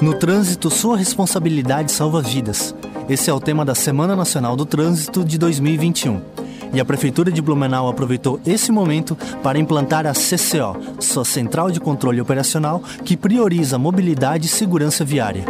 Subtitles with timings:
[0.00, 2.72] No trânsito, sua responsabilidade salva vidas.
[3.08, 6.20] Esse é o tema da Semana Nacional do Trânsito de 2021.
[6.72, 11.80] E a Prefeitura de Blumenau aproveitou esse momento para implantar a CCO, sua Central de
[11.80, 15.44] Controle Operacional, que prioriza mobilidade e segurança viária.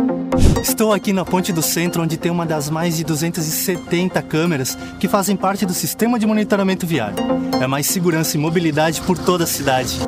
[0.62, 5.08] Estou aqui na Ponte do Centro, onde tem uma das mais de 270 câmeras que
[5.08, 7.18] fazem parte do sistema de monitoramento viário.
[7.60, 9.98] É mais segurança e mobilidade por toda a cidade.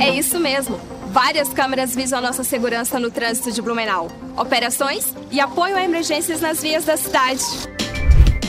[0.00, 0.78] É isso mesmo.
[1.14, 4.10] Várias câmeras visam a nossa segurança no trânsito de Blumenau.
[4.36, 7.44] Operações e apoio a emergências nas vias da cidade.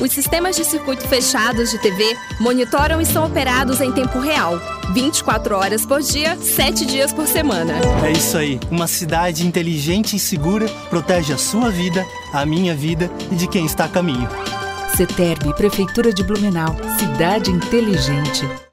[0.02, 4.60] Os sistemas de circuito fechados de TV monitoram e são operados em tempo real,
[4.96, 7.74] 24 horas por dia, 7 dias por semana.
[8.04, 8.60] É isso aí.
[8.72, 13.68] Uma cidade inteligente e segura protege a sua vida, a minha vida e de quem
[13.68, 14.28] está a caminho.
[14.98, 16.76] CETERB, Prefeitura de Blumenau.
[16.98, 18.65] Cidade inteligente.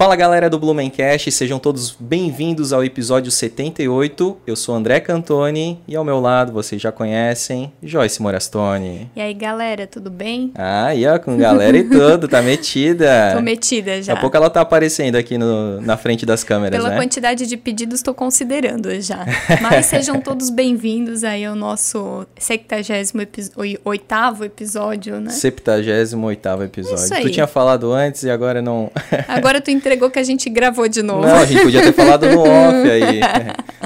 [0.00, 4.38] Fala galera do Blumencast, sejam todos bem-vindos ao episódio 78.
[4.46, 9.10] Eu sou André Cantoni e ao meu lado, vocês já conhecem, Joyce Morastone.
[9.14, 10.52] E aí galera, tudo bem?
[10.54, 13.32] Ah, e ó, com galera e tudo, tá metida.
[13.34, 14.14] Tô metida já.
[14.14, 16.96] Daqui a pouco ela tá aparecendo aqui no, na frente das câmeras, Pela né?
[16.96, 19.26] quantidade de pedidos, tô considerando já.
[19.60, 25.30] Mas sejam todos bem-vindos aí ao nosso 78º episódio, né?
[25.30, 27.04] 78º episódio.
[27.04, 27.24] Isso aí.
[27.24, 28.90] Tu tinha falado antes e agora não...
[29.28, 31.26] Agora tu entregou que a gente gravou de novo.
[31.26, 33.20] Não, a gente podia ter falado no off aí.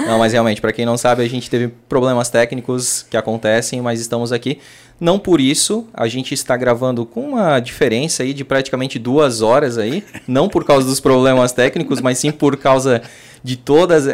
[0.05, 3.99] Não, mas realmente, para quem não sabe, a gente teve problemas técnicos que acontecem, mas
[3.99, 4.59] estamos aqui.
[4.99, 9.79] Não por isso, a gente está gravando com uma diferença aí de praticamente duas horas
[9.79, 10.03] aí.
[10.27, 13.01] Não por causa dos problemas técnicos, mas sim por causa
[13.43, 14.05] de todos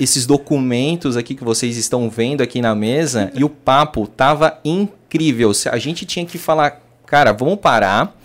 [0.00, 3.30] esses documentos aqui que vocês estão vendo aqui na mesa.
[3.34, 5.52] E o papo tava incrível.
[5.70, 8.16] A gente tinha que falar, cara, vamos parar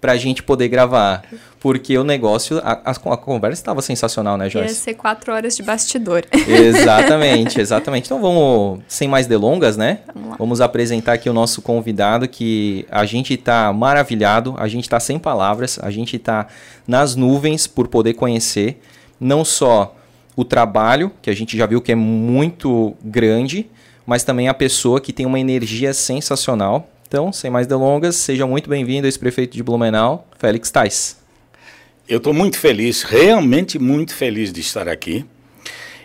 [0.00, 1.24] pra gente poder gravar.
[1.60, 4.68] Porque o negócio, a, a, a conversa estava sensacional, né, Joyce?
[4.68, 6.24] Ia ser quatro horas de bastidor.
[6.46, 8.06] Exatamente, exatamente.
[8.06, 10.00] Então vamos, sem mais delongas, né?
[10.14, 10.36] Vamos lá.
[10.38, 15.18] Vamos apresentar aqui o nosso convidado, que a gente tá maravilhado, a gente tá sem
[15.18, 16.46] palavras, a gente tá
[16.86, 18.80] nas nuvens por poder conhecer
[19.20, 19.96] não só
[20.36, 23.68] o trabalho, que a gente já viu que é muito grande,
[24.06, 26.88] mas também a pessoa que tem uma energia sensacional.
[27.08, 31.16] Então, sem mais delongas, seja muito bem-vindo, ex-prefeito de Blumenau, Félix Tais.
[32.06, 35.24] Eu estou muito feliz, realmente muito feliz de estar aqui.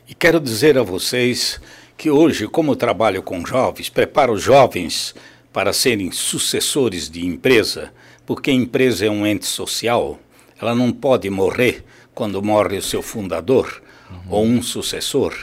[0.08, 1.60] E quero dizer a vocês
[1.98, 5.14] que hoje, como trabalho com jovens, preparo jovens
[5.52, 7.92] para serem sucessores de empresa,
[8.26, 10.18] porque a empresa é um ente social,
[10.58, 11.84] ela não pode morrer
[12.16, 14.18] quando morre o seu fundador uhum.
[14.30, 15.36] ou um sucessor.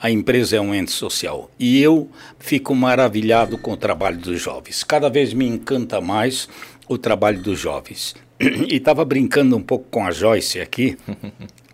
[0.00, 1.50] A empresa é um ente social.
[1.58, 4.84] E eu fico maravilhado com o trabalho dos jovens.
[4.84, 6.48] Cada vez me encanta mais
[6.88, 8.14] o trabalho dos jovens.
[8.40, 10.96] E estava brincando um pouco com a Joyce aqui,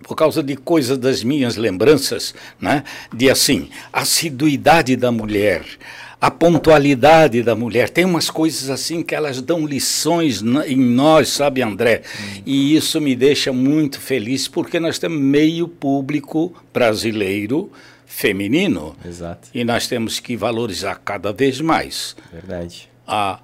[0.03, 2.85] por causa de coisas das minhas lembranças, né?
[3.13, 5.63] De assim, a assiduidade da mulher,
[6.19, 7.91] a pontualidade da mulher.
[7.91, 12.01] Tem umas coisas assim que elas dão lições em nós, sabe, André?
[12.19, 12.43] Hum.
[12.47, 17.71] E isso me deixa muito feliz, porque nós temos meio público brasileiro
[18.15, 18.95] feminino.
[19.05, 19.49] Exato.
[19.53, 22.15] E nós temos que valorizar cada vez mais.
[22.33, 22.89] Verdade.
[23.05, 23.41] A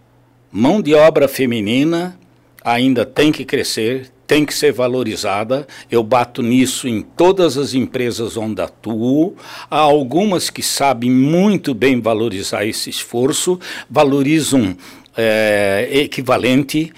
[0.50, 2.16] mão de obra feminina
[2.64, 5.66] ainda tem que crescer, tem que ser valorizada.
[5.90, 9.34] Eu bato nisso em todas as empresas onde atuo.
[9.68, 13.58] Há algumas que sabem muito bem valorizar esse esforço,
[13.90, 14.76] valorizam
[15.16, 16.92] é, equivalente.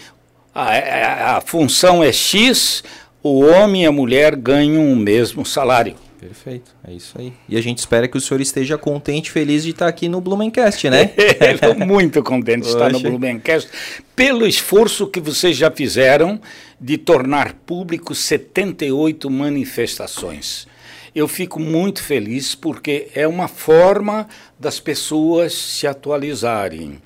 [0.54, 2.84] A, a, a função é X,
[3.22, 5.96] o homem e a mulher ganham o mesmo salário.
[6.22, 7.32] Perfeito, é isso aí.
[7.48, 10.20] E a gente espera que o senhor esteja contente e feliz de estar aqui no
[10.20, 11.12] Blumencast, né?
[11.52, 13.68] Estou muito contente de estar no Blumencast,
[14.14, 16.40] pelo esforço que vocês já fizeram
[16.80, 20.68] de tornar público 78 manifestações.
[21.12, 27.02] Eu fico muito feliz porque é uma forma das pessoas se atualizarem.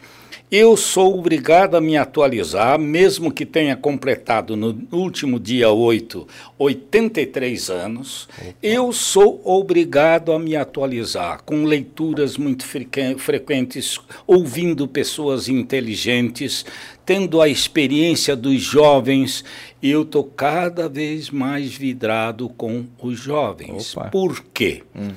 [0.49, 6.25] Eu sou obrigado a me atualizar, mesmo que tenha completado no último dia 8,
[6.57, 8.29] 83 anos.
[8.63, 16.65] Eu sou obrigado a me atualizar, com leituras muito frequentes, ouvindo pessoas inteligentes,
[17.05, 19.45] tendo a experiência dos jovens.
[19.83, 23.97] Eu estou cada vez mais vidrado com os jovens.
[23.97, 24.11] Opa.
[24.11, 24.85] Por quê?
[24.95, 25.11] Hum.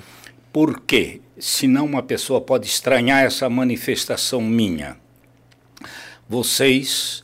[0.52, 1.22] Por quê?
[1.38, 4.98] Senão uma pessoa pode estranhar essa manifestação minha.
[6.30, 7.24] Vocês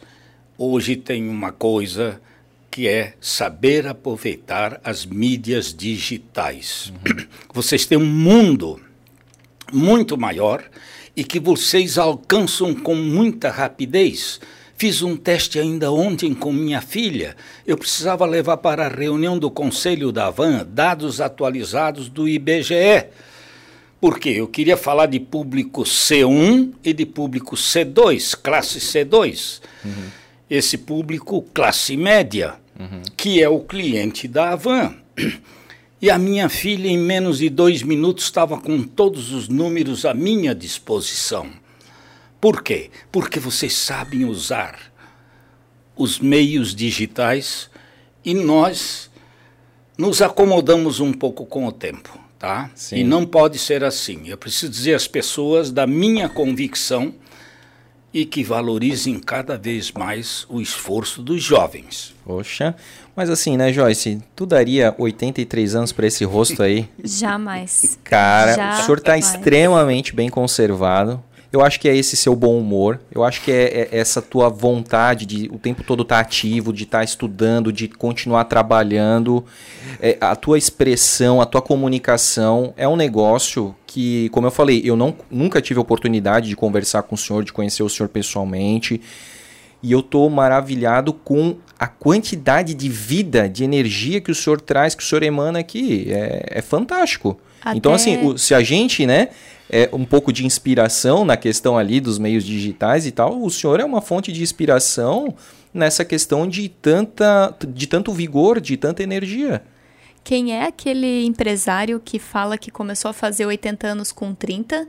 [0.57, 2.19] hoje têm uma coisa
[2.72, 6.92] que é saber aproveitar as mídias digitais.
[7.06, 7.28] Uhum.
[7.54, 8.81] Vocês têm um mundo
[9.72, 10.63] muito maior
[11.16, 14.42] e que vocês alcançam com muita rapidez.
[14.75, 17.38] Fiz um teste ainda ontem com minha filha.
[17.63, 23.06] Eu precisava levar para a reunião do Conselho da Van dados atualizados do IBGE.
[24.06, 29.62] Porque eu queria falar de público C1 e de público C2, classe C2.
[29.84, 30.10] Uhum.
[30.48, 33.02] Esse público classe média, uhum.
[33.18, 34.96] que é o cliente da Avan.
[36.00, 40.13] E a minha filha, em menos de dois minutos, estava com todos os números à
[40.13, 41.50] minha disposição.
[42.40, 42.92] Por quê?
[43.12, 44.78] Porque vocês sabem usar
[45.96, 47.72] os meios digitais
[48.24, 49.10] e nós
[49.98, 52.69] nos acomodamos um pouco com o tempo, tá?
[52.75, 52.97] Sim.
[52.97, 54.27] E não pode ser assim.
[54.27, 57.12] Eu preciso dizer às pessoas da minha convicção
[58.13, 62.13] e que valorizem cada vez mais o esforço dos jovens.
[62.24, 62.75] Poxa,
[63.15, 64.21] mas assim, né, Joyce?
[64.36, 66.88] Tu daria 83 anos para esse rosto aí?
[67.03, 67.97] Jamais.
[68.03, 68.80] Cara, Jamais.
[68.80, 71.21] o senhor está extremamente bem conservado.
[71.56, 73.00] Eu acho que é esse seu bom humor.
[73.10, 76.74] Eu acho que é, é essa tua vontade de o tempo todo estar tá ativo,
[76.74, 79.42] de estar tá estudando, de continuar trabalhando.
[80.02, 84.98] É, a tua expressão, a tua comunicação é um negócio que, como eu falei, eu
[84.98, 89.00] não, nunca tive oportunidade de conversar com o senhor, de conhecer o senhor pessoalmente.
[89.81, 94.94] E eu tô maravilhado com a quantidade de vida, de energia que o senhor traz,
[94.94, 96.12] que o senhor emana aqui.
[96.12, 97.40] É, é fantástico.
[97.62, 97.78] Até...
[97.78, 99.30] Então, assim, o, se a gente, né,
[99.70, 103.80] é, um pouco de inspiração na questão ali dos meios digitais e tal, o senhor
[103.80, 105.34] é uma fonte de inspiração
[105.74, 109.64] nessa questão de tanta de tanto vigor, de tanta energia.
[110.24, 114.88] Quem é aquele empresário que fala que começou a fazer 80 anos com 30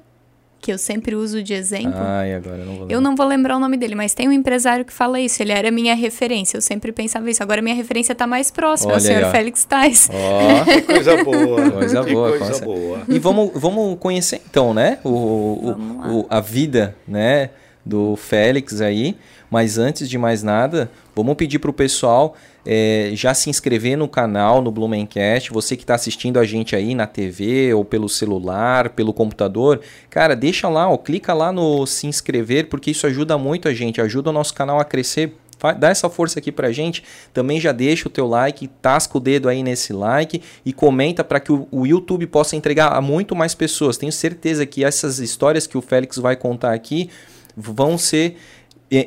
[0.66, 1.94] que eu sempre uso de exemplo.
[1.94, 4.32] Ai, agora eu não vou Eu não vou lembrar o nome dele, mas tem um
[4.32, 5.40] empresário que fala isso.
[5.40, 6.56] Ele era minha referência.
[6.56, 7.40] Eu sempre pensava isso.
[7.40, 10.10] Agora minha referência está mais próxima, Olha o senhor aí, Félix Tais.
[10.12, 10.64] Oh.
[10.66, 11.70] que coisa boa.
[11.70, 12.36] Coisa que boa.
[12.36, 13.02] Coisa boa.
[13.08, 14.98] E vamos, vamos conhecer então, né?
[15.04, 15.70] O, o,
[16.18, 17.50] o, a vida, né?
[17.84, 19.16] Do Félix aí.
[19.48, 22.34] Mas antes de mais nada, vamos pedir para o pessoal
[22.66, 25.52] é, já se inscrever no canal, no Blumencast.
[25.52, 29.80] Você que está assistindo a gente aí na TV ou pelo celular, pelo computador,
[30.10, 34.00] cara, deixa lá, ó, clica lá no se inscrever, porque isso ajuda muito a gente,
[34.00, 35.32] ajuda o nosso canal a crescer
[35.78, 37.02] dá essa força aqui pra gente.
[37.32, 41.40] Também já deixa o teu like, tasca o dedo aí nesse like e comenta para
[41.40, 43.96] que o, o, YouTube possa entregar a muito mais pessoas.
[43.96, 47.08] Tenho certeza que essas histórias que o Félix vai contar aqui
[47.56, 48.36] vão ser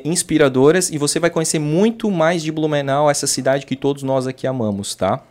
[0.04, 4.46] inspiradoras e você vai conhecer muito mais de Blumenau, essa cidade que todos nós aqui
[4.46, 5.22] amamos, tá?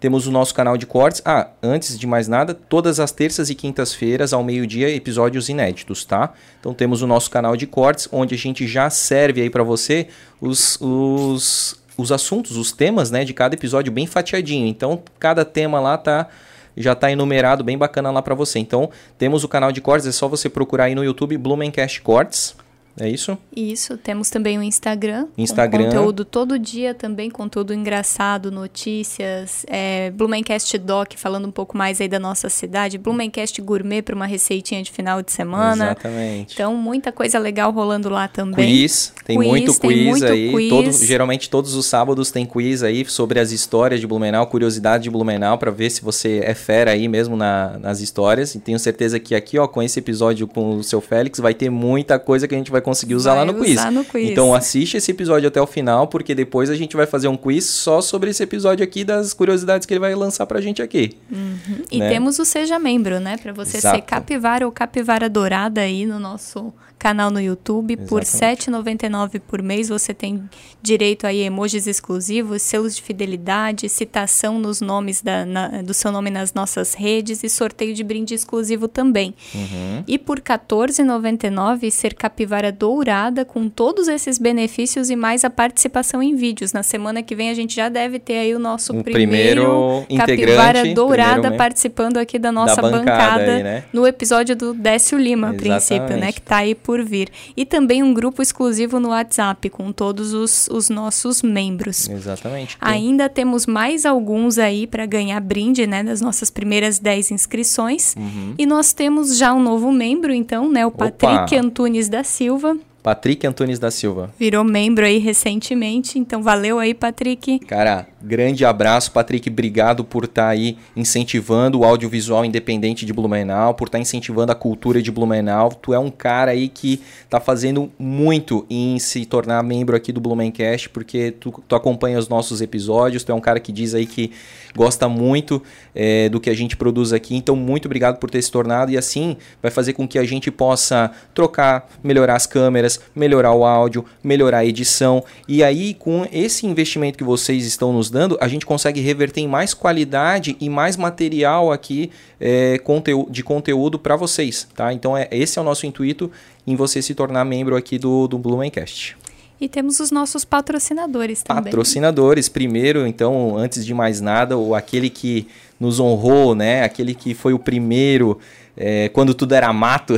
[0.00, 1.20] Temos o nosso canal de cortes.
[1.26, 6.32] Ah, antes de mais nada, todas as terças e quintas-feiras, ao meio-dia, episódios inéditos, tá?
[6.58, 10.08] Então temos o nosso canal de cortes, onde a gente já serve aí para você
[10.40, 14.66] os, os, os assuntos, os temas, né, de cada episódio bem fatiadinho.
[14.66, 16.28] Então, cada tema lá tá
[16.76, 18.58] já está enumerado bem bacana lá para você.
[18.58, 18.88] Então,
[19.18, 22.54] temos o canal de cortes, é só você procurar aí no YouTube Blumencast Cortes.
[22.98, 23.36] É isso?
[23.54, 23.96] Isso.
[23.96, 25.26] Temos também o Instagram.
[25.36, 25.84] Instagram.
[25.84, 29.64] Com conteúdo todo dia também, conteúdo engraçado, notícias.
[29.68, 32.98] É, Blumencast Doc, falando um pouco mais aí da nossa cidade.
[32.98, 35.86] Blumencast Gourmet para uma receitinha de final de semana.
[35.86, 36.54] Exatamente.
[36.54, 38.66] Então, muita coisa legal rolando lá também.
[38.66, 39.12] Quiz.
[39.24, 40.50] Tem quiz, muito quiz tem muito aí.
[40.50, 40.68] Quiz.
[40.68, 45.10] Todo, geralmente todos os sábados tem quiz aí sobre as histórias de Blumenau, curiosidade de
[45.10, 48.54] Blumenau, para ver se você é fera aí mesmo na, nas histórias.
[48.54, 51.70] E tenho certeza que aqui, ó, com esse episódio com o seu Félix, vai ter
[51.70, 53.84] muita coisa que a gente vai conseguir usar vai lá no quiz.
[53.92, 54.30] no quiz.
[54.30, 57.64] Então assiste esse episódio até o final, porque depois a gente vai fazer um quiz
[57.64, 61.16] só sobre esse episódio aqui das curiosidades que ele vai lançar pra gente aqui.
[61.30, 61.58] Uhum.
[61.68, 61.84] Né?
[61.90, 63.36] E temos o Seja Membro, né?
[63.36, 63.96] Pra você Exato.
[63.96, 67.94] ser capivara ou capivara dourada aí no nosso canal no YouTube.
[67.94, 68.08] Exatamente.
[68.08, 70.48] Por R$ 7,99 por mês você tem
[70.82, 76.30] direito a emojis exclusivos, selos de fidelidade, citação nos nomes da, na, do seu nome
[76.30, 79.34] nas nossas redes e sorteio de brinde exclusivo também.
[79.54, 80.04] Uhum.
[80.06, 86.22] E por R$ 14,99 ser capivara dourada com todos esses benefícios e mais a participação
[86.22, 86.72] em vídeos.
[86.72, 90.26] Na semana que vem a gente já deve ter aí o nosso o primeiro, primeiro
[90.26, 93.84] capivara dourada participando aqui da nossa da bancada, bancada aí, né?
[93.90, 96.30] no episódio do Décio Lima, a princípio, né?
[96.32, 97.28] Que está aí por vir.
[97.54, 102.08] E também um grupo exclusivo no WhatsApp com todos os, os nossos membros.
[102.08, 102.76] Exatamente.
[102.80, 106.02] Ainda temos mais alguns aí para ganhar brinde, né?
[106.02, 108.14] Das nossas primeiras 10 inscrições.
[108.16, 108.54] Uhum.
[108.58, 110.84] E nós temos já um novo membro, então, né?
[110.86, 111.66] O Patrick Opa.
[111.66, 112.76] Antunes da Silva.
[113.02, 114.30] Patrick Antunes da Silva.
[114.38, 117.58] Virou membro aí recentemente, então valeu aí, Patrick.
[117.60, 119.48] Cara, grande abraço, Patrick.
[119.48, 124.52] Obrigado por estar tá aí incentivando o audiovisual independente de Blumenau, por estar tá incentivando
[124.52, 125.70] a cultura de Blumenau.
[125.70, 130.20] Tu é um cara aí que tá fazendo muito em se tornar membro aqui do
[130.20, 134.04] Blumencast, porque tu, tu acompanha os nossos episódios, tu é um cara que diz aí
[134.04, 134.30] que
[134.76, 135.62] gosta muito
[135.94, 137.34] é, do que a gente produz aqui.
[137.34, 140.50] Então, muito obrigado por ter se tornado e assim vai fazer com que a gente
[140.50, 145.22] possa trocar, melhorar as câmeras sonoras, melhorar o áudio, melhorar a edição.
[145.46, 149.48] E aí, com esse investimento que vocês estão nos dando, a gente consegue reverter em
[149.48, 152.80] mais qualidade e mais material aqui é,
[153.28, 154.92] de conteúdo para vocês, tá?
[154.92, 156.30] Então, é, esse é o nosso intuito
[156.66, 159.16] em você se tornar membro aqui do, do Blumencast.
[159.60, 161.64] E temos os nossos patrocinadores também.
[161.64, 165.46] Patrocinadores, primeiro, então, antes de mais nada, o aquele que
[165.78, 166.82] nos honrou, né?
[166.82, 168.38] Aquele que foi o primeiro
[168.82, 170.14] é, quando tudo era mato,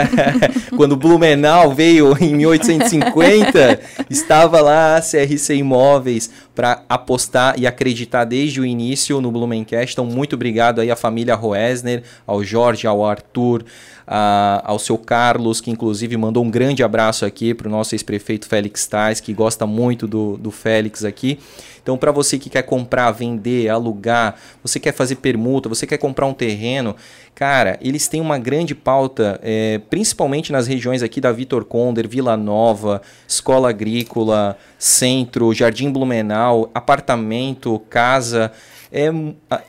[0.74, 8.62] quando Blumenau veio em 1850, estava lá a CRC Imóveis para apostar e acreditar desde
[8.62, 9.92] o início no Blumencast.
[9.92, 13.62] Então, muito obrigado aí à família Roesner, ao Jorge, ao Arthur,
[14.06, 18.48] a, ao seu Carlos, que inclusive mandou um grande abraço aqui para o nosso ex-prefeito
[18.48, 21.38] Félix Tais, que gosta muito do, do Félix aqui.
[21.82, 26.26] Então, para você que quer comprar, vender, alugar, você quer fazer permuta, você quer comprar
[26.26, 26.94] um terreno,
[27.34, 32.36] cara, eles têm uma grande pauta, é, principalmente nas regiões aqui da Vitor Conder, Vila
[32.36, 38.52] Nova, Escola Agrícola, Centro, Jardim Blumenau, apartamento, casa
[38.92, 39.10] é,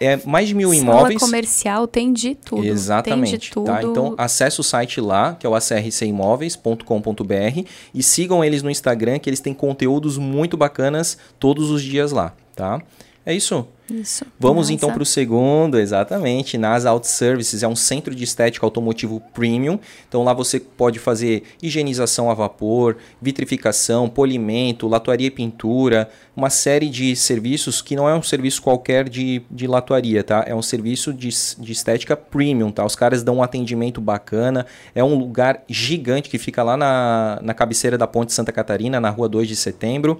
[0.01, 1.21] é mais de mil Escola imóveis.
[1.21, 2.65] comercial tem de tudo.
[2.65, 3.31] Exatamente.
[3.31, 3.67] Tem de tudo.
[3.67, 3.81] Tá?
[3.81, 7.63] Então, acesse o site lá, que é o acrcimóveis.com.br
[7.93, 12.33] e sigam eles no Instagram, que eles têm conteúdos muito bacanas todos os dias lá,
[12.53, 12.81] tá?
[13.25, 13.65] É isso?
[13.89, 14.25] Isso.
[14.39, 14.73] Vamos NASA.
[14.73, 16.57] então para o segundo, exatamente.
[16.57, 19.77] NASA Auto Services é um centro de estética automotivo premium.
[20.07, 26.89] Então lá você pode fazer higienização a vapor, vitrificação, polimento, latuaria e pintura, uma série
[26.89, 30.43] de serviços que não é um serviço qualquer de, de latuaria, tá?
[30.47, 32.85] É um serviço de, de estética premium, tá?
[32.85, 34.65] Os caras dão um atendimento bacana.
[34.95, 39.09] É um lugar gigante que fica lá na, na cabeceira da Ponte Santa Catarina, na
[39.09, 40.19] rua 2 de setembro.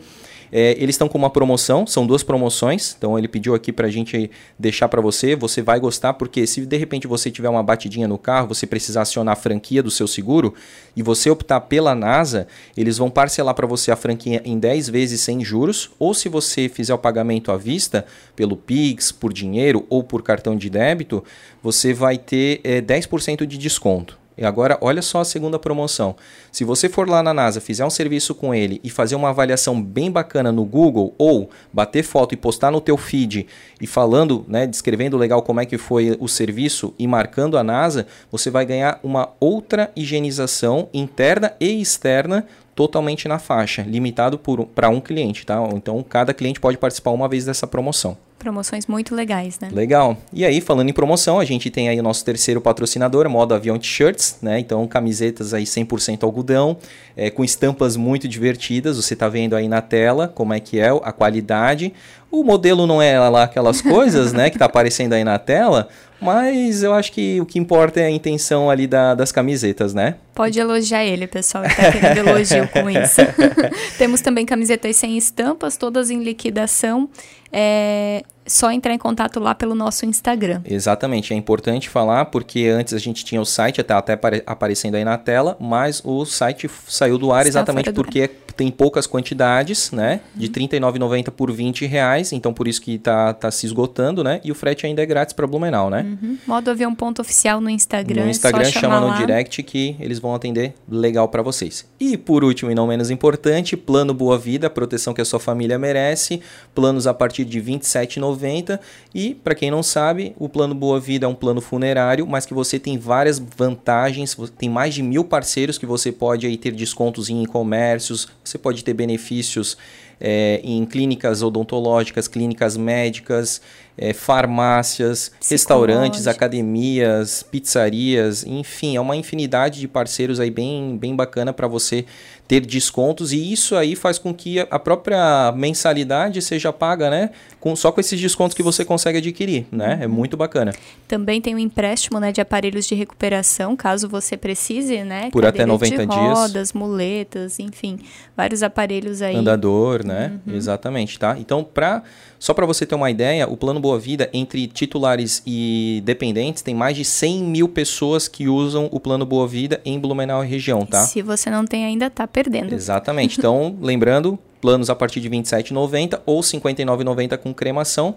[0.56, 3.90] É, eles estão com uma promoção, são duas promoções, então ele pediu aqui para a
[3.90, 5.36] gente deixar para você.
[5.36, 9.02] Você vai gostar, porque se de repente você tiver uma batidinha no carro, você precisar
[9.02, 10.54] acionar a franquia do seu seguro
[10.96, 12.46] e você optar pela NASA,
[12.78, 16.70] eles vão parcelar para você a franquia em 10 vezes sem juros, ou se você
[16.70, 18.06] fizer o pagamento à vista,
[18.36, 21.24] pelo Pix, por dinheiro ou por cartão de débito,
[21.64, 24.23] você vai ter é, 10% de desconto.
[24.38, 26.16] E agora, olha só a segunda promoção.
[26.52, 29.82] Se você for lá na NASA, fizer um serviço com ele e fazer uma avaliação
[29.82, 33.48] bem bacana no Google ou bater foto e postar no teu feed
[33.80, 38.08] e falando, né, descrevendo legal como é que foi o serviço e marcando a NASA,
[38.32, 44.40] você vai ganhar uma outra higienização interna e externa totalmente na faixa, limitado
[44.74, 45.62] para um cliente, tá?
[45.74, 48.18] Então cada cliente pode participar uma vez dessa promoção.
[48.44, 49.70] Promoções muito legais, né?
[49.72, 50.18] Legal.
[50.34, 53.80] E aí, falando em promoção, a gente tem aí o nosso terceiro patrocinador, Modo Avião
[53.80, 54.60] T-Shirts, né?
[54.60, 56.76] Então, camisetas aí 100% algodão,
[57.16, 58.98] é, com estampas muito divertidas.
[58.98, 61.94] Você está vendo aí na tela como é que é a qualidade.
[62.30, 65.88] O modelo não é lá aquelas coisas, né, que está aparecendo aí na tela,
[66.20, 70.16] mas eu acho que o que importa é a intenção ali da, das camisetas, né?
[70.34, 73.22] Pode elogiar ele, pessoal, ele tá querendo elogio com isso.
[74.00, 77.08] Temos também camisetas sem estampas, todas em liquidação.
[77.54, 80.62] É, só entrar em contato lá pelo nosso Instagram.
[80.66, 85.06] Exatamente, é importante falar porque antes a gente tinha o site, até, até aparecendo aí
[85.06, 90.22] na tela, mas o site saiu do ar Está exatamente porque tem poucas quantidades, né?
[90.36, 94.40] De R$ 39,90 por 20 reais, então por isso que tá, tá se esgotando, né?
[94.44, 96.06] E o frete ainda é grátis para Blumenau, né?
[96.22, 96.38] Uhum.
[96.46, 98.26] Modo avião ponto oficial no Instagram.
[98.26, 101.86] No Instagram chama no direct que eles vão atender legal para vocês.
[102.00, 105.80] E por último e não menos importante, plano Boa Vida, proteção que a sua família
[105.80, 106.42] merece,
[106.76, 108.80] planos a partir de R$ 27,90
[109.14, 112.54] e para quem não sabe, o plano Boa Vida é um plano funerário, mas que
[112.54, 117.30] você tem várias vantagens, tem mais de mil parceiros que você pode aí ter descontos
[117.30, 119.78] em comércios, você pode ter benefícios
[120.20, 123.62] é, em clínicas odontológicas, clínicas médicas,
[123.98, 131.52] é, farmácias, restaurantes, academias, pizzarias, enfim, é uma infinidade de parceiros aí bem, bem bacana
[131.52, 132.06] para você
[132.54, 137.32] ter descontos e isso aí faz com que a própria mensalidade seja paga, né?
[137.60, 139.98] Com, só com esses descontos que você consegue adquirir, né?
[140.02, 140.14] É uhum.
[140.14, 140.72] muito bacana.
[141.08, 145.32] Também tem o um empréstimo né, de aparelhos de recuperação, caso você precise, né?
[145.32, 146.38] Por até 90 de dias.
[146.38, 147.98] rodas, muletas, enfim,
[148.38, 149.36] vários aparelhos aí.
[149.36, 150.40] Andador, né?
[150.46, 150.56] Uhum.
[150.56, 151.36] Exatamente, tá?
[151.40, 152.04] Então, para
[152.44, 156.76] só para você ter uma ideia, o Plano Boa Vida, entre titulares e dependentes, tem
[156.76, 160.86] mais de 100 mil pessoas que usam o Plano Boa Vida em Blumenau e região,
[160.86, 161.04] tá?
[161.04, 162.76] Se você não tem ainda, tá perdendo.
[162.76, 163.40] Exatamente.
[163.40, 168.16] Então, lembrando, planos a partir de R$ 27,90 ou R$ 59,90 com cremação.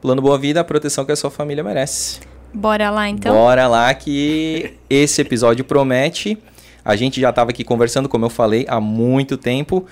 [0.00, 2.20] Plano Boa Vida, a proteção que a sua família merece.
[2.54, 3.34] Bora lá, então?
[3.34, 6.38] Bora lá que esse episódio promete.
[6.82, 9.84] A gente já estava aqui conversando, como eu falei, há muito tempo.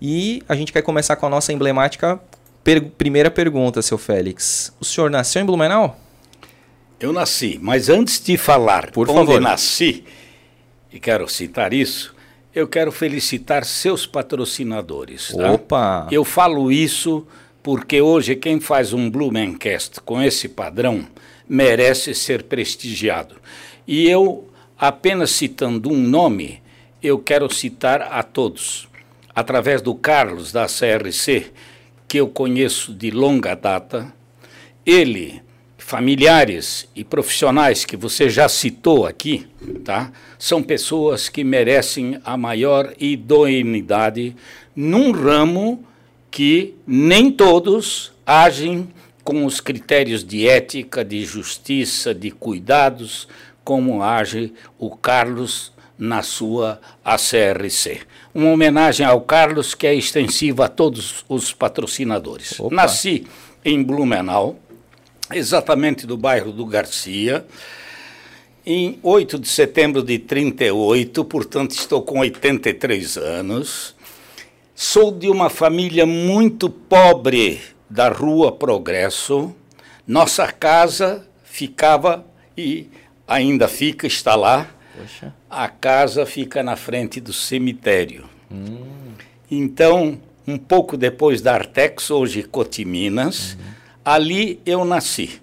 [0.00, 2.20] E a gente quer começar com a nossa emblemática
[2.64, 4.72] Per primeira pergunta, seu Félix.
[4.80, 6.00] O senhor nasceu em Blumenau?
[6.98, 9.40] Eu nasci, mas antes de falar Por onde favor.
[9.40, 10.02] nasci,
[10.90, 12.14] e quero citar isso,
[12.54, 15.34] eu quero felicitar seus patrocinadores.
[15.36, 15.52] Tá?
[15.52, 16.08] Opa!
[16.10, 17.26] Eu falo isso
[17.62, 21.06] porque hoje quem faz um Blumencast com esse padrão
[21.46, 23.36] merece ser prestigiado.
[23.86, 26.62] E eu, apenas citando um nome,
[27.02, 28.88] eu quero citar a todos.
[29.34, 31.52] Através do Carlos, da CRC,
[32.08, 34.12] que eu conheço de longa data,
[34.84, 35.42] ele
[35.84, 39.46] familiares e profissionais que você já citou aqui,
[39.84, 40.10] tá?
[40.38, 44.34] São pessoas que merecem a maior idoneidade
[44.74, 45.84] num ramo
[46.30, 48.88] que nem todos agem
[49.22, 53.28] com os critérios de ética, de justiça, de cuidados,
[53.62, 58.00] como age o Carlos na sua ACRC.
[58.34, 62.58] Uma homenagem ao Carlos que é extensiva a todos os patrocinadores.
[62.58, 62.74] Opa.
[62.74, 63.26] Nasci
[63.64, 64.58] em Blumenau,
[65.32, 67.46] exatamente do bairro do Garcia,
[68.66, 73.94] em 8 de setembro de 38, portanto estou com 83 anos.
[74.74, 79.54] Sou de uma família muito pobre da Rua Progresso.
[80.04, 82.26] Nossa casa ficava
[82.58, 82.88] e
[83.28, 84.68] ainda fica, está lá.
[84.96, 85.34] Poxa.
[85.48, 88.28] A casa fica na frente do cemitério.
[88.50, 88.84] Hum.
[89.50, 93.74] Então, um pouco depois da Artex, hoje Cotiminas, uhum.
[94.04, 95.40] Ali eu nasci.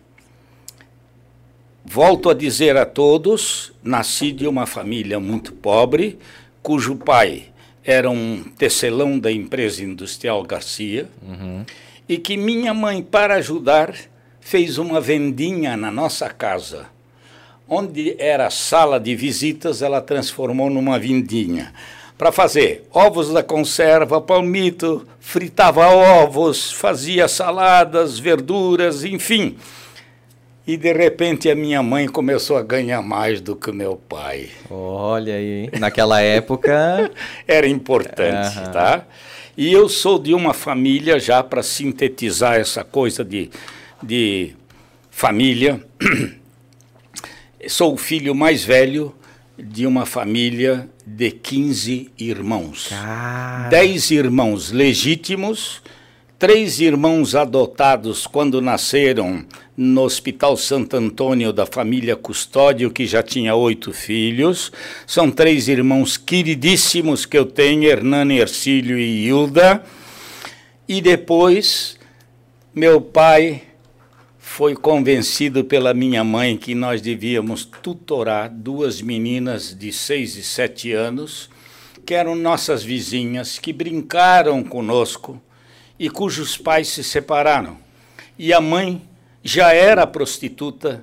[1.84, 6.20] Volto a dizer a todos: nasci de uma família muito pobre,
[6.62, 7.46] cujo pai
[7.84, 11.66] era um tecelão da empresa industrial Garcia, uhum.
[12.08, 13.96] e que minha mãe, para ajudar,
[14.40, 16.86] fez uma vendinha na nossa casa.
[17.74, 21.72] Onde era sala de visitas, ela transformou numa vendinha
[22.18, 29.56] para fazer ovos da conserva, palmito, fritava ovos, fazia saladas, verduras, enfim.
[30.68, 34.50] E de repente a minha mãe começou a ganhar mais do que o meu pai.
[34.70, 37.10] Olha aí, naquela época
[37.48, 38.72] era importante, uhum.
[38.74, 39.06] tá?
[39.56, 43.50] E eu sou de uma família já para sintetizar essa coisa de,
[44.04, 44.52] de
[45.10, 45.82] família.
[47.68, 49.14] sou o filho mais velho
[49.58, 52.88] de uma família de 15 irmãos.
[52.90, 53.70] Cara.
[53.70, 55.82] Dez irmãos legítimos,
[56.40, 59.46] três irmãos adotados quando nasceram
[59.78, 64.72] no Hospital Santo Antônio da família Custódio, que já tinha oito filhos.
[65.06, 69.84] São três irmãos queridíssimos que eu tenho, Hernani, Ercílio e Hilda.
[70.88, 71.98] E depois,
[72.74, 73.64] meu pai
[74.54, 80.92] foi convencido pela minha mãe que nós devíamos tutorar duas meninas de seis e sete
[80.92, 81.50] anos,
[82.06, 85.42] que eram nossas vizinhas, que brincaram conosco
[85.98, 87.78] e cujos pais se separaram.
[88.38, 89.02] E a mãe
[89.42, 91.02] já era prostituta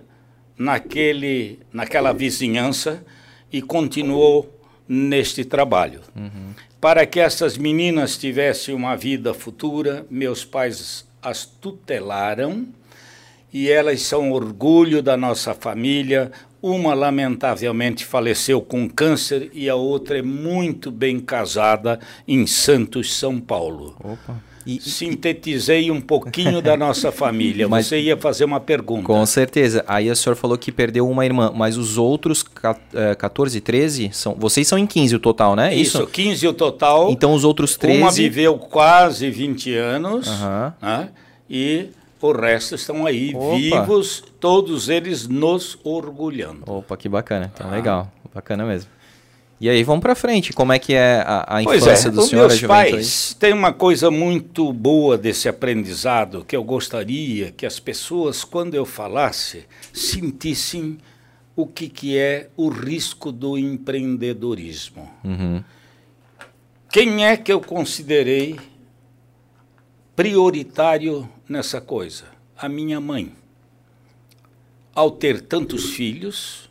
[0.55, 3.03] naquele, naquela vizinhança
[3.51, 6.03] e continuou neste trabalho.
[6.15, 6.53] Uhum.
[6.79, 12.69] Para que essas meninas tivessem uma vida futura, meus pais as tutelaram
[13.53, 16.31] e elas são orgulho da nossa família.
[16.61, 23.39] Uma, lamentavelmente, faleceu com câncer e a outra é muito bem casada em Santos, São
[23.41, 23.95] Paulo.
[24.01, 24.49] Opa.
[24.67, 27.67] E, Sintetizei um pouquinho da nossa família.
[27.71, 29.05] Mas, Você ia fazer uma pergunta.
[29.05, 29.83] Com certeza.
[29.89, 32.45] Aí o senhor falou que perdeu uma irmã, mas os outros
[33.17, 35.75] 14, 13, é, são, vocês são em 15 o total, né?
[35.75, 37.11] Isso, Isso 15 o total.
[37.11, 38.03] Então os outros 13...
[38.03, 40.73] Uma viveu quase 20 anos, uhum.
[40.83, 41.09] né?
[41.49, 41.89] E
[42.21, 43.57] o resto estão aí Opa.
[43.57, 46.63] vivos, todos eles nos orgulhando.
[46.67, 47.51] Opa, que bacana.
[47.55, 47.75] Então, ah.
[47.75, 48.13] legal.
[48.35, 48.91] Bacana mesmo.
[49.61, 50.53] E aí, vamos para frente.
[50.53, 52.47] Como é que é a, a infância é, do senhor?
[52.47, 58.45] Meus pais têm uma coisa muito boa desse aprendizado que eu gostaria que as pessoas,
[58.45, 60.99] quando eu falasse, sentissem
[61.57, 65.11] o que, que é o risco do empreendedorismo.
[65.25, 65.65] Uhum.
[66.89, 68.57] Quem é que eu considerei
[70.15, 72.25] prioritário nessa coisa?
[72.57, 73.33] A minha mãe.
[74.95, 76.69] Ao ter tantos filhos,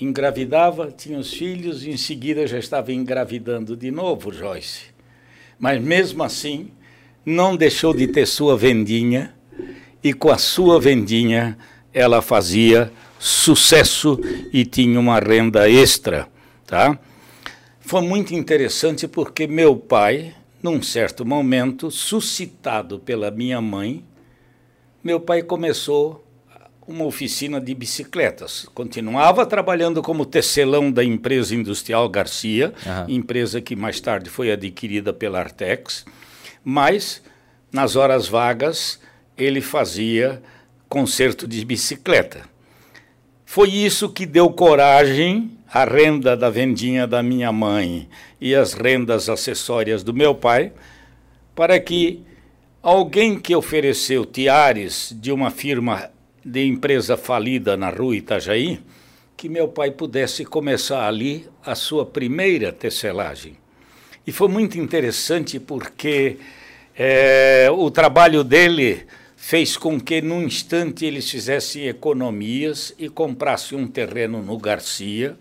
[0.00, 4.86] engravidava, tinha os filhos e em seguida já estava engravidando de novo, Joyce.
[5.58, 6.70] Mas mesmo assim,
[7.24, 9.34] não deixou de ter sua vendinha
[10.02, 11.56] e com a sua vendinha
[11.92, 14.18] ela fazia sucesso
[14.52, 16.28] e tinha uma renda extra,
[16.66, 16.98] tá?
[17.80, 20.34] Foi muito interessante porque meu pai
[20.66, 24.02] num certo momento, suscitado pela minha mãe,
[25.06, 26.26] meu pai começou
[26.84, 28.66] uma oficina de bicicletas.
[28.74, 33.14] Continuava trabalhando como tecelão da empresa industrial Garcia, uhum.
[33.14, 36.04] empresa que mais tarde foi adquirida pela Artex,
[36.64, 37.22] mas
[37.70, 38.98] nas horas vagas
[39.38, 40.42] ele fazia
[40.88, 42.40] concerto de bicicleta.
[43.44, 48.08] Foi isso que deu coragem a renda da vendinha da minha mãe
[48.40, 50.72] e as rendas acessórias do meu pai,
[51.54, 52.26] para que
[52.86, 56.08] alguém que ofereceu tiares de uma firma
[56.44, 58.78] de empresa falida na rua Itajaí,
[59.36, 63.56] que meu pai pudesse começar ali a sua primeira tecelagem.
[64.24, 66.36] E foi muito interessante porque
[66.96, 69.04] é, o trabalho dele
[69.36, 75.36] fez com que, num instante, eles fizessem economias e comprassem um terreno no Garcia.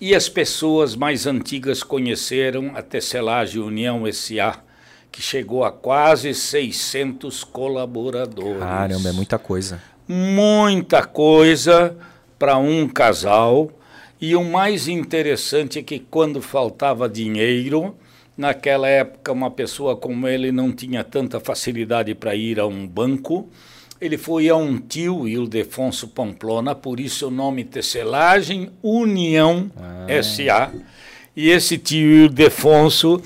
[0.00, 4.66] E as pessoas mais antigas conheceram a Tecelagem União S.A.,
[5.10, 8.58] que chegou a quase 600 colaboradores.
[8.58, 9.82] Caramba, é muita coisa.
[10.06, 11.96] Muita coisa
[12.38, 13.70] para um casal.
[14.20, 17.94] E o mais interessante é que quando faltava dinheiro,
[18.38, 23.48] Naquela época, uma pessoa como ele não tinha tanta facilidade para ir a um banco.
[24.00, 30.06] Ele foi a um tio, Ildefonso Pamplona, por isso o nome Tecelagem União ah.
[30.06, 30.70] S.A.
[31.34, 33.20] E esse tio Ildefonso,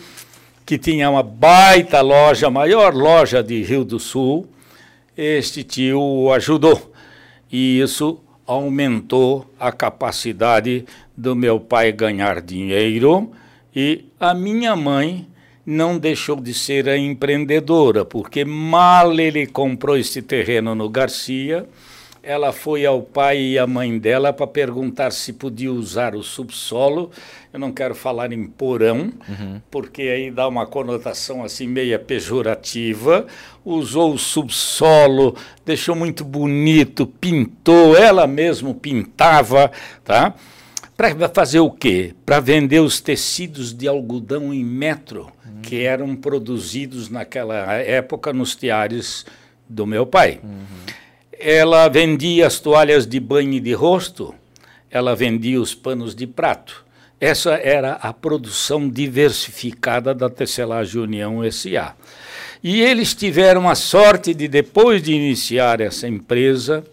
[0.65, 4.47] que tinha uma baita loja, a maior loja de Rio do Sul,
[5.17, 6.93] este tio o ajudou.
[7.51, 10.85] E isso aumentou a capacidade
[11.17, 13.31] do meu pai ganhar dinheiro
[13.75, 15.27] e a minha mãe
[15.65, 21.67] não deixou de ser a empreendedora, porque mal ele comprou esse terreno no Garcia,
[22.23, 27.11] ela foi ao pai e à mãe dela para perguntar se podia usar o subsolo.
[27.53, 29.61] Eu não quero falar em porão, uhum.
[29.69, 33.27] porque aí dá uma conotação assim meia pejorativa.
[33.65, 39.73] Usou o subsolo, deixou muito bonito, pintou, ela mesma pintava,
[40.05, 40.33] tá?
[40.97, 42.15] Para fazer o quê?
[42.25, 45.61] Para vender os tecidos de algodão em metro, uhum.
[45.63, 49.27] que eram produzidos naquela época nos tiares
[49.69, 50.39] do meu pai.
[50.45, 51.02] Uhum.
[51.45, 54.33] Ela vendia as toalhas de banho e de rosto,
[54.89, 56.85] ela vendia os panos de prato.
[57.21, 61.97] Essa era a produção diversificada da Tecelagem União S.A.
[62.63, 66.85] E eles tiveram a sorte de, depois de iniciar essa empresa,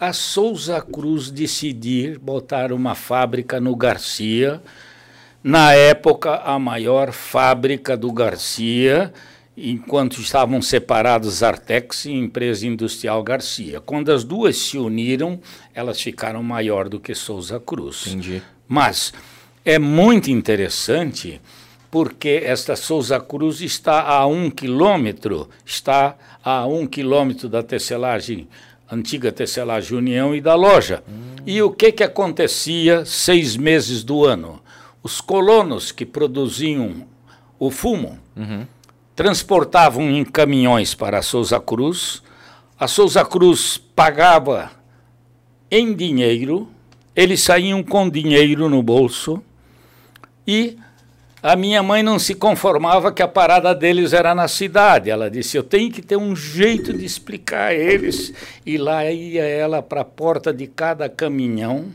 [0.00, 4.60] a Souza Cruz decidir botar uma fábrica no Garcia,
[5.40, 9.12] na época a maior fábrica do Garcia,
[9.56, 13.80] enquanto estavam separados Artex e Empresa Industrial Garcia.
[13.80, 15.40] Quando as duas se uniram,
[15.72, 18.06] elas ficaram maior do que Souza Cruz.
[18.06, 18.42] Entendi.
[18.66, 19.12] Mas
[19.64, 21.40] é muito interessante
[21.90, 28.48] porque esta Souza Cruz está a um quilômetro, está a um quilômetro da tecelagem
[28.90, 31.02] antiga tecelagem União e da loja.
[31.08, 31.36] Hum.
[31.46, 34.60] E o que, que acontecia seis meses do ano?
[35.02, 37.06] Os colonos que produziam
[37.58, 38.66] o fumo uhum.
[39.14, 42.22] Transportavam em caminhões para a Souza Cruz.
[42.78, 44.70] A Souza Cruz pagava
[45.70, 46.68] em dinheiro,
[47.14, 49.42] eles saíam com dinheiro no bolso
[50.46, 50.76] e
[51.42, 55.10] a minha mãe não se conformava que a parada deles era na cidade.
[55.10, 58.32] Ela disse: Eu tenho que ter um jeito de explicar a eles.
[58.64, 61.92] E lá ia ela para a porta de cada caminhão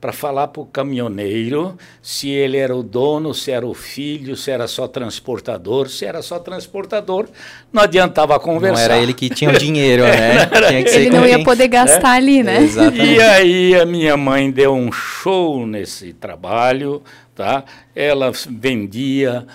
[0.00, 4.50] para falar para o caminhoneiro se ele era o dono, se era o filho, se
[4.50, 5.88] era só transportador.
[5.88, 7.28] Se era só transportador,
[7.72, 8.88] não adiantava conversar.
[8.88, 10.48] Não era ele que tinha o dinheiro, né?
[10.92, 12.16] ele não ia poder gastar é?
[12.18, 12.62] ali, né?
[12.62, 13.14] Exatamente.
[13.14, 17.02] E aí a minha mãe deu um show nesse trabalho,
[17.34, 17.64] tá?
[17.94, 19.46] Ela vendia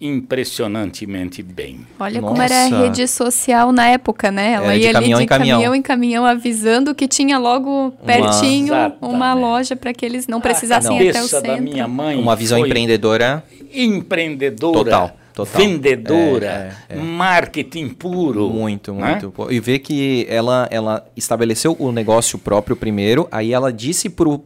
[0.00, 1.80] impressionantemente bem.
[1.98, 2.32] Olha Nossa.
[2.32, 4.52] como era a rede social na época, né?
[4.52, 5.56] Ela ia caminhão ali de caminhão.
[5.56, 10.40] caminhão em caminhão avisando que tinha logo pertinho uma, uma loja para que eles não
[10.40, 11.48] precisassem ir até o centro.
[11.48, 13.42] Da minha mãe uma visão empreendedora.
[13.72, 14.84] Empreendedora.
[14.84, 15.17] Total.
[15.38, 15.62] Total.
[15.62, 17.00] vendedora, é, é, é.
[17.00, 18.50] marketing puro.
[18.50, 19.12] Muito, né?
[19.12, 19.44] muito.
[19.44, 19.54] Né?
[19.54, 24.42] E ver que ela, ela estabeleceu o negócio próprio primeiro, aí ela disse pro,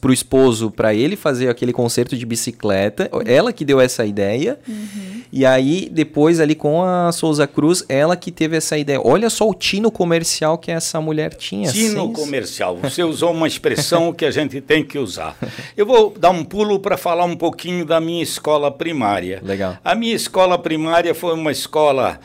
[0.00, 4.58] pro esposo para ele fazer aquele concerto de bicicleta, ela que deu essa ideia.
[4.68, 5.14] Uhum.
[5.36, 9.00] E aí, depois, ali com a Souza Cruz, ela que teve essa ideia.
[9.02, 11.72] Olha só o tino comercial que essa mulher tinha.
[11.72, 12.76] Tino comercial.
[12.76, 15.36] Você usou uma expressão que a gente tem que usar.
[15.76, 19.40] Eu vou dar um pulo para falar um pouquinho da minha escola primária.
[19.42, 19.76] Legal.
[19.82, 22.18] A minha escola primária foi uma escola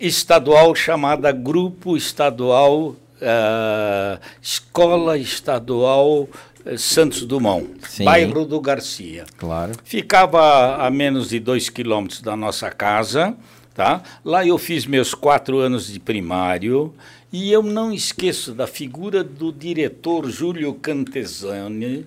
[0.00, 6.28] estadual chamada Grupo Estadual, uh, Escola Estadual
[6.64, 8.04] eh, Santos Dumont, Sim.
[8.04, 9.24] bairro do Garcia.
[9.36, 9.72] Claro.
[9.84, 13.36] Ficava a menos de dois quilômetros da nossa casa,
[13.74, 14.02] tá?
[14.24, 16.92] Lá eu fiz meus quatro anos de primário
[17.32, 22.06] e eu não esqueço da figura do diretor Júlio Cantesani,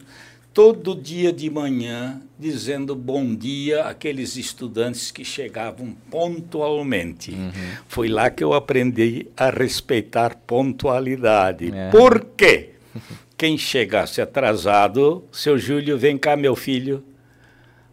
[0.56, 7.32] todo dia de manhã dizendo bom dia àqueles estudantes que chegavam pontualmente.
[7.32, 7.52] Uhum.
[7.90, 11.74] Foi lá que eu aprendi a respeitar pontualidade.
[11.76, 11.90] É.
[11.90, 12.70] Por quê?
[13.38, 17.04] quem chegasse atrasado, seu Júlio, vem cá, meu filho.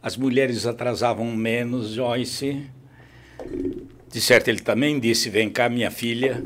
[0.01, 2.65] As mulheres atrasavam menos, Joyce.
[4.09, 6.41] De certo, ele também disse: Vem cá, minha filha.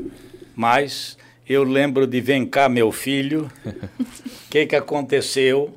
[0.55, 1.15] Mas
[1.47, 3.51] eu lembro de: Vem cá, meu filho.
[3.63, 5.76] O que, que aconteceu?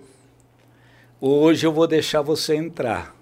[1.20, 3.14] Hoje eu vou deixar você entrar.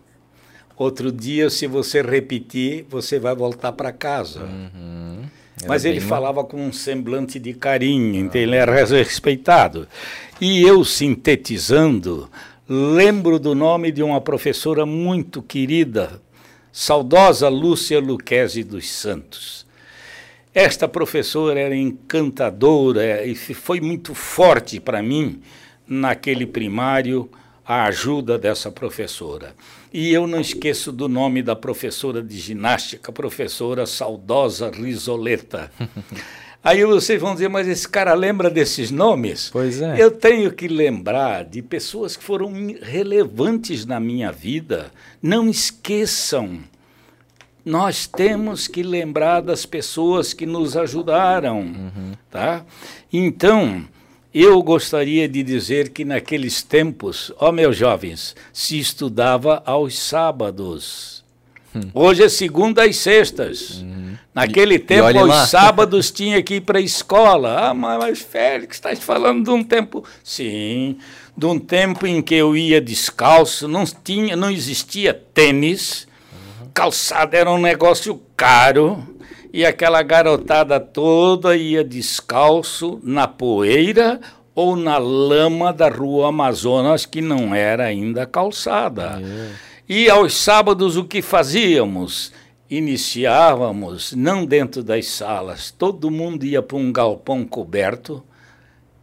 [0.77, 4.45] Outro dia, se você repetir, você vai voltar para casa.
[4.45, 5.25] Uhum.
[5.67, 9.89] Mas ele falava com um semblante de carinho, então ele era respeitado.
[10.41, 12.31] E eu, sintetizando,
[12.69, 16.23] lembro do nome de uma professora muito querida,
[16.71, 19.67] saudosa Lúcia Luquezzi dos Santos.
[20.55, 25.41] Esta professora era encantadora e foi muito forte para mim
[25.89, 27.29] naquele primário
[27.69, 29.55] a ajuda dessa professora.
[29.93, 35.71] E eu não esqueço do nome da professora de ginástica, professora saudosa Risoleta.
[36.65, 39.51] Aí vocês vão dizer, mas esse cara lembra desses nomes?
[39.53, 40.03] Pois é.
[40.03, 42.51] Eu tenho que lembrar de pessoas que foram
[42.81, 44.91] relevantes na minha vida.
[45.23, 46.61] Não esqueçam.
[47.65, 52.13] Nós temos que lembrar das pessoas que nos ajudaram, uhum.
[52.31, 52.65] tá?
[53.13, 53.87] Então,
[54.41, 61.25] eu gostaria de dizer que naqueles tempos, ó meus jovens, se estudava aos sábados.
[61.75, 61.91] Hum.
[61.93, 63.81] Hoje é segunda e sextas.
[63.83, 64.17] Uhum.
[64.33, 67.69] Naquele e, tempo, e aos sábados tinha que ir para a escola.
[67.69, 70.05] Ah, mas Félix, está falando de um tempo.
[70.23, 70.99] Sim,
[71.37, 76.69] de um tempo em que eu ia descalço, não, tinha, não existia tênis, uhum.
[76.73, 79.18] calçada era um negócio caro
[79.53, 84.21] e aquela garotada toda ia descalço na poeira
[84.55, 89.21] ou na lama da rua Amazonas, que não era ainda calçada.
[89.23, 89.51] É.
[89.89, 92.33] E aos sábados o que fazíamos?
[92.69, 98.23] Iniciávamos, não dentro das salas, todo mundo ia para um galpão coberto,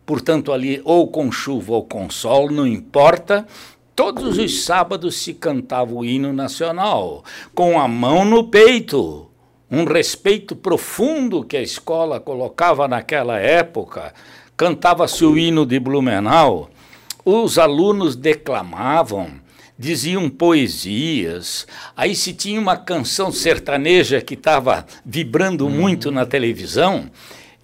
[0.05, 3.47] portanto, ali ou com chuva ou com sol, não importa.
[3.95, 7.23] Todos os sábados se cantava o hino nacional,
[7.55, 9.31] com a mão no peito
[9.75, 14.13] um respeito profundo que a escola colocava naquela época.
[14.55, 16.69] Cantava-se o hino de Blumenau,
[17.25, 19.31] os alunos declamavam,
[19.77, 21.67] diziam poesias.
[21.93, 27.11] Aí se tinha uma canção sertaneja que estava vibrando muito na televisão,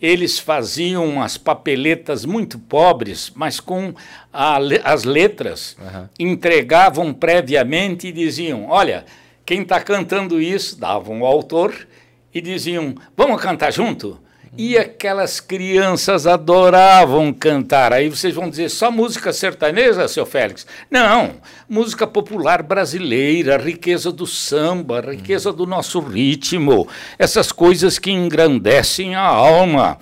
[0.01, 3.93] eles faziam umas papeletas muito pobres, mas com
[4.33, 6.09] a, as letras, uhum.
[6.19, 9.05] entregavam previamente e diziam: Olha,
[9.45, 11.87] quem está cantando isso, davam o autor,
[12.33, 14.19] e diziam: Vamos cantar junto?
[14.57, 17.93] E aquelas crianças adoravam cantar.
[17.93, 20.67] Aí vocês vão dizer: só música sertaneja, seu Félix?
[20.89, 21.35] Não,
[21.69, 26.85] música popular brasileira, riqueza do samba, riqueza do nosso ritmo,
[27.17, 29.97] essas coisas que engrandecem a alma.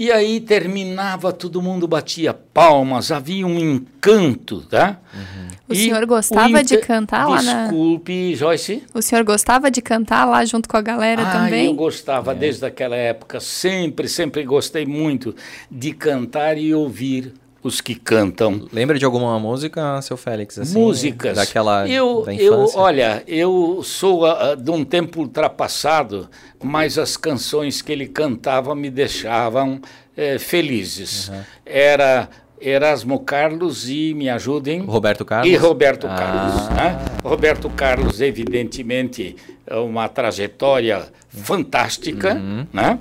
[0.00, 4.98] E aí terminava, todo mundo batia palmas, havia um encanto, tá?
[5.12, 5.48] Uhum.
[5.68, 7.62] O e senhor gostava o de cantar lá na...
[7.64, 8.82] Desculpe, Joyce.
[8.94, 11.66] O senhor gostava de cantar lá junto com a galera ah, também?
[11.66, 12.34] eu gostava é.
[12.34, 15.36] desde aquela época, sempre, sempre gostei muito
[15.70, 18.66] de cantar e ouvir os que cantam.
[18.72, 20.58] Lembra de alguma música, seu Félix?
[20.58, 21.36] Assim, Músicas.
[21.36, 26.28] Daquela eu, da eu, olha, eu sou uh, de um tempo ultrapassado,
[26.62, 29.80] mas as canções que ele cantava me deixavam
[30.16, 31.28] eh, felizes.
[31.28, 31.40] Uhum.
[31.64, 32.28] Era
[32.60, 34.82] Erasmo Carlos e me ajudem.
[34.82, 35.50] Roberto Carlos.
[35.50, 36.14] E Roberto ah.
[36.14, 36.68] Carlos.
[36.68, 36.98] Né?
[37.24, 42.66] Roberto Carlos, evidentemente, é uma trajetória fantástica, uhum.
[42.72, 42.98] né?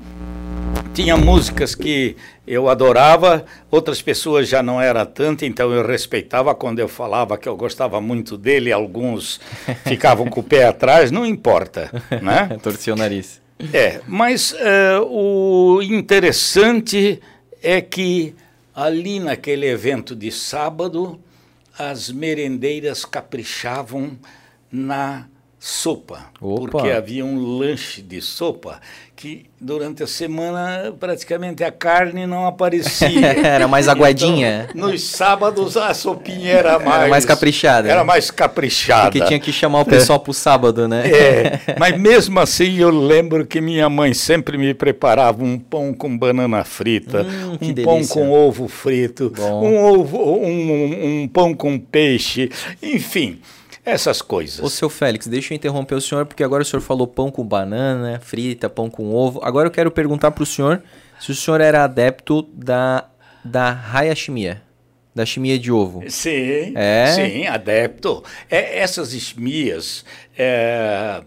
[0.94, 2.16] Tinha músicas que
[2.50, 7.48] eu adorava, outras pessoas já não era tanto, então eu respeitava quando eu falava que
[7.48, 9.40] eu gostava muito dele, alguns
[9.86, 11.92] ficavam com o pé atrás, não importa,
[12.24, 12.58] né?
[12.64, 13.40] Torcia o nariz.
[13.72, 17.22] É, mas uh, o interessante
[17.62, 18.34] é que
[18.74, 21.20] ali naquele evento de sábado,
[21.78, 24.18] as merendeiras caprichavam
[24.72, 25.28] na
[25.60, 26.72] sopa, Opa.
[26.72, 28.80] porque havia um lanche de sopa
[29.20, 33.36] que durante a semana praticamente a carne não aparecia.
[33.46, 34.70] era mais aguadinha.
[34.74, 37.90] Então, nos sábados a sopinha era mais, era mais caprichada.
[37.90, 39.12] Era mais caprichada.
[39.12, 41.04] Porque tinha que chamar o pessoal para o sábado, né?
[41.06, 46.18] É, mas mesmo assim eu lembro que minha mãe sempre me preparava um pão com
[46.18, 47.84] banana frita, hum, um delícia.
[47.84, 52.50] pão com ovo frito, um, ovo, um, um pão com peixe,
[52.82, 53.42] enfim
[53.90, 54.60] essas coisas.
[54.60, 57.46] Ô, seu Félix, deixa eu interromper o senhor, porque agora o senhor falou pão com
[57.46, 59.40] banana, frita, pão com ovo.
[59.44, 60.82] Agora eu quero perguntar para o senhor
[61.20, 63.10] se o senhor era adepto da,
[63.44, 64.62] da Hayashimiya,
[65.14, 66.04] da chimia de ovo.
[66.08, 67.08] Sim, é?
[67.16, 68.24] sim, adepto.
[68.50, 70.06] É, essas esmias,
[70.38, 71.22] é,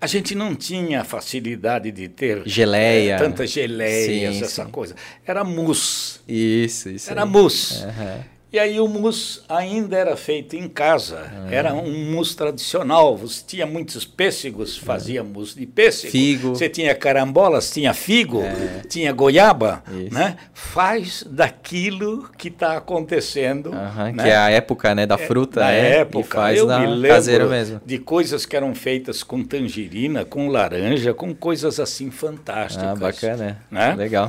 [0.00, 4.70] a gente não tinha facilidade de ter geleia, é, tantas geleias, sim, essa sim.
[4.70, 4.94] coisa.
[5.26, 6.20] Era mousse.
[6.28, 7.10] Isso, isso.
[7.10, 7.28] Era aí.
[7.28, 7.82] mousse.
[7.82, 8.35] Uhum.
[8.52, 11.30] E aí o mousse ainda era feito em casa.
[11.30, 11.48] Ah.
[11.50, 13.16] Era um mousse tradicional.
[13.16, 15.24] Você tinha muitos pêssegos, fazia ah.
[15.24, 16.12] mousse de pêssego.
[16.12, 16.48] Figo.
[16.50, 18.82] Você tinha carambolas, tinha figo, é.
[18.88, 19.82] tinha goiaba.
[20.12, 20.36] Né?
[20.54, 23.70] Faz daquilo que está acontecendo.
[23.70, 24.14] Né?
[24.22, 25.60] Que é a época né, da é, fruta.
[25.60, 26.20] Da é, época.
[26.20, 27.80] E faz Eu me lembro mesmo.
[27.84, 32.86] de coisas que eram feitas com tangerina, com laranja, com coisas assim fantásticas.
[32.86, 33.58] Ah, bacana.
[33.70, 33.94] Né?
[33.96, 34.28] Legal.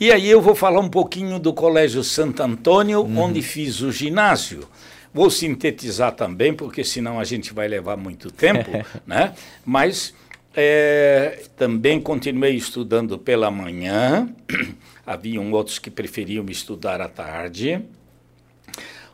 [0.00, 3.18] E aí eu vou falar um pouquinho do Colégio Santo Antônio, uhum.
[3.18, 4.66] onde fiz o ginásio.
[5.12, 8.70] Vou sintetizar também, porque senão a gente vai levar muito tempo,
[9.06, 9.34] né?
[9.62, 10.14] Mas
[10.56, 14.26] é, também continuei estudando pela manhã.
[15.06, 17.82] Haviam outros que preferiam estudar à tarde.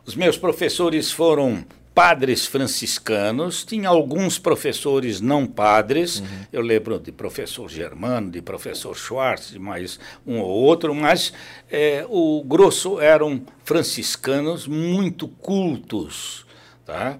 [0.05, 1.65] Os meus professores foram
[1.97, 6.27] padres franciscanos, tinha alguns professores não padres, uhum.
[6.53, 11.33] eu lembro de professor Germano, de professor Schwartz, de mais um ou outro, mas
[11.71, 16.45] é, o grosso eram franciscanos muito cultos.
[16.85, 17.19] Tá?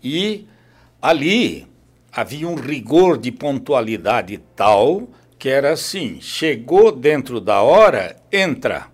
[0.00, 0.46] E
[1.02, 1.66] ali
[2.12, 8.86] havia um rigor de pontualidade tal que era assim: chegou dentro da hora, entra.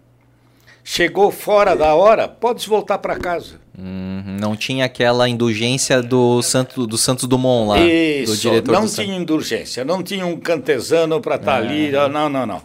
[0.83, 3.68] Chegou fora da hora, podes voltar para casa.
[3.81, 8.85] Hum, não tinha aquela indulgência do Santo do Santos Dumont lá, Isso, do diretor não
[8.85, 12.09] do tinha indulgência, não tinha um cantesano para estar tá ali, ah.
[12.09, 12.63] não, não, não.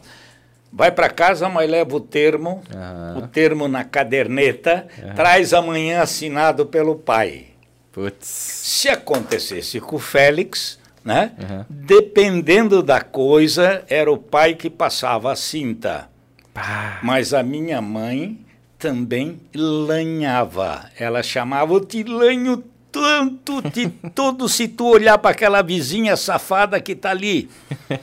[0.71, 3.13] Vai para casa, mas leva o termo, ah.
[3.15, 5.13] o termo na caderneta, ah.
[5.13, 7.45] traz amanhã assinado pelo pai.
[7.91, 8.27] Putz.
[8.27, 11.31] Se acontecesse com o Félix, né?
[11.37, 11.65] Uhum.
[11.69, 16.09] Dependendo da coisa, era o pai que passava a cinta.
[16.51, 16.99] Pá.
[17.03, 18.43] Mas a minha mãe
[18.83, 20.89] também lanhava.
[20.99, 26.81] Ela chamava, o te lanho tanto de todo se tu olhar para aquela vizinha safada
[26.81, 27.49] que está ali.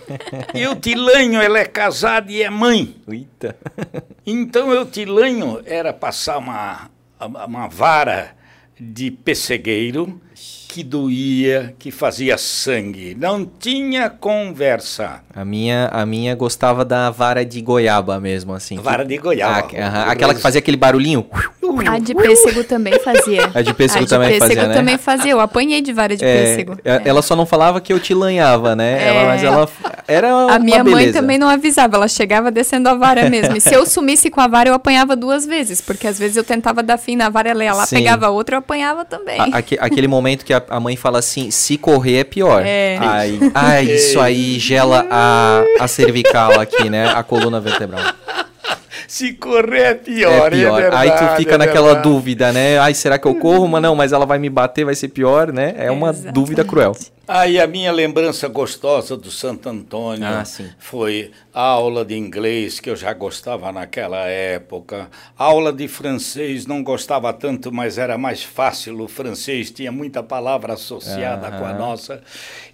[0.55, 2.97] Eu te lanho, ela é casada e é mãe.
[3.07, 3.59] Eita.
[4.27, 6.91] Então eu te lanho era passar uma,
[7.21, 8.35] uma vara
[8.79, 10.21] de pessegueiro
[10.71, 13.17] que doía, que fazia sangue.
[13.19, 15.21] Não tinha conversa.
[15.35, 18.77] A minha, a minha gostava da vara de goiaba mesmo, assim.
[18.77, 19.69] Vara de goiaba.
[19.77, 21.27] A, aquela que fazia aquele barulhinho.
[21.87, 23.51] A de pêssego também fazia.
[23.53, 24.75] A de pêssego a de também pêssego fazia, né?
[24.75, 25.33] também fazia.
[25.33, 26.77] Eu apanhei de vara de é, pêssego.
[26.85, 27.03] É.
[27.05, 29.03] Ela só não falava que eu te lanhava, né?
[29.03, 29.09] É.
[29.09, 29.69] Ela, mas ela
[30.07, 31.97] era A minha mãe também não avisava.
[31.97, 33.57] Ela chegava descendo a vara mesmo.
[33.57, 35.81] E se eu sumisse com a vara, eu apanhava duas vezes.
[35.81, 37.97] Porque às vezes eu tentava dar fim na vara, ela ia lá, Sim.
[37.97, 39.41] pegava outra, eu apanhava também.
[39.41, 42.63] A, aquele momento que a, a mãe fala assim, assim, se correr é pior.
[42.65, 42.99] É.
[43.01, 47.09] Ai, ai isso aí gela a, a cervical aqui, né?
[47.09, 48.03] A coluna vertebral.
[49.11, 50.79] Se correr é pior, é pior.
[50.79, 52.79] É verdade, Aí tu fica é naquela dúvida, né?
[52.79, 53.67] Ai, será que eu corro?
[53.67, 55.75] Mas não, mas ela vai me bater, vai ser pior, né?
[55.77, 56.33] É uma Exatamente.
[56.33, 56.93] dúvida cruel.
[57.27, 60.45] Aí a minha lembrança gostosa do Santo Antônio ah,
[60.79, 65.11] foi a aula de inglês, que eu já gostava naquela época.
[65.37, 69.03] A aula de francês não gostava tanto, mas era mais fácil.
[69.03, 72.23] O francês tinha muita palavra associada com a nossa.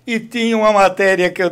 [0.07, 1.49] E tinha uma matéria que eu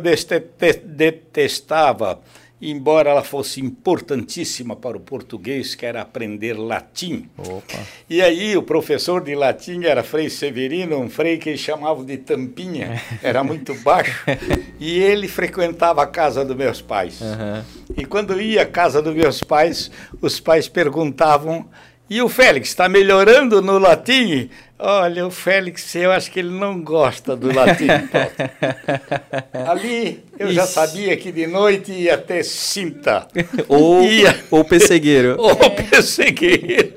[0.83, 2.19] detestava
[2.61, 7.29] embora ela fosse importantíssima para o português, que era aprender latim.
[7.37, 7.79] Opa.
[8.09, 13.01] E aí o professor de latim era Frei Severino, um frei que chamavam de Tampinha,
[13.21, 14.25] era muito baixo,
[14.79, 17.19] e ele frequentava a casa dos meus pais.
[17.21, 17.63] Uhum.
[17.97, 19.91] E quando ia à casa dos meus pais,
[20.21, 21.67] os pais perguntavam
[22.07, 24.47] e o Félix está melhorando no latim?
[24.77, 27.87] Olha, o Félix, eu acho que ele não gosta do latim.
[29.67, 30.55] Ali eu Isso.
[30.55, 33.25] já sabia que de noite ia ter cinta.
[33.69, 34.37] ou, ia...
[34.51, 35.37] ou pessegueiro.
[35.39, 36.93] ou pessegueiro.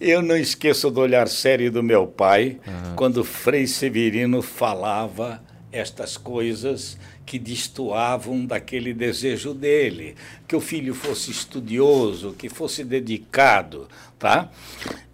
[0.00, 2.94] eu não esqueço do olhar sério do meu pai uhum.
[2.94, 11.30] quando Frei Severino falava estas coisas que destoavam daquele desejo dele, que o filho fosse
[11.30, 14.50] estudioso, que fosse dedicado, tá?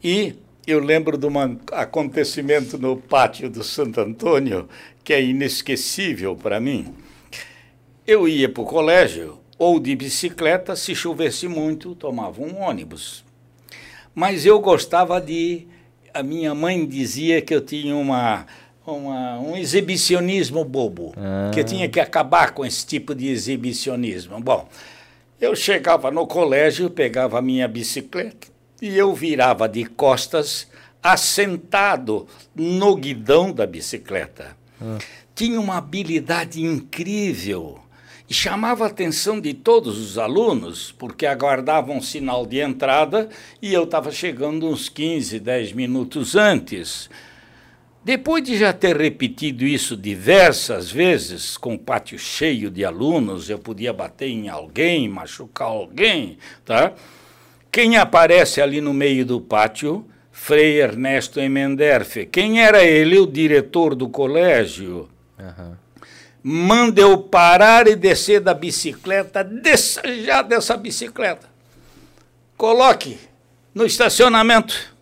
[0.03, 0.35] E
[0.67, 4.69] eu lembro de um acontecimento no pátio do Santo Antônio
[5.05, 6.93] que é inesquecível para mim.
[8.05, 13.25] Eu ia para o colégio ou de bicicleta, se chovesse muito, tomava um ônibus.
[14.15, 15.69] Mas eu gostava de.
[16.13, 18.47] A minha mãe dizia que eu tinha uma
[18.87, 21.51] uma, um exibicionismo bobo, ah.
[21.53, 24.41] que tinha que acabar com esse tipo de exibicionismo.
[24.41, 24.69] Bom,
[25.41, 30.69] eu chegava no colégio, pegava a minha bicicleta e eu virava de costas,
[31.03, 34.57] assentado no guidão da bicicleta.
[34.81, 34.99] Ah.
[35.35, 37.79] Tinha uma habilidade incrível
[38.29, 43.29] e chamava a atenção de todos os alunos, porque aguardavam um sinal de entrada
[43.63, 47.09] e eu estava chegando uns 15, 10 minutos antes.
[48.05, 53.59] Depois de já ter repetido isso diversas vezes, com o pátio cheio de alunos, eu
[53.59, 56.95] podia bater em alguém, machucar alguém, tá?
[57.77, 60.09] Quem aparece ali no meio do pátio?
[60.33, 62.25] Frei Ernesto Emenderfe.
[62.25, 63.19] Quem era ele?
[63.19, 65.11] O diretor do colégio.
[65.39, 65.77] Uhum.
[66.43, 71.51] Manda eu parar e descer da bicicleta, desça já dessa bicicleta.
[72.57, 73.19] Coloque
[73.75, 74.95] no estacionamento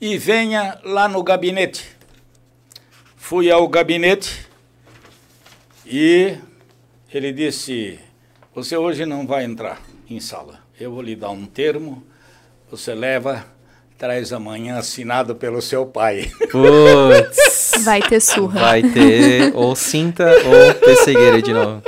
[0.00, 1.84] e venha lá no gabinete.
[3.16, 4.46] Fui ao gabinete
[5.84, 6.38] e
[7.12, 7.98] ele disse:
[8.54, 10.64] Você hoje não vai entrar em sala.
[10.78, 12.02] Eu vou lhe dar um termo,
[12.70, 13.46] você leva,
[13.96, 16.30] traz amanhã assinado pelo seu pai.
[16.52, 17.82] Putz!
[17.82, 18.60] Vai ter surra.
[18.60, 21.82] Vai ter ou cinta ou pessegueira de novo.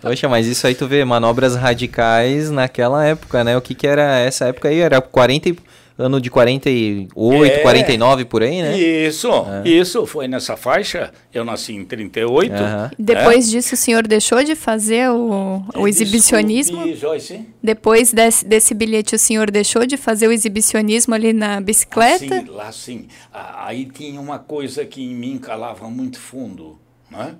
[0.00, 3.56] Poxa, mas isso aí tu vê, manobras radicais naquela época, né?
[3.56, 4.78] O que que era essa época aí?
[4.78, 5.58] Era 40 e
[5.98, 8.78] ano de 48, é, 49 por aí, né?
[8.78, 9.68] Isso, é.
[9.68, 11.12] isso, foi nessa faixa.
[11.34, 12.52] Eu nasci em 38.
[12.52, 12.90] Uhum.
[12.96, 13.50] Depois é.
[13.50, 16.76] disso, o senhor deixou de fazer o, o exibicionismo?
[16.76, 17.46] Desculpe, Joyce.
[17.60, 22.42] Depois desse, desse bilhete, o senhor deixou de fazer o exibicionismo ali na bicicleta?
[22.42, 23.08] Sim, lá sim.
[23.32, 26.78] Aí tinha uma coisa que em mim calava muito fundo,
[27.10, 27.34] né?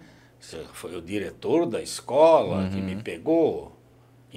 [0.72, 2.70] Foi o diretor da escola uhum.
[2.70, 3.77] que me pegou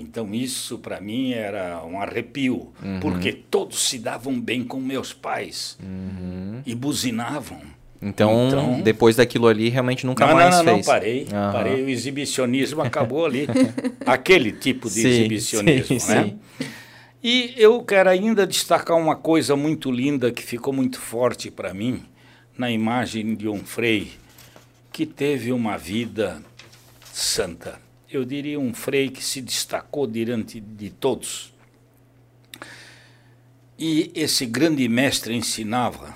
[0.01, 2.99] então isso para mim era um arrepio, uhum.
[2.99, 6.61] porque todos se davam bem com meus pais uhum.
[6.65, 7.61] e buzinavam.
[8.01, 10.87] Então, então, depois daquilo ali, realmente nunca não, mais não, não, fez.
[10.87, 11.51] Não, parei, uhum.
[11.51, 11.83] parei.
[11.83, 13.47] O exibicionismo acabou ali.
[14.05, 16.23] Aquele tipo de sim, exibicionismo, sim, né?
[16.23, 16.67] Sim.
[17.23, 22.03] E eu quero ainda destacar uma coisa muito linda que ficou muito forte para mim
[22.57, 24.13] na imagem de um frei
[24.91, 26.41] que teve uma vida
[27.13, 27.79] santa
[28.11, 31.53] eu diria, um frei que se destacou diante de todos.
[33.79, 36.15] E esse grande mestre ensinava.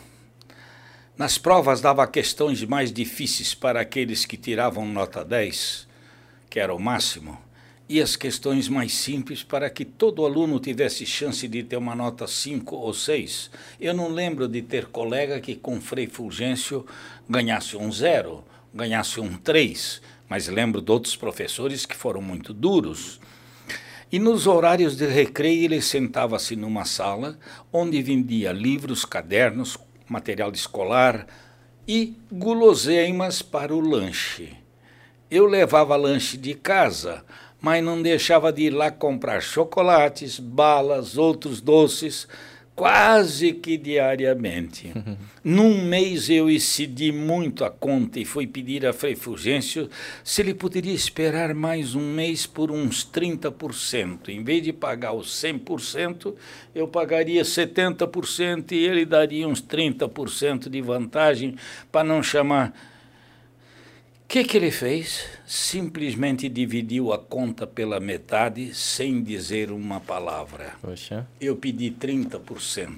[1.17, 5.87] Nas provas dava questões mais difíceis para aqueles que tiravam nota 10,
[6.49, 7.39] que era o máximo,
[7.87, 12.27] e as questões mais simples para que todo aluno tivesse chance de ter uma nota
[12.27, 13.49] 5 ou 6.
[13.79, 16.85] Eu não lembro de ter colega que com Frei Fulgêncio
[17.29, 18.43] ganhasse um zero,
[18.73, 23.19] ganhasse um 3 mas lembro de outros professores que foram muito duros.
[24.11, 27.37] E nos horários de recreio ele sentava-se numa sala
[27.71, 31.27] onde vendia livros, cadernos, material escolar
[31.87, 34.55] e guloseimas para o lanche.
[35.29, 37.23] Eu levava lanche de casa,
[37.59, 42.27] mas não deixava de ir lá comprar chocolates, balas, outros doces
[42.75, 44.91] quase que diariamente.
[45.43, 49.89] Num mês eu excedi muito a conta e fui pedir a Frei Fulgêncio
[50.23, 54.29] se ele poderia esperar mais um mês por uns 30%.
[54.29, 56.33] Em vez de pagar os 100%,
[56.73, 61.55] eu pagaria 70% e ele daria uns 30% de vantagem
[61.91, 62.73] para não chamar
[64.25, 65.23] o que, que ele fez?
[65.45, 70.73] Simplesmente dividiu a conta pela metade sem dizer uma palavra.
[70.81, 71.25] Poxa.
[71.39, 72.89] Eu pedi 30%.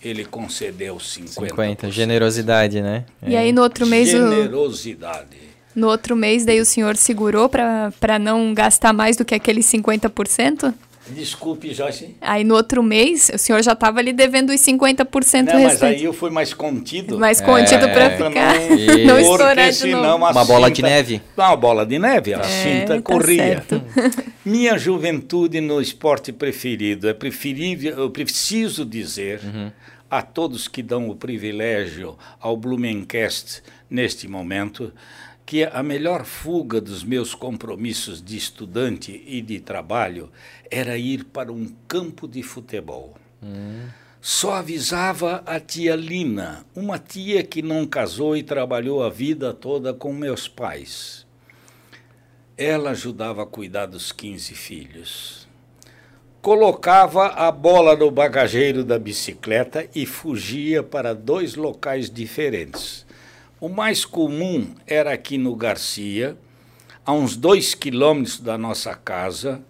[0.00, 1.50] Ele concedeu 50%.
[1.50, 1.90] 50%.
[1.90, 3.04] Generosidade, né?
[3.26, 3.38] E é.
[3.38, 4.08] aí no outro mês.
[4.10, 5.36] Generosidade.
[5.74, 5.80] O...
[5.80, 10.72] No outro mês, daí o senhor segurou para não gastar mais do que aqueles 50%?
[11.10, 12.14] Desculpe, Joyce.
[12.20, 16.04] Aí no outro mês, o senhor já estava ali devendo os 50% Não, mas aí
[16.04, 17.18] eu fui mais contido.
[17.18, 20.16] Mais contido é, para ficar, não, não estourar de novo.
[20.16, 21.22] Uma bola de neve.
[21.36, 23.64] Uma bola de neve, a é, cinta tá corria.
[24.44, 27.08] Minha juventude no esporte preferido.
[27.08, 29.70] É preferível, eu preciso dizer uhum.
[30.10, 34.92] a todos que dão o privilégio ao Blumencast neste momento
[35.48, 40.30] que a melhor fuga dos meus compromissos de estudante e de trabalho
[40.70, 43.16] era ir para um campo de futebol.
[43.42, 43.86] Hum.
[44.20, 49.94] Só avisava a tia Lina, uma tia que não casou e trabalhou a vida toda
[49.94, 51.26] com meus pais.
[52.54, 55.48] Ela ajudava a cuidar dos 15 filhos.
[56.42, 63.07] Colocava a bola no bagageiro da bicicleta e fugia para dois locais diferentes
[63.60, 66.36] o mais comum era aqui no Garcia,
[67.04, 69.62] a uns dois quilômetros da nossa casa,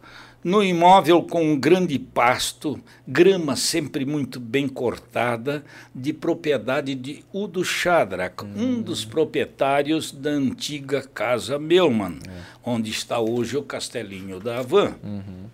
[0.42, 5.64] no imóvel com um grande pasto, grama sempre muito bem cortada,
[5.94, 8.78] de propriedade de Udo Shadrach, uhum.
[8.78, 12.42] um dos proprietários da antiga Casa Melman, é.
[12.64, 14.94] onde está hoje o Castelinho da Havan.
[15.02, 15.46] Uhum.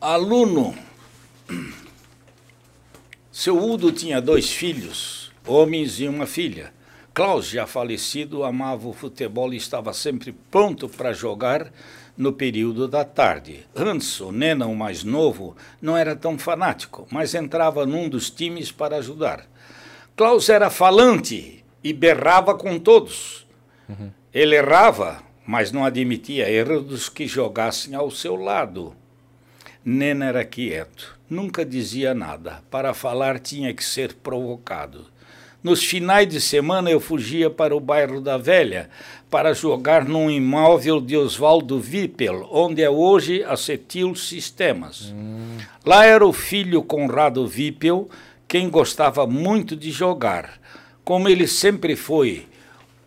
[0.00, 0.74] Aluno,
[3.30, 6.72] seu Udo tinha dois filhos, homens e uma filha.
[7.12, 11.70] Klaus, já falecido, amava o futebol e estava sempre pronto para jogar
[12.16, 13.66] no período da tarde.
[13.74, 18.70] Hans, o Nena, o mais novo, não era tão fanático, mas entrava num dos times
[18.70, 19.46] para ajudar.
[20.14, 23.46] Klaus era falante e berrava com todos.
[23.88, 24.10] Uhum.
[24.32, 28.94] Ele errava, mas não admitia erros dos que jogassem ao seu lado.
[29.84, 32.62] Nena era quieto, nunca dizia nada.
[32.70, 35.06] Para falar tinha que ser provocado.
[35.62, 38.88] Nos finais de semana eu fugia para o bairro da Velha
[39.30, 45.12] para jogar num imóvel de Oswaldo Wippel, onde é hoje a Cetil Sistemas.
[45.14, 45.58] Hum.
[45.84, 48.08] Lá era o filho Conrado Wippel
[48.50, 50.58] quem gostava muito de jogar.
[51.04, 52.48] Como ele sempre foi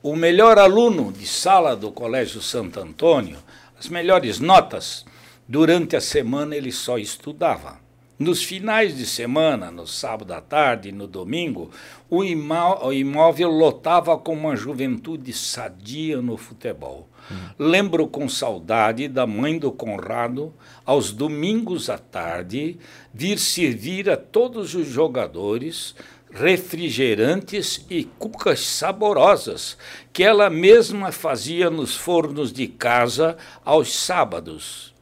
[0.01, 3.37] o melhor aluno de sala do Colégio Santo Antônio,
[3.77, 5.03] as melhores notas,
[5.45, 7.82] durante a semana ele só estudava.
[8.17, 11.71] Nos finais de semana, no sábado à tarde e no domingo,
[12.07, 17.09] o, imóvel lotava com uma juventude sadia no futebol.
[17.31, 17.35] Hum.
[17.57, 20.53] Lembro com saudade da mãe do Conrado,
[20.85, 22.77] aos domingos à tarde,
[23.11, 25.95] vir servir a todos os jogadores
[26.33, 29.77] refrigerantes e cucas saborosas
[30.11, 34.92] que ela mesma fazia nos fornos de casa aos sábados.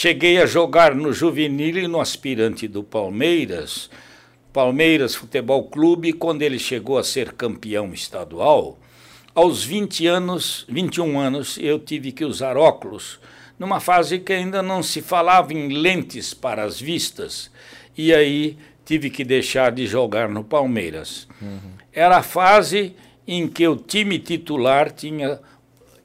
[0.00, 3.90] Cheguei a jogar no juvenil e no aspirante do Palmeiras,
[4.52, 8.78] Palmeiras Futebol Clube, quando ele chegou a ser campeão estadual.
[9.34, 13.18] Aos 20 anos, 21 anos, eu tive que usar óculos,
[13.58, 17.50] numa fase que ainda não se falava em lentes para as vistas,
[17.96, 21.26] e aí tive que deixar de jogar no Palmeiras.
[21.42, 21.72] Uhum.
[21.92, 22.94] Era a fase
[23.26, 25.40] em que o time titular tinha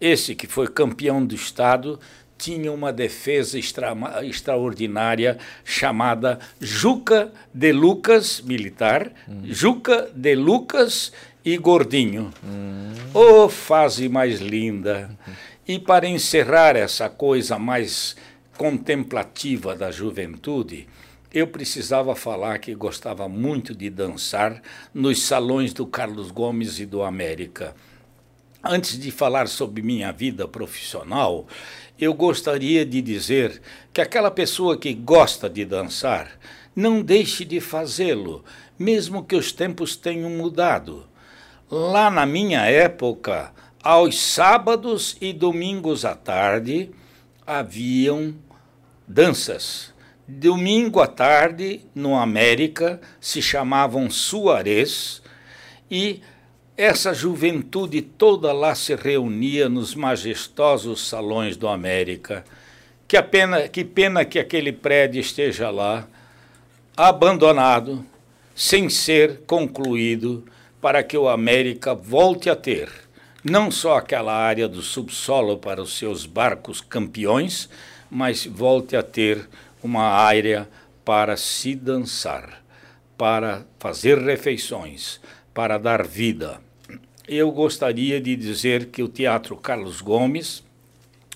[0.02, 2.00] esse que foi campeão do estado
[2.44, 9.44] tinha uma defesa extra, extraordinária chamada Juca de Lucas, militar, hum.
[9.46, 11.14] Juca de Lucas
[11.46, 12.34] e Gordinho.
[12.44, 12.92] Hum.
[13.14, 15.10] Oh, fase mais linda!
[15.66, 18.18] E para encerrar essa coisa mais
[18.58, 20.90] contemplativa da juventude,
[21.34, 24.62] eu precisava falar que gostava muito de dançar
[24.94, 27.74] nos salões do Carlos Gomes e do América.
[28.66, 31.46] Antes de falar sobre minha vida profissional,
[32.00, 36.32] eu gostaria de dizer que aquela pessoa que gosta de dançar,
[36.76, 38.44] não deixe de fazê-lo,
[38.78, 41.06] mesmo que os tempos tenham mudado.
[41.70, 46.90] Lá na minha época, aos sábados e domingos à tarde,
[47.46, 48.34] haviam
[49.08, 49.94] danças.
[50.28, 55.22] Domingo à tarde, no América, se chamavam suarés
[55.92, 56.22] e
[56.76, 62.44] essa juventude toda lá se reunia nos majestosos salões do América.
[63.08, 66.08] Que, pena, que pena que aquele prédio esteja lá,
[66.98, 68.04] abandonado,
[68.56, 70.46] sem ser concluído,
[70.82, 72.90] para que o América volte a ter
[73.44, 77.70] não só aquela área do subsolo para os seus barcos campeões,
[78.10, 79.50] mas volte a ter
[79.84, 80.70] uma área
[81.04, 82.64] para se dançar,
[83.18, 85.20] para fazer refeições,
[85.54, 86.60] para dar vida.
[87.28, 90.64] Eu gostaria de dizer que o Teatro Carlos Gomes,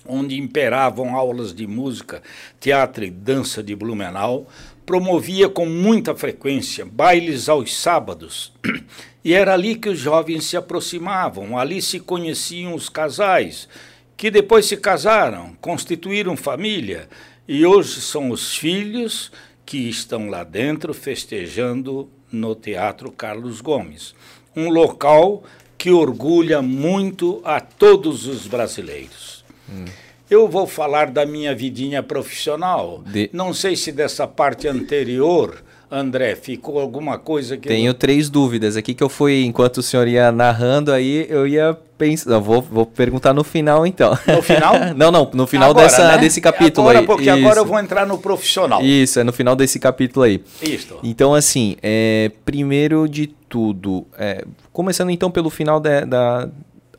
[0.06, 2.22] onde imperavam aulas de música,
[2.60, 4.46] teatro e dança de Blumenau,
[4.84, 8.52] promovia com muita frequência bailes aos sábados.
[9.24, 13.68] E era ali que os jovens se aproximavam, ali se conheciam os casais,
[14.16, 17.08] que depois se casaram, constituíram família,
[17.46, 19.30] e hoje são os filhos
[19.66, 24.14] que estão lá dentro festejando no Teatro Carlos Gomes
[24.58, 25.44] um local
[25.76, 29.44] que orgulha muito a todos os brasileiros.
[29.70, 29.84] Hum.
[30.28, 33.02] Eu vou falar da minha vidinha profissional.
[33.06, 33.30] De...
[33.32, 37.68] Não sei se dessa parte anterior, André, ficou alguma coisa que.
[37.68, 37.94] Tenho eu...
[37.94, 42.38] três dúvidas aqui que eu fui, enquanto o senhor ia narrando, aí eu ia pensar.
[42.38, 44.10] Vou, vou perguntar no final, então.
[44.26, 44.74] No final?
[44.94, 46.18] não, não, no final agora, dessa, né?
[46.18, 47.06] desse capítulo agora, aí.
[47.06, 47.38] Porque Isso.
[47.38, 48.82] agora eu vou entrar no profissional.
[48.82, 50.42] Isso, é no final desse capítulo aí.
[50.62, 50.98] Isso.
[51.02, 56.48] Então, assim, é, primeiro de tudo, é, começando então pelo final da, da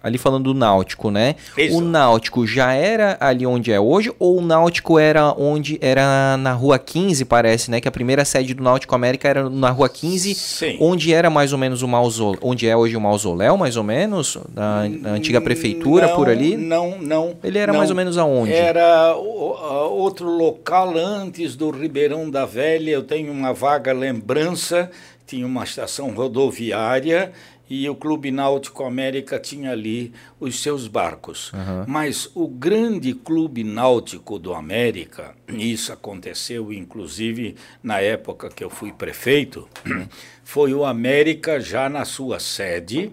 [0.01, 1.35] ali falando do Náutico, né?
[1.57, 1.77] Isso.
[1.77, 6.53] O Náutico já era ali onde é hoje ou o Náutico era onde era na
[6.53, 7.81] Rua 15, parece, né?
[7.81, 10.77] Que a primeira sede do Náutico América era na Rua 15, Sim.
[10.79, 14.37] onde era mais ou menos o mausoléu, onde é hoje o mausoléu, mais ou menos,
[14.49, 16.55] da, antiga prefeitura não, por ali?
[16.55, 17.35] Não, não.
[17.43, 17.79] Ele era não.
[17.79, 18.53] mais ou menos aonde?
[18.53, 24.89] Era outro local antes do Ribeirão da Velha, eu tenho uma vaga lembrança,
[25.27, 27.31] tinha uma estação rodoviária
[27.69, 31.53] e o Clube Náutico América tinha ali os seus barcos.
[31.53, 31.85] Uhum.
[31.87, 38.91] Mas o grande Clube Náutico do América, isso aconteceu inclusive na época que eu fui
[38.91, 39.67] prefeito,
[40.43, 43.11] foi o América já na sua sede,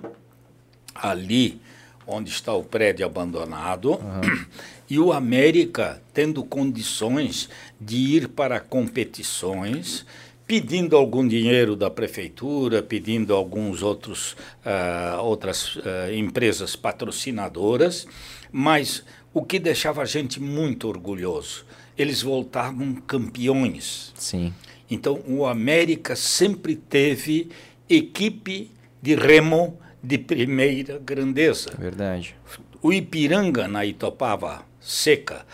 [0.95, 1.61] ali
[2.07, 4.47] onde está o prédio abandonado, uhum.
[4.89, 7.51] e o América tendo condições
[7.81, 10.07] de ir para competições,
[10.47, 14.33] pedindo algum dinheiro da prefeitura, pedindo alguns outros
[14.65, 15.83] uh, outras uh,
[16.15, 18.07] empresas patrocinadoras,
[18.53, 21.67] mas o que deixava a gente muito orgulhoso,
[21.99, 24.13] eles voltavam campeões.
[24.17, 24.55] Sim.
[24.89, 27.51] Então o América sempre teve
[27.89, 28.71] equipe
[29.03, 31.73] de remo de primeira grandeza.
[31.77, 32.37] Verdade.
[32.81, 35.45] O Ipiranga, na Itopava Seca,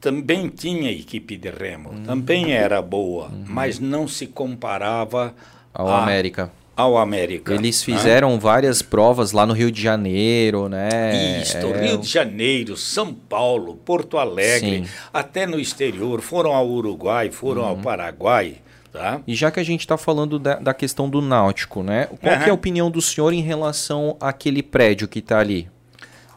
[0.00, 2.04] também tinha equipe de remo, uhum.
[2.04, 3.44] também era boa, uhum.
[3.46, 5.34] mas não se comparava
[5.74, 6.50] ao a, América.
[6.74, 7.52] Ao América.
[7.52, 7.94] Eles né?
[7.94, 8.38] fizeram né?
[8.38, 11.40] várias provas lá no Rio de Janeiro, né?
[11.42, 11.86] Isso, é...
[11.86, 14.92] Rio de Janeiro, São Paulo, Porto Alegre, Sim.
[15.12, 17.68] até no exterior, foram ao Uruguai, foram uhum.
[17.68, 18.56] ao Paraguai.
[18.92, 19.20] Tá.
[19.24, 22.08] E já que a gente está falando da, da, questão do náutico, né?
[22.20, 22.42] Qual uhum.
[22.42, 25.68] é a opinião do senhor em relação àquele prédio que está ali?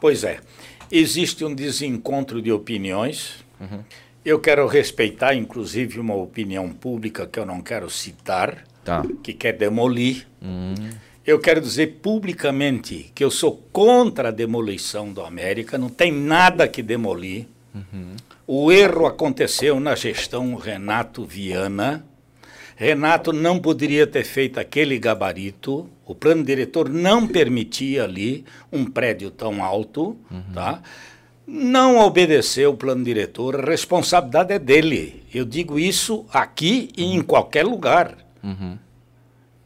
[0.00, 0.38] Pois é,
[0.90, 3.43] existe um desencontro de opiniões.
[3.70, 3.84] Uhum.
[4.24, 9.04] Eu quero respeitar, inclusive, uma opinião pública que eu não quero citar, tá.
[9.22, 10.26] que quer demolir.
[10.40, 10.90] Uhum.
[11.26, 16.66] Eu quero dizer publicamente que eu sou contra a demolição do América, não tem nada
[16.68, 17.46] que demolir.
[17.74, 18.16] Uhum.
[18.46, 22.04] O erro aconteceu na gestão Renato Viana
[22.76, 29.30] Renato não poderia ter feito aquele gabarito, o plano diretor não permitia ali um prédio
[29.30, 30.42] tão alto, uhum.
[30.52, 30.82] tá?
[31.46, 35.22] Não obedeceu o plano diretor, a responsabilidade é dele.
[35.32, 38.16] Eu digo isso aqui e em qualquer lugar.
[38.42, 38.78] Uhum.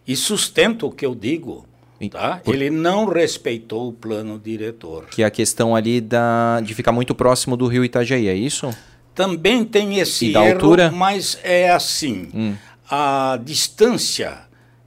[0.06, 1.66] E sustento o que eu digo.
[2.10, 2.40] Tá?
[2.44, 2.54] Por...
[2.54, 5.06] Ele não respeitou o plano diretor.
[5.06, 8.70] Que é a questão ali da, de ficar muito próximo do rio Itajaí, é isso?
[9.14, 10.90] Também tem esse e da erro, altura?
[10.92, 12.28] mas é assim.
[12.34, 12.54] Hum
[12.88, 14.38] a distância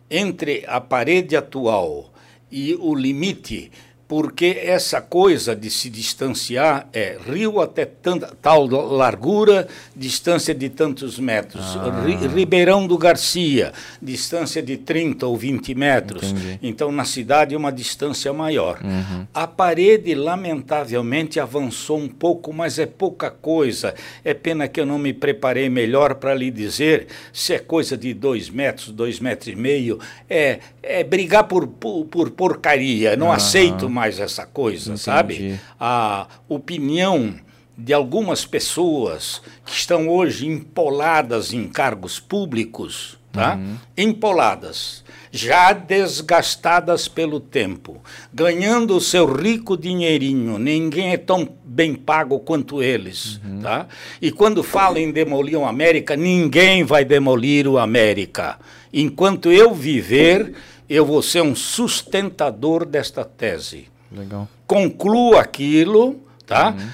[0.10, 2.12] entre a parede atual
[2.52, 3.72] e o limite
[4.12, 11.18] porque essa coisa de se distanciar é rio até tanta, tal largura, distância de tantos
[11.18, 11.64] metros.
[11.78, 12.04] Ah.
[12.28, 16.30] Ribeirão do Garcia, distância de 30 ou 20 metros.
[16.30, 16.60] Entendi.
[16.62, 18.82] Então, na cidade, uma distância maior.
[18.84, 19.26] Uhum.
[19.34, 23.96] A parede, lamentavelmente, avançou um pouco, mas é pouca coisa.
[24.26, 28.14] É pena que eu não me preparei melhor para lhe dizer se é coisa de
[28.14, 30.00] dois metros, dois metros e meio.
[30.30, 33.16] É, é brigar por, por, por porcaria.
[33.16, 35.00] Não aceito mais mais essa coisa, Entendi.
[35.00, 35.60] sabe?
[35.80, 37.36] A opinião
[37.78, 43.56] de algumas pessoas que estão hoje empoladas em cargos públicos, tá?
[43.56, 43.76] Uhum.
[43.96, 48.02] Empoladas, já desgastadas pelo tempo,
[48.34, 50.58] ganhando o seu rico dinheirinho.
[50.58, 53.60] Ninguém é tão bem pago quanto eles, uhum.
[53.60, 53.88] tá?
[54.20, 58.58] E quando falam em demolir o América, ninguém vai demolir o América.
[58.92, 60.54] Enquanto eu viver,
[60.90, 63.91] eu vou ser um sustentador desta tese.
[64.12, 64.48] Legal.
[64.68, 66.72] Conclua aquilo, tá?
[66.72, 66.90] Uhum.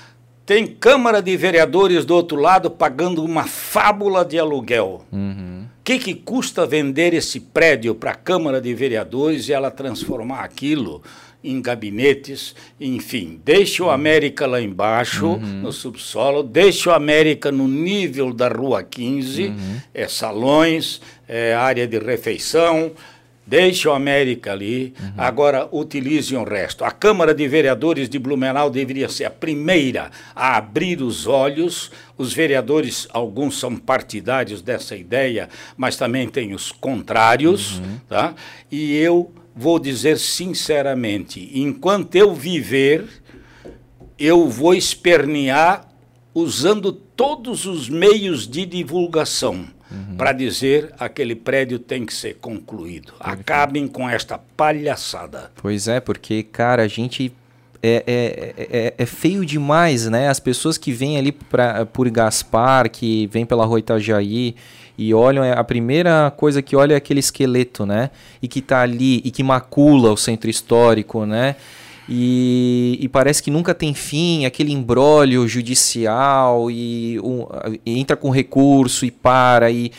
[0.46, 5.04] Tem Câmara de Vereadores do outro lado pagando uma fábula de aluguel.
[5.12, 5.66] O uhum.
[5.84, 11.02] que, que custa vender esse prédio para a Câmara de Vereadores e ela transformar aquilo
[11.44, 15.62] em gabinetes, enfim, deixa o América lá embaixo, uhum.
[15.62, 19.82] no subsolo, deixa o América no nível da Rua 15, uhum.
[19.94, 22.92] é salões, é área de refeição,
[23.48, 25.14] Deixe o América ali, uhum.
[25.18, 26.84] agora utilizem o resto.
[26.84, 31.90] A Câmara de Vereadores de Blumenau deveria ser a primeira a abrir os olhos.
[32.18, 37.80] Os vereadores, alguns são partidários dessa ideia, mas também tem os contrários.
[37.80, 38.00] Uhum.
[38.10, 38.36] Tá?
[38.70, 43.06] E eu vou dizer sinceramente: enquanto eu viver,
[44.20, 45.88] eu vou espernear
[46.34, 50.16] usando todos os meios de divulgação uhum.
[50.18, 53.14] para dizer aquele prédio tem que ser concluído.
[53.14, 53.42] Perfeito.
[53.42, 55.52] Acabem com esta palhaçada.
[55.56, 57.34] Pois é, porque, cara, a gente
[57.82, 60.30] é, é, é, é, feio demais, né?
[60.30, 64.56] As pessoas que vêm ali pra, por Gaspar, que vêm pela rua Itajaí
[64.98, 68.10] e olham, é, a primeira coisa que olha é aquele esqueleto, né?
[68.42, 71.56] E que tá ali e que macula o centro histórico, né?
[72.10, 77.46] E, e, parece que nunca tem fim, aquele embrólio judicial e, um,
[77.86, 79.92] e, entra com recurso e para e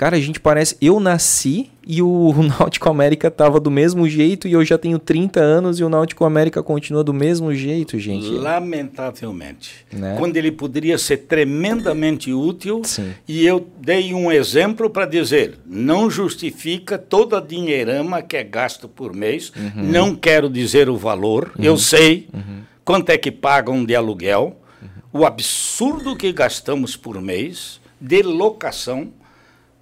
[0.00, 4.52] cara, a gente parece, eu nasci e o Náutico América tava do mesmo jeito e
[4.54, 8.30] eu já tenho 30 anos e o Náutico América continua do mesmo jeito, gente.
[8.30, 9.84] Lamentavelmente.
[9.92, 10.16] Né?
[10.18, 13.12] Quando ele poderia ser tremendamente útil Sim.
[13.28, 18.88] e eu dei um exemplo para dizer, não justifica toda a dinheirama que é gasto
[18.88, 19.84] por mês, uhum.
[19.84, 21.64] não quero dizer o valor, uhum.
[21.64, 22.62] eu sei uhum.
[22.82, 25.20] quanto é que pagam de aluguel, uhum.
[25.20, 29.12] o absurdo que gastamos por mês de locação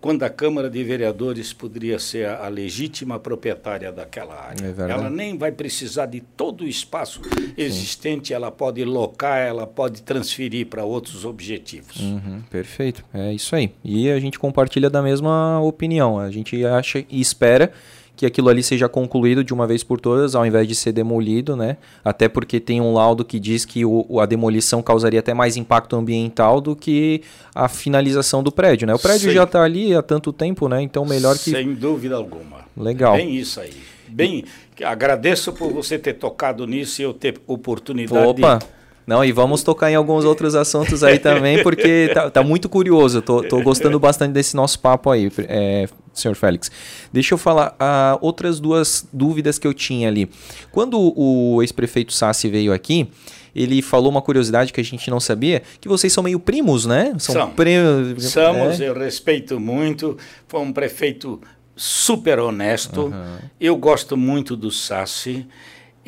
[0.01, 4.65] quando a Câmara de Vereadores poderia ser a, a legítima proprietária daquela área.
[4.65, 7.21] É ela nem vai precisar de todo o espaço
[7.57, 8.35] existente, Sim.
[8.35, 11.97] ela pode locar, ela pode transferir para outros objetivos.
[12.01, 13.73] Uhum, perfeito, é isso aí.
[13.85, 16.19] E a gente compartilha da mesma opinião.
[16.19, 17.73] A gente acha e espera
[18.19, 21.55] que aquilo ali seja concluído de uma vez por todas, ao invés de ser demolido,
[21.55, 21.77] né?
[22.05, 25.95] Até porque tem um laudo que diz que o, a demolição causaria até mais impacto
[25.95, 27.23] ambiental do que
[27.55, 28.95] a finalização do prédio, né?
[28.95, 29.37] O prédio Sim.
[29.37, 30.83] já está ali há tanto tempo, né?
[30.83, 31.53] Então melhor que...
[31.53, 32.63] Sem dúvida alguma.
[32.77, 33.15] Legal.
[33.15, 33.73] Bem isso aí.
[34.09, 34.45] Bem,
[34.83, 38.59] agradeço por você ter tocado nisso e eu ter oportunidade Opa.
[38.59, 38.67] de
[39.09, 43.23] não, e vamos tocar em alguns outros assuntos aí também, porque tá, tá muito curioso.
[43.23, 46.71] Tô, tô gostando bastante desse nosso papo aí, é, senhor Félix.
[47.11, 50.29] Deixa eu falar uh, outras duas dúvidas que eu tinha ali.
[50.71, 53.09] Quando o ex-prefeito Sassi veio aqui,
[53.57, 57.15] ele falou uma curiosidade que a gente não sabia, que vocês são meio primos, né?
[57.19, 58.27] São primos.
[58.27, 58.91] Somos, é.
[58.91, 60.19] eu respeito muito.
[60.47, 61.41] Foi um prefeito
[61.75, 63.05] super honesto.
[63.07, 63.39] Uhum.
[63.59, 65.47] Eu gosto muito do Sassi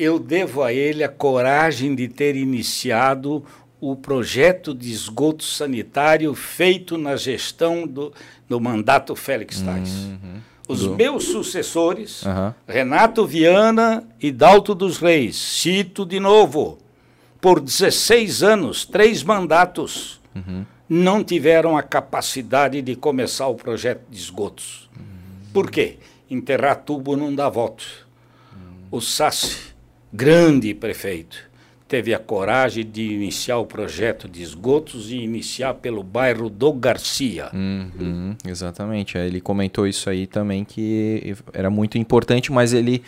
[0.01, 3.45] eu devo a ele a coragem de ter iniciado
[3.79, 8.11] o projeto de esgoto sanitário feito na gestão do,
[8.49, 9.89] do mandato Félix Tais.
[9.89, 10.41] Uhum.
[10.67, 10.95] Os do...
[10.95, 12.53] meus sucessores, uhum.
[12.67, 16.79] Renato Viana e Dalto dos Reis, cito de novo,
[17.39, 20.65] por 16 anos, três mandatos, uhum.
[20.89, 24.89] não tiveram a capacidade de começar o projeto de esgotos.
[25.53, 25.97] Por quê?
[26.29, 28.07] Enterrar tubo não dá voto.
[28.89, 29.70] O SASSI
[30.13, 31.37] grande prefeito,
[31.87, 37.49] teve a coragem de iniciar o projeto de esgotos e iniciar pelo bairro do Garcia.
[37.53, 39.17] Uhum, exatamente.
[39.17, 43.03] Ele comentou isso aí também que era muito importante, mas ele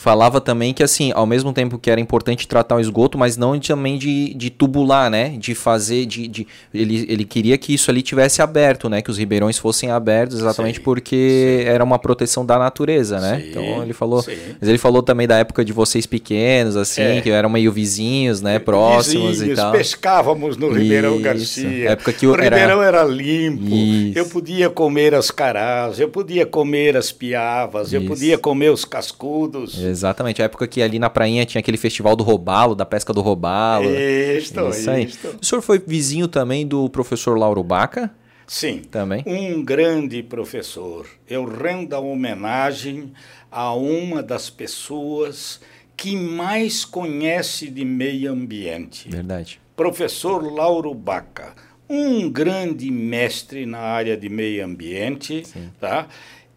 [0.00, 3.60] falava também que, assim, ao mesmo tempo que era importante tratar o esgoto, mas não
[3.60, 5.36] também de, de tubular, né?
[5.36, 9.02] De fazer, de, de, ele, ele queria que isso ali tivesse aberto, né?
[9.02, 11.68] Que os ribeirões fossem abertos, exatamente sim, porque sim.
[11.68, 13.40] era uma proteção da natureza, né?
[13.40, 14.24] Sim, então ele falou,
[14.58, 17.20] mas ele falou também da época de vocês pequenos, assim, é.
[17.20, 18.58] que eram meio vizinhos, né?
[18.58, 19.72] Próximos vizinhos, e tal.
[19.72, 21.22] pescávamos no Ribeirão isso.
[21.22, 21.90] Garcia.
[21.90, 23.68] Época que o, o Ribeirão era, era limpo.
[23.68, 24.18] Isso.
[24.18, 27.96] Eu podia comer as carás, eu podia comer as piavas, isso.
[27.96, 29.89] eu podia comer os cascudos.
[29.90, 33.20] Exatamente, a época que ali na prainha tinha aquele festival do robalo, da pesca do
[33.20, 33.90] robalo.
[33.90, 35.04] Isto, isso aí.
[35.04, 35.38] Isto.
[35.40, 38.10] O senhor foi vizinho também do professor Lauro Baca?
[38.46, 38.82] Sim.
[38.90, 39.22] Também?
[39.26, 41.06] Um grande professor.
[41.28, 43.12] Eu rendo a homenagem
[43.50, 45.60] a uma das pessoas
[45.96, 49.08] que mais conhece de meio ambiente.
[49.08, 49.60] Verdade.
[49.76, 51.54] Professor Lauro Baca,
[51.88, 55.70] um grande mestre na área de meio ambiente, Sim.
[55.78, 56.08] tá?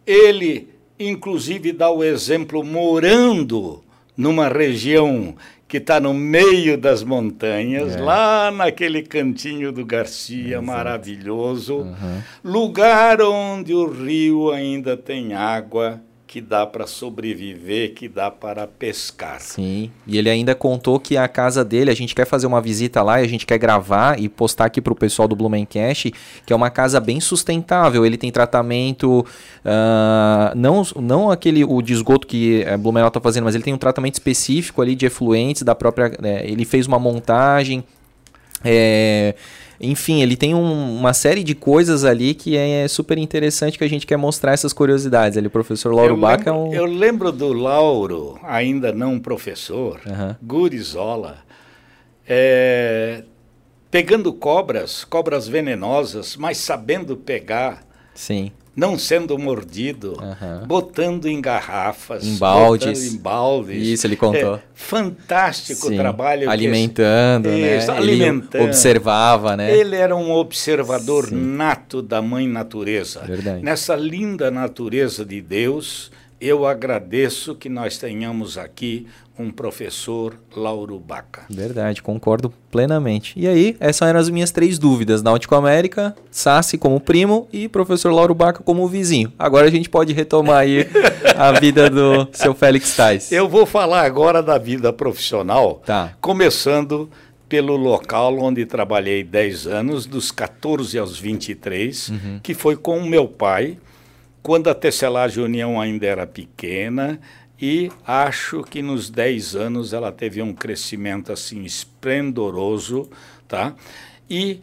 [0.06, 3.82] Ele inclusive dá o exemplo morando
[4.16, 5.34] numa região
[5.66, 8.00] que está no meio das montanhas, é.
[8.00, 10.66] lá naquele cantinho do Garcia Exato.
[10.66, 12.22] maravilhoso, uhum.
[12.44, 16.00] lugar onde o rio ainda tem água
[16.34, 19.40] que dá para sobreviver, que dá para pescar.
[19.40, 23.00] Sim, e ele ainda contou que a casa dele, a gente quer fazer uma visita
[23.04, 26.12] lá e a gente quer gravar e postar aqui para o pessoal do Blumencast,
[26.44, 28.04] que é uma casa bem sustentável.
[28.04, 33.44] Ele tem tratamento, uh, não, não aquele o de esgoto que a Blumenau está fazendo,
[33.44, 36.18] mas ele tem um tratamento específico ali de efluentes da própria.
[36.20, 37.84] Né, ele fez uma montagem.
[38.64, 39.36] É,
[39.84, 43.88] enfim, ele tem um, uma série de coisas ali que é super interessante que a
[43.88, 45.36] gente quer mostrar essas curiosidades.
[45.36, 46.72] Ele, o professor Lauro Baca é um...
[46.72, 50.34] Eu lembro do Lauro, ainda não professor, uhum.
[50.42, 51.38] Gurizola,
[52.26, 53.24] é,
[53.90, 57.82] pegando cobras, cobras venenosas, mas sabendo pegar.
[58.14, 60.66] Sim não sendo mordido, uhum.
[60.66, 63.12] botando em garrafas, em baldes.
[63.12, 63.86] em baldes.
[63.86, 64.56] Isso ele contou.
[64.56, 66.50] É, fantástico o trabalho.
[66.50, 67.78] Alimentando, né?
[67.78, 68.62] Isso, alimentando.
[68.62, 69.76] Ele observava, né?
[69.76, 71.36] Ele era um observador Sim.
[71.36, 73.20] nato da mãe natureza.
[73.20, 73.62] Verdade.
[73.62, 76.10] Nessa linda natureza de Deus,
[76.44, 79.06] eu agradeço que nós tenhamos aqui
[79.38, 81.46] um professor Lauro Baca.
[81.48, 83.32] Verdade, concordo plenamente.
[83.34, 85.22] E aí, essas eram as minhas três dúvidas.
[85.22, 89.32] Náutico América, Sassi como primo e professor Lauro Baca como vizinho.
[89.38, 90.86] Agora a gente pode retomar aí
[91.34, 93.32] a vida do seu Félix Tais.
[93.32, 96.12] Eu vou falar agora da vida profissional, tá.
[96.20, 97.08] começando
[97.48, 102.40] pelo local onde trabalhei 10 anos, dos 14 aos 23, uhum.
[102.42, 103.78] que foi com o meu pai,
[104.44, 107.18] quando a Tecelagem União ainda era pequena,
[107.58, 113.08] e acho que nos 10 anos ela teve um crescimento assim esplendoroso,
[113.48, 113.74] tá?
[114.28, 114.60] E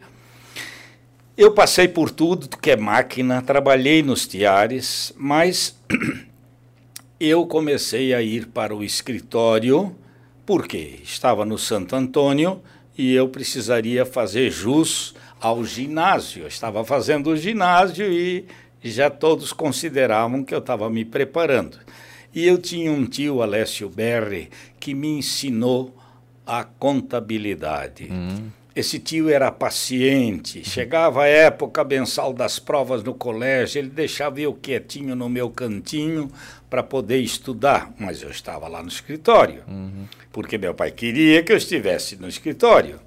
[1.36, 5.75] eu passei por tudo que é máquina, trabalhei nos tiares, mas
[7.19, 9.95] eu comecei a ir para o escritório
[10.45, 12.61] porque estava no Santo Antônio
[12.95, 16.43] e eu precisaria fazer jus ao ginásio.
[16.43, 18.45] Eu estava fazendo o ginásio e
[18.89, 21.77] já todos consideravam que eu estava me preparando.
[22.34, 25.95] E eu tinha um tio, Alessio Berri, que me ensinou
[26.45, 28.07] a contabilidade.
[28.09, 28.49] Hum.
[28.73, 30.63] Esse tio era paciente.
[30.67, 36.32] Chegava a época mensal das provas no colégio, ele deixava eu quietinho no meu cantinho
[36.69, 40.05] para poder estudar, mas eu estava lá no escritório, uhum.
[40.32, 42.97] porque meu pai queria que eu estivesse no escritório.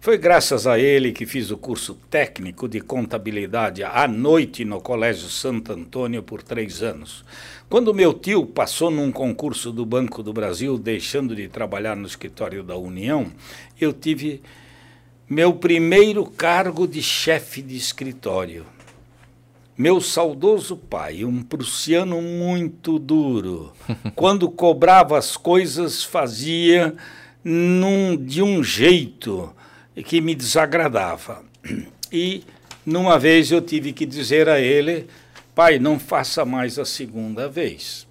[0.00, 5.28] Foi graças a ele que fiz o curso técnico de contabilidade à noite no Colégio
[5.28, 7.24] Santo Antônio por três anos.
[7.68, 12.62] Quando meu tio passou num concurso do Banco do Brasil, deixando de trabalhar no escritório
[12.62, 13.26] da União,
[13.80, 14.40] eu tive
[15.28, 18.64] meu primeiro cargo de chefe de escritório.
[19.76, 23.72] Meu saudoso pai, um prussiano muito duro,
[24.14, 26.94] quando cobrava as coisas, fazia
[27.42, 29.52] num, de um jeito
[30.02, 31.44] que me desagradava.
[32.12, 32.44] E
[32.84, 35.06] numa vez eu tive que dizer a ele:
[35.54, 38.06] pai, não faça mais a segunda vez.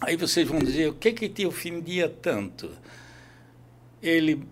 [0.00, 2.70] Aí vocês vão dizer: o que que te ofendia tanto?
[4.02, 4.42] Ele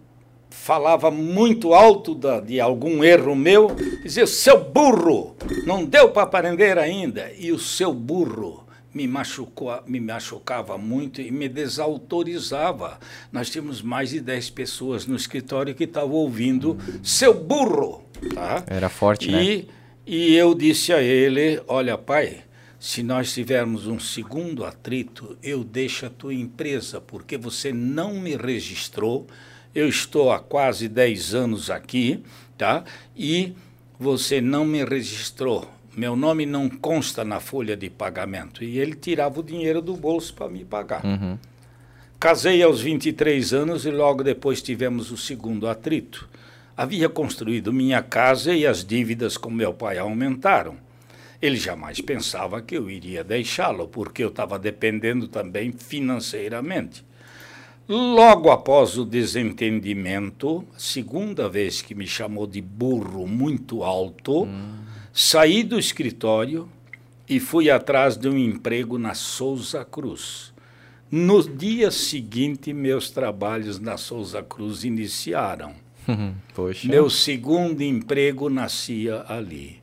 [0.51, 5.35] falava muito alto da, de algum erro meu, dizia, seu burro,
[5.67, 7.33] não deu para aprender ainda.
[7.39, 8.62] E o seu burro
[8.95, 12.99] me, machucou, me machucava muito e me desautorizava.
[13.31, 18.05] Nós tínhamos mais de 10 pessoas no escritório que estavam ouvindo, seu burro.
[18.35, 18.65] Tá?
[18.67, 19.65] Era forte, e, né?
[20.07, 22.43] E eu disse a ele, olha pai,
[22.79, 28.37] se nós tivermos um segundo atrito, eu deixo a tua empresa, porque você não me
[28.37, 29.27] registrou,
[29.75, 32.23] eu estou há quase 10 anos aqui,
[32.59, 32.85] tá?
[33.17, 33.55] E
[33.99, 35.71] você não me registrou.
[35.97, 38.65] Meu nome não consta na folha de pagamento.
[38.65, 41.05] E ele tirava o dinheiro do bolso para me pagar.
[41.05, 41.39] Uhum.
[42.19, 46.29] Casei aos 23 anos e logo depois tivemos o segundo atrito.
[46.77, 50.77] Havia construído minha casa e as dívidas com meu pai aumentaram.
[51.43, 57.05] Ele jamais pensava que eu iria deixá-lo, porque eu estava dependendo também financeiramente.
[57.89, 64.75] Logo após o desentendimento, segunda vez que me chamou de burro muito alto, hum.
[65.13, 66.69] Saí do escritório
[67.29, 70.53] e fui atrás de um emprego na Souza Cruz.
[71.11, 75.75] No dia seguinte, meus trabalhos na Souza Cruz iniciaram.
[76.55, 76.89] Poxa.
[76.89, 79.81] Meu segundo emprego nascia ali.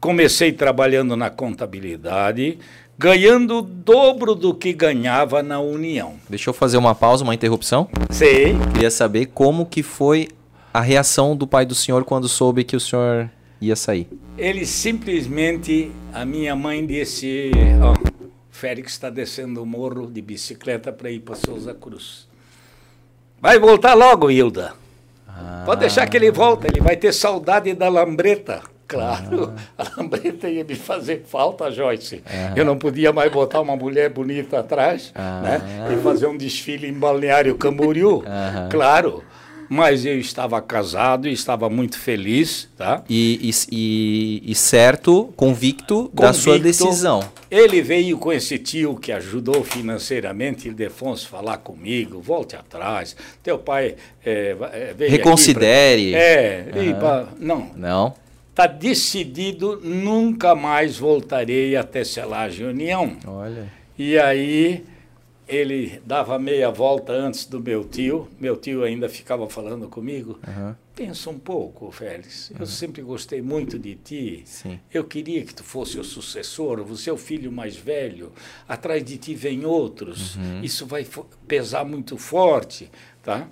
[0.00, 2.58] Comecei trabalhando na contabilidade,
[2.96, 6.14] ganhando o dobro do que ganhava na União.
[6.28, 7.88] Deixa eu fazer uma pausa, uma interrupção.
[8.08, 8.56] Sei.
[8.72, 10.28] Queria saber como que foi
[10.72, 13.28] a reação do pai do senhor quando soube que o senhor
[13.60, 14.08] ia sair.
[14.40, 17.50] Ele simplesmente, a minha mãe disse,
[17.82, 22.26] ó, oh, Félix está descendo o morro de bicicleta para ir para Souza Cruz.
[23.38, 24.72] Vai voltar logo, Hilda.
[25.28, 25.64] Ah.
[25.66, 28.62] Pode deixar que ele volta, ele vai ter saudade da lambreta.
[28.88, 29.84] Claro, ah.
[29.84, 32.22] a lambreta ia me fazer falta, Joyce.
[32.24, 32.54] Ah.
[32.56, 35.40] Eu não podia mais botar uma mulher bonita atrás ah.
[35.42, 38.24] né, e fazer um desfile em Balneário Camboriú.
[38.70, 39.22] Claro,
[39.70, 42.68] mas eu estava casado e estava muito feliz.
[42.76, 43.04] Tá?
[43.08, 47.22] E, e, e certo, convicto, convicto, da sua decisão.
[47.48, 53.14] Ele veio com esse tio que ajudou financeiramente, Ildefonso, falar comigo, volte atrás.
[53.44, 53.94] Teu pai
[54.24, 54.56] é,
[54.96, 56.10] veio Reconsidere.
[56.10, 57.70] Pra, é, veio pra, não.
[57.76, 58.14] Não
[58.50, 63.16] está decidido, nunca mais voltarei até Selagem União.
[63.26, 63.72] Olha.
[63.98, 64.84] E aí
[65.50, 70.38] ele dava meia volta antes do meu tio, meu tio ainda ficava falando comigo.
[70.46, 70.74] Uhum.
[70.94, 72.50] Pensa um pouco, Félix.
[72.50, 72.56] Uhum.
[72.60, 74.42] Eu sempre gostei muito de ti.
[74.44, 74.78] Sim.
[74.92, 78.32] Eu queria que tu fosse o sucessor, você é o filho mais velho.
[78.68, 80.36] Atrás de ti vem outros.
[80.36, 80.62] Uhum.
[80.62, 81.04] Isso vai
[81.48, 82.88] pesar muito forte,
[83.22, 83.48] tá?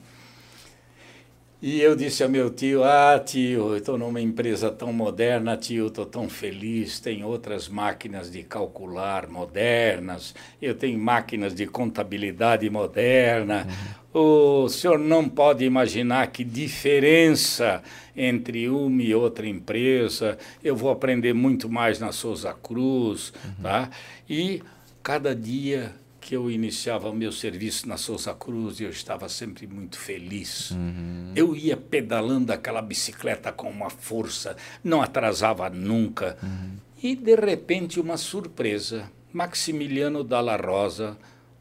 [1.60, 5.88] E eu disse ao meu tio: Ah, tio, eu estou numa empresa tão moderna, tio,
[5.88, 7.00] estou tão feliz.
[7.00, 13.66] Tem outras máquinas de calcular modernas, eu tenho máquinas de contabilidade moderna.
[14.14, 14.64] Uhum.
[14.64, 17.82] O senhor não pode imaginar que diferença
[18.16, 20.38] entre uma e outra empresa.
[20.62, 23.62] Eu vou aprender muito mais na Souza Cruz, uhum.
[23.64, 23.90] tá?
[24.30, 24.62] E
[25.02, 29.66] cada dia que eu iniciava o meu serviço na Souza Cruz e eu estava sempre
[29.66, 30.72] muito feliz.
[30.72, 31.32] Uhum.
[31.34, 36.36] Eu ia pedalando aquela bicicleta com uma força, não atrasava nunca.
[36.42, 36.76] Uhum.
[37.02, 39.10] E, de repente, uma surpresa.
[39.32, 41.16] Maximiliano Dalla Rosa,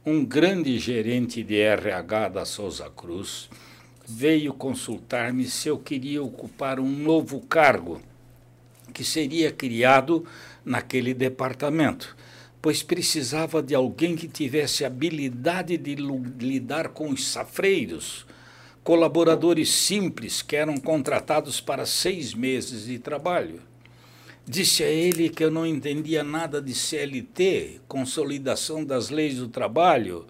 [0.05, 3.49] um grande gerente de RH da Souza Cruz,
[4.08, 8.01] veio consultar-me se eu queria ocupar um novo cargo
[8.93, 10.26] que seria criado
[10.64, 12.16] naquele departamento
[12.62, 18.26] pois precisava de alguém que tivesse habilidade de lidar com os safreiros,
[18.84, 23.62] colaboradores simples que eram contratados para seis meses de trabalho.
[24.45, 30.26] Disse a ele que eu não entendia nada de CLT, consolidação das leis do trabalho,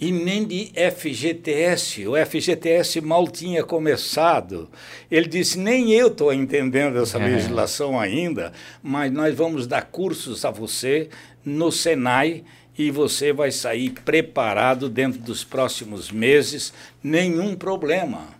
[0.00, 2.06] e nem de FGTS.
[2.06, 4.68] O FGTS mal tinha começado.
[5.10, 7.26] Ele disse: nem eu estou entendendo essa é.
[7.26, 11.08] legislação ainda, mas nós vamos dar cursos a você
[11.44, 12.44] no Senai
[12.78, 16.72] e você vai sair preparado dentro dos próximos meses,
[17.02, 18.38] nenhum problema.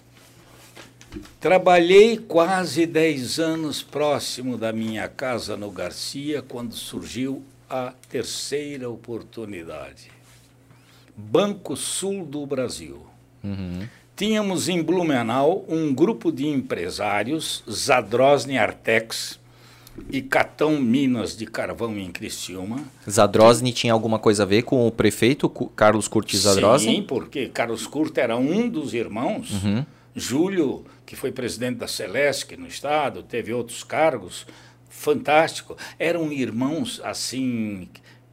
[1.40, 10.17] Trabalhei quase 10 anos próximo da minha casa no Garcia quando surgiu a terceira oportunidade.
[11.18, 13.04] Banco Sul do Brasil.
[13.42, 13.88] Uhum.
[14.14, 19.38] Tínhamos em Blumenau um grupo de empresários, Zadrosny Artex
[20.10, 22.84] e Catão Minas de Carvão em Criciúma.
[23.08, 26.96] Zadrosny tinha alguma coisa a ver com o prefeito Carlos Curtis Zadrosny?
[26.96, 29.64] Sim, porque Carlos Curtis era um dos irmãos.
[29.64, 29.84] Uhum.
[30.14, 34.46] Júlio, que foi presidente da Celesc no estado, teve outros cargos,
[34.88, 35.76] fantástico.
[35.98, 37.88] Eram irmãos assim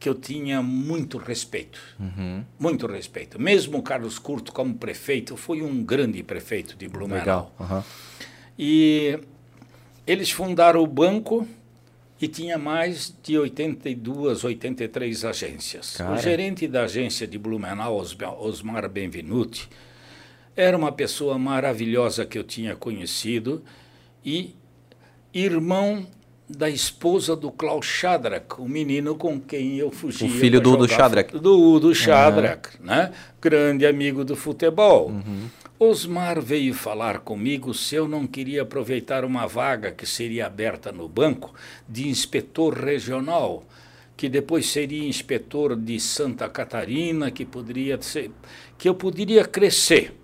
[0.06, 1.80] que eu tinha muito respeito.
[1.98, 2.44] Uhum.
[2.60, 3.42] Muito respeito.
[3.42, 7.18] Mesmo Carlos Curto, como prefeito, foi um grande prefeito de Blumenau.
[7.18, 7.52] Legal.
[7.58, 7.82] Uhum.
[8.56, 9.18] E
[10.06, 11.44] eles fundaram o banco
[12.20, 15.96] e tinha mais de 82, 83 agências.
[15.96, 16.14] Cara.
[16.14, 18.00] O gerente da agência de Blumenau,
[18.38, 19.68] Osmar Benvenuti,
[20.54, 23.64] era uma pessoa maravilhosa que eu tinha conhecido
[24.24, 24.54] e
[25.34, 26.06] irmão
[26.48, 30.28] da esposa do Klaus Shadrach, o menino com quem eu fugia.
[30.28, 31.36] O filho do Udo Shadrach.
[31.36, 32.86] Do Udo Shadrach, uhum.
[32.86, 33.12] né?
[33.40, 35.08] grande amigo do futebol.
[35.08, 35.48] Uhum.
[35.78, 41.08] Osmar veio falar comigo se eu não queria aproveitar uma vaga que seria aberta no
[41.08, 41.52] banco
[41.88, 43.64] de inspetor regional,
[44.16, 48.30] que depois seria inspetor de Santa Catarina, que poderia ser,
[48.78, 50.16] que eu poderia crescer.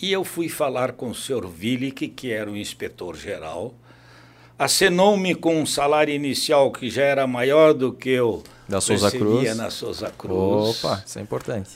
[0.00, 3.74] E eu fui falar com o senhor Willick, que era o inspetor geral,
[4.58, 9.56] acenou-me com um salário inicial que já era maior do que eu da Souza Cruz.
[9.56, 10.84] na Souza Cruz.
[10.84, 11.70] Opa, isso é importante.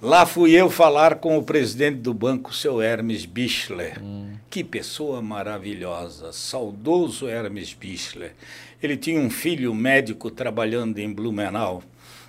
[0.00, 4.02] Lá fui eu falar com o presidente do banco, seu Hermes Bichler.
[4.02, 4.32] Hum.
[4.50, 8.34] Que pessoa maravilhosa, saudoso Hermes Bichler.
[8.82, 11.84] Ele tinha um filho médico trabalhando em Blumenau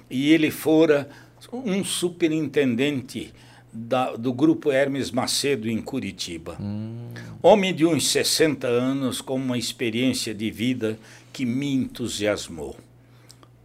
[0.07, 1.09] e ele fora
[1.51, 3.33] um superintendente
[3.73, 6.57] da, do grupo Hermes Macedo em Curitiba.
[6.61, 7.09] Hum.
[7.41, 10.97] Homem de uns 60 anos com uma experiência de vida
[11.31, 12.75] que me entusiasmou.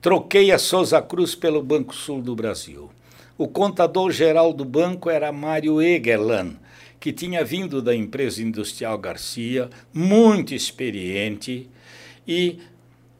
[0.01, 2.91] Troquei a Souza Cruz pelo Banco Sul do Brasil.
[3.37, 6.57] O contador-geral do banco era Mário Egelan,
[6.99, 11.69] que tinha vindo da empresa industrial Garcia, muito experiente,
[12.27, 12.59] e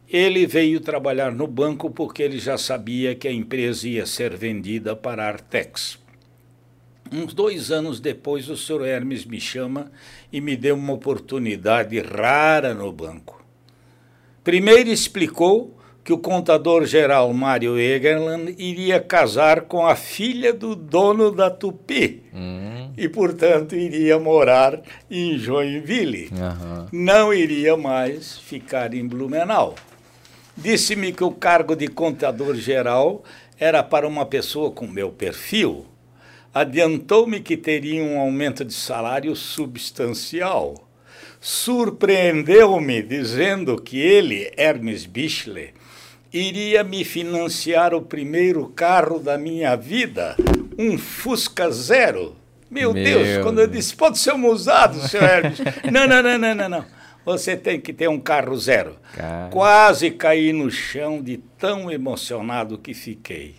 [0.09, 4.97] ele veio trabalhar no banco porque ele já sabia que a empresa ia ser vendida
[4.97, 5.99] para a Artex.
[7.13, 9.91] Uns dois anos depois, o senhor Hermes me chama
[10.33, 13.43] e me deu uma oportunidade rara no banco.
[14.45, 21.51] Primeiro explicou que o contador-geral Mário Egerland iria casar com a filha do dono da
[21.51, 22.93] Tupi hum.
[22.97, 24.81] e, portanto, iria morar
[25.11, 26.31] em Joinville.
[26.33, 26.87] Uhum.
[26.93, 29.75] Não iria mais ficar em Blumenau.
[30.57, 33.23] Disse-me que o cargo de contador-geral
[33.59, 35.85] era para uma pessoa com meu perfil
[36.59, 40.75] adiantou-me que teria um aumento de salário substancial.
[41.41, 45.73] Surpreendeu-me dizendo que ele, Hermes Bichler,
[46.33, 50.37] iria me financiar o primeiro carro da minha vida,
[50.77, 52.35] um Fusca Zero.
[52.69, 55.61] Meu, Meu Deus, quando eu disse, pode ser um usado, seu Hermes.
[55.93, 56.85] não, não, não, não, não, não.
[57.25, 58.97] Você tem que ter um carro zero.
[59.15, 59.49] Cara.
[59.51, 63.55] Quase caí no chão de tão emocionado que fiquei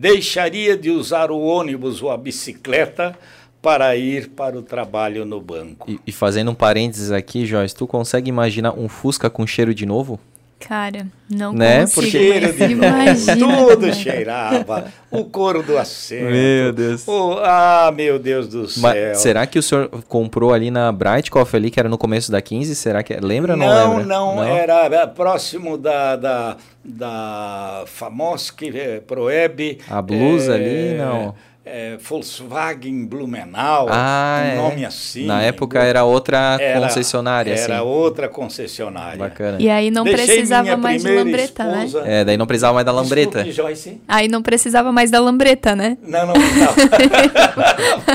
[0.00, 3.14] deixaria de usar o ônibus ou a bicicleta
[3.60, 5.90] para ir para o trabalho no banco.
[5.90, 9.84] E, e fazendo um parênteses aqui, Joyce, tu consegue imaginar um Fusca com cheiro de
[9.84, 10.18] novo?
[10.60, 11.80] Cara, não né?
[11.80, 11.94] consigo.
[11.94, 13.36] Porque cheiro de Imagina.
[13.36, 14.92] Tudo cheirava.
[15.10, 16.30] O couro do assento.
[16.30, 17.08] Meu Deus.
[17.08, 18.82] O, ah, meu Deus do céu.
[18.82, 22.40] Mas será que o senhor comprou ali na Brightcoff ali, que era no começo da
[22.40, 22.76] 15?
[22.76, 23.14] Será que...
[23.14, 24.04] Lembra ou não, não lembra?
[24.06, 24.44] Não, não.
[24.44, 28.72] Era próximo da, da, da Famoski
[29.06, 29.78] Proeb.
[29.88, 34.56] A blusa é, ali, não é, Volkswagen Blumenau, ah, um é.
[34.56, 35.26] nome assim.
[35.26, 37.52] Na época era outra era, concessionária.
[37.52, 37.86] Era assim.
[37.86, 39.18] outra concessionária.
[39.18, 39.58] Bacana.
[39.60, 41.84] E aí não Deixei precisava mais de lambreta, né?
[41.84, 42.04] esposa...
[42.04, 42.20] né?
[42.20, 43.44] É, daí não precisava mais da lambreta.
[43.44, 44.00] Desculpe, Joyce.
[44.08, 45.98] Aí não precisava mais da lambreta, né?
[46.02, 46.74] Não, não precisava.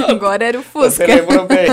[0.10, 0.90] Agora era o Fusca.
[0.90, 1.68] Você lembrou bem.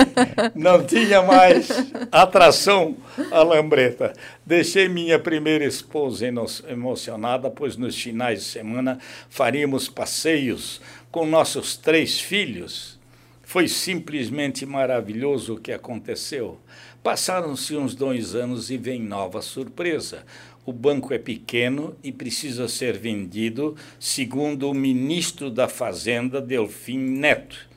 [0.54, 1.68] Não tinha mais
[2.12, 2.96] atração
[3.30, 4.12] a lambreta.
[4.44, 6.26] Deixei minha primeira esposa
[6.68, 8.98] emocionada, pois nos finais de semana
[9.30, 10.80] faríamos passeios
[11.12, 12.98] com nossos três filhos,
[13.52, 16.58] Foi simplesmente maravilhoso o que aconteceu.
[17.02, 20.24] Passaram-se uns dois anos e vem nova surpresa.
[20.64, 27.68] O banco é pequeno e precisa ser vendido, segundo o ministro da Fazenda, Delfim Neto.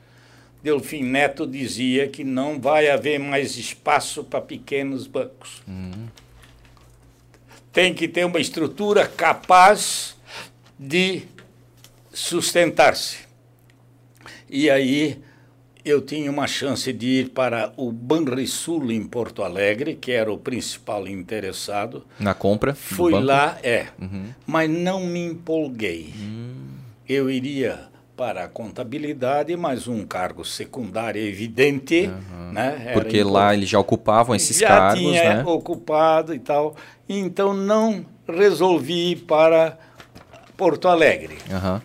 [0.62, 5.62] Delfim Neto dizia que não vai haver mais espaço para pequenos bancos.
[5.68, 6.06] Uhum.
[7.70, 10.16] Tem que ter uma estrutura capaz
[10.78, 11.24] de
[12.14, 13.25] sustentar-se.
[14.48, 15.20] E aí
[15.84, 20.36] eu tinha uma chance de ir para o Banrisul em Porto Alegre, que era o
[20.36, 22.04] principal interessado.
[22.18, 22.74] Na compra?
[22.74, 24.26] Fui lá, é, uhum.
[24.44, 26.12] mas não me empolguei.
[26.18, 26.54] Uhum.
[27.08, 32.52] Eu iria para a contabilidade, mas um cargo secundário evidente, uhum.
[32.52, 32.90] né?
[32.94, 35.44] Porque lá eles já ocupavam esses já cargos, tinha né?
[35.44, 36.74] ocupado e tal.
[37.08, 39.78] Então não resolvi ir para
[40.56, 41.36] Porto Alegre.
[41.48, 41.80] Uhum.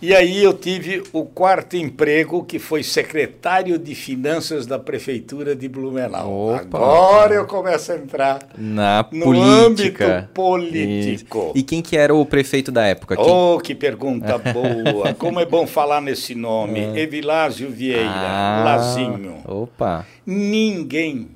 [0.00, 5.68] E aí eu tive o quarto emprego, que foi secretário de finanças da prefeitura de
[5.68, 6.54] Blumenau.
[6.54, 6.76] Opa.
[6.76, 10.18] Agora eu começo a entrar na no política.
[10.18, 11.52] âmbito político.
[11.54, 13.16] E quem que era o prefeito da época?
[13.16, 13.24] Quem?
[13.26, 15.14] Oh, que pergunta boa.
[15.14, 16.80] Como é bom falar nesse nome.
[16.80, 16.98] É.
[17.00, 19.40] Evilásio Vieira, ah, Lazinho.
[19.46, 20.06] Opa.
[20.26, 21.28] Ninguém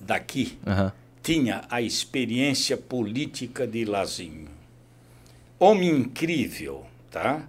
[0.00, 0.92] daqui uhum.
[1.24, 4.46] tinha a experiência política de Lazinho.
[5.58, 7.42] Homem incrível, tá?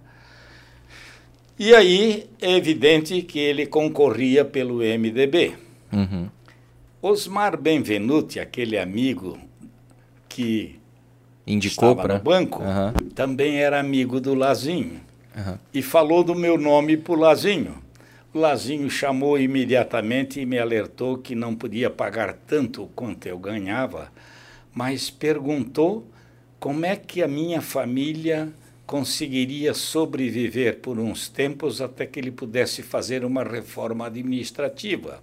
[1.58, 5.54] E aí é evidente que ele concorria pelo MDB.
[5.92, 6.28] Uhum.
[7.02, 9.36] Osmar Benvenuti, aquele amigo
[10.28, 10.78] que
[11.44, 13.10] indicou para o banco, uhum.
[13.10, 15.00] também era amigo do Lazinho.
[15.36, 15.58] Uhum.
[15.74, 17.82] E falou do meu nome para o Lazinho.
[18.32, 24.12] O Lazinho chamou imediatamente e me alertou que não podia pagar tanto quanto eu ganhava,
[24.72, 26.06] mas perguntou
[26.60, 28.48] como é que a minha família
[28.88, 35.22] conseguiria sobreviver por uns tempos até que ele pudesse fazer uma reforma administrativa.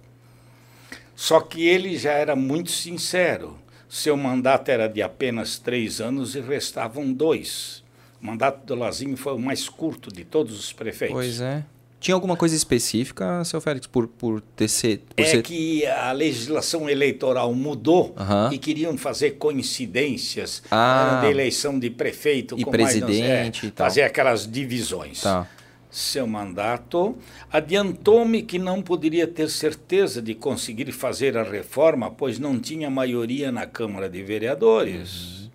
[1.16, 3.58] Só que ele já era muito sincero.
[3.88, 7.82] Seu mandato era de apenas três anos e restavam dois.
[8.22, 11.16] O mandato do Lazinho foi o mais curto de todos os prefeitos.
[11.16, 11.64] Pois é.
[11.98, 15.42] Tinha alguma coisa específica, seu Félix, por, por ter ser, por é ser...
[15.42, 18.14] que a legislação eleitoral mudou
[18.52, 23.70] e queriam fazer coincidências ah, de eleição de prefeito e com presidente mais, é, e
[23.70, 23.86] tal.
[23.86, 25.22] fazer aquelas divisões.
[25.22, 25.48] Tá.
[25.90, 27.16] Seu mandato
[27.50, 33.50] adiantou-me que não poderia ter certeza de conseguir fazer a reforma, pois não tinha maioria
[33.50, 35.40] na Câmara de Vereadores.
[35.40, 35.45] Uhum.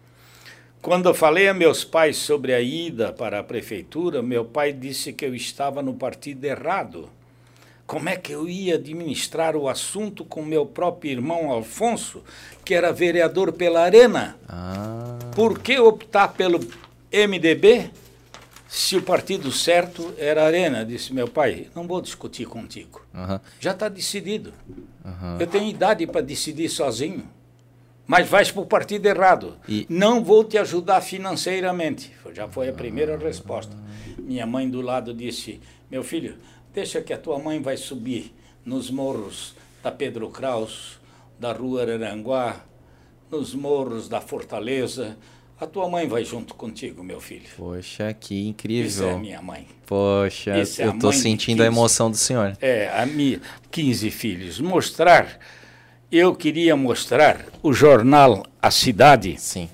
[0.82, 5.14] Quando eu falei a meus pais sobre a ida para a prefeitura, meu pai disse
[5.14, 7.08] que eu estava no partido errado.
[7.86, 12.24] Como é que eu ia administrar o assunto com meu próprio irmão Alfonso,
[12.66, 14.38] que era vereador pela Arena?
[14.50, 15.20] Ah.
[15.36, 16.60] Por que optar pelo
[17.12, 17.92] MDB
[18.68, 20.84] se o partido certo era a Arena?
[20.84, 21.68] Disse meu pai.
[21.76, 23.06] Não vou discutir contigo.
[23.14, 23.40] Uhum.
[23.60, 24.52] Já está decidido.
[25.06, 25.38] Uhum.
[25.40, 27.30] Eu tenho idade para decidir sozinho
[28.12, 29.58] mas vais para o partido errado.
[29.66, 29.86] E...
[29.88, 32.12] Não vou te ajudar financeiramente.
[32.34, 33.74] Já foi a primeira resposta.
[34.20, 36.36] Minha mãe do lado disse: Meu filho,
[36.74, 38.34] deixa que a tua mãe vai subir
[38.66, 41.00] nos morros da Pedro Kraus,
[41.40, 42.66] da Rua Aranguá,
[43.32, 45.18] nos morros da Fortaleza.
[45.58, 47.48] A tua mãe vai junto contigo, meu filho.
[47.56, 48.88] Poxa, que incrível.
[48.88, 49.68] Isso é minha mãe.
[49.86, 52.58] Poxa, é eu estou sentindo a emoção do senhor.
[52.60, 53.40] É, a minha
[53.72, 54.60] 15 filhos.
[54.60, 55.40] Mostrar
[56.12, 59.36] eu queria mostrar o jornal A Cidade.
[59.40, 59.70] Sim.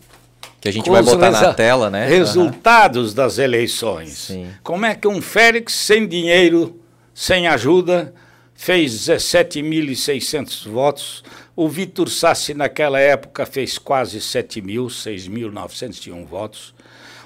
[0.62, 2.08] Que a gente vai botar na tela, né?
[2.08, 3.16] Resultados uhum.
[3.16, 4.14] das eleições.
[4.14, 4.50] Sim.
[4.64, 6.80] Como é que um Félix sem dinheiro,
[7.14, 8.14] sem ajuda,
[8.56, 11.24] fez 17.600 votos.
[11.56, 16.74] O Vitor Sassi, naquela época, fez quase 7 mil, 6.901 votos.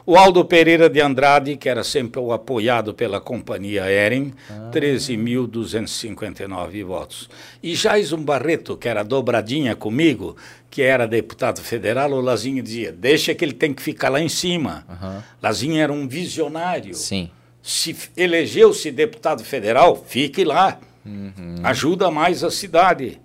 [0.05, 4.71] O Aldo Pereira de Andrade, que era sempre o apoiado pela companhia Eren, ah.
[4.73, 7.29] 13.259 votos.
[7.61, 10.35] E Jaison Barreto, que era dobradinha comigo,
[10.69, 14.29] que era deputado federal, o Lazinho dizia: deixa que ele tem que ficar lá em
[14.29, 14.85] cima.
[14.89, 15.21] Uhum.
[15.41, 16.95] Lazinho era um visionário.
[16.95, 17.29] Sim.
[17.61, 20.79] Se elegeu-se deputado federal, fique lá.
[21.05, 21.57] Uhum.
[21.63, 23.21] Ajuda mais a cidade.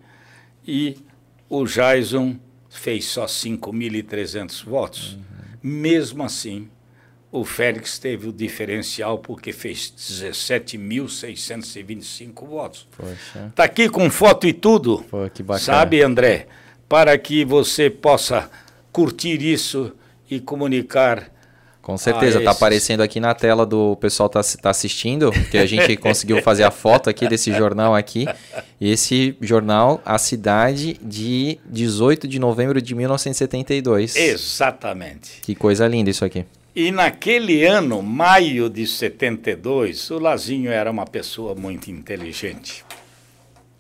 [0.66, 0.98] E
[1.48, 2.36] o Jason
[2.69, 5.15] fez só 5.300 votos.
[5.15, 5.36] Uhum.
[5.68, 6.68] Mesmo assim,
[7.32, 12.86] o Félix teve o diferencial porque fez 17.625 votos.
[13.48, 15.05] Está aqui com foto e tudo.
[15.10, 15.64] Pô, que bacana.
[15.64, 16.47] Sabe, André?
[16.88, 18.48] Para que você possa
[18.93, 19.93] curtir isso
[20.30, 21.32] e comunicar.
[21.87, 25.95] Com certeza, está aparecendo aqui na tela do pessoal tá, tá assistindo, que a gente
[25.97, 28.27] conseguiu fazer a foto aqui desse jornal aqui.
[28.81, 34.17] Esse jornal, A Cidade, de 18 de novembro de 1972.
[34.17, 35.41] Exatamente.
[35.43, 36.45] Que coisa linda isso aqui.
[36.75, 42.85] E naquele ano, maio de 72, o Lazinho era uma pessoa muito inteligente.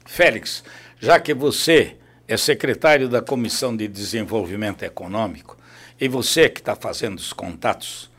[0.04, 0.62] Félix,
[1.00, 1.96] já que você
[2.28, 5.55] é secretário da Comissão de Desenvolvimento Econômico
[6.00, 8.10] e você que está fazendo os contatos,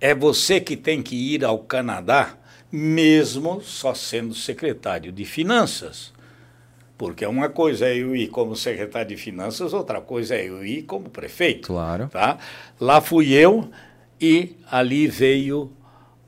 [0.00, 2.34] é você que tem que ir ao Canadá,
[2.72, 6.12] mesmo só sendo secretário de Finanças.
[6.96, 10.82] Porque uma coisa é eu ir como secretário de Finanças, outra coisa é eu ir
[10.82, 11.68] como prefeito.
[11.68, 12.08] Claro.
[12.08, 12.38] Tá?
[12.78, 13.70] Lá fui eu
[14.20, 15.72] e ali veio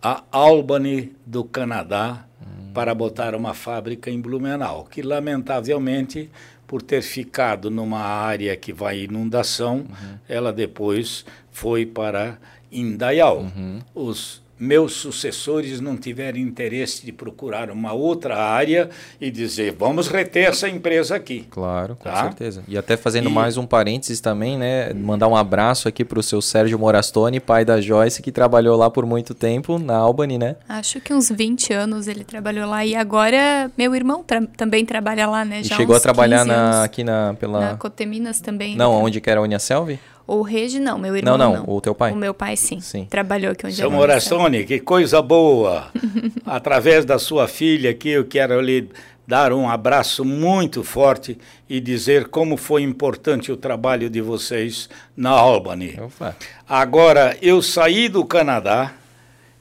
[0.01, 2.73] a Albany do Canadá hum.
[2.73, 6.31] para botar uma fábrica em Blumenau, que lamentavelmente
[6.73, 10.19] por ter ficado numa área que vai inundação, uhum.
[10.27, 12.39] ela depois foi para
[12.73, 13.41] Indaial.
[13.41, 13.81] Uhum.
[13.95, 18.89] Os meus sucessores não tiverem interesse de procurar uma outra área
[19.21, 21.45] e dizer, vamos reter essa empresa aqui.
[21.51, 22.23] Claro, com tá?
[22.23, 22.63] certeza.
[22.69, 23.33] E até fazendo e...
[23.33, 24.93] mais um parênteses também, né?
[24.95, 28.89] Mandar um abraço aqui para o seu Sérgio Morastone, pai da Joyce, que trabalhou lá
[28.89, 30.55] por muito tempo na Albany, né?
[30.69, 32.87] Acho que uns 20 anos ele trabalhou lá.
[32.87, 35.65] E agora meu irmão tra também trabalha lá, né?
[35.65, 37.61] Já e chegou a trabalhar na, aqui na, pela...
[37.73, 38.77] Na Coteminas também.
[38.77, 39.05] Não, né?
[39.07, 39.99] onde que era a Uniaselv?
[40.27, 41.53] O Regi não, meu irmão não.
[41.53, 42.13] Não, não, o teu pai?
[42.13, 42.81] O meu pai sim.
[42.81, 43.05] sim.
[43.05, 45.89] Trabalhou aqui onde Seu Morastone, que coisa boa.
[46.47, 48.89] Através da sua filha aqui, eu quero lhe
[49.27, 51.39] dar um abraço muito forte
[51.69, 55.99] e dizer como foi importante o trabalho de vocês na Albany.
[56.01, 56.37] Opa.
[56.69, 58.93] Agora, eu saí do Canadá,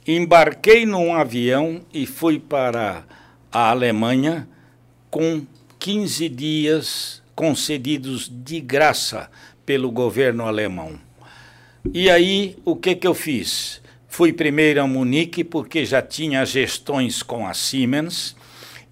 [0.07, 3.03] embarquei num avião e fui para
[3.51, 4.47] a Alemanha
[5.09, 5.45] com
[5.79, 9.29] 15 dias concedidos de graça
[9.71, 10.99] pelo governo alemão.
[11.93, 13.81] E aí, o que, que eu fiz?
[14.05, 18.35] Fui primeiro a Munique, porque já tinha gestões com a Siemens,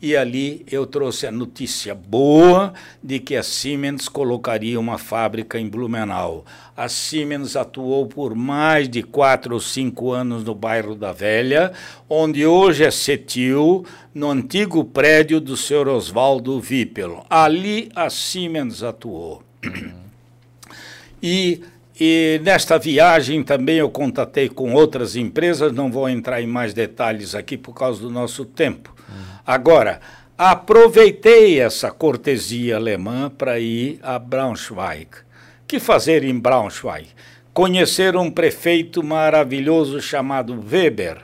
[0.01, 2.73] e ali eu trouxe a notícia boa
[3.03, 6.45] de que a Siemens colocaria uma fábrica em Blumenau.
[6.77, 11.73] A Siemens atuou por mais de quatro ou cinco anos no bairro da Velha,
[12.09, 13.85] onde hoje é Cetil,
[14.15, 15.89] no antigo prédio do Sr.
[15.89, 17.25] Oswaldo Wippel.
[17.29, 19.43] Ali a Siemens atuou.
[21.21, 21.61] E,
[21.99, 27.35] e nesta viagem também eu contatei com outras empresas, não vou entrar em mais detalhes
[27.35, 28.95] aqui por causa do nosso tempo.
[29.45, 29.99] Agora,
[30.37, 35.07] aproveitei essa cortesia alemã para ir a Braunschweig.
[35.67, 37.09] Que fazer em Braunschweig?
[37.53, 41.17] Conhecer um prefeito maravilhoso chamado Weber.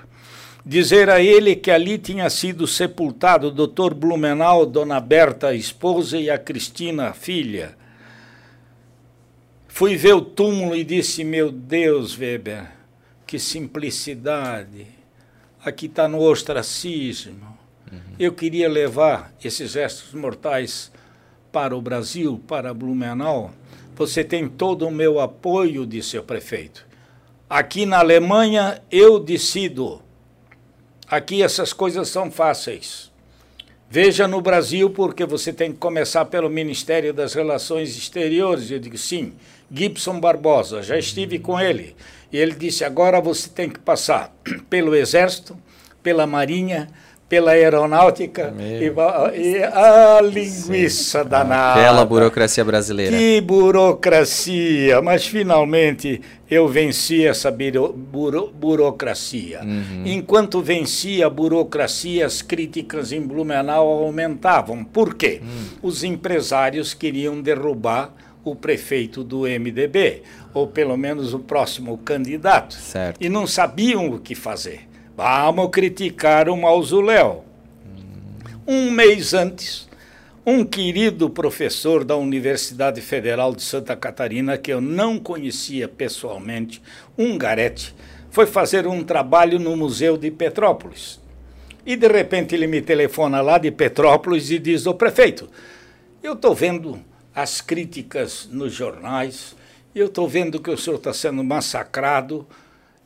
[0.66, 3.94] Dizer a ele que ali tinha sido sepultado o Dr.
[3.94, 7.78] Blumenau, Dona Berta, esposa, e a Cristina, filha
[9.76, 12.72] Fui ver o túmulo e disse: Meu Deus, Weber,
[13.28, 14.88] que simplicidade.
[15.66, 17.58] Aqui está no ostracismo.
[17.92, 18.00] Uhum.
[18.18, 20.94] Eu queria levar esses restos mortais
[21.52, 23.52] para o Brasil, para Blumenau.
[23.98, 26.88] Você tem todo o meu apoio, disse o prefeito.
[27.50, 30.02] Aqui na Alemanha eu decido.
[31.06, 33.12] Aqui essas coisas são fáceis.
[33.90, 38.72] Veja no Brasil, porque você tem que começar pelo Ministério das Relações Exteriores.
[38.72, 39.34] Eu digo, sim,
[39.72, 41.96] Gibson Barbosa, já estive com ele.
[42.32, 44.36] E ele disse: agora você tem que passar
[44.70, 45.58] pelo Exército,
[46.04, 46.88] pela Marinha,
[47.28, 48.86] pela aeronáutica e,
[49.40, 51.30] e, a linguiça Sim.
[51.30, 51.82] danada.
[51.82, 53.18] Bela burocracia brasileira.
[53.18, 55.02] Que burocracia!
[55.02, 59.62] Mas finalmente eu venci essa buro, buro, burocracia.
[59.64, 60.04] Uhum.
[60.06, 64.84] Enquanto vencia a burocracia, as críticas em Blumenau aumentavam.
[64.84, 65.42] Por quê?
[65.42, 65.90] Uhum.
[65.90, 68.14] Os empresários queriam derrubar
[68.46, 70.22] o prefeito do MDB,
[70.54, 72.76] ou pelo menos o próximo candidato.
[72.76, 73.18] Certo.
[73.20, 74.88] E não sabiam o que fazer.
[75.18, 77.44] Vamos criticar o mausoléu.
[78.68, 79.90] Um mês antes,
[80.46, 86.82] um querido professor da Universidade Federal de Santa Catarina, que eu não conhecia pessoalmente,
[87.18, 87.96] um garete,
[88.30, 91.20] foi fazer um trabalho no Museu de Petrópolis.
[91.86, 95.50] E de repente ele me telefona lá de Petrópolis e diz: Ô prefeito,
[96.22, 97.00] eu estou vendo
[97.36, 99.56] as críticas nos jornais,
[99.94, 102.48] eu estou vendo que o senhor está sendo massacrado.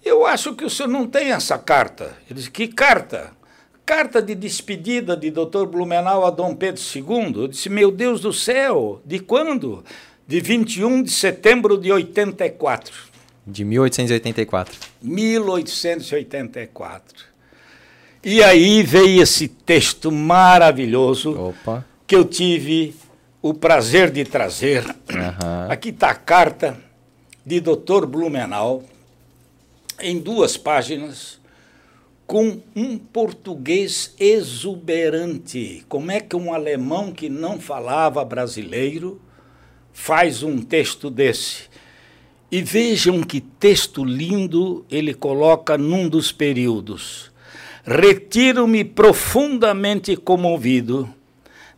[0.06, 2.16] Eu acho que o senhor não tem essa carta.
[2.30, 3.32] Ele disse: Que carta?
[3.86, 5.66] Carta de despedida de Dr.
[5.66, 7.42] Blumenau a Dom Pedro II.
[7.42, 9.84] Eu disse: Meu Deus do céu, de quando?
[10.28, 12.94] De 21 de setembro de 84.
[13.48, 14.80] De 1884.
[15.02, 17.26] 1884.
[18.24, 21.84] E aí veio esse texto maravilhoso Opa.
[22.06, 22.94] que eu tive
[23.42, 24.86] o prazer de trazer.
[24.86, 25.72] Uhum.
[25.72, 26.78] Aqui está a carta
[27.46, 28.06] de Dr.
[28.06, 28.84] Blumenau,
[30.02, 31.40] em duas páginas,
[32.28, 35.84] com um português exuberante.
[35.90, 39.20] Como é que um alemão que não falava brasileiro
[39.92, 41.70] faz um texto desse?
[42.52, 47.32] E vejam que texto lindo ele coloca num dos períodos.
[47.86, 51.12] Retiro-me profundamente comovido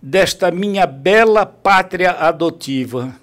[0.01, 3.15] desta minha bela pátria adotiva,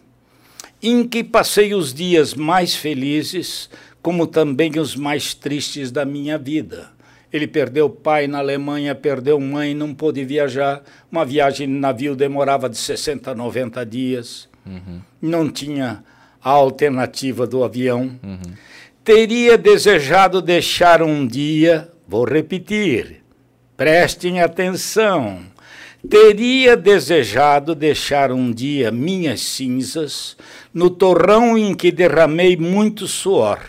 [0.83, 3.69] em que passei os dias mais felizes,
[4.01, 6.91] como também os mais tristes da minha vida.
[7.33, 10.83] Ele perdeu pai na Alemanha, perdeu mãe, não pôde viajar.
[11.11, 14.49] Uma viagem de navio demorava de 60 a 90 dias.
[14.65, 15.01] Uhum.
[15.21, 16.03] Não tinha
[16.43, 18.19] a alternativa do avião.
[18.23, 18.55] Uhum.
[19.05, 23.23] Teria desejado deixar um dia, vou repetir,
[23.77, 25.41] prestem atenção.
[26.09, 30.39] Teria desejado deixar um dia minhas cinzas
[30.73, 33.61] no torrão em que derramei muito suor,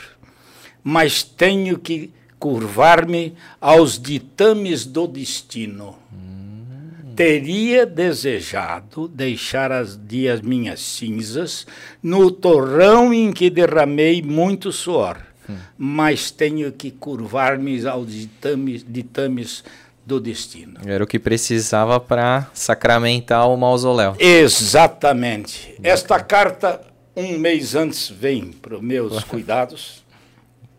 [0.82, 5.98] mas tenho que curvar-me aos ditames do destino.
[6.14, 7.14] Hum.
[7.14, 11.68] Teria desejado deixar as dias minhas cinzas
[12.02, 15.18] no torrão em que derramei muito suor,
[15.50, 15.58] hum.
[15.78, 19.62] mas tenho que curvar-me aos ditames, ditames
[20.10, 20.80] do destino.
[20.84, 24.16] Era o que precisava para sacramentar o mausoléu.
[24.18, 25.76] Exatamente.
[25.84, 26.82] Esta carta,
[27.16, 30.04] um mês antes, vem para os meus cuidados.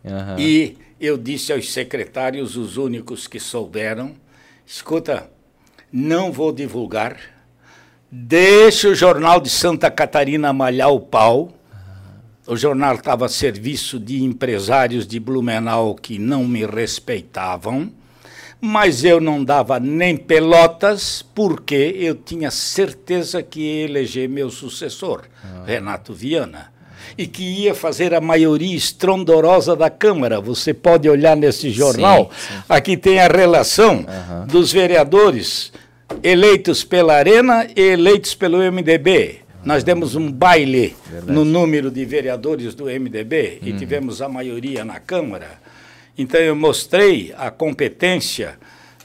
[0.04, 0.38] Uhum.
[0.38, 4.16] E eu disse aos secretários, os únicos que souberam,
[4.66, 5.30] escuta,
[5.92, 7.16] não vou divulgar,
[8.10, 11.52] deixa o jornal de Santa Catarina malhar o pau.
[12.48, 17.92] O jornal estava a serviço de empresários de Blumenau que não me respeitavam,
[18.60, 25.22] mas eu não dava nem pelotas, porque eu tinha certeza que ia eleger meu sucessor,
[25.42, 25.64] ah.
[25.66, 26.70] Renato Viana
[27.16, 30.40] e que ia fazer a maioria estrondorosa da Câmara.
[30.40, 32.62] Você pode olhar nesse jornal, sim, sim.
[32.68, 34.46] aqui tem a relação uhum.
[34.46, 35.72] dos vereadores
[36.22, 39.40] eleitos pela Arena e eleitos pelo MDB.
[39.62, 41.32] Nós demos um baile Verdade.
[41.32, 43.76] no número de vereadores do MDB e uhum.
[43.76, 45.59] tivemos a maioria na Câmara.
[46.20, 48.58] Então eu mostrei a competência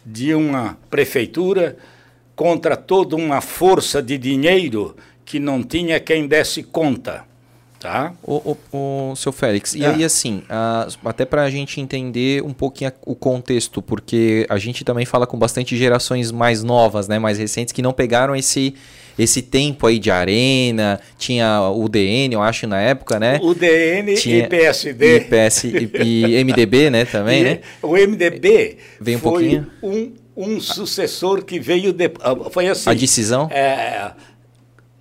[0.06, 1.78] de uma prefeitura
[2.36, 7.24] contra toda uma força de dinheiro que não tinha quem desse conta.
[7.80, 8.14] Tá.
[8.22, 12.52] O, o, o seu Félix, e aí assim, a, até para a gente entender um
[12.52, 17.38] pouquinho o contexto, porque a gente também fala com bastante gerações mais novas, né, mais
[17.38, 18.76] recentes, que não pegaram esse,
[19.18, 23.40] esse tempo aí de arena, tinha o DN, eu acho, na época, né?
[23.42, 25.18] O DN tinha e PSD.
[25.18, 27.60] E, PS, e, e MDB, né, também, e, né?
[27.82, 29.68] O MDB Vem um foi pouquinho.
[29.82, 31.94] Um, um sucessor que veio...
[31.94, 32.12] De,
[32.52, 32.90] foi assim...
[32.90, 33.50] A decisão?
[33.52, 34.12] É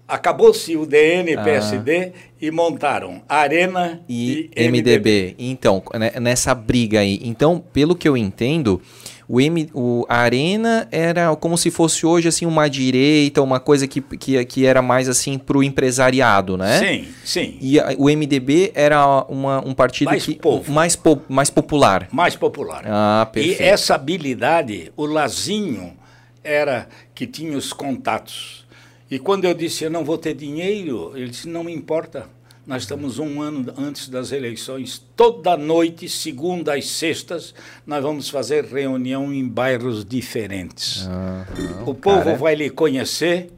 [0.07, 2.13] acabou-se o DN PSD ah.
[2.41, 4.71] e montaram Arena e, e MDB.
[4.71, 5.35] MDB.
[5.39, 7.21] Então, né, nessa briga aí.
[7.23, 8.81] Então, pelo que eu entendo,
[9.29, 13.87] o, M, o a Arena era como se fosse hoje assim uma direita, uma coisa
[13.87, 16.79] que, que, que era mais assim para o empresariado, né?
[16.79, 17.59] Sim, sim.
[17.61, 20.73] E a, o MDB era uma, um partido mais que, povo.
[20.73, 22.09] mais po, mais popular.
[22.13, 22.85] Mais popular.
[22.87, 23.63] Ah, perfeito.
[23.63, 25.95] E essa habilidade, o Lazinho
[26.43, 28.65] era que tinha os contatos
[29.11, 32.27] e quando eu disse eu não vou ter dinheiro, ele disse não me importa.
[32.67, 35.05] Nós estamos um ano antes das eleições.
[35.15, 37.55] Toda noite, segunda às sextas,
[37.87, 41.07] nós vamos fazer reunião em bairros diferentes.
[41.07, 42.37] Uhum, o povo cara...
[42.37, 43.53] vai lhe conhecer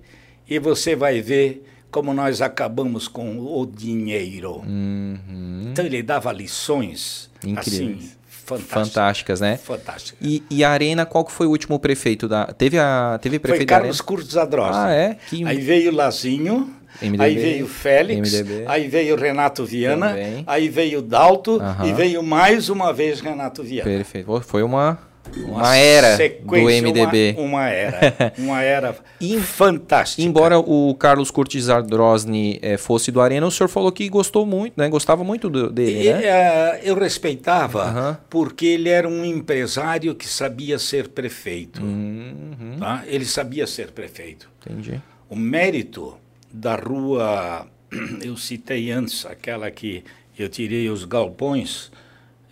[0.48, 4.56] e você vai ver como nós acabamos com o dinheiro.
[4.66, 5.68] Uhum.
[5.70, 7.96] Então ele dava lições Incrível.
[7.96, 9.56] assim fantásticas, né?
[9.56, 10.18] Fantástica.
[10.20, 12.46] E, e, a Arena, qual que foi o último prefeito da...
[12.46, 14.84] Teve, a, teve prefeito Foi Carlos Curtis Adrosa.
[14.84, 15.16] Ah, é?
[15.28, 15.44] Que...
[15.44, 20.44] Aí veio Lazinho, MDB, aí veio Félix, MDB, aí veio Renato Viana, também.
[20.46, 23.90] aí veio Dalto e veio mais uma vez Renato Viana.
[23.90, 24.40] Perfeito.
[24.40, 24.98] Foi uma
[25.34, 27.34] uma, uma era do MDB.
[27.38, 28.32] Uma, uma era.
[28.38, 28.96] Uma era
[29.42, 30.22] fantástica.
[30.22, 34.74] Embora o Carlos Curtis Ardrosni eh, fosse do Arena, o senhor falou que gostou muito,
[34.76, 34.88] né?
[34.88, 36.20] Gostava muito do, dele, e, né?
[36.20, 38.16] Uh, eu respeitava, uhum.
[38.28, 41.82] porque ele era um empresário que sabia ser prefeito.
[41.82, 42.76] Uhum.
[42.78, 43.02] Tá?
[43.06, 44.48] Ele sabia ser prefeito.
[44.64, 45.00] Entendi.
[45.28, 46.16] O mérito
[46.56, 47.66] da rua,
[48.22, 50.02] eu citei antes, aquela que
[50.38, 51.90] eu tirei os galpões...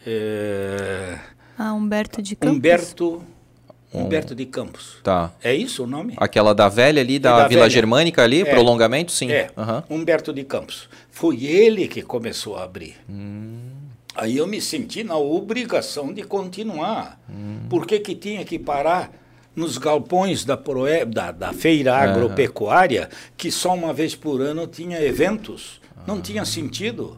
[0.07, 1.19] É,
[1.59, 2.57] ah, Humberto de Campos.
[2.57, 3.23] Humberto,
[3.93, 4.97] Humberto de Campos.
[5.03, 5.33] Tá.
[5.43, 6.15] É isso o nome?
[6.17, 7.71] Aquela da velha ali, da, da Vila velha.
[7.71, 8.45] Germânica ali, é.
[8.45, 9.31] prolongamento, sim.
[9.31, 9.99] É, uhum.
[9.99, 10.89] Humberto de Campos.
[11.11, 12.97] Foi ele que começou a abrir.
[13.09, 13.61] Hum.
[14.17, 17.21] Aí eu me senti na obrigação de continuar.
[17.31, 17.61] Hum.
[17.71, 19.13] Por que, que tinha que parar
[19.55, 25.01] nos galpões da, Proe, da, da feira agropecuária, que só uma vez por ano tinha
[25.01, 25.81] eventos?
[26.07, 27.17] Não tinha sentido.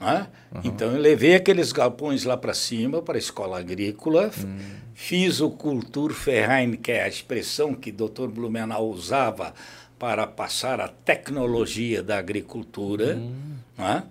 [0.00, 0.26] Né?
[0.52, 0.60] Uhum.
[0.64, 4.58] Então eu levei aqueles galpões lá para cima, para a escola agrícola, uhum.
[4.94, 8.28] fiz o Kulturverein, que é a expressão que o Dr.
[8.28, 9.54] Blumenau usava
[9.98, 13.32] para passar a tecnologia da agricultura, uhum.
[13.78, 14.02] né?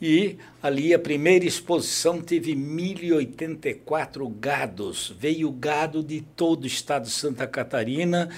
[0.00, 5.14] E ali a primeira exposição teve 1084 gados.
[5.18, 8.28] Veio gado de todo o estado de Santa Catarina,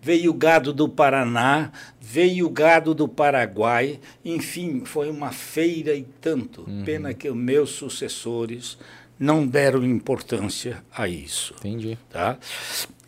[0.00, 1.70] veio gado do Paraná,
[2.00, 4.00] veio gado do Paraguai.
[4.24, 6.62] Enfim, foi uma feira e tanto.
[6.62, 6.82] Uhum.
[6.84, 8.78] Pena que os meus sucessores
[9.18, 11.54] não deram importância a isso.
[11.58, 11.98] Entendi.
[12.10, 12.38] Tá?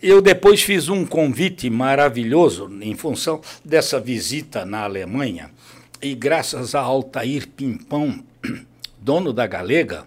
[0.02, 5.50] Eu depois fiz um convite maravilhoso em função dessa visita na Alemanha
[6.04, 8.22] e graças a Altair Pimpão,
[9.00, 10.04] dono da Galega,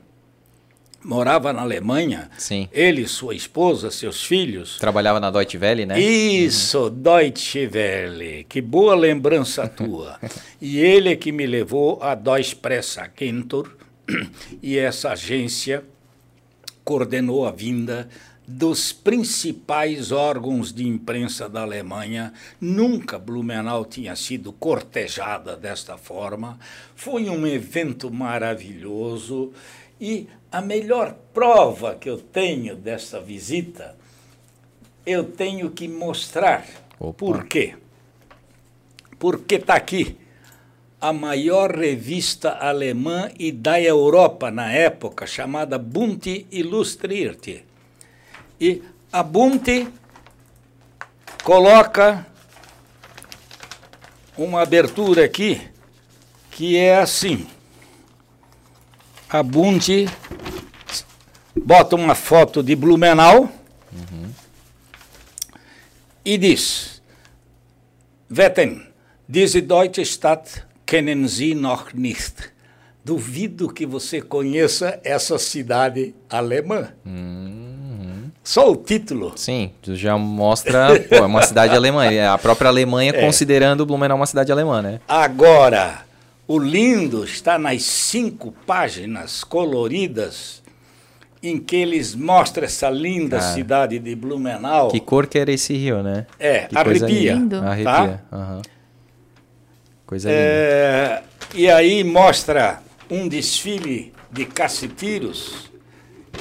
[1.04, 2.30] morava na Alemanha.
[2.38, 2.70] Sim.
[2.72, 4.78] Ele, sua esposa, seus filhos.
[4.78, 6.00] Trabalhava na Deutsche Welle, né?
[6.00, 6.90] Isso, uhum.
[6.92, 8.44] Deutsche Welle.
[8.48, 10.20] Que boa lembrança tua.
[10.62, 13.76] e ele é que me levou a Deutsche Presse Agentur
[14.62, 15.84] e essa agência
[16.84, 18.08] coordenou a vinda
[18.48, 22.32] dos principais órgãos de imprensa da Alemanha.
[22.62, 26.58] Nunca Blumenau tinha sido cortejada desta forma.
[26.96, 29.52] Foi um evento maravilhoso
[30.00, 33.98] e a melhor prova que eu tenho dessa visita,
[35.06, 36.66] eu tenho que mostrar.
[36.98, 37.14] Opa.
[37.14, 37.76] Por quê?
[39.20, 40.16] Porque está aqui
[41.02, 47.67] a maior revista alemã e da Europa na época, chamada Bunte Illustrierte
[48.60, 48.82] e
[49.12, 49.88] a Bunte
[51.44, 52.26] coloca
[54.38, 55.62] uma abertura aqui
[56.52, 57.48] que é assim.
[59.30, 60.08] A Bunte
[61.56, 63.52] bota uma foto de Blumenau
[63.92, 64.32] uhum.
[66.26, 67.02] e diz:
[68.30, 68.88] Wetten,
[69.28, 72.52] diese deutsche Stadt kennen Sie noch nicht.
[73.06, 76.92] Duvido que você conheça essa cidade alemã.
[77.06, 77.87] Hum.
[78.48, 79.34] Só o título.
[79.36, 82.06] Sim, já mostra pô, é uma cidade alemã.
[82.06, 83.20] É a própria Alemanha é.
[83.20, 85.02] considerando Blumenau uma cidade alemã, né?
[85.06, 86.06] Agora,
[86.48, 90.64] o lindo está nas cinco páginas coloridas
[91.44, 94.92] em que eles mostram essa linda Cara, cidade de Blumenau.
[94.92, 96.26] Que cor que era esse rio, né?
[96.40, 97.34] É, que arrepia.
[97.34, 97.60] Lindo.
[97.60, 97.68] Tá?
[97.70, 98.24] Arrepia.
[98.32, 98.62] Uhum.
[100.06, 101.24] Coisa é, linda.
[101.54, 105.67] E aí mostra um desfile de cacetiros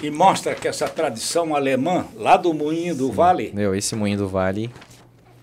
[0.03, 3.13] e mostra que essa tradição alemã, lá do Moinho do Sim.
[3.13, 3.53] Vale.
[3.55, 4.71] Meu, esse Moinho do Vale.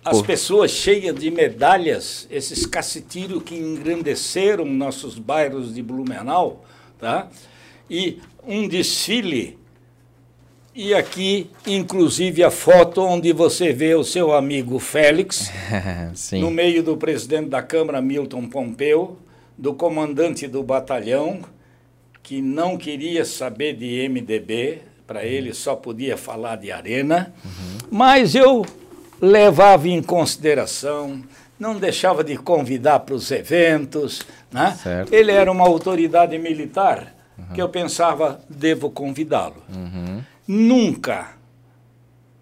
[0.03, 0.23] As Pô.
[0.23, 6.65] pessoas cheias de medalhas, esses cacetiros que engrandeceram nossos bairros de Blumenau,
[6.99, 7.29] tá?
[7.89, 9.57] E um desfile.
[10.75, 15.51] E aqui, inclusive, a foto onde você vê o seu amigo Félix,
[16.33, 19.17] no meio do presidente da Câmara, Milton Pompeu,
[19.57, 21.41] do comandante do batalhão,
[22.23, 27.77] que não queria saber de MDB, para ele só podia falar de arena, uhum.
[27.91, 28.65] mas eu
[29.21, 31.21] levava em consideração,
[31.59, 34.21] não deixava de convidar para os eventos.
[34.49, 34.77] Né?
[35.11, 37.53] Ele era uma autoridade militar uhum.
[37.53, 39.61] que eu pensava, devo convidá-lo.
[39.69, 40.21] Uhum.
[40.47, 41.33] Nunca,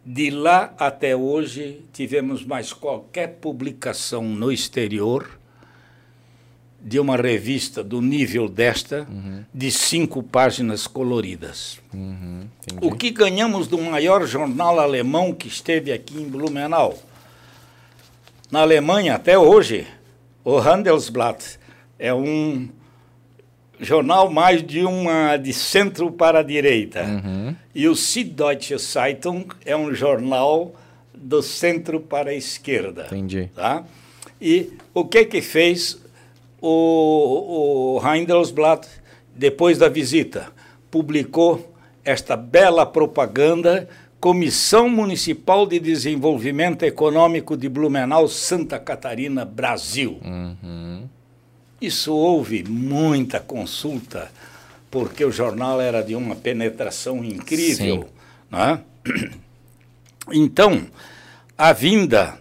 [0.06, 5.41] de lá até hoje, tivemos mais qualquer publicação no exterior
[6.84, 9.44] de uma revista do nível desta, uhum.
[9.54, 11.80] de cinco páginas coloridas.
[11.94, 12.48] Uhum,
[12.82, 16.98] o que ganhamos do maior jornal alemão que esteve aqui em Blumenau?
[18.50, 19.88] Na Alemanha, até hoje,
[20.44, 21.60] o Handelsblatt
[22.00, 22.68] é um
[23.80, 27.04] jornal mais de uma de centro para a direita.
[27.04, 27.56] Uhum.
[27.74, 30.74] E o Süddeutsche Zeitung é um jornal
[31.14, 33.06] do centro para a esquerda.
[33.06, 33.50] Entendi.
[33.56, 33.84] Tá?
[34.42, 36.02] E o que que fez
[36.62, 38.88] o, o Handelsblatt,
[39.36, 40.52] depois da visita,
[40.90, 41.74] publicou
[42.04, 43.90] esta bela propaganda
[44.20, 50.20] Comissão Municipal de Desenvolvimento Econômico de Blumenau, Santa Catarina, Brasil.
[50.24, 51.10] Uhum.
[51.82, 54.32] Isso houve muita consulta,
[54.92, 58.08] porque o jornal era de uma penetração incrível.
[58.50, 58.80] Né?
[60.32, 60.86] Então,
[61.58, 62.40] a vinda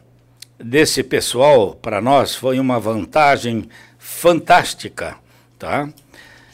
[0.59, 3.67] desse pessoal para nós foi uma vantagem
[4.21, 5.17] fantástica,
[5.59, 5.89] tá?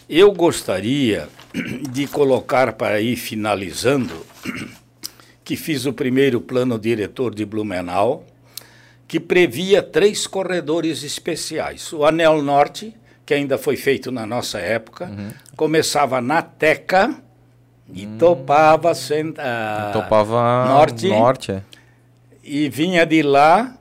[0.09, 1.29] Eu gostaria
[1.91, 4.15] de colocar para ir finalizando
[5.43, 8.25] que fiz o primeiro plano diretor de Blumenau,
[9.09, 11.93] que previa três corredores especiais.
[11.93, 12.95] O Anel Norte,
[13.25, 15.31] que ainda foi feito na nossa época, uhum.
[15.57, 17.17] começava na Teca
[17.93, 18.17] e hum.
[18.17, 21.63] topava, uh, topava norte, norte é.
[22.45, 23.77] e vinha de lá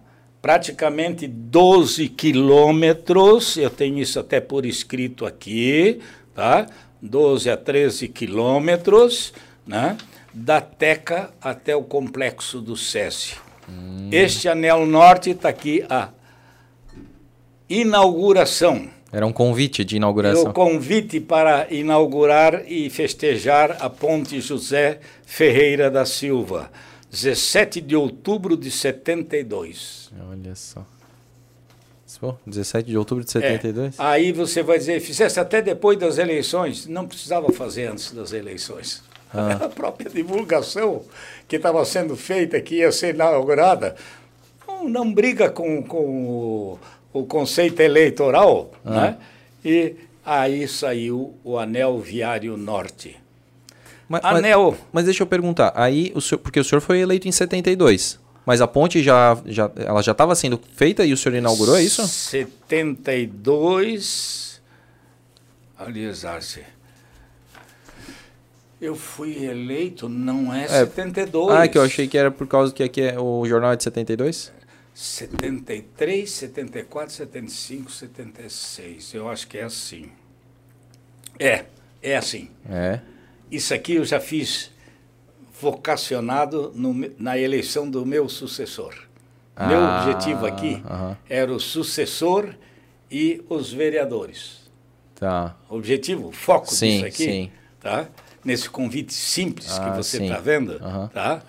[0.46, 6.00] praticamente 12 quilômetros, eu tenho isso até por escrito aqui,
[6.36, 6.68] tá?
[7.02, 9.34] 12 a 13 quilômetros,
[9.66, 9.98] né?
[10.32, 13.38] Da Teca até o complexo do SESI.
[13.68, 14.10] Hum.
[14.12, 16.10] Este anel norte está aqui a
[17.68, 18.88] inauguração.
[19.12, 20.52] Era um convite de inauguração.
[20.52, 26.70] O convite para inaugurar e festejar a Ponte José Ferreira da Silva,
[27.16, 30.12] 17 de outubro de 72.
[30.30, 30.86] Olha só.
[32.20, 33.98] Pô, 17 de outubro de 72?
[33.98, 34.04] É.
[34.04, 36.86] Aí você vai dizer, fizesse até depois das eleições.
[36.88, 39.02] Não precisava fazer antes das eleições.
[39.34, 39.54] Ah.
[39.66, 41.04] A própria divulgação
[41.48, 43.96] que estava sendo feita, que ia ser inaugurada,
[44.68, 46.80] não, não briga com, com o,
[47.14, 48.72] o conceito eleitoral.
[48.84, 48.92] Ah.
[48.92, 49.18] Né?
[49.64, 53.25] E aí saiu o Anel Viário Norte.
[54.08, 54.72] Mas, Anel.
[54.72, 58.20] Mas, mas deixa eu perguntar, aí o senhor, porque o senhor foi eleito em 72.
[58.46, 61.82] Mas a ponte já, já ela já estava sendo feita e o senhor inaugurou, é
[61.84, 62.08] isso?
[62.08, 64.62] 72.
[65.78, 66.64] Aliás, Arce.
[68.80, 71.56] Eu fui eleito, não é, é 72.
[71.56, 73.84] Ah, que eu achei que era por causa que aqui é, o jornal é de
[73.84, 74.52] 72?
[74.94, 79.14] 73, 74, 75, 76.
[79.14, 80.12] Eu acho que é assim.
[81.40, 81.66] É,
[82.02, 82.50] é assim.
[82.70, 83.00] É.
[83.52, 84.72] Isso aqui eu já fiz
[85.60, 88.94] vocacionado no, na eleição do meu sucessor.
[89.56, 90.84] Ah, meu objetivo aqui
[91.30, 92.54] era o sucessor
[93.10, 94.70] e os vereadores.
[95.16, 95.56] Tá.
[95.70, 97.52] Objetivo, foco sim, disso aqui, sim.
[97.80, 98.08] tá?
[98.44, 100.78] Nesse convite simples ah, que você está vendo,
[101.14, 101.42] tá?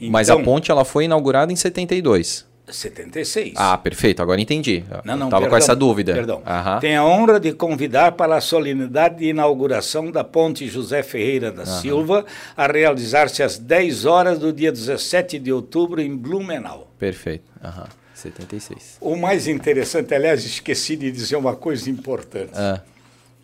[0.00, 2.46] Então, Mas a então ponte ela foi inaugurada em 72.
[2.76, 3.54] 76.
[3.56, 4.84] Ah, perfeito, agora entendi.
[5.04, 6.14] Não, não, Estava com essa dúvida.
[6.14, 6.42] Perdão.
[6.80, 11.66] Tenho a honra de convidar para a solenidade de inauguração da Ponte José Ferreira da.
[11.66, 12.24] Silva,
[12.56, 16.92] a realizar-se às 10 horas do dia 17 de outubro em Blumenau.
[16.98, 17.44] Perfeito.
[17.62, 17.88] Aham.
[18.14, 18.98] 76.
[19.00, 22.52] O mais interessante, aliás, esqueci de dizer uma coisa importante.
[22.54, 22.80] Ah.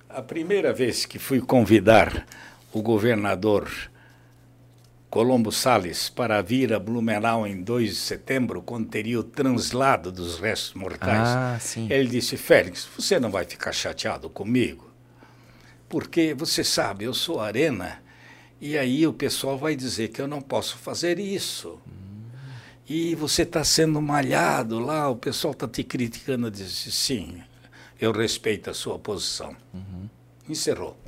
[0.09, 2.27] A primeira vez que fui convidar
[2.73, 3.69] o governador
[5.11, 10.39] Colombo Sales para vir a Blumenau em 2 de setembro, quando teria o translado dos
[10.39, 11.29] restos mortais.
[11.29, 11.87] Ah, sim.
[11.91, 14.91] Ele disse: Félix, você não vai ficar chateado comigo?
[15.89, 18.03] Porque você sabe, eu sou arena,
[18.61, 21.81] e aí o pessoal vai dizer que eu não posso fazer isso.
[21.87, 22.29] Hum.
[22.87, 26.49] E você está sendo malhado lá, o pessoal está te criticando.
[26.49, 27.43] Eu disse: sim,
[27.99, 29.57] eu respeito a sua posição.
[29.73, 30.09] Uhum.
[30.47, 30.99] Encerrou.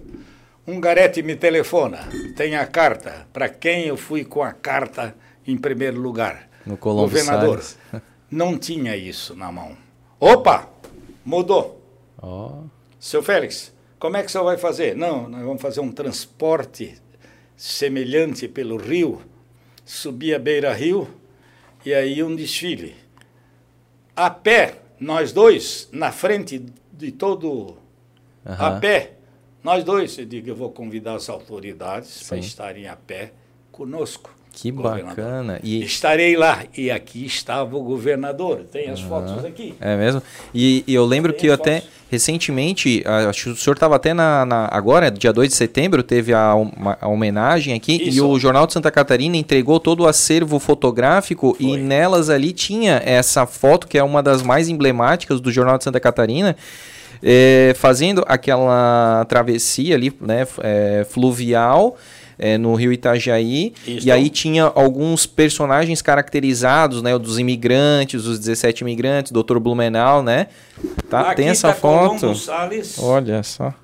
[0.67, 3.27] Um garete me telefona, tem a carta.
[3.33, 5.15] Para quem eu fui com a carta
[5.47, 6.49] em primeiro lugar?
[6.67, 7.61] No Colombo Governador.
[7.61, 7.79] Salles.
[8.31, 9.77] Não tinha isso na mão.
[10.19, 10.69] Opa!
[11.25, 11.83] Mudou.
[12.23, 12.65] Oh.
[12.99, 14.95] Seu Félix, como é que o senhor vai fazer?
[14.95, 17.01] Não, nós vamos fazer um transporte
[17.57, 19.21] semelhante pelo rio,
[19.85, 21.09] subir a beira-rio
[21.85, 22.95] e aí um desfile.
[24.15, 27.79] A pé, nós dois, na frente de todo.
[28.45, 28.55] Uhum.
[28.59, 29.15] A pé
[29.63, 33.33] nós dois, eu digo, eu vou convidar as autoridades para estarem a pé
[33.71, 34.31] conosco.
[34.53, 35.61] Que bacana.
[35.63, 35.83] E...
[35.85, 36.65] Estarei lá.
[36.77, 38.65] E aqui estava o governador.
[38.71, 39.09] Tem as uhum.
[39.09, 39.75] fotos aqui.
[39.81, 40.23] É mesmo?
[40.53, 44.45] E, e eu lembro Tem que até recentemente, acho que o senhor estava até na,
[44.45, 48.09] na, Agora, dia 2 de setembro, teve a, uma, a homenagem aqui.
[48.09, 48.19] Isso.
[48.19, 51.55] E o Jornal de Santa Catarina entregou todo o acervo fotográfico.
[51.55, 51.67] Foi.
[51.67, 55.85] E nelas ali tinha essa foto, que é uma das mais emblemáticas do Jornal de
[55.85, 56.57] Santa Catarina
[57.23, 61.97] é, fazendo aquela travessia ali, né, é, fluvial.
[62.43, 63.75] É, no Rio Itajaí.
[63.87, 64.09] Isso.
[64.09, 67.19] E aí tinha alguns personagens caracterizados, né?
[67.19, 69.59] Dos imigrantes, os 17 imigrantes, Dr.
[69.59, 70.47] Blumenau, né?
[71.11, 72.19] Tá, Aqui tem essa tá foto.
[72.19, 72.99] Colombo Salles.
[72.99, 73.75] Olha só.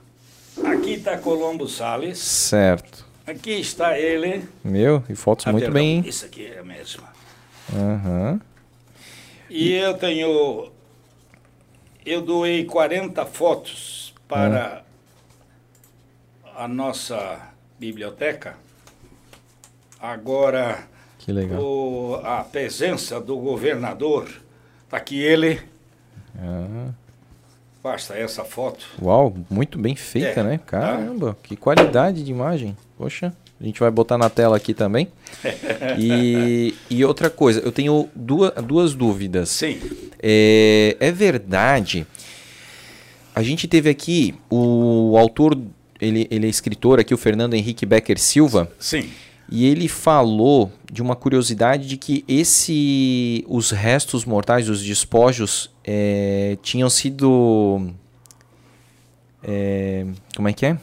[0.65, 2.17] Aqui está Colombo Salles.
[2.17, 3.05] Certo.
[3.27, 4.45] Aqui está ele.
[4.65, 6.03] Meu, e fotos ah, muito perdão, bem.
[6.07, 7.05] Isso aqui é a mesma.
[7.73, 8.41] Uhum.
[9.51, 10.71] E eu tenho
[12.07, 14.85] eu doei 40 fotos para
[16.55, 18.55] a nossa biblioteca.
[20.01, 20.87] Agora.
[21.59, 24.29] O, a presença do governador,
[24.85, 25.61] está aqui ele.
[26.39, 26.91] Ah.
[27.83, 28.87] Basta essa foto.
[29.03, 30.59] Uau, muito bem feita, é, né?
[30.59, 30.65] Tá.
[30.65, 31.37] Caramba, tá?
[31.43, 32.77] que qualidade de imagem.
[32.97, 35.09] Poxa, a gente vai botar na tela aqui também.
[35.99, 39.49] e, e outra coisa, eu tenho duas, duas dúvidas.
[39.49, 39.81] Sim.
[40.23, 42.07] É, é verdade.
[43.35, 45.59] A gente teve aqui o autor,
[46.01, 48.71] ele, ele é escritor aqui, o Fernando Henrique Becker Silva.
[48.79, 49.11] Sim.
[49.51, 56.59] E ele falou de uma curiosidade de que esse, os restos mortais, os despojos, é,
[56.63, 57.91] tinham sido.
[59.43, 60.05] É,
[60.35, 60.79] como é que é?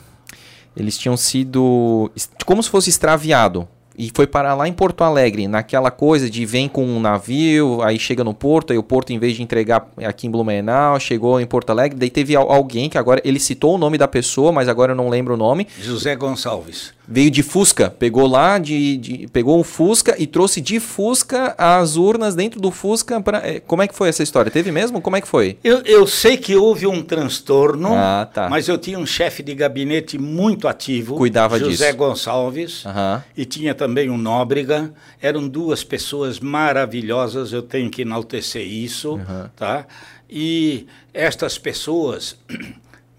[0.76, 2.12] Eles tinham sido.
[2.46, 3.68] como se fosse extraviado
[3.98, 8.00] e foi parar lá em Porto Alegre, naquela coisa de vem com um navio, aí
[8.00, 11.46] chega no porto, aí o porto, em vez de entregar aqui em Blumenau, chegou em
[11.46, 14.94] Porto Alegre, daí teve alguém que agora, ele citou o nome da pessoa, mas agora
[14.94, 15.68] eu não lembro o nome.
[15.80, 16.94] José Gonçalves.
[17.08, 21.98] Veio de Fusca, pegou lá, de, de, pegou um Fusca e trouxe de Fusca as
[21.98, 23.20] urnas dentro do Fusca.
[23.20, 24.50] Pra, é, como é que foi essa história?
[24.50, 25.02] Teve mesmo?
[25.02, 25.58] Como é que foi?
[25.64, 28.50] Eu, eu sei que houve um transtorno, ah, tá.
[28.50, 31.98] mas eu tinha um chefe de gabinete muito ativo, Cuidava José disso.
[31.98, 33.22] Gonçalves, uhum.
[33.36, 34.94] e tinha também um Nóbrega.
[35.22, 39.50] Eram duas pessoas maravilhosas, eu tenho que enaltecer isso, uhum.
[39.56, 39.86] tá?
[40.30, 42.38] E estas pessoas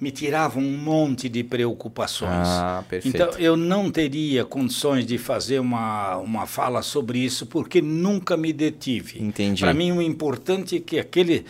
[0.05, 2.47] me tiravam um monte de preocupações.
[2.47, 3.17] Ah, perfeito.
[3.17, 8.53] Então eu não teria condições de fazer uma, uma fala sobre isso porque nunca me
[8.53, 9.23] detive.
[9.23, 9.63] Entendi.
[9.63, 11.43] Para mim o importante é que aqueles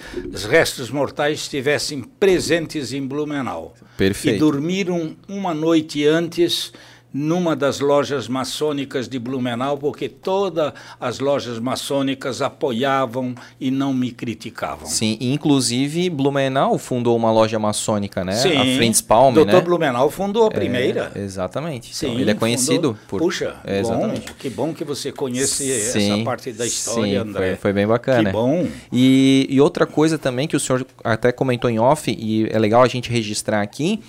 [0.48, 3.74] restos mortais estivessem presentes em Blumenau.
[3.96, 4.36] Perfeito.
[4.36, 6.72] E dormiram uma noite antes
[7.14, 14.10] numa das lojas maçônicas de Blumenau, porque todas as lojas maçônicas apoiavam e não me
[14.10, 14.88] criticavam.
[14.88, 18.32] Sim, inclusive Blumenau fundou uma loja maçônica, né?
[18.32, 19.46] Sim, a Friends Palm, Dr.
[19.46, 19.60] né?
[19.60, 21.12] Blumenau fundou a primeira.
[21.14, 21.94] É, exatamente.
[21.94, 22.96] Sim, então, ele é conhecido fundou.
[23.06, 23.20] por...
[23.20, 23.82] Puxa, é.
[23.82, 27.50] Bom, que bom que você conhece sim, essa parte da história, sim, André.
[27.50, 28.24] Foi, foi bem bacana.
[28.24, 28.66] Que bom.
[28.92, 32.82] E, e outra coisa também que o senhor até comentou em off, e é legal
[32.82, 34.00] a gente registrar aqui,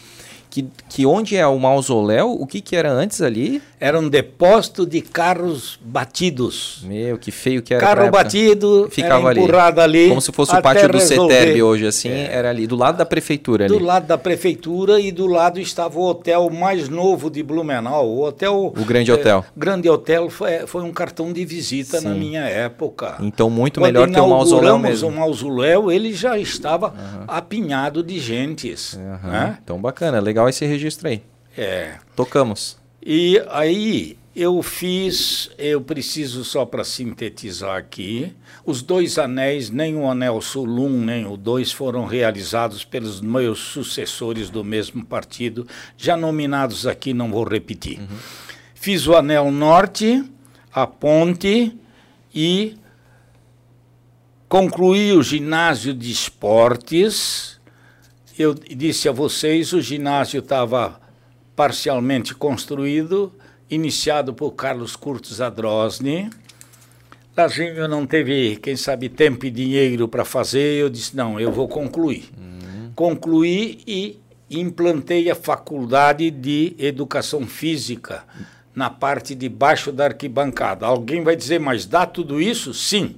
[0.55, 3.61] que, que onde é o mausoléu, o que, que era antes ali?
[3.77, 6.79] Era um depósito de carros batidos.
[6.83, 7.85] Meu, que feio que era.
[7.85, 9.41] Carro batido, ficava ali,
[9.81, 10.07] ali.
[10.07, 12.29] Como se fosse o pátio do CETERB hoje, assim, é.
[12.31, 13.67] era ali, do lado da prefeitura.
[13.67, 13.83] Do ali.
[13.83, 18.73] lado da prefeitura e do lado estava o hotel mais novo de Blumenau, o hotel...
[18.77, 19.43] O Grande Hotel.
[19.45, 22.07] É, Grande Hotel foi, foi um cartão de visita Sim.
[22.07, 23.17] na minha época.
[23.19, 25.09] Então, muito Quando melhor que o mausoléu mesmo.
[25.09, 27.25] o mausoléu, ele já estava uhum.
[27.27, 28.93] apinhado de gentes.
[28.93, 29.29] Uhum.
[29.29, 29.57] Né?
[29.61, 31.21] Então, bacana, legal esse registro aí.
[31.57, 31.95] É.
[32.15, 32.77] Tocamos.
[33.01, 38.33] E aí eu fiz, eu preciso só para sintetizar aqui,
[38.65, 43.59] os dois anéis, nem o anel sul 1 nem o 2 foram realizados pelos meus
[43.59, 45.65] sucessores do mesmo partido,
[45.95, 47.99] já nominados aqui, não vou repetir.
[47.99, 48.17] Uhum.
[48.73, 50.23] Fiz o anel norte,
[50.73, 51.73] a ponte
[52.33, 52.75] e
[54.49, 57.54] concluí o ginásio de esportes.
[58.37, 60.99] Eu disse a vocês, o ginásio estava
[61.55, 63.33] parcialmente construído,
[63.69, 66.29] iniciado por Carlos Curtis Adrosny.
[67.35, 70.81] Lazinho não teve, quem sabe, tempo e dinheiro para fazer.
[70.81, 72.29] Eu disse: não, eu vou concluir.
[72.37, 72.91] Uhum.
[72.93, 78.23] Concluí e implantei a faculdade de educação física
[78.75, 80.85] na parte de baixo da arquibancada.
[80.85, 82.73] Alguém vai dizer, mas dá tudo isso?
[82.73, 83.15] Sim.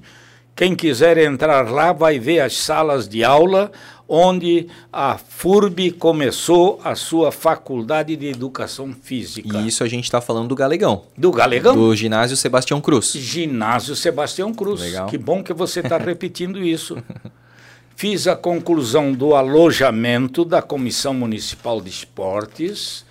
[0.57, 3.71] Quem quiser entrar lá vai ver as salas de aula
[4.09, 9.55] onde a FURB começou a sua faculdade de educação física.
[9.59, 11.03] E isso a gente está falando do Galegão.
[11.15, 11.75] Do Galegão?
[11.75, 13.11] Do ginásio Sebastião Cruz.
[13.11, 14.81] Ginásio Sebastião Cruz.
[14.81, 15.07] Legal.
[15.07, 16.97] Que bom que você está repetindo isso.
[17.95, 23.05] Fiz a conclusão do alojamento da Comissão Municipal de Esportes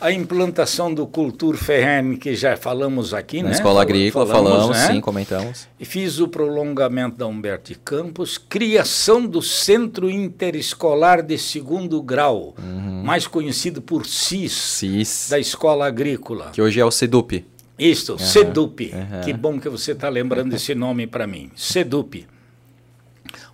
[0.00, 3.54] a implantação do Cultur Ferren, que já falamos aqui, Na né?
[3.54, 4.86] escola agrícola, falamos, falamos né?
[4.94, 5.68] sim, comentamos.
[5.78, 13.02] E fiz o prolongamento da Humberto Campos, criação do Centro Interescolar de Segundo Grau, uhum.
[13.04, 16.50] mais conhecido por CIS, CIS, da Escola Agrícola.
[16.52, 17.44] Que hoje é o CEDUP.
[17.78, 18.18] Isto, uhum.
[18.18, 18.92] CEDUP.
[18.92, 19.20] Uhum.
[19.22, 21.50] Que bom que você está lembrando esse nome para mim.
[21.54, 22.26] CEDUP.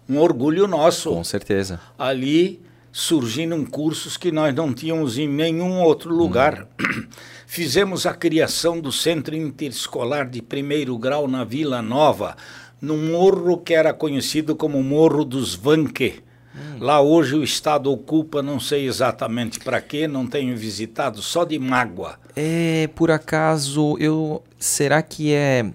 [0.09, 1.11] Um orgulho nosso.
[1.11, 1.81] Com certeza.
[1.99, 2.61] Ali
[2.97, 6.67] surgindo cursos que nós não tínhamos em nenhum outro lugar.
[6.81, 7.07] Hum.
[7.47, 12.39] Fizemos a criação do Centro Interescolar de Primeiro Grau na Vila Nova,
[12.81, 16.23] num morro que era conhecido como Morro dos Vanque.
[16.55, 16.79] Hum.
[16.81, 21.59] Lá hoje o Estado ocupa, não sei exatamente para quê, não tenho visitado, só de
[21.59, 22.19] mágoa.
[22.35, 25.67] É, por acaso, eu será que é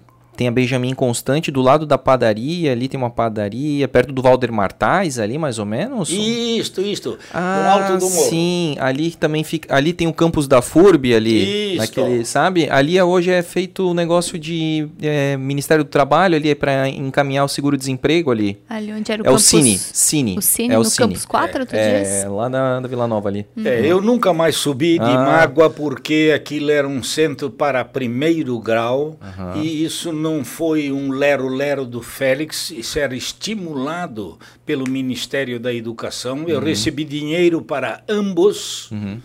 [0.42, 4.50] tem a Benjamin Constante do lado da padaria, ali tem uma padaria, perto do Valder
[4.50, 6.10] Martais, ali mais ou menos?
[6.10, 7.16] Isto, isto.
[7.32, 8.28] Ah, no alto do morro.
[8.28, 9.72] Sim, ali também fica.
[9.72, 11.74] Ali tem o campus da FURB ali.
[11.76, 11.78] Isto.
[11.78, 12.68] Naquele, sabe?
[12.68, 17.44] Ali hoje é feito o negócio de é, Ministério do Trabalho ali, é para encaminhar
[17.44, 18.58] o seguro-desemprego ali.
[18.68, 19.44] Ali onde era o é campus.
[19.44, 19.78] o Cine.
[19.78, 20.38] Cine.
[20.38, 21.06] O Cine é no o Cine.
[21.06, 22.08] campus 4, tu é, diz?
[22.24, 23.46] É, lá na, na Vila Nova ali.
[23.56, 23.64] Uhum.
[23.64, 25.24] É, eu nunca mais subi de ah.
[25.24, 29.62] mágoa porque aquilo era um centro para primeiro grau uhum.
[29.62, 36.48] e isso não foi um lero-lero do Félix, isso era estimulado pelo Ministério da Educação.
[36.48, 36.64] Eu uhum.
[36.64, 38.90] recebi dinheiro para ambos.
[38.90, 39.20] Uhum.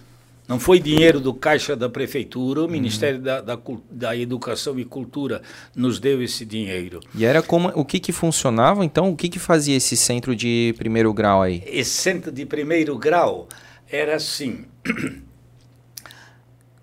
[0.48, 3.60] Não foi dinheiro do caixa da prefeitura, o Ministério da, da,
[3.92, 5.42] da, Educação e Cultura
[5.76, 7.02] nos deu esse dinheiro.
[7.14, 9.10] E era como o que que funcionava então?
[9.10, 11.62] O que que fazia esse centro de primeiro grau aí?
[11.66, 13.50] Esse centro de primeiro grau
[13.90, 14.66] era assim.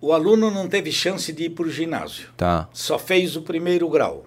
[0.05, 2.29] o aluno não teve chance de ir para o ginásio.
[2.37, 2.69] Tá.
[2.73, 4.27] Só fez o primeiro grau.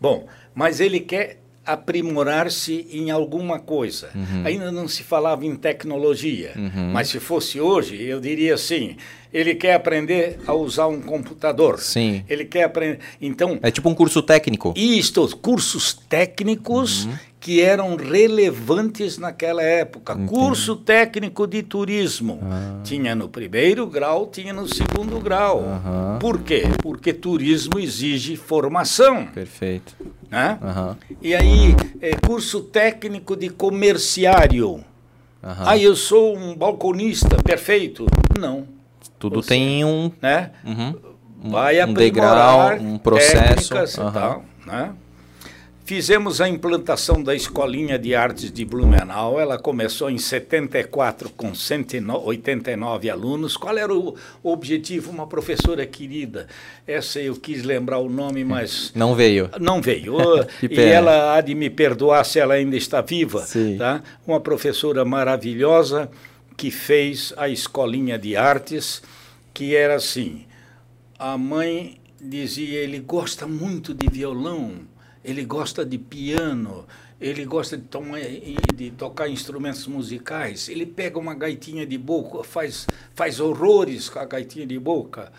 [0.00, 4.10] Bom, mas ele quer aprimorar-se em alguma coisa.
[4.14, 4.42] Uhum.
[4.44, 6.92] Ainda não se falava em tecnologia, uhum.
[6.92, 8.96] mas se fosse hoje, eu diria assim:
[9.32, 11.80] ele quer aprender a usar um computador.
[11.80, 12.24] Sim.
[12.28, 13.00] Ele quer aprender.
[13.20, 13.58] Então.
[13.62, 14.72] É tipo um curso técnico.
[14.76, 17.18] Isto, cursos técnicos uhum.
[17.46, 20.14] Que eram relevantes naquela época.
[20.14, 20.30] Entendi.
[20.30, 22.40] Curso técnico de turismo.
[22.42, 22.80] Ah.
[22.82, 25.60] Tinha no primeiro grau, tinha no segundo grau.
[25.60, 26.18] Uhum.
[26.18, 26.64] Por quê?
[26.82, 29.28] Porque turismo exige formação.
[29.28, 29.94] Perfeito.
[30.28, 30.58] Né?
[30.60, 30.96] Uhum.
[31.22, 34.70] E aí, é, curso técnico de comerciário.
[34.70, 34.82] Uhum.
[35.40, 38.06] Ah, eu sou um balconista, perfeito.
[38.36, 38.66] Não.
[39.20, 40.50] Tudo Você, tem um, né?
[40.64, 40.96] Uhum,
[41.44, 43.72] um, Vai um degrau, um processo.
[43.72, 44.08] Uhum.
[44.08, 44.94] E tal, né?
[45.86, 49.38] Fizemos a implantação da Escolinha de Artes de Blumenau.
[49.38, 53.56] Ela começou em 74 com 189 alunos.
[53.56, 55.12] Qual era o objetivo?
[55.12, 56.48] Uma professora querida.
[56.88, 58.90] Essa eu quis lembrar o nome, mas.
[58.96, 59.48] Não veio.
[59.60, 60.16] Não veio.
[60.68, 63.42] e ela há de me perdoar se ela ainda está viva.
[63.46, 63.76] Sim.
[63.78, 64.02] Tá?
[64.26, 66.10] Uma professora maravilhosa
[66.56, 69.04] que fez a Escolinha de Artes,
[69.54, 70.46] que era assim.
[71.16, 74.95] A mãe dizia: ele gosta muito de violão
[75.26, 76.86] ele gosta de piano,
[77.20, 77.84] ele gosta de,
[78.74, 84.24] de, tocar instrumentos musicais, ele pega uma gaitinha de boca, faz, faz horrores com a
[84.24, 85.32] gaitinha de boca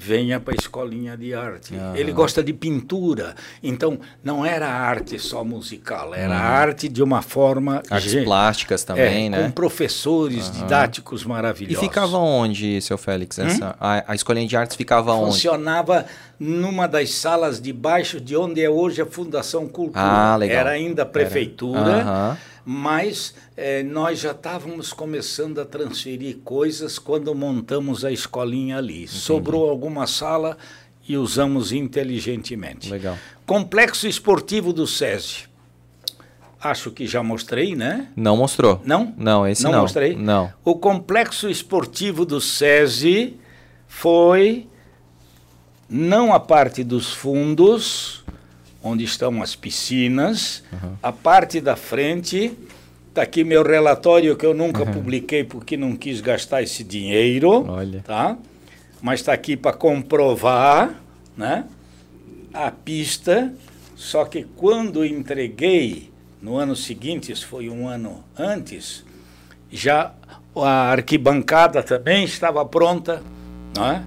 [0.00, 1.74] venha para a escolinha de arte.
[1.74, 1.94] Uhum.
[1.94, 6.40] Ele gosta de pintura, então não era arte só musical, era uhum.
[6.40, 7.82] arte de uma forma...
[7.90, 9.42] Artes plásticas também, é, né?
[9.42, 10.52] Com professores uhum.
[10.52, 11.82] didáticos maravilhosos.
[11.82, 13.38] E ficava onde, seu Félix?
[13.38, 13.44] Hum?
[13.44, 13.74] Essa, hum?
[13.78, 15.32] a, a escolinha de artes ficava onde?
[15.32, 16.06] Funcionava
[16.38, 20.02] numa das salas de baixo de onde é hoje a Fundação Cultura.
[20.02, 20.60] Ah, legal.
[20.60, 21.78] Era ainda a prefeitura.
[21.80, 29.04] Era mas eh, nós já estávamos começando a transferir coisas quando montamos a escolinha ali.
[29.04, 29.18] Entendi.
[29.18, 30.56] Sobrou alguma sala
[31.08, 32.90] e usamos inteligentemente.
[32.90, 33.16] Legal.
[33.46, 35.48] Complexo esportivo do SESI.
[36.60, 38.08] Acho que já mostrei, né?
[38.14, 38.82] Não mostrou.
[38.84, 39.14] Não?
[39.16, 39.72] Não, esse não.
[39.72, 40.14] Não mostrei?
[40.14, 40.52] Não.
[40.62, 43.38] O complexo esportivo do SESI
[43.88, 44.68] foi
[45.88, 48.19] não a parte dos fundos,
[48.82, 50.62] onde estão as piscinas.
[50.72, 50.96] Uhum.
[51.02, 52.56] A parte da frente,
[53.08, 54.92] está aqui meu relatório que eu nunca uhum.
[54.92, 57.66] publiquei porque não quis gastar esse dinheiro.
[57.68, 58.00] Olha.
[58.00, 58.36] Tá?
[59.02, 60.94] Mas está aqui para comprovar
[61.36, 61.64] né?
[62.52, 63.52] a pista.
[63.96, 69.04] Só que quando entreguei, no ano seguinte, isso foi um ano antes,
[69.70, 70.14] já
[70.56, 73.22] a arquibancada também estava pronta.
[73.76, 74.04] Né?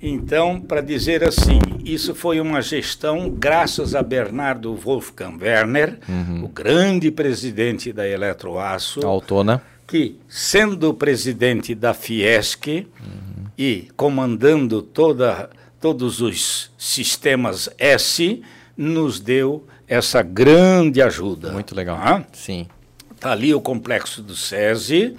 [0.00, 6.44] Então, para dizer assim, isso foi uma gestão graças a Bernardo Wolfgang Werner, uhum.
[6.44, 9.06] o grande presidente da Eletroaço.
[9.06, 9.62] Autona.
[9.86, 13.46] Que, sendo presidente da Fiesc uhum.
[13.56, 15.48] e comandando toda,
[15.80, 18.42] todos os sistemas S,
[18.76, 21.52] nos deu essa grande ajuda.
[21.52, 21.96] Muito legal.
[22.00, 22.24] Ah?
[22.32, 22.66] Sim.
[23.14, 25.16] Está ali o complexo do SESI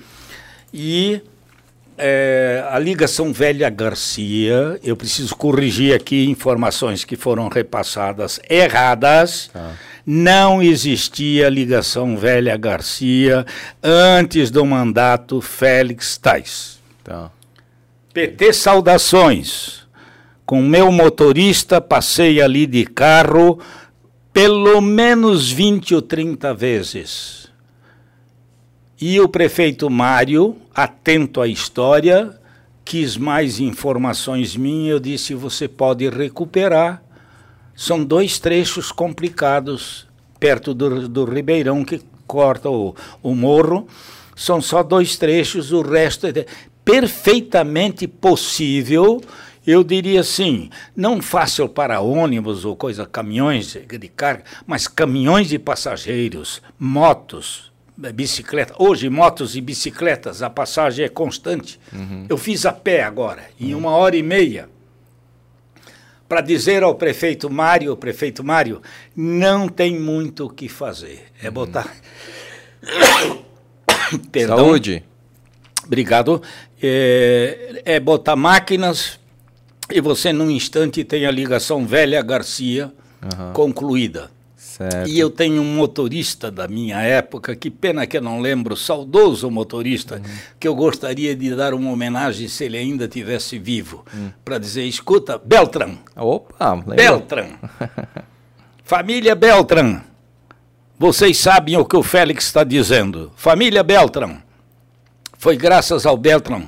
[0.71, 1.21] e
[1.97, 9.49] é, a ligação Velha Garcia, eu preciso corrigir aqui informações que foram repassadas erradas.
[9.55, 9.73] Ah.
[10.05, 13.45] Não existia ligação Velha Garcia
[13.83, 16.79] antes do mandato Félix Tais.
[17.03, 17.31] Tá.
[18.13, 19.85] PT Saudações.
[20.45, 23.59] Com meu motorista, passei ali de carro
[24.31, 27.46] pelo menos 20 ou 30 vezes
[28.99, 32.35] e o prefeito Mário, atento à história,
[32.83, 34.93] quis mais informações minhas.
[34.93, 37.03] Eu disse: você pode recuperar.
[37.75, 40.07] São dois trechos complicados
[40.39, 43.87] perto do, do Ribeirão que corta o, o morro.
[44.35, 46.45] São só dois trechos, o resto é
[46.83, 49.21] perfeitamente possível
[49.67, 55.59] eu diria assim, não fácil para ônibus ou coisa, caminhões de carga, mas caminhões de
[55.59, 57.66] passageiros, motos,
[57.97, 58.75] bicicleta.
[58.77, 61.79] Hoje, motos e bicicletas, a passagem é constante.
[61.91, 62.25] Uhum.
[62.29, 64.69] Eu fiz a pé agora, em uma hora e meia,
[66.29, 68.81] para dizer ao prefeito Mário, prefeito Mário,
[69.15, 71.25] não tem muito o que fazer.
[71.41, 71.53] É uhum.
[71.53, 71.95] botar.
[74.31, 74.57] Perdão.
[74.57, 75.03] Saúde.
[75.85, 76.41] Obrigado.
[76.81, 79.19] É, é botar máquinas
[79.89, 82.91] e você, num instante, tem a ligação velha Garcia
[83.21, 83.53] uhum.
[83.53, 84.29] concluída.
[84.77, 85.09] Certo.
[85.09, 89.49] E eu tenho um motorista da minha época, que pena que eu não lembro, saudoso
[89.49, 90.35] motorista, uhum.
[90.59, 94.31] que eu gostaria de dar uma homenagem se ele ainda tivesse vivo, uhum.
[94.45, 95.95] para dizer, escuta, Beltran.
[96.15, 96.95] Opa, lembra?
[96.95, 97.47] Beltran.
[98.85, 100.01] Família Beltran.
[100.99, 103.31] Vocês sabem o que o Félix está dizendo.
[103.35, 104.37] Família Beltran.
[105.39, 106.67] Foi graças ao Beltran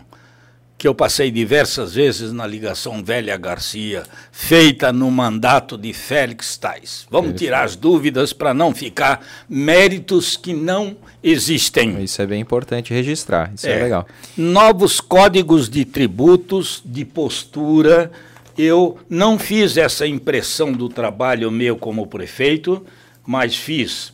[0.80, 7.06] que eu passei diversas vezes na ligação Velha Garcia, feita no mandato de Félix Tais.
[7.11, 12.01] Vamos tirar as dúvidas para não ficar méritos que não existem.
[12.01, 14.07] Isso é bem importante registrar, isso é, é legal.
[14.38, 18.10] Novos códigos de tributos, de postura.
[18.57, 22.85] Eu não fiz essa impressão do trabalho meu como prefeito,
[23.27, 24.14] mas fiz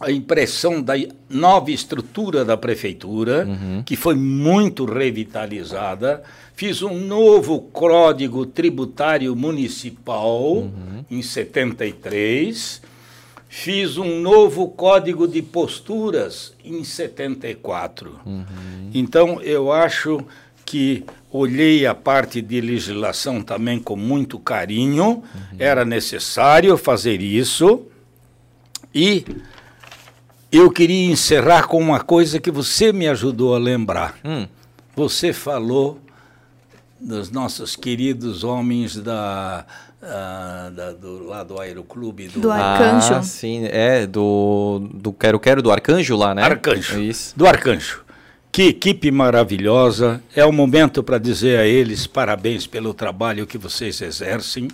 [0.00, 0.94] a impressão da
[1.28, 3.82] nova estrutura da prefeitura, uhum.
[3.84, 6.22] que foi muito revitalizada.
[6.54, 11.04] Fiz um novo código tributário municipal uhum.
[11.10, 12.80] em 73.
[13.48, 18.20] Fiz um novo código de posturas em 74.
[18.24, 18.44] Uhum.
[18.94, 20.20] Então, eu acho
[20.64, 21.02] que
[21.32, 25.06] olhei a parte de legislação também com muito carinho.
[25.06, 25.22] Uhum.
[25.58, 27.86] Era necessário fazer isso.
[28.94, 29.24] E
[30.50, 34.16] eu queria encerrar com uma coisa que você me ajudou a lembrar.
[34.24, 34.46] Hum.
[34.96, 36.00] Você falou
[36.98, 39.64] dos nossos queridos homens da,
[40.02, 42.28] uh, da do, lá do Aeroclube.
[42.28, 43.14] Do, do Arcanjo.
[43.14, 46.42] Ah, sim, é, do, do Quero Quero do Arcanjo lá, né?
[46.42, 46.98] Arcanjo.
[46.98, 47.34] Isso.
[47.36, 48.04] Do Arcanjo.
[48.50, 50.22] Que equipe maravilhosa.
[50.34, 54.68] É o momento para dizer a eles parabéns pelo trabalho que vocês exercem.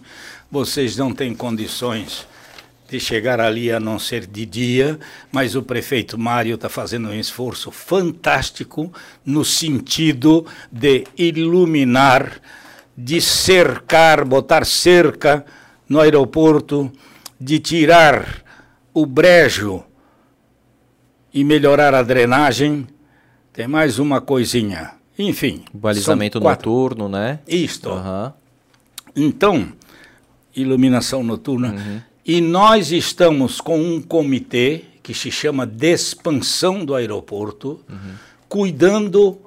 [0.50, 2.26] Vocês não têm condições
[2.88, 4.98] de chegar ali a não ser de dia,
[5.32, 8.92] mas o prefeito Mário está fazendo um esforço fantástico
[9.24, 12.40] no sentido de iluminar,
[12.96, 15.44] de cercar, botar cerca
[15.88, 16.92] no aeroporto,
[17.40, 18.42] de tirar
[18.92, 19.82] o brejo
[21.32, 22.86] e melhorar a drenagem.
[23.52, 24.92] Tem mais uma coisinha.
[25.18, 25.64] Enfim.
[25.72, 27.40] Balizamento noturno, né?
[27.46, 27.90] Isto.
[27.90, 28.32] Uhum.
[29.16, 29.68] Então,
[30.54, 31.72] iluminação noturna.
[31.72, 32.00] Uhum.
[32.24, 38.14] E nós estamos com um comitê que se chama de expansão do aeroporto, uhum.
[38.48, 39.38] cuidando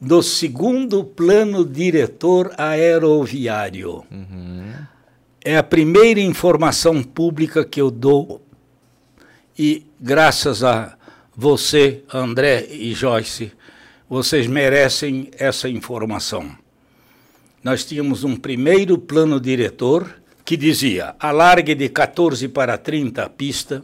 [0.00, 4.04] do segundo plano diretor aeroviário.
[4.10, 4.72] Uhum.
[5.44, 8.42] É a primeira informação pública que eu dou
[9.56, 10.96] e graças a
[11.36, 13.52] você, André e Joyce,
[14.08, 16.50] vocês merecem essa informação.
[17.62, 23.82] Nós tínhamos um primeiro plano diretor que dizia: alargue de 14 para 30 a pista,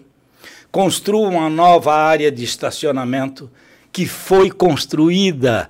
[0.70, 3.50] construa uma nova área de estacionamento
[3.92, 5.68] que foi construída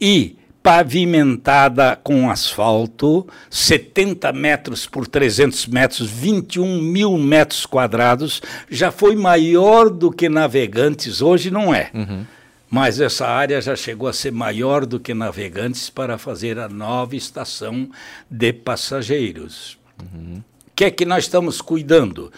[0.00, 8.40] e pavimentada com asfalto, 70 metros por 300 metros, 21 mil metros quadrados,
[8.70, 11.90] já foi maior do que Navegantes, hoje não é.
[11.92, 12.24] Uhum.
[12.70, 17.16] Mas essa área já chegou a ser maior do que Navegantes para fazer a nova
[17.16, 17.90] estação
[18.30, 19.81] de passageiros.
[20.00, 22.32] O que é que nós estamos cuidando?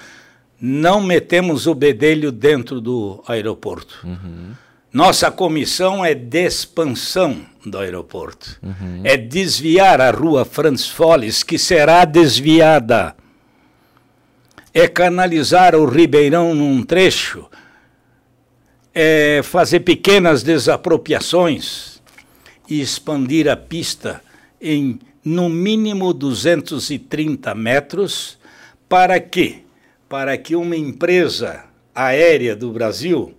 [0.61, 4.01] Não metemos o bedelho dentro do aeroporto.
[4.05, 4.53] Uhum.
[4.93, 8.59] Nossa comissão é de expansão do aeroporto.
[8.63, 9.01] Uhum.
[9.03, 13.17] É desviar a rua Franz Folles, que será desviada.
[14.73, 17.49] É canalizar o Ribeirão num trecho.
[18.95, 22.01] É fazer pequenas desapropriações
[22.69, 24.23] e expandir a pista
[24.61, 28.39] em no mínimo 230 metros,
[28.89, 29.65] para que?
[30.09, 31.65] Para que uma empresa
[31.95, 33.35] aérea do Brasil,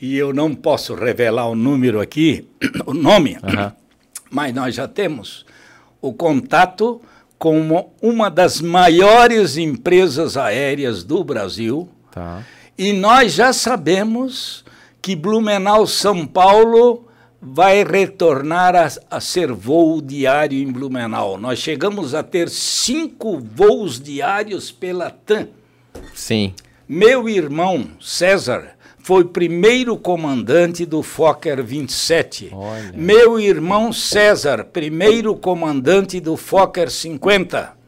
[0.00, 2.48] e eu não posso revelar o número aqui,
[2.84, 3.72] o nome, uhum.
[4.30, 5.46] mas nós já temos
[6.00, 7.00] o contato
[7.38, 11.88] com uma das maiores empresas aéreas do Brasil.
[12.10, 12.42] Tá.
[12.76, 14.64] E nós já sabemos
[15.00, 17.08] que Blumenau, São Paulo,
[17.40, 21.38] vai retornar a, a, ser voo diário em Blumenau.
[21.38, 25.48] Nós chegamos a ter cinco voos diários pela TAM.
[26.14, 26.54] Sim.
[26.88, 32.50] Meu irmão César foi primeiro comandante do Fokker 27.
[32.52, 32.92] Olha.
[32.94, 37.79] Meu irmão César, primeiro comandante do Fokker 50.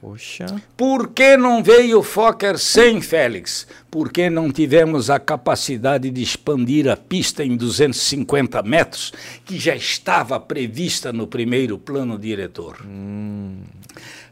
[0.00, 0.46] Poxa.
[0.78, 3.66] Por que não veio o Fokker 100, Félix?
[3.90, 9.12] Porque não tivemos a capacidade de expandir a pista em 250 metros,
[9.44, 12.78] que já estava prevista no primeiro plano diretor.
[12.82, 13.58] Hum.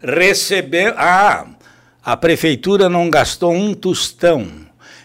[0.01, 0.95] Recebeu.
[0.97, 1.47] Ah,
[2.03, 4.49] a prefeitura não gastou um tostão.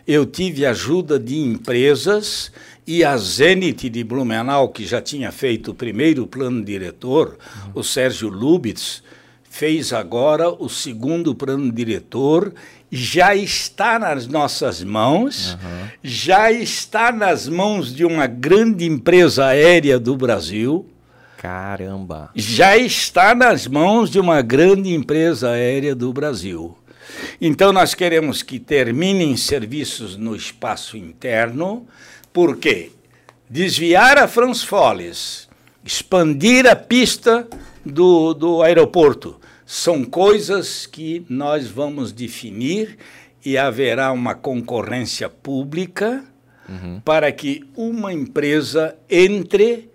[0.07, 2.53] Eu tive ajuda de empresas
[2.87, 7.71] e a Zenit de Blumenau, que já tinha feito o primeiro plano diretor, uhum.
[7.75, 9.02] o Sérgio Lubitz,
[9.53, 12.55] fez agora o segundo plano diretor,
[12.91, 15.87] já está nas nossas mãos, uhum.
[16.01, 20.89] já está nas mãos de uma grande empresa aérea do Brasil.
[21.37, 22.31] Caramba!
[22.33, 26.75] Já está nas mãos de uma grande empresa aérea do Brasil.
[27.39, 31.85] Então nós queremos que terminem serviços no espaço interno,
[32.33, 32.91] porque
[33.47, 35.47] desviar a Franz Folles
[35.85, 37.47] expandir a pista
[37.85, 39.42] do, do aeroporto.
[39.65, 42.97] São coisas que nós vamos definir
[43.45, 46.23] e haverá uma concorrência pública
[46.67, 47.01] uhum.
[47.03, 49.89] para que uma empresa entre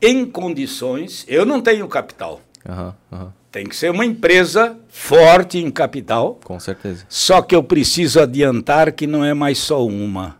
[0.00, 1.24] em condições.
[1.28, 2.40] Eu não tenho capital.
[2.68, 3.32] Uhum, uhum.
[3.50, 6.40] Tem que ser uma empresa forte em capital.
[6.44, 7.06] Com certeza.
[7.08, 10.36] Só que eu preciso adiantar que não é mais só uma.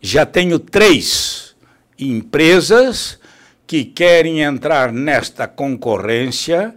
[0.00, 1.54] Já tenho três
[1.98, 3.18] empresas
[3.66, 6.74] que querem entrar nesta concorrência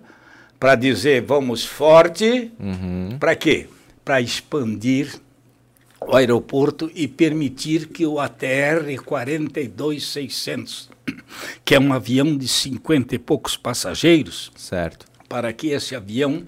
[0.64, 2.50] para dizer vamos forte.
[2.58, 3.18] Uhum.
[3.20, 3.68] Para quê?
[4.06, 5.14] Para expandir
[6.00, 10.90] o aeroporto e permitir que o ATR 42600,
[11.66, 16.44] que é um avião de 50 e poucos passageiros, certo para que esse avião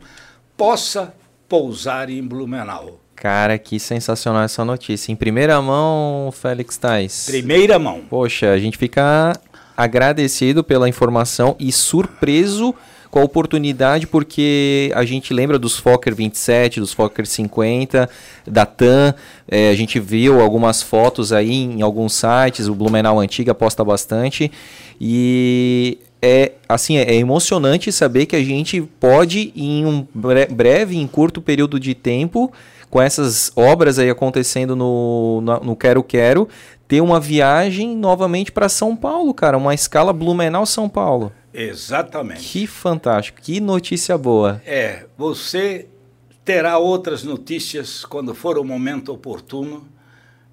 [0.55, 1.13] possa
[1.49, 3.01] pousar em Blumenau.
[3.17, 5.11] Cara, que sensacional essa notícia.
[5.11, 7.25] Em primeira mão, Félix Tais.
[7.25, 8.05] Primeira mão.
[8.09, 9.33] Poxa, a gente fica
[9.75, 12.73] agradecido pela informação e surpreso
[13.15, 18.09] com a oportunidade, porque a gente lembra dos Fokker 27, dos Fokker 50,
[18.45, 19.15] da TAM,
[19.47, 24.51] é, a gente viu algumas fotos aí em alguns sites, o Blumenau Antiga posta bastante,
[24.99, 31.41] e é assim é emocionante saber que a gente pode em um breve, em curto
[31.41, 32.51] período de tempo,
[32.89, 36.49] com essas obras aí acontecendo no, no Quero Quero,
[36.85, 41.31] ter uma viagem novamente para São Paulo, cara, uma escala Blumenau São Paulo.
[41.55, 42.41] Exatamente.
[42.41, 44.61] Que fantástico, que notícia boa.
[44.65, 45.87] É, você
[46.43, 49.87] terá outras notícias quando for o momento oportuno.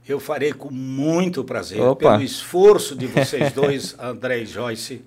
[0.09, 2.13] Eu farei com muito prazer, Opa.
[2.13, 5.03] pelo esforço de vocês dois, André e Joyce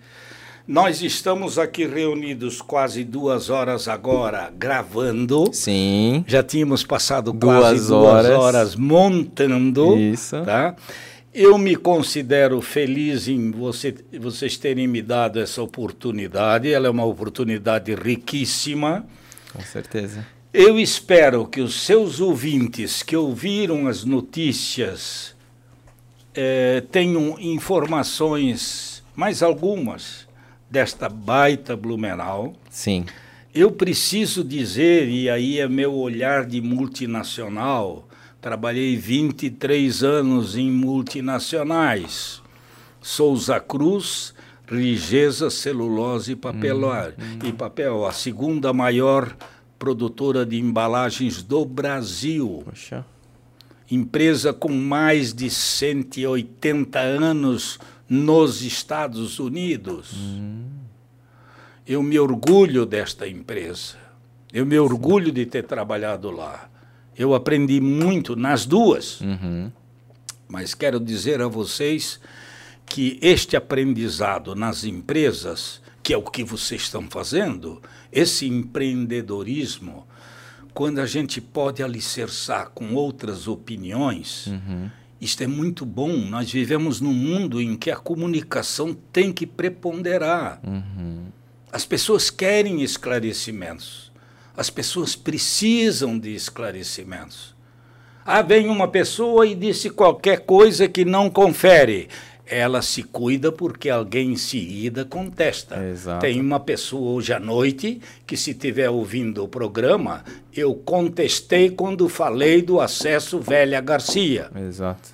[0.67, 5.49] nós estamos aqui reunidos quase duas horas agora gravando.
[5.53, 6.25] Sim.
[6.27, 8.25] Já tínhamos passado duas quase horas.
[8.27, 9.95] duas horas montando.
[9.95, 10.41] Isso.
[10.43, 10.75] Tá?
[11.37, 16.71] Eu me considero feliz em você, vocês terem me dado essa oportunidade.
[16.71, 19.05] Ela é uma oportunidade riquíssima.
[19.51, 20.25] Com certeza.
[20.53, 25.35] Eu espero que os seus ouvintes que ouviram as notícias
[26.33, 30.29] eh, tenham informações, mais algumas,
[30.71, 32.53] desta baita Blumenau.
[32.69, 33.05] Sim.
[33.53, 38.04] Eu preciso dizer, e aí é meu olhar de multinacional,
[38.45, 42.43] trabalhei 23 anos em multinacionais.
[43.01, 44.35] Souza Cruz,
[44.67, 47.39] Rigeza, Celulose e Papel, hum, hum.
[47.43, 49.35] e papel a segunda maior
[49.79, 52.61] produtora de embalagens do Brasil.
[52.63, 53.03] Poxa.
[53.89, 60.13] Empresa com mais de 180 anos nos Estados Unidos.
[60.15, 60.65] Hum.
[61.87, 63.95] Eu me orgulho desta empresa.
[64.53, 66.69] Eu me orgulho de ter trabalhado lá.
[67.17, 69.21] Eu aprendi muito nas duas.
[69.21, 69.71] Uhum.
[70.47, 72.19] Mas quero dizer a vocês
[72.85, 77.81] que este aprendizado nas empresas, que é o que vocês estão fazendo,
[78.11, 80.05] esse empreendedorismo,
[80.73, 84.89] quando a gente pode alicerçar com outras opiniões, uhum.
[85.19, 86.17] Isto é muito bom.
[86.17, 90.59] Nós vivemos num mundo em que a comunicação tem que preponderar.
[90.63, 91.25] Uhum.
[91.71, 94.04] As pessoas querem esclarecimentos.
[94.57, 97.55] As pessoas precisam de esclarecimentos.
[98.25, 102.07] Ah, vem uma pessoa e disse qualquer coisa que não confere.
[102.47, 105.83] Ela se cuida porque alguém em seguida contesta.
[105.83, 106.21] Exato.
[106.21, 110.23] Tem uma pessoa hoje à noite que, se estiver ouvindo o programa,
[110.53, 114.49] eu contestei quando falei do acesso Velha Garcia.
[114.55, 115.09] Exato.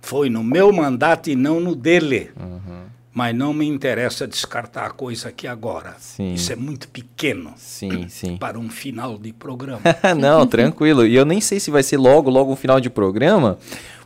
[0.00, 2.30] Foi no meu mandato e não no dele.
[2.38, 2.84] Uhum.
[3.14, 5.94] Mas não me interessa descartar a coisa aqui agora.
[5.98, 6.32] Sim.
[6.32, 7.52] Isso é muito pequeno.
[7.56, 8.36] Sim, sim.
[8.38, 9.82] Para um final de programa.
[10.18, 11.06] não, tranquilo.
[11.06, 13.58] E eu nem sei se vai ser logo, logo um final de programa,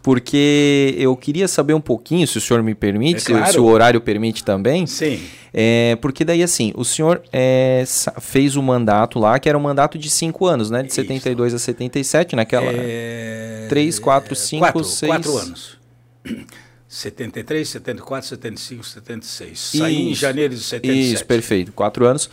[0.03, 3.47] porque eu queria saber um pouquinho, se o senhor me permite, é claro.
[3.47, 4.89] se, se, o horário permite também.
[4.89, 5.21] Sim.
[5.55, 7.85] É, porque daí, assim, o senhor é,
[8.21, 10.83] fez o um mandato lá, que era um mandato de cinco anos, né?
[10.83, 10.97] De Isso.
[10.97, 12.73] 72 a 77, naquela...
[12.73, 13.67] É...
[13.69, 15.11] 3, 4, 5, quatro, 6...
[15.11, 15.79] Quatro anos.
[16.97, 19.59] 73, 74, 75, 76.
[19.59, 21.13] Saí em janeiro de 77.
[21.13, 21.73] Isso, perfeito.
[21.73, 22.31] Quatro anos.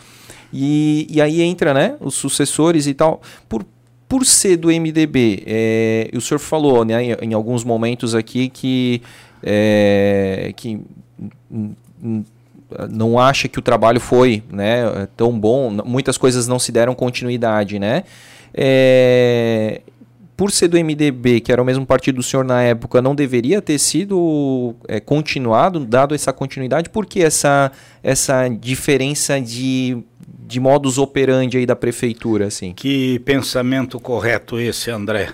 [0.54, 3.22] E, e aí entra, né, os sucessores e tal.
[3.50, 3.66] Por,
[4.08, 9.02] por ser do MDB, é, o senhor falou, né, em, em alguns momentos aqui que,
[9.44, 10.80] é, que
[12.90, 17.80] não acha que o trabalho foi né, tão bom, muitas coisas não se deram continuidade,
[17.80, 18.06] né?
[18.54, 19.82] É,
[20.36, 23.62] por ser do MDB, que era o mesmo partido do senhor na época, não deveria
[23.62, 26.90] ter sido é, continuado, dado essa continuidade?
[26.90, 29.98] Por que essa, essa diferença de,
[30.46, 32.48] de modus operandi aí da prefeitura?
[32.48, 32.74] Assim?
[32.74, 35.30] Que pensamento correto esse, André.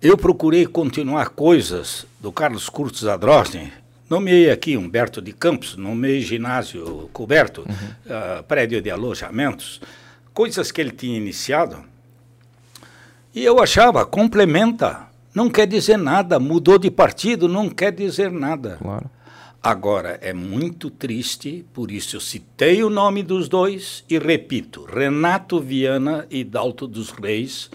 [0.00, 3.70] Eu procurei continuar coisas do Carlos Curtis Adrosny
[4.10, 7.66] Nomeei aqui Humberto de Campos, nomeei ginásio coberto, uhum.
[7.70, 9.80] uh, prédio de alojamentos,
[10.34, 11.84] coisas que ele tinha iniciado.
[13.32, 18.78] E eu achava, complementa, não quer dizer nada, mudou de partido, não quer dizer nada.
[18.82, 19.08] Claro.
[19.62, 25.60] Agora, é muito triste, por isso eu citei o nome dos dois e repito: Renato
[25.60, 27.70] Viana e Dalto dos Reis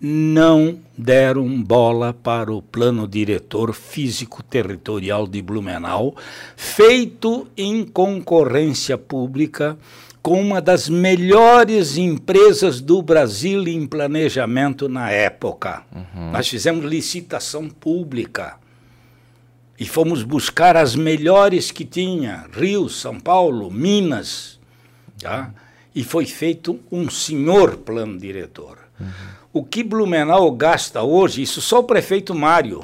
[0.00, 6.16] não deram bola para o plano diretor físico territorial de Blumenau,
[6.56, 9.78] feito em concorrência pública
[10.26, 15.84] com uma das melhores empresas do Brasil em planejamento na época.
[15.94, 16.32] Uhum.
[16.32, 18.56] Nós fizemos licitação pública
[19.78, 24.58] e fomos buscar as melhores que tinha, Rio, São Paulo, Minas,
[25.22, 25.54] tá?
[25.94, 28.78] e foi feito um senhor plano diretor.
[28.98, 29.06] Uhum.
[29.52, 32.82] O que Blumenau gasta hoje, isso só o prefeito Mário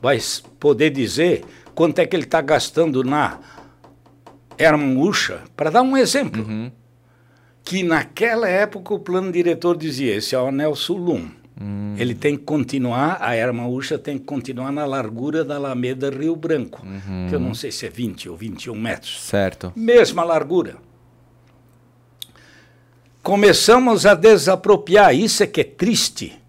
[0.00, 0.20] vai
[0.60, 1.44] poder dizer
[1.74, 3.40] quanto é que ele está gastando na
[4.58, 6.42] Hermanhucha, para dar um exemplo.
[6.42, 6.70] Uhum.
[7.64, 11.28] Que naquela época o plano diretor dizia: esse é o anel Sulum.
[11.60, 11.94] Hum.
[11.98, 16.84] Ele tem que continuar, a Hermanhucha tem que continuar na largura da Alameda Rio Branco,
[16.84, 17.26] uhum.
[17.28, 19.22] que eu não sei se é 20 ou 21 metros.
[19.22, 19.72] Certo.
[19.74, 20.76] Mesma largura
[23.26, 25.12] começamos a desapropriar.
[25.12, 26.40] Isso é que é triste.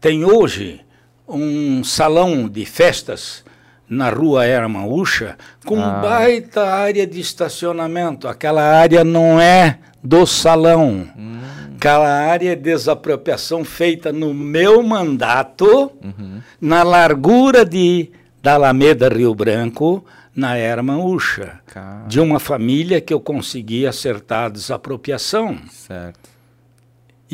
[0.00, 0.80] Tem hoje
[1.28, 3.43] um salão de festas
[3.88, 6.00] na rua Hermanhucha com ah.
[6.00, 8.26] baita área de estacionamento.
[8.28, 11.06] Aquela área não é do salão.
[11.16, 11.40] Hum.
[11.76, 16.40] Aquela área é desapropriação feita no meu mandato, uhum.
[16.58, 18.10] na largura de,
[18.42, 20.02] da Alameda Rio Branco,
[20.34, 21.60] na Hermanhucha,
[22.08, 25.58] de uma família que eu consegui acertar a desapropriação.
[25.70, 26.33] Certo.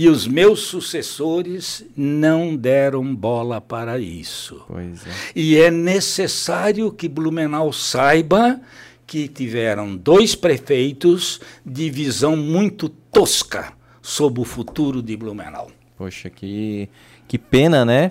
[0.00, 4.64] E os meus sucessores não deram bola para isso.
[4.74, 5.10] É.
[5.36, 8.58] E é necessário que Blumenau saiba
[9.06, 15.70] que tiveram dois prefeitos de visão muito tosca sobre o futuro de Blumenau.
[16.00, 16.88] Poxa, que
[17.28, 18.10] que pena, né,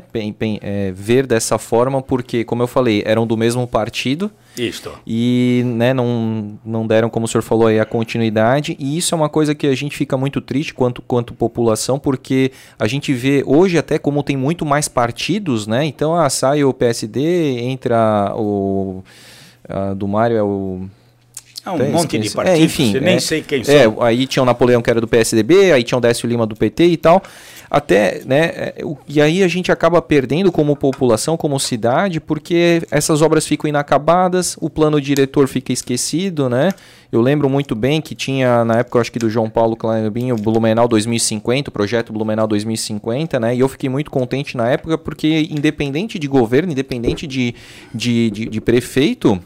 [0.61, 4.31] é, ver dessa forma, porque, como eu falei, eram do mesmo partido.
[4.57, 4.93] Isto.
[5.05, 8.77] E né, não, não deram, como o senhor falou aí, a continuidade.
[8.79, 12.53] E isso é uma coisa que a gente fica muito triste quanto, quanto população, porque
[12.77, 15.83] a gente vê hoje até como tem muito mais partidos, né?
[15.83, 19.03] Então, ah, sai o PSD, entra o.
[19.97, 20.87] do Mário é o.
[21.65, 24.01] É um Tem, monte de partidos, é, enfim, nem é, sei quem é, são.
[24.01, 26.85] aí tinha o Napoleão que era do PSDB, aí tinha o Décio Lima do PT
[26.85, 27.21] e tal.
[27.69, 28.75] Até, né, é,
[29.07, 34.57] e aí a gente acaba perdendo como população, como cidade, porque essas obras ficam inacabadas,
[34.59, 36.71] o plano diretor fica esquecido, né?
[37.11, 40.35] Eu lembro muito bem que tinha, na época, acho que do João Paulo Kleinobin, o
[40.35, 43.55] Blumenau 2050, o projeto Blumenau 2050, né?
[43.55, 47.53] E eu fiquei muito contente na época, porque independente de governo, independente de,
[47.93, 49.39] de, de, de prefeito,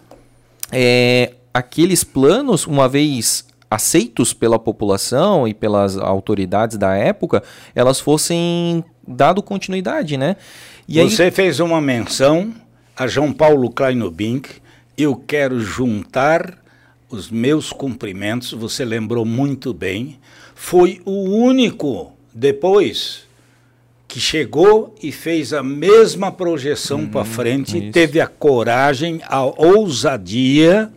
[0.72, 7.42] é, aqueles planos, uma vez aceitos pela população e pelas autoridades da época,
[7.74, 10.36] elas fossem dado continuidade, né?
[10.88, 11.32] E Você aí...
[11.32, 12.54] fez uma menção
[12.96, 14.50] a João Paulo Kleinobink.
[14.98, 16.58] Eu quero juntar
[17.10, 18.52] os meus cumprimentos.
[18.52, 20.20] Você lembrou muito bem.
[20.54, 23.24] Foi o único depois
[24.08, 27.92] que chegou e fez a mesma projeção hum, para frente, isso.
[27.92, 30.92] teve a coragem, a ousadia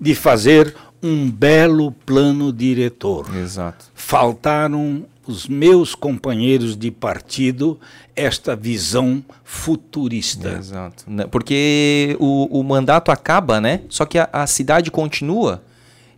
[0.00, 3.34] de fazer um belo plano diretor.
[3.36, 3.86] Exato.
[3.94, 7.78] Faltaram os meus companheiros de partido
[8.16, 10.56] esta visão futurista.
[10.58, 11.04] Exato.
[11.06, 13.82] Né, porque o, o mandato acaba, né?
[13.88, 15.62] Só que a, a cidade continua.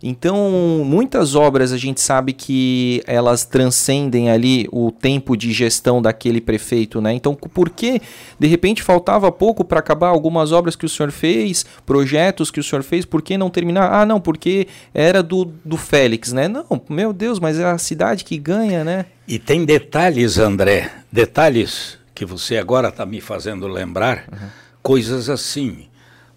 [0.03, 6.41] Então, muitas obras a gente sabe que elas transcendem ali o tempo de gestão daquele
[6.41, 7.13] prefeito, né?
[7.13, 8.01] Então, por que
[8.39, 12.63] de repente faltava pouco para acabar algumas obras que o senhor fez, projetos que o
[12.63, 13.93] senhor fez, por que não terminar?
[13.93, 16.47] Ah, não, porque era do, do Félix, né?
[16.47, 19.05] Não, meu Deus, mas é a cidade que ganha, né?
[19.27, 24.47] E tem detalhes, André, detalhes que você agora está me fazendo lembrar, uhum.
[24.81, 25.90] coisas assim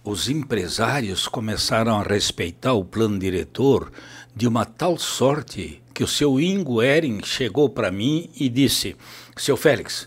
[0.04, 3.90] os empresários começaram a respeitar o plano diretor
[4.36, 8.94] de uma tal sorte que o seu Ingo Ering chegou para mim e disse:
[9.34, 10.06] Seu Félix,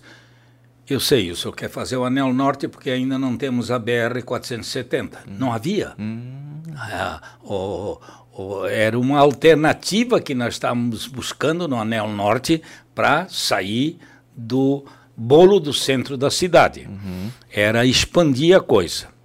[0.88, 5.16] eu sei, o senhor quer fazer o Anel Norte porque ainda não temos a BR-470.
[5.28, 5.36] Hum.
[5.40, 5.96] Não havia.
[5.98, 6.62] Hum.
[6.76, 8.00] Ah, o,
[8.34, 12.62] o, era uma alternativa que nós estávamos buscando no Anel Norte
[12.94, 13.98] para sair
[14.36, 16.88] do bolo do centro da cidade.
[16.88, 17.32] Uhum.
[17.52, 19.17] Era expandir a coisa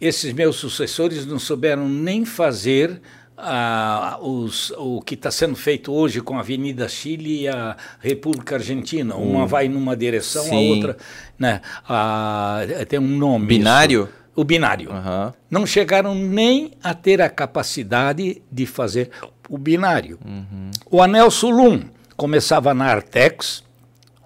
[0.00, 3.00] esses meus sucessores não souberam nem fazer
[3.40, 8.56] uh, os, o que está sendo feito hoje com a Avenida Chile e a República
[8.56, 9.14] Argentina.
[9.16, 9.46] Uma hum.
[9.46, 10.56] vai numa direção, Sim.
[10.56, 10.96] a outra.
[11.38, 13.46] Né, uh, tem um nome.
[13.46, 14.04] Binário?
[14.04, 14.32] Isso.
[14.36, 14.90] o binário.
[14.90, 15.34] Aham.
[15.50, 19.10] Não chegaram nem a ter a capacidade de fazer
[19.48, 20.18] o binário.
[20.90, 21.82] O anel Sulum
[22.16, 23.64] começava na Artex,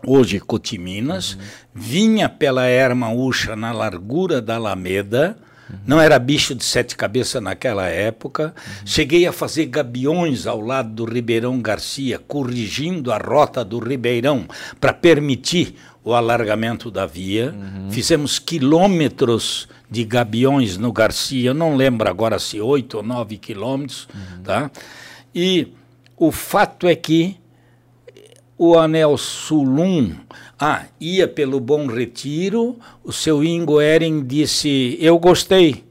[0.06, 1.38] hoje Cotiminas,
[1.74, 5.38] vinha pela Ermaúcha na largura da Alameda,
[5.86, 8.54] não era bicho de sete cabeças naquela época.
[8.84, 14.46] Cheguei a fazer gabiões ao lado do Ribeirão Garcia, corrigindo a rota do Ribeirão
[14.80, 17.54] para permitir o alargamento da via.
[17.90, 24.08] Fizemos quilômetros de gabiões no Garcia, não lembro agora se oito ou nove quilômetros,
[24.42, 24.70] tá?
[25.34, 25.68] E
[26.16, 27.36] o fato é que
[28.56, 30.14] o anel Sulum
[30.58, 35.84] ah, ia pelo Bom Retiro, o seu Ingo Ering disse, eu gostei,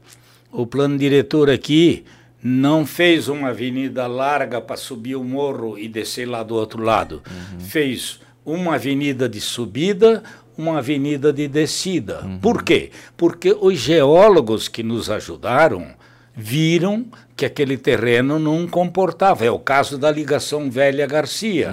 [0.50, 2.04] o plano diretor aqui
[2.42, 7.22] não fez uma avenida larga para subir o morro e descer lá do outro lado,
[7.58, 10.22] fez uma avenida de subida,
[10.56, 12.22] uma avenida de descida.
[12.40, 12.90] Por quê?
[13.16, 15.88] Porque os geólogos que nos ajudaram
[16.36, 19.44] viram que aquele terreno não comportava.
[19.44, 21.72] É o caso da ligação Velha Garcia.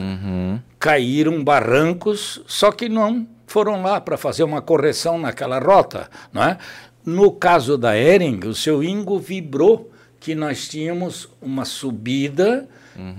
[0.79, 6.09] Caíram barrancos, só que não foram lá para fazer uma correção naquela rota.
[6.33, 6.57] Não é?
[7.05, 12.67] No caso da Ering, o seu Ingo vibrou que nós tínhamos uma subida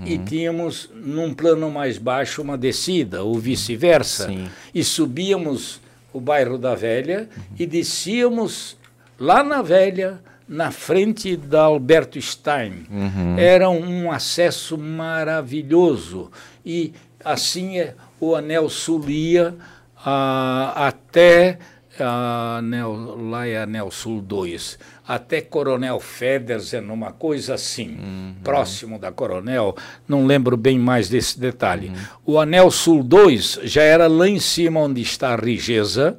[0.05, 4.29] e tínhamos num plano mais baixo uma descida, ou vice-versa.
[4.73, 5.81] E subíamos
[6.13, 7.27] o bairro da Velha
[7.59, 8.77] e descíamos
[9.19, 12.85] lá na Velha, na frente da Alberto Stein.
[13.37, 16.31] Era um acesso maravilhoso.
[16.65, 16.93] E
[17.23, 19.55] assim é, o anel sulia
[20.05, 21.57] ah, até
[21.99, 29.75] anel, lá é anel sul 2, até Coronel Federsen, uma coisa assim, próximo da Coronel,
[30.07, 31.91] não lembro bem mais desse detalhe.
[32.25, 36.17] O anel sul 2 já era lá em cima onde está a Rigesa.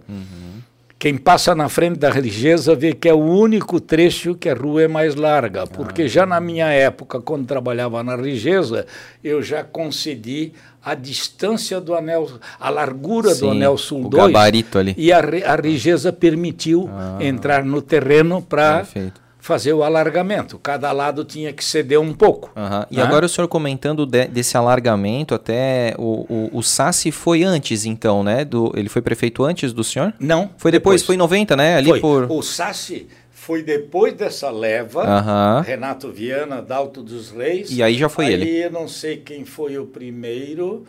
[1.04, 4.84] Quem passa na frente da Religiosa vê que é o único trecho que a rua
[4.84, 8.86] é mais larga, porque já na minha época, quando trabalhava na Religiosa,
[9.22, 14.32] eu já concedi a distância do anel, a largura Sim, do anel sul o 2.
[14.32, 14.94] gabarito ali.
[14.96, 16.88] E a, a Rigesa permitiu
[17.20, 19.20] entrar no terreno para Perfeito.
[19.44, 20.58] Fazer o alargamento.
[20.58, 22.50] Cada lado tinha que ceder um pouco.
[22.56, 22.86] Aham.
[22.90, 23.02] E né?
[23.02, 28.24] agora o senhor comentando de- desse alargamento, até o, o, o Sassi foi antes, então,
[28.24, 28.42] né?
[28.42, 30.14] Do, ele foi prefeito antes do senhor?
[30.18, 30.48] Não.
[30.56, 31.76] Foi depois, foi em 90, né?
[31.76, 32.00] Ali Foi.
[32.00, 32.32] por.
[32.32, 35.60] O Sassi foi depois dessa leva, Aham.
[35.60, 37.70] Renato Viana, Dalto dos Reis.
[37.70, 38.64] E aí já foi aí ele.
[38.64, 40.86] eu não sei quem foi o primeiro.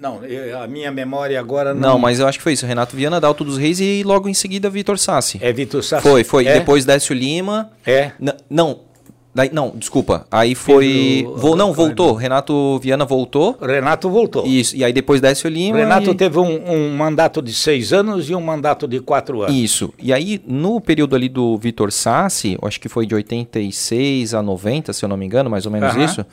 [0.00, 1.80] Não, eu- a minha memória agora não.
[1.92, 2.66] Não, mas eu acho que foi isso.
[2.66, 5.38] Renato Viana, Dalto dos Reis e logo em seguida Vitor Sassi.
[5.40, 6.02] É Vitor Sassi.
[6.02, 6.46] Foi, foi.
[6.46, 6.58] É?
[6.58, 7.70] Depois Décio Lima.
[7.86, 8.12] É.
[8.20, 8.80] N- não.
[9.34, 10.26] Daí, não, desculpa.
[10.30, 11.22] Aí foi.
[11.24, 12.14] Pedro- Vol, não, voltou.
[12.14, 13.54] Renato Viana voltou.
[13.60, 14.46] Renato voltou.
[14.46, 14.74] Isso.
[14.74, 15.76] E aí depois Décio O Lima.
[15.76, 16.14] Renato e...
[16.14, 19.54] teve um, um mandato de seis anos e um mandato de quatro anos.
[19.54, 19.92] Isso.
[19.98, 24.92] E aí, no período ali do Vitor Sassi, acho que foi de 86 a 90,
[24.94, 26.04] se eu não me engano, mais ou menos Aham.
[26.04, 26.26] isso.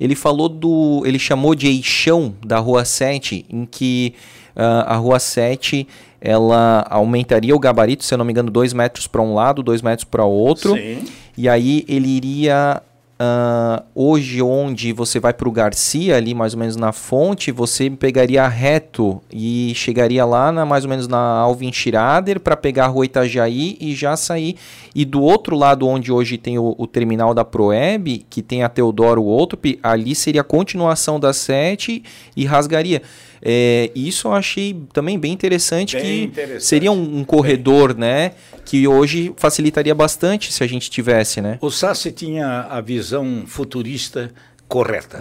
[0.00, 1.02] Ele falou do.
[1.04, 4.14] Ele chamou de eixão da Rua 7, em que
[4.56, 5.86] ah, a Rua 7
[6.20, 9.82] ela aumentaria o gabarito, se eu não me engano, 2 metros para um lado, 2
[9.82, 10.74] metros para o outro.
[10.74, 11.04] Sim.
[11.36, 12.82] E aí ele iria.
[13.22, 17.90] Ah, hoje, onde você vai para o Garcia, ali mais ou menos na fonte, você
[17.90, 22.88] pegaria reto e chegaria lá na, mais ou menos na Alvin Schirader para pegar a
[22.88, 24.56] rua Itajaí e já sair.
[24.94, 28.70] E do outro lado, onde hoje tem o, o terminal da Proeb, que tem a
[28.70, 32.02] Teodoro Outrup, ali seria a continuação da 7
[32.34, 33.02] e rasgaria.
[33.42, 36.64] É, isso eu achei também bem interessante, Bem que interessante.
[36.64, 38.32] seria um, um corredor, né?
[38.64, 41.58] Que hoje facilitaria bastante se a gente tivesse, né?
[41.60, 44.30] O Sassi tinha a visão futurista
[44.68, 45.20] correta.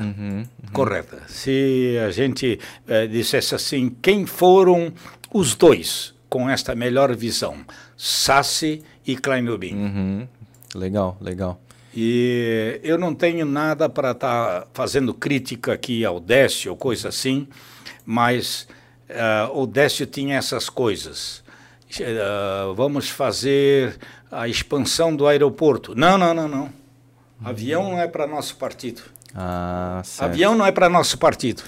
[0.72, 1.24] Correta.
[1.28, 4.94] Se a gente eh, dissesse assim, quem foram
[5.34, 7.58] os dois com esta melhor visão?
[7.98, 9.74] Sassi e Kleinubin.
[9.74, 10.28] Uhum.
[10.76, 11.60] Legal, legal.
[11.96, 17.48] E eu não tenho nada para estar fazendo crítica aqui ao Décio ou coisa assim,
[18.12, 18.68] mas
[19.08, 21.44] ah, o Décio tinha essas coisas.
[22.02, 24.00] Ah, vamos fazer
[24.32, 25.94] a expansão do aeroporto.
[25.94, 26.70] Não, não, não, não.
[27.46, 29.04] Avião não é para nosso partido.
[29.36, 30.02] Ah.
[30.18, 31.62] Avião não é para nosso partido.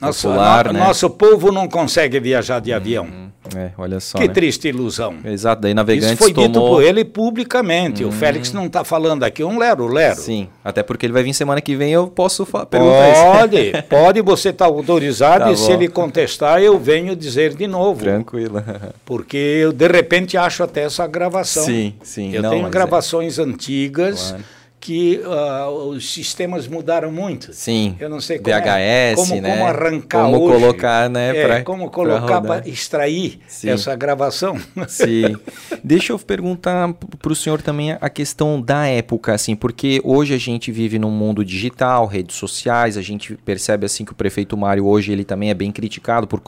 [0.00, 0.80] Nosso, Popular, no- né?
[0.80, 3.30] nosso povo não consegue viajar de avião.
[3.56, 4.32] É, olha só, Que né?
[4.34, 5.14] triste ilusão.
[5.24, 6.70] Exato, daí Isso Navegantes foi dito tomou...
[6.76, 8.04] por ele publicamente.
[8.04, 10.16] O Félix não está falando aqui um lero-lero.
[10.20, 13.22] Sim, até porque ele vai vir semana que vem, eu posso perguntar isso.
[13.38, 15.72] Pode, pode, você está autorizado Tá e se bom.
[15.74, 18.00] ele contestar, eu venho dizer de novo.
[18.00, 18.62] Tranquilo.
[19.04, 21.64] Porque eu, de repente, acho até essa gravação.
[21.64, 22.32] Sim, sim.
[22.34, 24.44] Eu Não, tenho é- gravações antigas Claro.
[24.86, 27.52] Que uh, os sistemas mudaram muito.
[27.52, 27.96] Sim.
[27.98, 29.50] Eu não sei como, VHS, é, como, né?
[29.50, 30.60] como arrancar como hoje.
[30.60, 31.36] colocar, né?
[31.36, 33.70] É, pra, como colocar para extrair Sim.
[33.70, 34.56] essa gravação.
[34.86, 35.36] Sim.
[35.82, 40.38] Deixa eu perguntar para o senhor também a questão da época, assim, porque hoje a
[40.38, 44.86] gente vive num mundo digital, redes sociais, a gente percebe assim que o prefeito Mário
[44.86, 46.40] hoje ele também é bem criticado por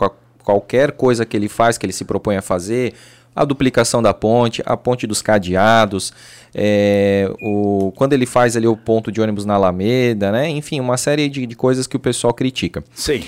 [0.44, 2.94] qualquer coisa que ele faz, que ele se propõe a fazer,
[3.38, 6.12] a duplicação da ponte, a ponte dos cadeados,
[6.52, 10.48] é, o, quando ele faz ali o ponto de ônibus na Alameda, né?
[10.48, 12.82] Enfim, uma série de, de coisas que o pessoal critica.
[12.92, 13.22] Sim.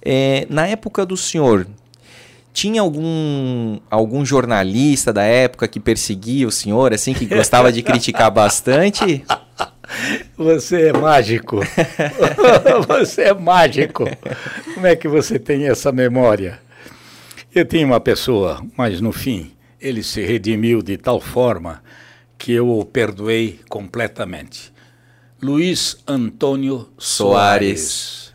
[0.00, 1.66] É, na época do senhor,
[2.52, 8.30] tinha algum, algum jornalista da época que perseguia o senhor, assim, que gostava de criticar
[8.30, 9.24] bastante?
[10.36, 11.60] Você é mágico.
[12.88, 14.04] você é mágico.
[14.74, 16.58] Como é que você tem essa memória?
[17.54, 21.82] Eu tinha uma pessoa, mas no fim ele se redimiu de tal forma
[22.38, 24.72] que eu o perdoei completamente.
[25.42, 28.34] Luiz Antônio Soares.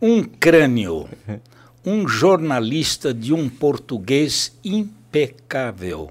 [0.00, 1.08] Um crânio,
[1.84, 6.10] um jornalista de um português impecável,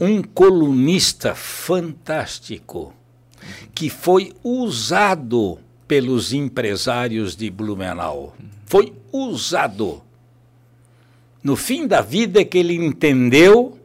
[0.00, 2.94] um colunista fantástico,
[3.74, 5.58] que foi usado
[5.88, 8.34] pelos empresários de Blumenau.
[8.64, 10.02] Foi usado.
[11.44, 13.78] No fim da vida é que ele entendeu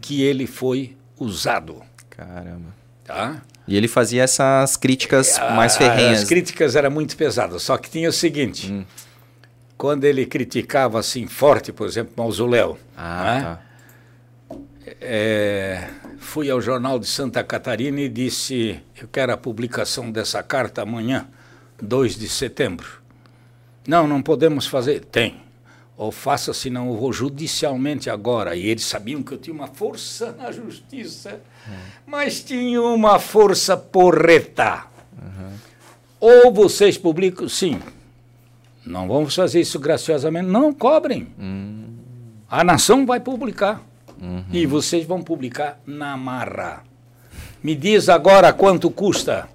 [0.00, 1.82] que ele foi usado.
[2.08, 2.74] Caramba.
[3.04, 3.42] Tá?
[3.68, 6.22] E ele fazia essas críticas é, mais ferrenhas.
[6.22, 8.84] As críticas eram muito pesadas, só que tinha o seguinte: hum.
[9.76, 13.58] quando ele criticava assim forte, por exemplo, Mausoléu, ah, né?
[14.48, 14.56] tá.
[15.02, 20.80] é, fui ao jornal de Santa Catarina e disse: Eu quero a publicação dessa carta
[20.80, 21.26] amanhã,
[21.80, 23.02] 2 de setembro.
[23.86, 25.04] Não, não podemos fazer.
[25.04, 25.51] Tem
[25.96, 28.56] ou faça, senão eu vou judicialmente agora.
[28.56, 31.74] E eles sabiam que eu tinha uma força na justiça, uhum.
[32.06, 34.86] mas tinha uma força porreta.
[35.20, 35.52] Uhum.
[36.18, 37.78] Ou vocês publicam, sim.
[38.84, 41.28] Não vamos fazer isso graciosamente, não cobrem.
[41.38, 41.94] Uhum.
[42.48, 43.80] A nação vai publicar.
[44.20, 44.44] Uhum.
[44.52, 46.84] E vocês vão publicar na marra.
[47.62, 49.48] Me diz agora quanto custa.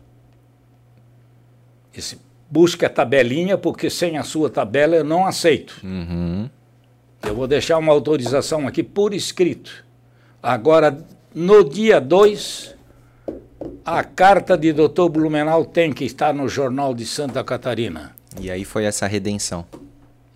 [1.94, 2.20] Esse
[2.50, 5.80] busque a tabelinha, porque sem a sua tabela eu não aceito.
[5.84, 6.50] Uhum.
[7.24, 9.86] Eu vou deixar uma autorização aqui por escrito.
[10.42, 10.98] Agora,
[11.34, 12.76] no dia 2,
[13.84, 18.16] a carta de doutor Blumenau tem que estar no Jornal de Santa Catarina.
[18.40, 19.66] E aí foi essa redenção.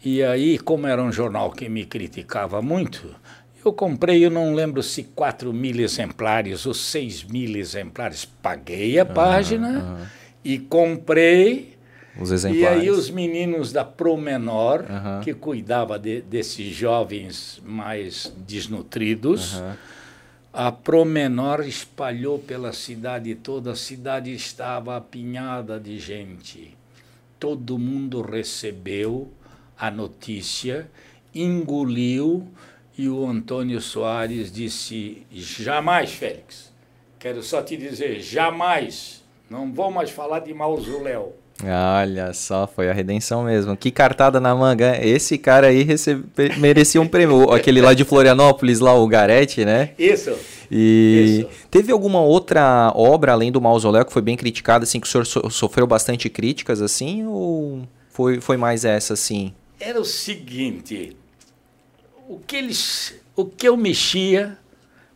[0.03, 3.15] E aí, como era um jornal que me criticava muito,
[3.63, 8.25] eu comprei, eu não lembro se 4 mil exemplares ou 6 mil exemplares.
[8.25, 10.05] Paguei a página uhum.
[10.43, 11.70] e comprei
[12.19, 12.61] os exemplares.
[12.61, 15.21] E aí os meninos da Promenor, uhum.
[15.21, 19.73] que cuidava de, desses jovens mais desnutridos, uhum.
[20.53, 26.75] a Promenor espalhou pela cidade toda, a cidade estava apinhada de gente.
[27.39, 29.31] Todo mundo recebeu
[29.77, 30.89] a notícia,
[31.33, 32.47] engoliu,
[32.97, 36.71] e o Antônio Soares disse: jamais, Félix,
[37.17, 42.93] quero só te dizer, jamais, não vou mais falar de mausoléu Olha só, foi a
[42.93, 43.75] redenção mesmo.
[43.77, 44.97] Que cartada na manga.
[45.05, 46.23] Esse cara aí recebe,
[46.57, 47.51] merecia um prêmio.
[47.51, 49.91] Aquele lá de Florianópolis, lá, o Garete, né?
[49.97, 50.35] Isso.
[50.69, 51.67] E Isso.
[51.69, 55.25] teve alguma outra obra, além do Mausoléu, que foi bem criticada, assim, que o senhor
[55.25, 57.25] so sofreu bastante críticas, assim?
[57.27, 59.53] Ou foi, foi mais essa, assim?
[59.79, 61.15] Era o seguinte,
[62.27, 64.57] o que, eles, o que eu mexia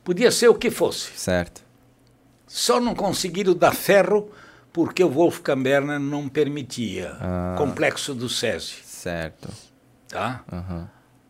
[0.03, 1.11] podia ser o que fosse.
[1.15, 1.63] Certo.
[2.45, 4.29] Só não conseguiram dar ferro
[4.75, 7.15] porque o Wolfgang Berner não permitia.
[7.21, 8.75] Ah, Complexo do SESI.
[8.83, 9.47] Certo.
[10.09, 10.43] Tá?
[10.51, 10.85] Uhum.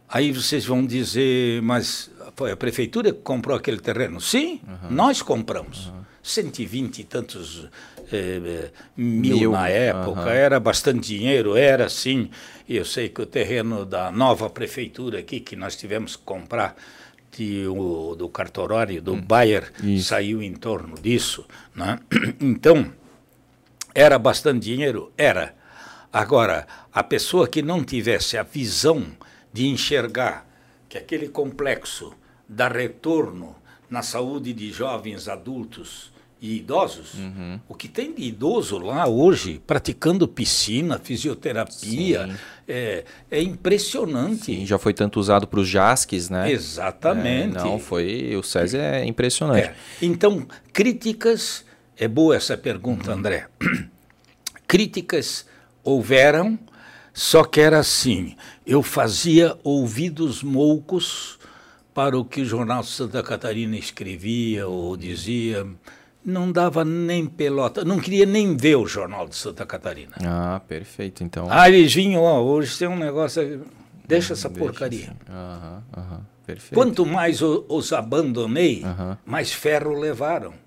[0.10, 4.20] Aí vocês vão dizer, mas foi a prefeitura que comprou aquele terreno?
[4.20, 4.90] Sim, uhum.
[4.90, 5.86] nós compramos.
[5.86, 6.02] Uhum.
[6.24, 7.68] 120 e tantos
[8.12, 10.28] eh, mil, mil, na época, uhum.
[10.28, 12.32] era bastante dinheiro, era sim.
[12.68, 16.76] Eu sei que o terreno da nova prefeitura aqui, que nós tivemos que comprar
[17.38, 19.22] de, o, do cartorário, do hum.
[19.22, 20.08] Bayer, Isso.
[20.08, 21.46] saiu em torno disso.
[21.76, 22.00] Né?
[22.42, 22.92] Então,
[23.96, 25.12] era bastante dinheiro?
[25.18, 25.56] Era.
[26.12, 29.06] Agora, a pessoa que não tivesse a visão
[29.54, 30.46] de enxergar
[30.90, 32.14] que aquele complexo
[32.48, 33.56] dá retorno
[33.90, 37.60] na saúde de jovens adultos e idosos, uhum.
[37.70, 44.46] o que tem de idoso lá hoje praticando piscina, fisioterapia, é, é, impressionante.
[44.46, 46.52] Sim, já foi tanto usado para os JASCs, né?
[46.52, 47.58] Exatamente.
[47.58, 48.36] É, não, foi.
[48.36, 49.68] O César é impressionante.
[49.68, 49.76] É.
[50.02, 51.66] Então, críticas
[51.98, 53.18] é boa essa pergunta, uhum.
[53.18, 53.48] André.
[54.68, 55.46] Críticas
[55.84, 56.60] houveram,
[57.14, 58.36] só que era assim:
[58.66, 61.40] eu fazia ouvidos moucos
[61.94, 65.66] para o que o jornal Santa Catarina escrevia ou dizia.
[66.24, 70.14] não dava nem pelota, não queria nem ver o Jornal de Santa Catarina.
[70.26, 71.48] Ah, perfeito, então.
[71.50, 73.64] Ah, eles vinham, ó, hoje tem um negócio,
[74.06, 75.06] deixa essa deixa porcaria.
[75.06, 75.32] Assim.
[75.32, 76.74] Aham, aham, perfeito.
[76.74, 78.84] Quanto mais os abandonei,
[79.26, 80.65] mais ferro levaram.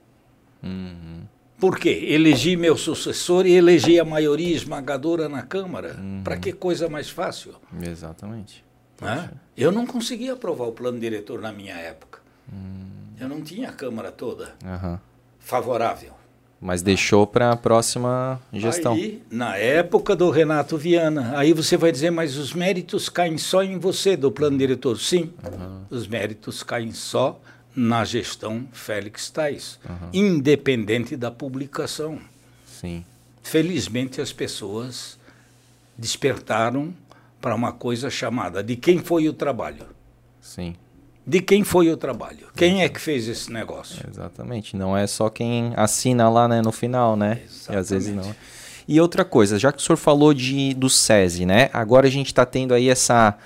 [0.63, 1.23] Uhum.
[1.59, 2.07] Por quê?
[2.09, 5.97] Elegi meu sucessor e elegi a maioria esmagadora na Câmara.
[5.99, 6.23] Uhum.
[6.23, 7.55] Para que coisa mais fácil?
[7.83, 8.65] Exatamente.
[9.01, 9.31] Né?
[9.57, 12.21] Eu não conseguia aprovar o plano diretor na minha época.
[12.53, 12.87] Uhum.
[13.19, 14.99] Eu não tinha a Câmara toda uhum.
[15.41, 16.13] favorável.
[16.61, 18.95] Mas deixou para a próxima gestão.
[18.95, 23.63] Aí, na época do Renato Viana, aí você vai dizer, mas os méritos caem só
[23.63, 24.99] em você do plano diretor.
[24.99, 25.33] Sim,
[25.89, 27.41] os méritos caem só
[27.79, 30.09] na gestão Félix Tais, uhum.
[30.13, 32.19] independente da publicação.
[32.67, 33.05] Sim.
[33.41, 35.17] Felizmente as pessoas
[35.97, 36.93] despertaram
[37.41, 39.87] para uma coisa chamada de quem foi o trabalho.
[40.41, 40.75] Sim.
[41.25, 42.49] De quem foi o trabalho?
[42.57, 44.05] Quem é que fez esse negócio?
[44.11, 44.77] Exatamente.
[44.77, 47.43] Não é só quem assina lá né, no final, né?
[47.45, 47.71] Exatamente.
[47.71, 48.35] E às vezes não.
[48.89, 51.71] E outra coisa, já que o senhor falou de, do SESI, né?
[51.73, 53.39] Agora a gente está tendo aí essa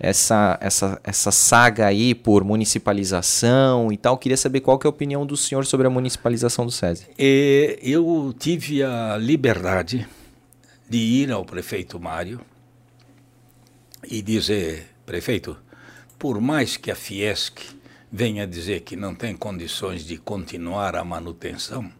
[0.00, 4.16] essa, essa, essa saga aí por municipalização e tal.
[4.16, 7.06] Queria saber qual que é a opinião do senhor sobre a municipalização do SESI.
[7.18, 10.08] É, eu tive a liberdade
[10.88, 12.40] de ir ao prefeito Mário
[14.08, 15.54] e dizer, prefeito,
[16.18, 17.60] por mais que a Fiesc
[18.10, 21.92] venha dizer que não tem condições de continuar a manutenção,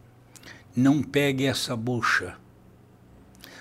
[0.75, 2.35] não pegue essa bucha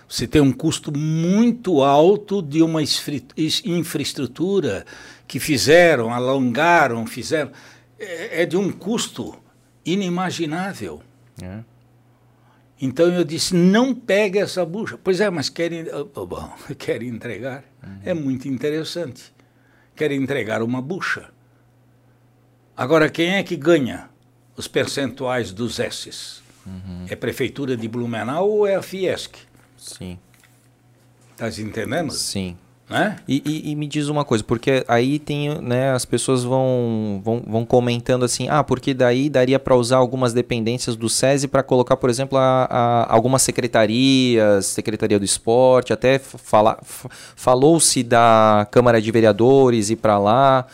[0.09, 4.83] você tem um custo muito alto de uma infraestrutura
[5.27, 7.51] que fizeram, alongaram, fizeram.
[7.99, 9.37] É, é de um custo
[9.85, 11.03] inimaginável.
[11.39, 11.59] É.
[12.81, 14.97] Então eu disse: não pegue essa bucha.
[14.97, 17.63] Pois é, mas querem, oh, bom, querem entregar.
[17.83, 17.99] Uhum.
[18.03, 19.31] É muito interessante.
[19.95, 21.29] Querem entregar uma bucha.
[22.75, 24.09] Agora, quem é que ganha
[24.57, 26.41] os percentuais dos S's?
[26.65, 27.05] Uhum.
[27.07, 29.48] É a Prefeitura de Blumenau ou é a Fiesc?
[29.79, 30.19] Sim.
[31.35, 32.11] Tá entendendo?
[32.11, 32.57] Sim.
[32.89, 33.17] Né?
[33.27, 37.43] E, e, e, me diz uma coisa, porque aí tem, né, as pessoas vão, vão,
[37.45, 41.95] vão comentando assim, ah, porque daí daria para usar algumas dependências do SESI para colocar,
[41.97, 46.79] por exemplo, a, a, algumas secretarias, Secretaria do Esporte, até fala,
[47.35, 50.65] falou-se da Câmara de Vereadores ir para lá,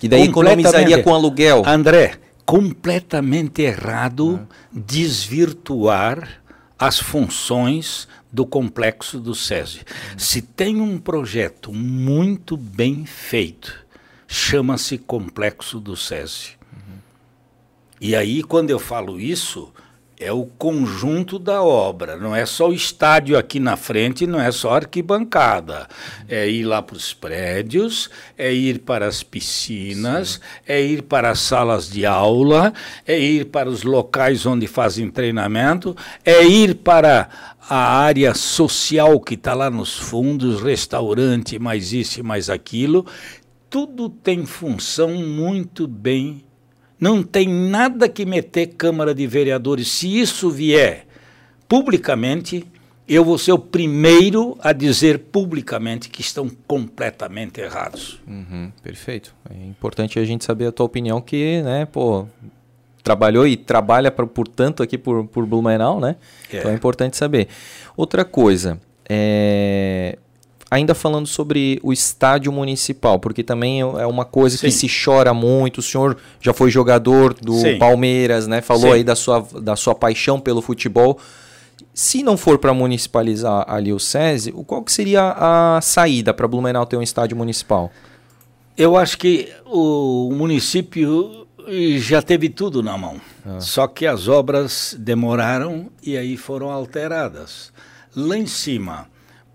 [0.00, 1.62] que daí economizaria com aluguel.
[1.66, 2.14] André,
[2.46, 4.54] completamente errado ah.
[4.72, 6.37] desvirtuar
[6.78, 9.80] as funções do complexo do SESI.
[10.16, 13.86] Se tem um projeto muito bem feito,
[14.26, 16.56] chama-se Complexo do SESI.
[16.72, 16.98] Uhum.
[18.00, 19.72] E aí, quando eu falo isso,
[20.20, 24.50] é o conjunto da obra, não é só o estádio aqui na frente, não é
[24.50, 25.86] só arquibancada.
[26.28, 30.40] É ir lá para os prédios, é ir para as piscinas, Sim.
[30.66, 32.72] é ir para as salas de aula,
[33.06, 37.28] é ir para os locais onde fazem treinamento, é ir para
[37.68, 43.06] a área social que está lá nos fundos, restaurante, mais isso e mais aquilo.
[43.70, 46.42] Tudo tem função muito bem
[47.00, 49.88] não tem nada que meter Câmara de Vereadores.
[49.88, 51.06] Se isso vier
[51.68, 52.66] publicamente,
[53.08, 58.20] eu vou ser o primeiro a dizer publicamente que estão completamente errados.
[58.26, 59.34] Uhum, perfeito.
[59.48, 62.26] É importante a gente saber a tua opinião, que, né, pô,
[63.02, 66.16] trabalhou e trabalha, pra, portanto, aqui por, por Blumenau, né?
[66.52, 66.58] É.
[66.58, 67.48] Então é importante saber.
[67.96, 70.18] Outra coisa, é,
[70.70, 74.66] ainda falando sobre o estádio municipal, porque também é uma coisa Sim.
[74.66, 75.78] que se chora muito.
[75.78, 77.78] O senhor já foi jogador do Sim.
[77.78, 78.60] Palmeiras, né?
[78.60, 78.92] Falou Sim.
[78.92, 81.18] aí da sua, da sua paixão pelo futebol.
[81.94, 86.86] Se não for para municipalizar ali o SESI, qual que seria a saída para Blumenau
[86.86, 87.90] ter um estádio municipal?
[88.76, 91.46] Eu acho que o município
[91.98, 93.20] já teve tudo na mão.
[93.44, 93.60] Ah.
[93.60, 97.72] Só que as obras demoraram e aí foram alteradas.
[98.14, 99.06] Lá em cima,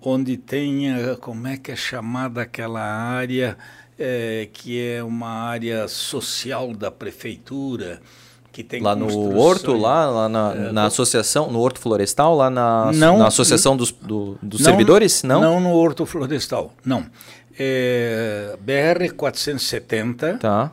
[0.03, 0.85] onde tem,
[1.19, 3.57] como é que é chamada aquela área,
[3.97, 8.01] é, que é uma área social da prefeitura,
[8.51, 12.49] que tem Lá no Horto, lá, lá na, é, na associação, no Horto Florestal, lá
[12.49, 15.23] na, não, na associação dos, do, dos não, servidores?
[15.23, 15.41] Não?
[15.41, 17.05] Não no Horto Florestal, não.
[17.57, 20.37] É, BR 470.
[20.37, 20.71] Tá.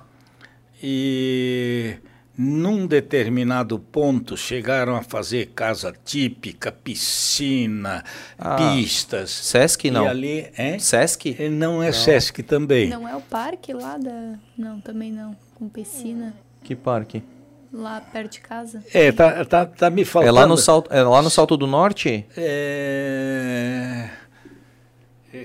[0.82, 1.96] E
[2.42, 8.02] num determinado ponto chegaram a fazer casa típica, piscina,
[8.38, 9.30] ah, pistas.
[9.30, 10.06] Sesc não.
[10.06, 11.36] E ali é Sesc?
[11.50, 11.92] Não é não.
[11.92, 12.88] Sesc também.
[12.88, 16.34] Não é o parque lá da Não, também não, com piscina.
[16.64, 17.22] Que parque?
[17.70, 18.82] Lá perto de casa.
[18.92, 20.36] É, tá, tá, tá me faltando.
[20.36, 22.26] É lá no Salto, é lá no Salto do Norte?
[22.36, 23.79] É é,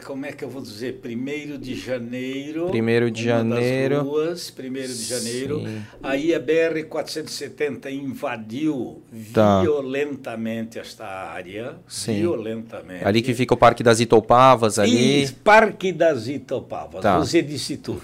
[0.03, 0.99] como é que eu vou dizer?
[0.99, 2.67] Primeiro de janeiro.
[2.69, 4.01] Primeiro de janeiro.
[4.01, 5.59] Ruas, primeiro de janeiro.
[5.59, 5.83] Sim.
[6.01, 9.61] Aí a BR-470 invadiu tá.
[9.61, 11.75] violentamente esta área.
[11.87, 12.15] Sim.
[12.15, 13.05] Violentamente.
[13.05, 15.25] Ali que fica o Parque das Itopavas, ali.
[15.25, 17.01] E Parque das Itopavas.
[17.01, 17.19] Tá.
[17.19, 18.01] Você disse tudo.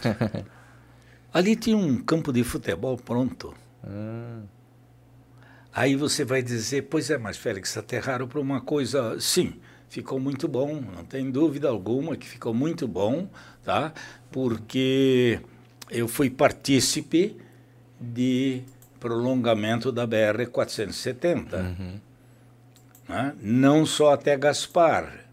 [1.34, 3.56] ali tinha um campo de futebol pronto.
[3.84, 4.42] Ah.
[5.74, 9.20] Aí você vai dizer, pois é, mas Félix, aterraram para uma coisa.
[9.20, 9.56] Sim
[9.92, 13.28] ficou muito bom, não tem dúvida alguma que ficou muito bom,
[13.62, 13.94] tá?
[14.32, 15.42] Porque
[15.90, 17.36] eu fui partícipe
[18.00, 18.62] de
[19.02, 21.58] prolongamento da BR 470.
[21.58, 22.00] Uhum.
[23.10, 23.36] Né?
[23.42, 25.26] Não só até Gaspar,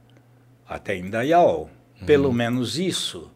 [0.68, 1.70] até Indaial,
[2.00, 2.06] uhum.
[2.06, 3.30] pelo menos isso.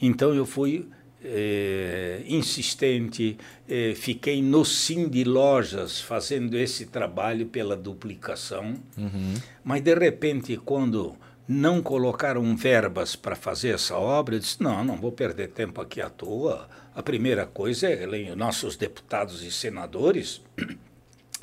[0.00, 0.88] Então eu fui
[1.24, 3.36] eh, insistente,
[3.68, 9.34] eh, fiquei no Sim de Lojas fazendo esse trabalho pela duplicação, uhum.
[9.62, 11.16] mas de repente, quando
[11.46, 16.00] não colocaram verbas para fazer essa obra, eu disse: não, não vou perder tempo aqui
[16.00, 16.68] à toa.
[16.94, 20.42] A primeira coisa é nossos deputados e senadores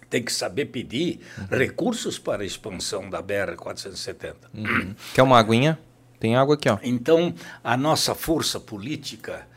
[0.09, 1.57] tem que saber pedir uhum.
[1.57, 4.35] recursos para a expansão da BR-470.
[4.53, 4.95] Uhum.
[5.13, 5.79] Quer uma aguinha?
[6.19, 6.77] Tem água aqui, ó.
[6.83, 7.33] Então,
[7.63, 9.47] a nossa força política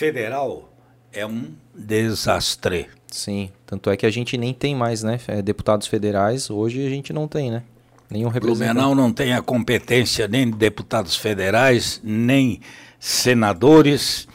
[0.00, 0.72] federal
[1.12, 2.88] é um desastre.
[3.06, 5.20] Sim, tanto é que a gente nem tem mais, né?
[5.28, 7.62] É, deputados federais, hoje a gente não tem, né?
[8.08, 8.72] Nenhum representante.
[8.72, 12.62] Blumenau não tem a competência nem de deputados federais, nem
[12.98, 14.26] senadores,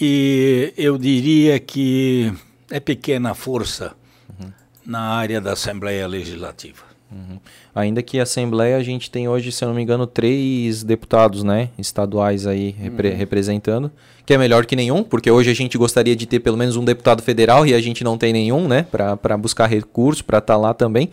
[0.00, 2.32] e eu diria que
[2.70, 3.94] é pequena força
[4.40, 4.50] uhum.
[4.86, 6.82] na área da Assembleia Legislativa.
[7.10, 7.38] Uhum.
[7.74, 11.42] Ainda que a Assembleia a gente tem hoje, se eu não me engano, três deputados
[11.42, 13.16] né, estaduais aí repre uhum.
[13.16, 13.90] representando,
[14.26, 16.84] que é melhor que nenhum, porque hoje a gente gostaria de ter pelo menos um
[16.84, 20.58] deputado federal e a gente não tem nenhum, né, para buscar recurso, para estar tá
[20.58, 21.10] lá também.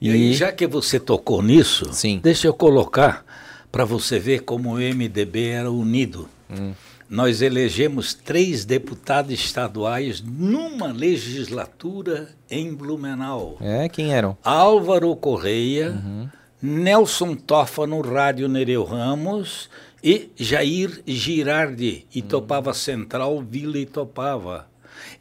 [0.00, 0.10] E...
[0.10, 2.20] e já que você tocou nisso, Sim.
[2.22, 3.24] deixa eu colocar
[3.72, 6.28] para você ver como o MDB era unido.
[6.50, 6.72] Hum
[7.08, 13.58] nós elegemos três deputados estaduais numa legislatura em Blumenau.
[13.60, 14.36] É, quem eram?
[14.42, 16.28] Álvaro Correia, uhum.
[16.62, 19.68] Nelson Toffano, Rádio Nereu Ramos
[20.02, 22.74] e Jair Girardi, Itopava uhum.
[22.74, 24.66] Central, Vila Itopava.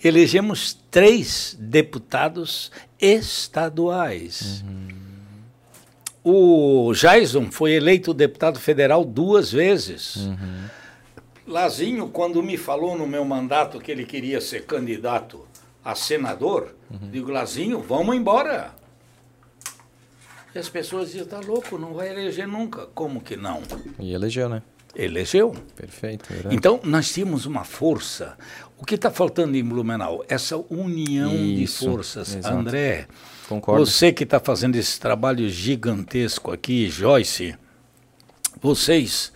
[0.04, 4.64] Elegemos três deputados estaduais.
[4.66, 4.84] Uhum.
[6.24, 10.16] O Jason foi eleito deputado federal duas vezes.
[10.16, 10.70] Uhum.
[11.46, 15.46] Lazinho, quando me falou no meu mandato que ele queria ser candidato
[15.84, 17.10] a senador, uhum.
[17.12, 18.74] digo, Lazinho, vamos embora.
[20.56, 22.86] E as pessoas diziam, tá louco, não vai eleger nunca.
[22.94, 23.62] Como que não?
[24.00, 24.62] E elegeu, né?
[24.96, 25.56] Elegeu.
[25.76, 26.30] Perfeito.
[26.52, 28.38] Então, nós tínhamos uma força.
[28.78, 30.24] O que está faltando em Blumenau?
[30.30, 32.36] Essa união Isso, de forças.
[32.36, 32.56] Exato.
[32.56, 33.08] André,
[33.50, 33.86] Concordo.
[33.86, 37.56] você que está fazendo esse trabalho gigantesco aqui, Joyce,
[38.62, 39.34] vocês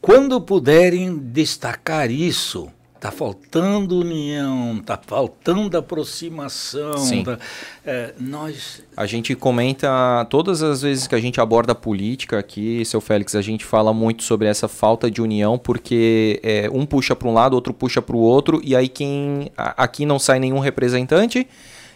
[0.00, 2.68] quando puderem destacar isso,
[3.00, 6.98] está faltando união, está faltando aproximação.
[6.98, 7.24] Sim.
[7.24, 7.38] Tá,
[7.84, 8.82] é, nós...
[8.94, 9.88] A gente comenta,
[10.28, 14.22] todas as vezes que a gente aborda política aqui, seu Félix, a gente fala muito
[14.22, 18.14] sobre essa falta de união, porque é, um puxa para um lado, outro puxa para
[18.14, 21.46] o outro, e aí quem aqui não sai nenhum representante,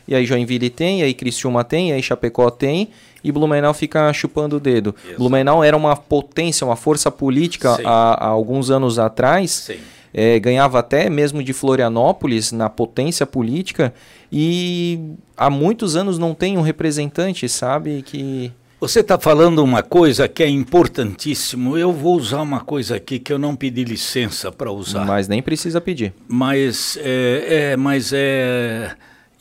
[0.08, 2.88] e aí Joinville tem, e aí Criciúma tem, e aí Chapecó tem,
[3.24, 4.94] e Blumenau fica chupando o dedo.
[5.02, 5.16] Isso.
[5.16, 9.70] Blumenau era uma potência, uma força política há, há, alguns anos atrás.
[10.16, 13.92] É, ganhava até mesmo de Florianópolis na potência política
[14.30, 18.52] e há muitos anos não tem um representante, sabe, que...
[18.78, 21.76] Você está falando uma coisa que é importantíssimo.
[21.78, 25.06] Eu vou usar uma coisa aqui que eu não pedi licença para usar.
[25.06, 26.12] Mas nem precisa pedir.
[26.28, 28.94] Mas é, é, mas é,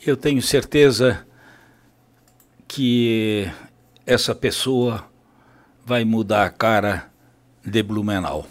[0.04, 1.20] eu tenho certeza
[2.66, 3.48] que
[4.06, 5.04] essa pessoa
[5.84, 7.10] vai mudar a cara
[7.64, 8.46] de Blumenau.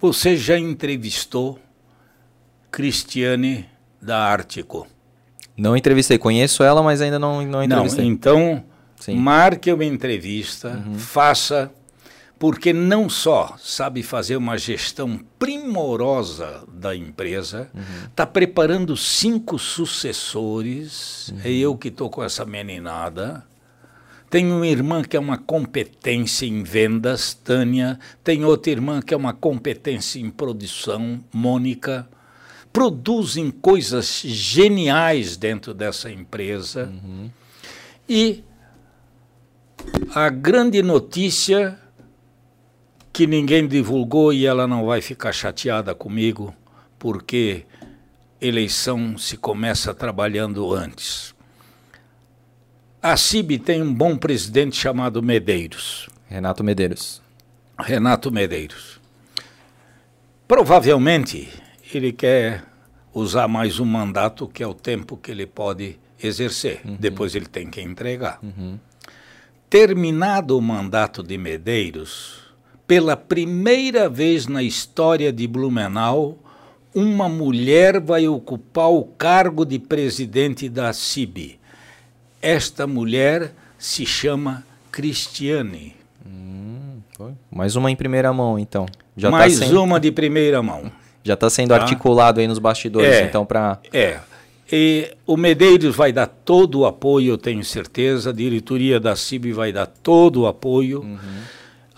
[0.00, 1.58] Você já entrevistou
[2.70, 3.68] Cristiane
[4.00, 4.86] da Ártico?
[5.56, 8.04] Não entrevistei, conheço ela, mas ainda não, não entrevistei.
[8.04, 8.64] Não, então,
[8.96, 9.16] Sim.
[9.16, 10.96] marque uma entrevista, uhum.
[10.96, 11.72] faça,
[12.38, 17.68] porque não só sabe fazer uma gestão primorosa da empresa,
[18.08, 18.30] está uhum.
[18.30, 21.40] preparando cinco sucessores, uhum.
[21.44, 23.44] é eu que estou com essa meninada,
[24.30, 27.98] tem uma irmã que é uma competência em vendas, Tânia.
[28.22, 32.06] Tem outra irmã que é uma competência em produção, Mônica.
[32.70, 36.92] Produzem coisas geniais dentro dessa empresa.
[36.92, 37.30] Uhum.
[38.06, 38.44] E
[40.14, 41.78] a grande notícia
[43.10, 46.54] que ninguém divulgou e ela não vai ficar chateada comigo,
[46.98, 47.64] porque
[48.40, 51.34] eleição se começa trabalhando antes.
[53.00, 56.08] A CIB tem um bom presidente chamado Medeiros.
[56.28, 57.22] Renato Medeiros.
[57.78, 59.00] Renato Medeiros.
[60.48, 61.48] Provavelmente
[61.94, 62.64] ele quer
[63.14, 66.80] usar mais um mandato, que é o tempo que ele pode exercer.
[66.84, 66.96] Uhum.
[66.98, 68.40] Depois ele tem que entregar.
[68.42, 68.80] Uhum.
[69.70, 72.40] Terminado o mandato de Medeiros,
[72.84, 76.36] pela primeira vez na história de Blumenau,
[76.92, 81.57] uma mulher vai ocupar o cargo de presidente da CIB.
[82.40, 85.94] Esta mulher se chama Cristiane.
[86.26, 87.00] Hum,
[87.50, 88.86] Mais uma em primeira mão, então.
[89.16, 89.82] Já tá Mais tá sendo...
[89.82, 90.90] uma de primeira mão.
[91.24, 91.76] Já está sendo tá?
[91.76, 93.78] articulado aí nos bastidores, é, então, para.
[93.92, 94.18] É.
[94.70, 98.30] E o Medeiros vai dar todo o apoio, eu tenho certeza.
[98.30, 101.00] A diretoria da CIB vai dar todo o apoio.
[101.00, 101.18] Uhum.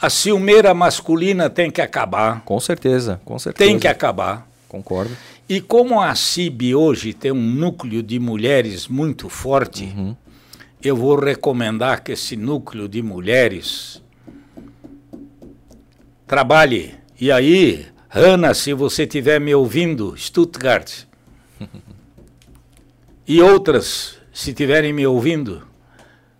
[0.00, 2.42] A ciumeira masculina tem que acabar.
[2.44, 3.68] Com certeza, com certeza.
[3.68, 4.48] Tem que acabar.
[4.68, 5.14] Concordo.
[5.48, 10.16] E como a CIB hoje tem um núcleo de mulheres muito forte, uhum.
[10.82, 14.02] Eu vou recomendar que esse núcleo de mulheres
[16.26, 16.94] trabalhe.
[17.20, 21.04] E aí, Ana, se você estiver me ouvindo, Stuttgart,
[23.26, 25.66] e outras, se estiverem me ouvindo,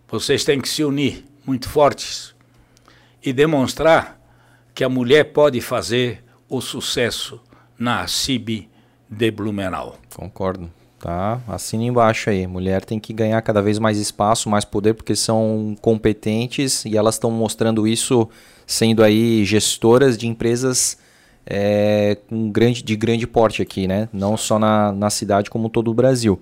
[0.08, 2.34] vocês têm que se unir muito fortes
[3.22, 4.18] e demonstrar
[4.74, 7.40] que a mulher pode fazer o sucesso
[7.78, 8.68] na CIB
[9.08, 9.98] de Blumenau.
[10.14, 10.79] Concordo.
[11.00, 12.46] Tá, assina embaixo aí.
[12.46, 17.14] Mulher tem que ganhar cada vez mais espaço, mais poder, porque são competentes e elas
[17.14, 18.28] estão mostrando isso
[18.66, 20.98] sendo aí gestoras de empresas
[21.46, 24.08] é, um grande, de grande porte aqui, né?
[24.12, 26.38] Não só na, na cidade, como todo o Brasil.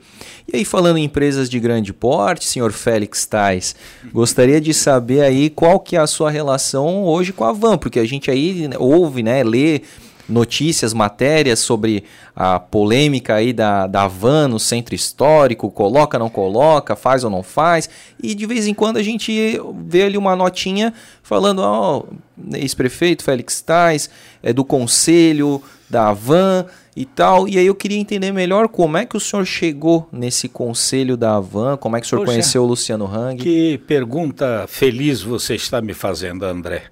[0.52, 3.76] E aí, falando em empresas de grande porte, senhor Félix Tais,
[4.12, 8.00] gostaria de saber aí qual que é a sua relação hoje com a Van, porque
[8.00, 9.82] a gente aí ouve, né, lê
[10.28, 12.04] notícias, matérias sobre
[12.36, 17.42] a polêmica aí da, da van no centro histórico, coloca, não coloca, faz ou não
[17.42, 17.88] faz,
[18.22, 20.92] e de vez em quando a gente vê ali uma notinha
[21.22, 24.10] falando, ó, oh, ex-prefeito Félix Tais,
[24.42, 29.06] é do conselho da van e tal, e aí eu queria entender melhor como é
[29.06, 32.62] que o senhor chegou nesse conselho da van, como é que o senhor Poxa, conheceu
[32.62, 33.42] o Luciano Hang.
[33.42, 36.84] Que pergunta feliz você está me fazendo, André.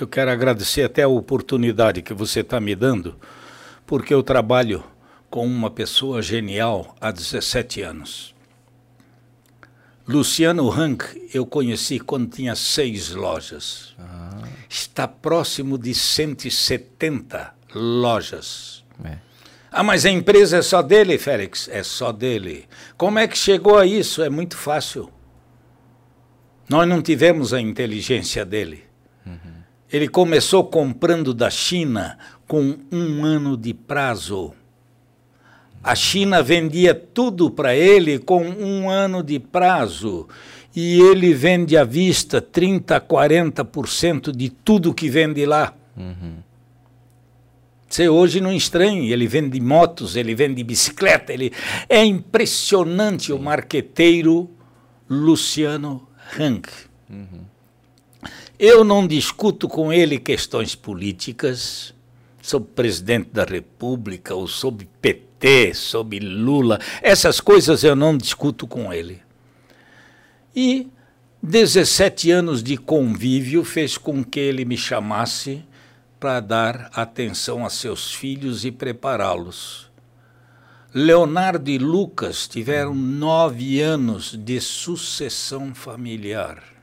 [0.00, 3.16] Eu quero agradecer até a oportunidade que você está me dando,
[3.84, 4.84] porque eu trabalho
[5.28, 8.34] com uma pessoa genial há 17 anos.
[10.06, 13.94] Luciano Hank eu conheci quando tinha seis lojas.
[13.98, 14.42] Ah.
[14.68, 18.84] Está próximo de 170 lojas.
[19.04, 19.18] É.
[19.70, 21.68] Ah, mas a empresa é só dele, Félix?
[21.68, 22.66] É só dele.
[22.96, 24.22] Como é que chegou a isso?
[24.22, 25.12] É muito fácil.
[26.68, 28.87] Nós não tivemos a inteligência dele.
[29.92, 34.52] Ele começou comprando da China com um ano de prazo.
[35.82, 40.28] A China vendia tudo para ele com um ano de prazo.
[40.76, 45.74] E ele vende à vista 30%, 40% de tudo que vende lá.
[45.96, 46.36] Uhum.
[47.88, 51.50] Você hoje não estranhe, ele vende motos, ele vende bicicleta, ele
[51.88, 53.32] é impressionante Sim.
[53.32, 54.50] o marqueteiro
[55.08, 56.06] Luciano
[56.38, 56.68] Hank.
[57.08, 57.47] Uhum.
[58.58, 61.94] Eu não discuto com ele questões políticas
[62.42, 66.80] sobre presidente da República ou sobre PT, sobre Lula.
[67.00, 69.22] Essas coisas eu não discuto com ele.
[70.56, 70.88] E
[71.40, 75.62] 17 anos de convívio fez com que ele me chamasse
[76.18, 79.88] para dar atenção a seus filhos e prepará-los.
[80.92, 86.77] Leonardo e Lucas tiveram nove anos de sucessão familiar.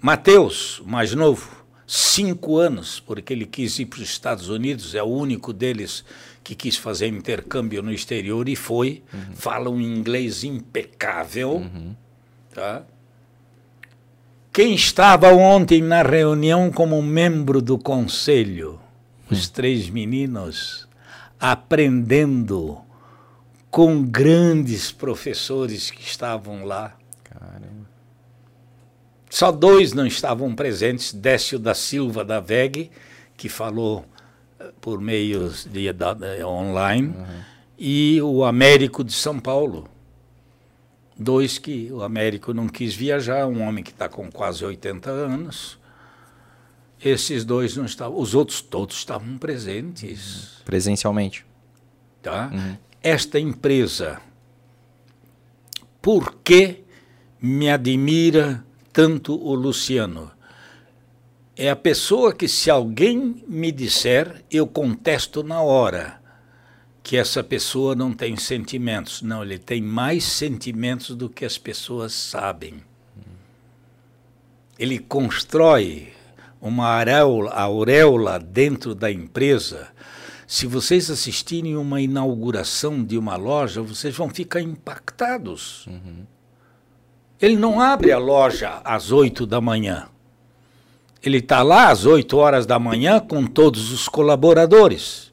[0.00, 5.06] Mateus, mais novo, cinco anos, porque ele quis ir para os Estados Unidos, é o
[5.06, 6.04] único deles
[6.44, 9.02] que quis fazer intercâmbio no exterior e foi.
[9.12, 9.34] Uhum.
[9.34, 11.56] Fala um inglês impecável.
[11.56, 11.94] Uhum.
[12.54, 12.84] Tá?
[14.52, 18.80] Quem estava ontem na reunião como membro do conselho?
[19.30, 19.52] Os uhum.
[19.52, 20.88] três meninos
[21.38, 22.78] aprendendo
[23.70, 26.97] com grandes professores que estavam lá.
[29.30, 32.90] Só dois não estavam presentes, Décio da Silva da VEG,
[33.36, 34.04] que falou
[34.58, 37.40] eh, por meio de, de online, uhum.
[37.78, 39.88] e o Américo de São Paulo.
[41.16, 45.78] Dois que o Américo não quis viajar, um homem que está com quase 80 anos.
[47.04, 50.62] Esses dois não estavam, os outros todos estavam presentes.
[50.64, 51.44] Presencialmente.
[52.22, 52.50] Tá?
[52.52, 52.76] Uhum.
[53.02, 54.20] Esta empresa,
[56.00, 56.82] por que
[57.40, 58.64] me admira
[58.98, 60.28] tanto o Luciano.
[61.54, 66.20] É a pessoa que, se alguém me disser, eu contesto na hora
[67.00, 69.22] que essa pessoa não tem sentimentos.
[69.22, 72.82] Não, ele tem mais sentimentos do que as pessoas sabem.
[74.76, 76.08] Ele constrói
[76.60, 76.88] uma
[77.52, 79.92] auréola, dentro da empresa.
[80.44, 85.86] Se vocês assistirem uma inauguração de uma loja, vocês vão ficar impactados.
[85.86, 86.26] Uhum.
[87.40, 90.08] Ele não abre a loja às 8 da manhã.
[91.22, 95.32] Ele está lá às 8 horas da manhã com todos os colaboradores.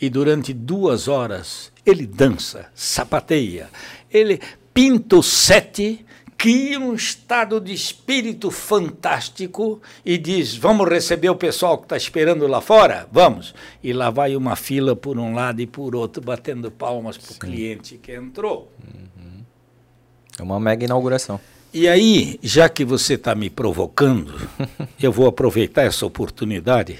[0.00, 3.68] E durante duas horas ele dança, sapateia,
[4.10, 4.40] ele
[4.72, 6.04] pinta o sete,
[6.36, 12.46] cria um estado de espírito fantástico e diz: Vamos receber o pessoal que está esperando
[12.46, 13.08] lá fora?
[13.10, 13.54] Vamos.
[13.82, 17.38] E lá vai uma fila por um lado e por outro, batendo palmas para o
[17.38, 18.70] cliente que entrou.
[18.84, 19.08] Uhum.
[20.38, 21.40] É uma mega inauguração.
[21.72, 24.34] E aí, já que você está me provocando,
[25.02, 26.98] eu vou aproveitar essa oportunidade,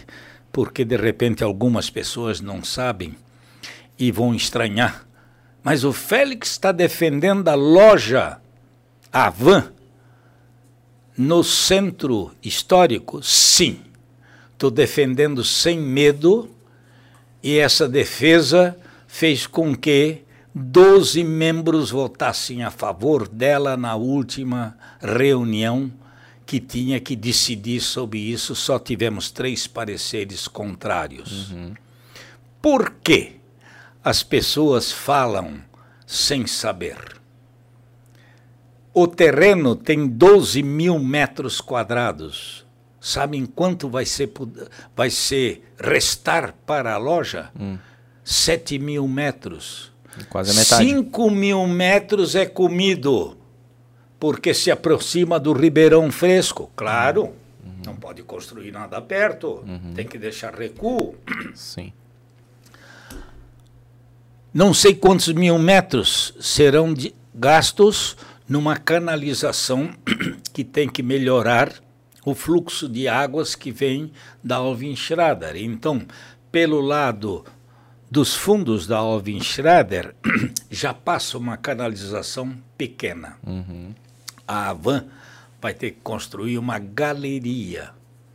[0.52, 3.15] porque de repente algumas pessoas não sabem
[3.99, 5.07] e vão estranhar.
[5.62, 8.39] Mas o Félix está defendendo a loja
[9.12, 9.73] Avan
[11.17, 13.23] no centro histórico?
[13.23, 13.81] Sim.
[14.52, 16.50] Estou defendendo sem medo
[17.42, 18.76] e essa defesa
[19.07, 20.23] fez com que
[20.60, 25.92] 12 membros votassem a favor dela na última reunião
[26.44, 31.52] que tinha que decidir sobre isso, só tivemos três pareceres contrários.
[31.52, 31.74] Uhum.
[32.60, 33.36] Por que
[34.02, 35.62] as pessoas falam
[36.06, 37.20] sem saber?
[38.92, 42.66] O terreno tem 12 mil metros quadrados.
[43.00, 44.32] Sabem quanto vai ser,
[44.96, 47.50] vai ser restar para a loja?
[47.58, 47.78] Hum.
[48.24, 49.92] 7 mil metros.
[50.26, 50.84] Quase a metade.
[50.84, 53.36] 5 mil metros é comido,
[54.18, 56.70] porque se aproxima do Ribeirão Fresco.
[56.76, 57.24] Claro,
[57.64, 57.72] uhum.
[57.86, 59.94] não pode construir nada perto, uhum.
[59.94, 61.14] tem que deixar recuo.
[61.55, 61.92] Sim.
[64.52, 68.16] Não sei quantos mil metros serão de, gastos
[68.48, 69.90] numa canalização
[70.52, 71.72] que tem que melhorar
[72.24, 74.10] o fluxo de águas que vem
[74.42, 75.56] da Alvin Schrader.
[75.56, 76.02] Então,
[76.50, 77.44] pelo lado
[78.10, 80.14] dos fundos da Alvin Schrader
[80.70, 83.36] já passa uma canalização pequena.
[83.46, 83.94] Uhum.
[84.46, 85.04] A Avan
[85.60, 87.90] vai ter que construir uma galeria.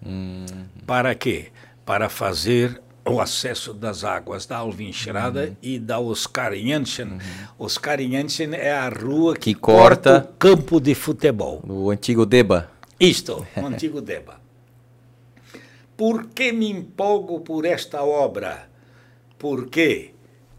[0.05, 0.45] Uhum.
[0.85, 1.51] Para quê?
[1.85, 5.55] Para fazer o acesso das águas da Alvin Schrader uhum.
[5.61, 7.05] e da Oscar Janssen.
[7.07, 7.19] Uhum.
[7.59, 11.61] Oscar Janssen é a rua que, que corta, corta o campo de futebol.
[11.67, 12.69] O antigo Deba.
[12.99, 14.41] Isto, o antigo Deba.
[15.97, 18.72] Por que me empolgo por esta obra?
[19.43, 20.11] Porque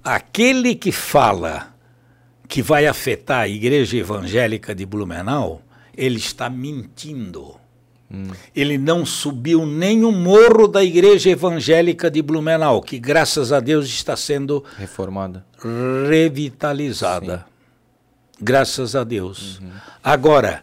[0.05, 1.75] aquele que fala
[2.47, 5.63] que vai afetar a igreja evangélica de Blumenau,
[5.97, 7.59] ele está mentindo.
[8.13, 8.25] Hum.
[8.55, 13.87] Ele não subiu nem o morro da igreja evangélica de Blumenau, que graças a Deus
[13.87, 15.47] está sendo reformada,
[16.07, 17.39] revitalizada.
[17.39, 18.35] Sim.
[18.39, 19.61] Graças a Deus.
[19.61, 19.71] Uhum.
[20.03, 20.63] Agora,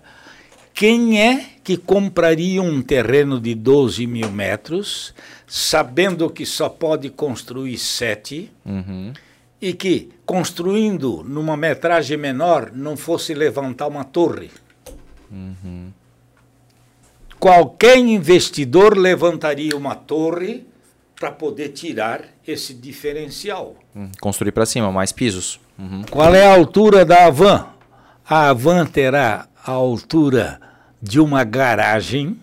[0.81, 5.13] quem é que compraria um terreno de 12 mil metros,
[5.45, 9.13] sabendo que só pode construir sete, uhum.
[9.61, 14.49] e que, construindo numa metragem menor, não fosse levantar uma torre?
[15.29, 15.91] Uhum.
[17.39, 20.65] Qualquer investidor levantaria uma torre
[21.15, 23.75] para poder tirar esse diferencial.
[23.95, 25.59] Hum, construir para cima, mais pisos.
[25.77, 26.01] Uhum.
[26.09, 27.67] Qual é a altura da Avan?
[28.27, 30.70] A Avan terá a altura
[31.01, 32.39] de uma garagem,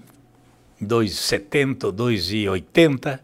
[0.82, 3.20] 2,70 2,80,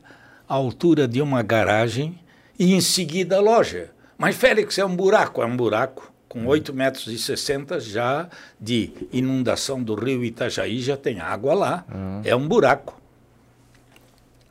[0.48, 2.18] a altura de uma garagem,
[2.58, 3.90] e em seguida a loja.
[4.16, 6.12] Mas, Félix, é um buraco, é um buraco.
[6.28, 6.74] Com 8 uhum.
[6.74, 8.28] metros e 60 já
[8.60, 11.84] de inundação do rio Itajaí, já tem água lá.
[11.92, 12.22] Uhum.
[12.24, 13.00] É um buraco.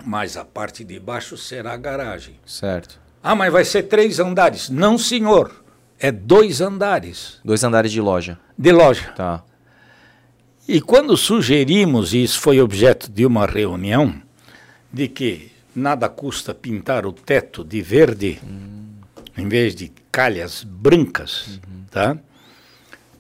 [0.06, 2.40] Mas a parte de baixo será a garagem.
[2.46, 3.00] Certo.
[3.22, 4.70] Ah, mas vai ser três andares.
[4.70, 5.64] Não, senhor.
[6.00, 7.40] É dois andares.
[7.44, 8.38] Dois andares de loja.
[8.58, 9.12] De loja.
[9.16, 9.44] Tá.
[10.68, 14.16] E quando sugerimos, e isso foi objeto de uma reunião,
[14.92, 18.96] de que nada custa pintar o teto de verde, uhum.
[19.38, 21.84] em vez de calhas brancas, uhum.
[21.92, 22.18] tá?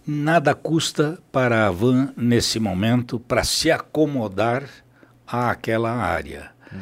[0.07, 4.63] Nada custa para a van, nesse momento, para se acomodar
[5.27, 6.51] àquela área.
[6.71, 6.79] Uhum.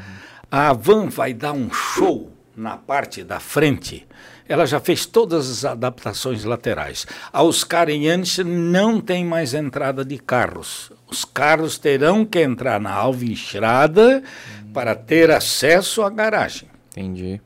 [0.51, 4.05] A van vai dar um show na parte da frente
[4.51, 7.07] ela já fez todas as adaptações laterais.
[7.31, 10.91] A Oscar Janssen não tem mais entrada de carros.
[11.09, 14.73] Os carros terão que entrar na Alvinstrada hum.
[14.73, 16.67] para ter acesso à garagem.
[16.91, 17.39] Entendi.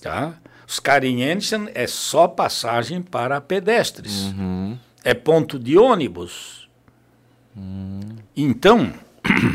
[0.00, 0.36] Tá?
[0.66, 4.22] Oscar Janssen é só passagem para pedestres.
[4.22, 4.78] Uhum.
[5.04, 6.66] É ponto de ônibus.
[7.54, 8.00] Hum.
[8.34, 8.90] Então,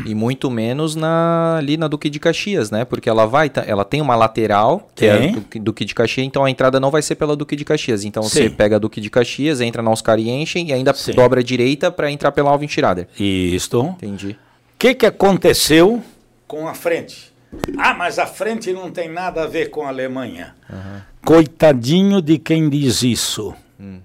[0.06, 2.84] e muito menos na, ali na Duque de Caxias, né?
[2.84, 6.44] Porque ela vai, ela tem uma lateral, que é é Duque, Duque de Caxias, então
[6.44, 8.04] a entrada não vai ser pela Duque de Caxias.
[8.04, 8.28] Então Sim.
[8.28, 11.12] você pega a Duque de Caxias, entra na Oscar e enche e ainda Sim.
[11.12, 13.08] dobra a direita para entrar pela Alvin Schrader.
[13.18, 13.94] Isto.
[13.96, 14.36] Entendi.
[14.78, 16.02] que, que aconteceu
[16.46, 17.32] com a frente?
[17.78, 20.54] Ah, mas a frente não tem nada a ver com a Alemanha.
[20.68, 21.00] Uhum.
[21.24, 23.54] Coitadinho de quem diz isso.
[23.80, 24.00] Hum.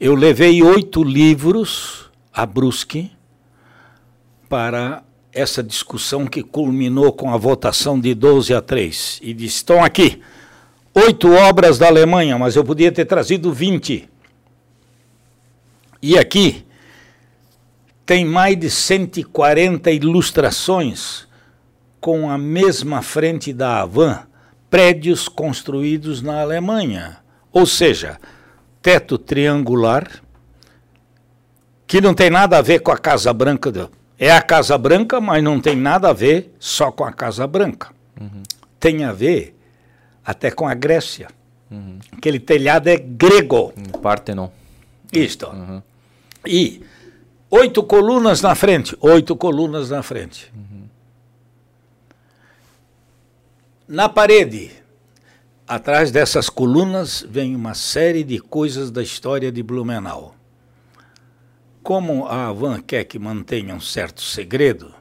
[0.00, 3.10] Eu levei oito livros a Brusque
[4.48, 5.02] para
[5.32, 9.20] essa discussão que culminou com a votação de 12 a 3.
[9.22, 10.20] E disse: estão aqui
[10.94, 14.08] oito obras da Alemanha, mas eu podia ter trazido 20.
[16.00, 16.64] E aqui
[18.06, 21.26] tem mais de 140 ilustrações
[22.00, 24.20] com a mesma frente da Havan,
[24.70, 27.18] prédios construídos na Alemanha.
[27.52, 28.18] Ou seja,
[28.80, 30.08] teto triangular,
[31.86, 33.90] que não tem nada a ver com a Casa Branca.
[34.18, 37.90] É a Casa Branca, mas não tem nada a ver só com a Casa Branca.
[38.20, 38.42] Uhum.
[38.80, 39.56] Tem a ver
[40.24, 41.28] até com a Grécia.
[41.70, 41.98] Uhum.
[42.12, 43.72] Aquele telhado é grego.
[44.02, 44.48] Partenon.
[45.12, 45.46] Isto.
[45.46, 45.82] Uhum.
[46.44, 46.82] E
[47.50, 48.96] oito colunas na frente.
[49.00, 50.52] Oito colunas na frente.
[50.54, 50.88] Uhum.
[53.86, 54.72] Na parede,
[55.66, 60.34] atrás dessas colunas, vem uma série de coisas da história de Blumenau.
[61.88, 64.94] Como a Avan quer que mantenha um certo segredo,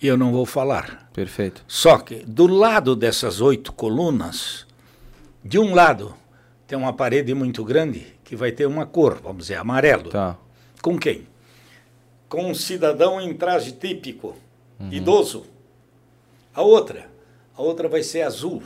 [0.00, 1.10] eu não vou falar.
[1.12, 1.62] Perfeito.
[1.68, 4.66] Só que do lado dessas oito colunas,
[5.44, 6.14] de um lado
[6.66, 10.08] tem uma parede muito grande que vai ter uma cor, vamos dizer, amarelo.
[10.08, 10.38] Tá.
[10.80, 11.28] Com quem?
[12.26, 14.34] Com um cidadão em traje típico,
[14.80, 14.90] uhum.
[14.90, 15.44] idoso.
[16.54, 17.06] A outra
[17.54, 18.62] a outra vai ser azul.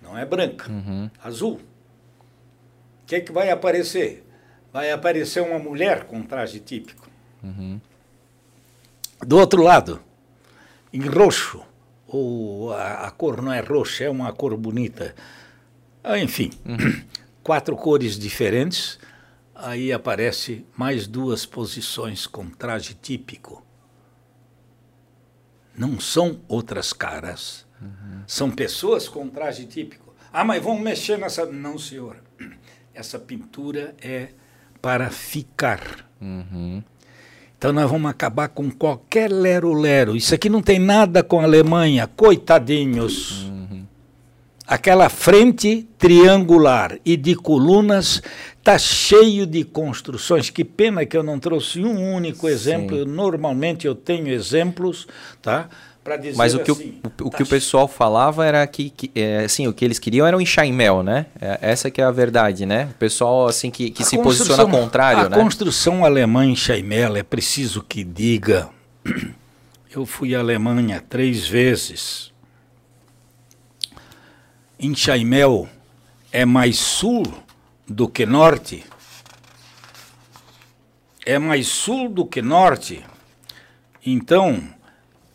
[0.00, 1.10] Não é branca, uhum.
[1.24, 1.54] azul.
[3.02, 4.29] O que, é que vai aparecer?
[4.72, 7.08] Vai aparecer uma mulher com traje típico.
[7.42, 7.80] Uhum.
[9.26, 10.00] Do outro lado,
[10.92, 11.62] em roxo,
[12.06, 15.14] ou a, a, cor não é roxa, é uma cor bonita.
[16.02, 17.02] Ah, enfim, uhum.
[17.42, 18.98] quatro cores diferentes.
[19.54, 23.62] Aí aparece mais duas posições com traje típico
[25.80, 27.66] não são outras caras.
[27.80, 28.22] Uhum.
[28.26, 30.14] São pessoas com traje típico.
[30.30, 31.46] Ah, mas vamos mexer nessa.
[31.46, 32.22] Não, senhor.
[32.92, 34.28] Essa pintura é
[34.80, 35.80] para ficar.
[36.20, 36.82] Uhum.
[37.56, 40.16] Então nós vamos acabar com qualquer lero-lero.
[40.16, 43.42] Isso aqui não tem nada com a Alemanha, coitadinhos.
[43.42, 43.84] Uhum.
[44.66, 48.22] Aquela frente triangular e de colunas
[48.60, 50.50] Está cheio de construções.
[50.50, 52.94] Que pena que eu não trouxe um único exemplo.
[52.94, 55.08] Eu, normalmente eu tenho exemplos,
[55.40, 55.70] tá?
[56.02, 58.88] Para dizer Mas o que, assim, o, o, tá que o pessoal falava era que,
[58.88, 61.26] que é, assim, o que eles queriam era um enxaimel, né?
[61.38, 62.88] É, essa que é a verdade, né?
[62.92, 65.36] O pessoal assim que, que se posiciona ao contrário, a né?
[65.36, 68.70] A construção alemã em Chaimel é preciso que diga.
[69.92, 72.32] Eu fui à Alemanha três vezes.
[74.78, 75.68] Em Chaimel
[76.32, 77.24] é mais sul
[77.86, 78.84] do que norte,
[81.26, 83.04] é mais sul do que norte.
[84.06, 84.62] Então,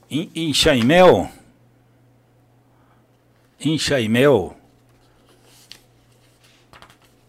[0.10, 1.30] em, em Chaimel,
[3.60, 4.56] em Chaimel,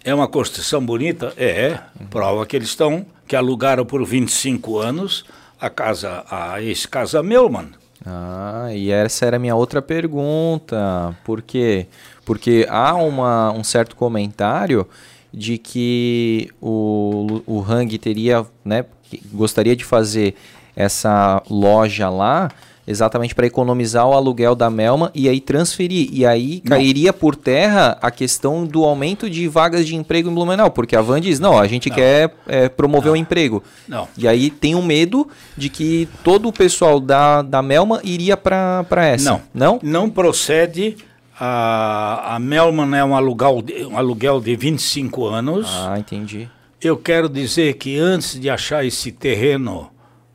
[0.04, 1.32] é uma construção bonita?
[1.36, 2.06] É, uhum.
[2.06, 5.24] prova que eles estão, que alugaram por 25 anos
[5.60, 7.70] a casa, a ex-casa Melman.
[8.04, 11.16] Ah, e essa era a minha outra pergunta.
[11.24, 11.88] Por quê?
[12.24, 14.86] Porque há uma, um certo comentário
[15.32, 18.84] de que o, o Hang teria, né,
[19.32, 20.34] gostaria de fazer
[20.76, 22.48] essa loja lá
[22.86, 26.08] exatamente para economizar o aluguel da Melma e aí transferir.
[26.12, 26.76] E aí não.
[26.76, 31.02] cairia por terra a questão do aumento de vagas de emprego em Blumenau, porque a
[31.02, 31.96] Van diz, não, a gente não.
[31.96, 33.62] quer é, promover o emprego.
[33.88, 34.06] Não.
[34.16, 38.84] E aí tem um medo de que todo o pessoal da, da Melma iria para
[39.06, 39.30] essa.
[39.30, 39.42] Não.
[39.52, 39.80] Não?
[39.82, 40.96] Não procede
[41.38, 45.66] a, a Melman é um aluguel, um aluguel de 25 anos.
[45.70, 46.48] Ah, entendi.
[46.80, 49.90] Eu quero dizer que antes de achar esse terreno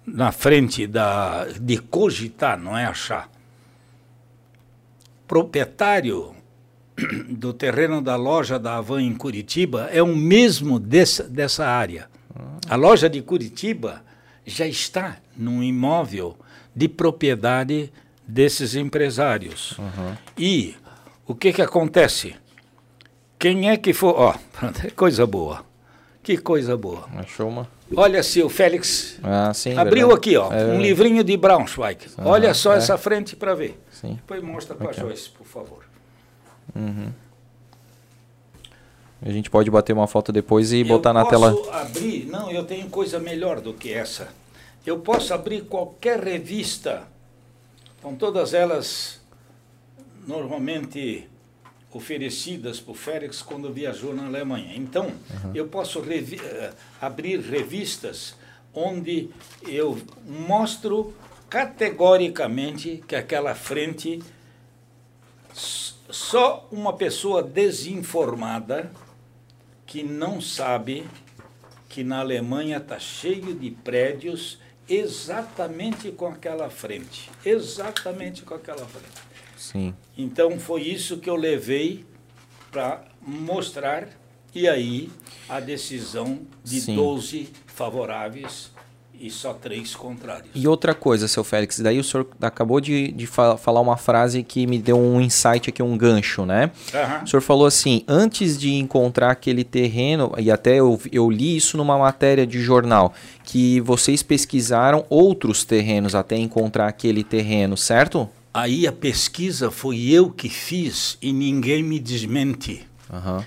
[0.06, 1.46] na frente da.
[1.60, 3.30] de cogitar, não é achar.
[5.28, 6.36] Proprietário
[7.30, 12.10] do terreno da loja da Avan em Curitiba é o mesmo dessa, dessa área.
[12.70, 14.04] A loja de Curitiba
[14.46, 16.38] já está num imóvel
[16.76, 17.92] de propriedade
[18.28, 19.78] desses empresários.
[19.78, 20.16] Uhum.
[20.38, 20.76] E
[21.26, 22.36] o que que acontece?
[23.38, 24.16] Quem é que for.
[24.18, 24.36] Ó,
[24.96, 25.66] coisa boa.
[26.24, 27.10] Que coisa boa.
[27.16, 27.68] Achou uma.
[27.96, 30.30] Olha se o Félix ah, sim, abriu verdade.
[30.30, 32.08] aqui, ó, é, um livrinho de Braunschweig.
[32.18, 32.78] Uhum, Olha só é.
[32.78, 33.80] essa frente para ver.
[33.92, 34.16] Sim.
[34.16, 35.04] Depois mostra para okay.
[35.04, 35.84] Joyce, por favor.
[36.76, 37.12] Uhum.
[39.24, 41.50] A gente pode bater uma foto depois e eu botar na tela.
[41.50, 42.26] Eu posso abrir?
[42.26, 44.30] Não, eu tenho coisa melhor do que essa.
[44.86, 47.04] Eu posso abrir qualquer revista,
[48.02, 49.22] com todas elas
[50.26, 51.30] normalmente
[51.92, 54.76] oferecidas por Félix quando viajou na Alemanha.
[54.76, 55.52] Então, uhum.
[55.54, 58.36] eu posso revi uh, abrir revistas
[58.74, 59.30] onde
[59.68, 61.14] eu mostro
[61.50, 64.24] categoricamente que aquela frente
[65.54, 68.92] só uma pessoa desinformada
[69.86, 71.06] que não sabe
[71.90, 77.30] que na Alemanha está cheio de prédios exatamente com aquela frente.
[77.46, 79.31] Exatamente com aquela frente.
[79.62, 79.94] Sim.
[80.18, 82.04] Então foi isso que eu levei
[82.72, 84.08] para mostrar,
[84.56, 85.12] e aí
[85.48, 86.96] a decisão de Sim.
[86.96, 88.72] 12 favoráveis
[89.14, 90.50] e só três contrários.
[90.56, 94.66] E outra coisa, seu Félix, daí o senhor acabou de, de falar uma frase que
[94.66, 96.72] me deu um insight aqui, um gancho, né?
[96.92, 97.24] Uhum.
[97.24, 101.78] O senhor falou assim, antes de encontrar aquele terreno, e até eu, eu li isso
[101.78, 108.28] numa matéria de jornal, que vocês pesquisaram outros terrenos até encontrar aquele terreno, certo?
[108.54, 112.86] Aí a pesquisa foi eu que fiz e ninguém me desmente.
[113.10, 113.44] Uhum.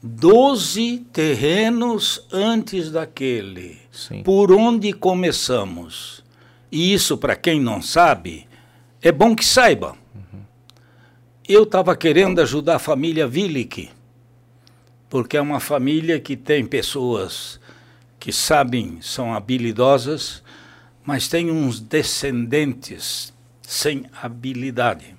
[0.00, 3.78] 12 terrenos antes daquele.
[3.90, 4.22] Sim.
[4.22, 6.22] Por onde começamos?
[6.70, 8.46] E isso, para quem não sabe,
[9.02, 9.96] é bom que saiba.
[10.14, 10.40] Uhum.
[11.48, 13.90] Eu estava querendo ajudar a família Willick,
[15.08, 17.58] porque é uma família que tem pessoas
[18.20, 20.44] que sabem, são habilidosas,
[21.04, 23.32] mas tem uns descendentes
[23.68, 25.14] sem habilidade.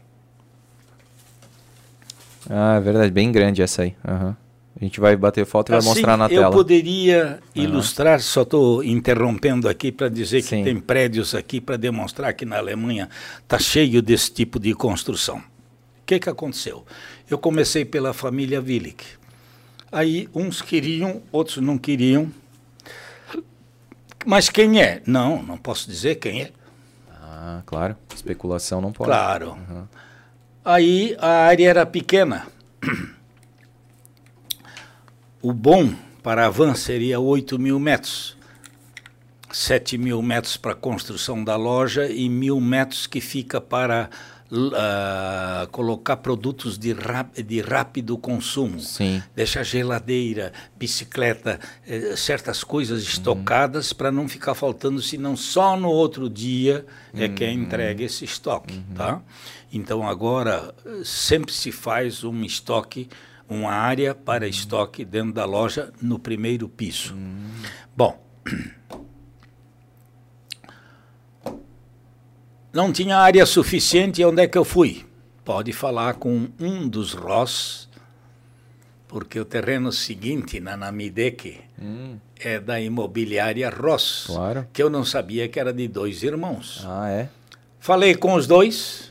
[2.50, 3.96] Ah, é verdade, bem grande essa aí.
[4.04, 4.36] Uhum.
[4.82, 6.46] A gente vai bater foto e assim, vai mostrar na eu tela.
[6.48, 7.64] Eu poderia uhum.
[7.64, 10.58] ilustrar, só estou interrompendo aqui para dizer Sim.
[10.58, 15.38] que tem prédios aqui para demonstrar que na Alemanha está cheio desse tipo de construção.
[15.38, 16.84] O que, que aconteceu?
[17.30, 19.04] Eu comecei pela família Willig.
[19.92, 22.32] Aí uns queriam, outros não queriam.
[24.26, 25.04] Mas quem é?
[25.06, 26.52] Não, não posso dizer quem é.
[27.42, 27.96] Ah, claro.
[28.14, 29.10] Especulação não pode.
[29.10, 29.52] Claro.
[29.52, 29.88] Uhum.
[30.66, 32.46] Aí a área era pequena.
[35.42, 38.38] O bom para a van seria 8 mil metros.
[39.54, 44.10] 7 mil metros para a construção da loja e mil metros que fica para
[44.52, 46.96] uh, colocar produtos de,
[47.46, 48.80] de rápido consumo.
[48.80, 49.22] Sim.
[49.36, 53.98] Deixar geladeira, bicicleta, eh, certas coisas estocadas uhum.
[53.98, 57.36] para não ficar faltando, senão só no outro dia é uhum.
[57.36, 58.76] que é entregue esse estoque.
[58.76, 58.96] Uhum.
[58.96, 59.22] Tá?
[59.72, 63.10] Então agora sempre se faz um estoque
[63.50, 64.50] uma área para uhum.
[64.50, 67.16] estoque dentro da loja no primeiro piso.
[67.16, 67.50] Uhum.
[67.98, 68.24] Bom,
[72.72, 74.24] não tinha área suficiente.
[74.24, 75.06] Onde é que eu fui?
[75.44, 77.90] Pode falar com um dos Ross,
[79.08, 82.18] porque o terreno seguinte, na Namideke, hum.
[82.40, 84.68] é da imobiliária Ross, claro.
[84.72, 86.84] que eu não sabia que era de dois irmãos.
[86.86, 87.30] Ah, é?
[87.80, 89.10] Falei com os dois,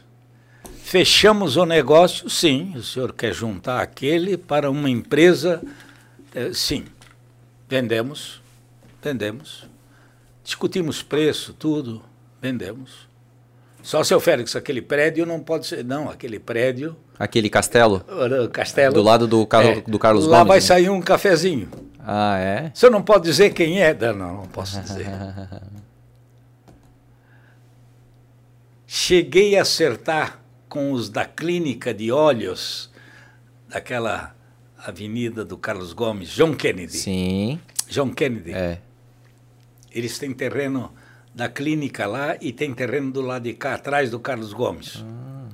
[0.89, 2.73] Fechamos o negócio, sim.
[2.75, 5.62] O senhor quer juntar aquele para uma empresa?
[6.35, 6.87] É, sim.
[7.69, 8.41] Vendemos,
[9.03, 9.67] vendemos.
[10.43, 12.03] Discutimos preço, tudo,
[12.41, 13.07] vendemos.
[13.83, 15.85] Só, seu Félix, aquele prédio não pode ser.
[15.85, 16.97] Não, aquele prédio.
[17.19, 18.05] Aquele castelo?
[18.53, 18.95] Castelo.
[18.95, 20.41] Do lado do, Carlos, é, do Carlos lá Gomes.
[20.41, 20.61] Lá vai né?
[20.61, 21.69] sair um cafezinho.
[22.01, 22.71] Ah, é?
[22.75, 23.95] Senhor não pode dizer quem é?
[23.95, 25.07] Não, não posso dizer.
[28.87, 32.91] Cheguei a acertar com os da clínica de olhos
[33.69, 34.35] daquela
[34.79, 36.97] avenida do Carlos Gomes, John Kennedy.
[36.97, 37.61] Sim.
[37.89, 38.53] John Kennedy.
[38.53, 38.81] É.
[39.91, 40.93] Eles têm terreno
[41.39, 45.05] da clínica lá e tem terreno do lado de cá, atrás do Carlos Gomes.
[45.07, 45.47] Ah.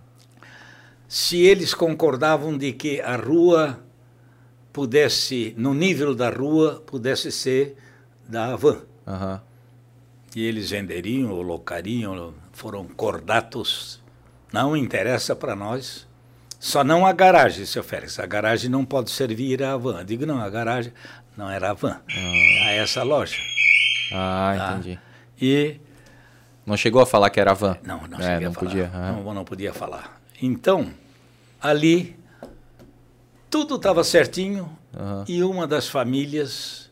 [1.06, 3.78] Se eles concordavam de que a rua
[4.72, 7.76] pudesse, no nível da rua, pudesse ser
[8.26, 8.80] da van.
[9.06, 9.38] Uhum.
[10.34, 14.02] E eles venderiam ou locariam, foram cordatos
[14.50, 16.08] não interessa para nós.
[16.58, 18.18] Só não a garagem, seu Félix.
[18.18, 19.98] A garagem não pode servir a van.
[19.98, 20.94] Eu digo, não, a garagem
[21.36, 22.00] não era a van.
[22.08, 22.68] Ah.
[22.68, 23.36] A essa loja.
[24.10, 24.72] Ah, tá?
[24.78, 24.98] entendi.
[25.40, 25.76] E.
[26.66, 27.76] Não chegou a falar que era van?
[27.82, 28.70] Não, não é, não falar.
[28.70, 30.20] Podia, não, não podia falar.
[30.40, 30.90] Então,
[31.60, 32.16] ali,
[33.50, 34.64] tudo estava certinho
[34.98, 35.24] uhum.
[35.28, 36.90] e uma das famílias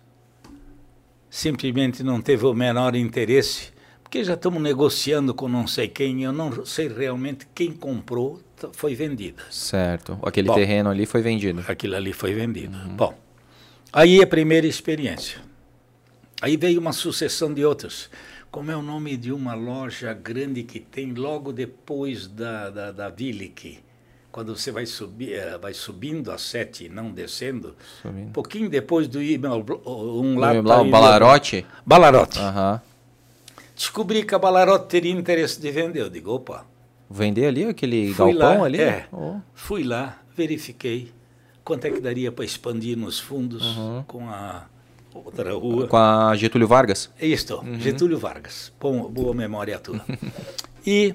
[1.31, 3.73] simplesmente não teve o menor interesse
[4.13, 8.43] porque já estamos negociando com não sei quem, eu não sei realmente quem comprou,
[8.75, 9.43] foi vendida.
[9.51, 10.19] Certo.
[10.23, 11.65] Aquele Bom, terreno ali foi vendido.
[11.67, 12.77] Aquilo ali foi vendido.
[12.77, 12.95] Uhum.
[12.95, 13.19] Bom,
[13.91, 15.39] aí a primeira experiência.
[16.43, 18.11] Aí veio uma sucessão de outras.
[18.53, 23.09] Como é o nome de uma loja grande que tem logo depois da, da, da
[23.09, 23.79] Villic?
[24.31, 28.29] Quando você vai, subir, eh, vai subindo a sete e não descendo, subindo.
[28.29, 30.63] um pouquinho depois do um lado.
[30.63, 31.67] Balarote?
[31.87, 32.39] Balarote.
[32.39, 32.73] Aham.
[32.75, 32.93] Uhum.
[33.75, 36.01] Descobri que a Balarote teria interesse de vender.
[36.03, 36.67] Eu digo, opa.
[37.09, 38.81] Vender ali, aquele fui galpão lá, ali?
[38.83, 39.37] É, oh.
[39.55, 41.11] Fui lá, verifiquei
[41.65, 44.05] quanto é que daria para expandir nos fundos uhum.
[44.07, 44.67] com a
[45.15, 45.87] outra rua.
[45.89, 47.11] Com a Getúlio Vargas?
[47.21, 47.79] Isto, uhum.
[47.79, 48.73] Getúlio Vargas.
[48.81, 50.05] Bom, boa memória tua.
[50.87, 51.15] e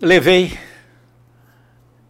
[0.00, 0.58] levei,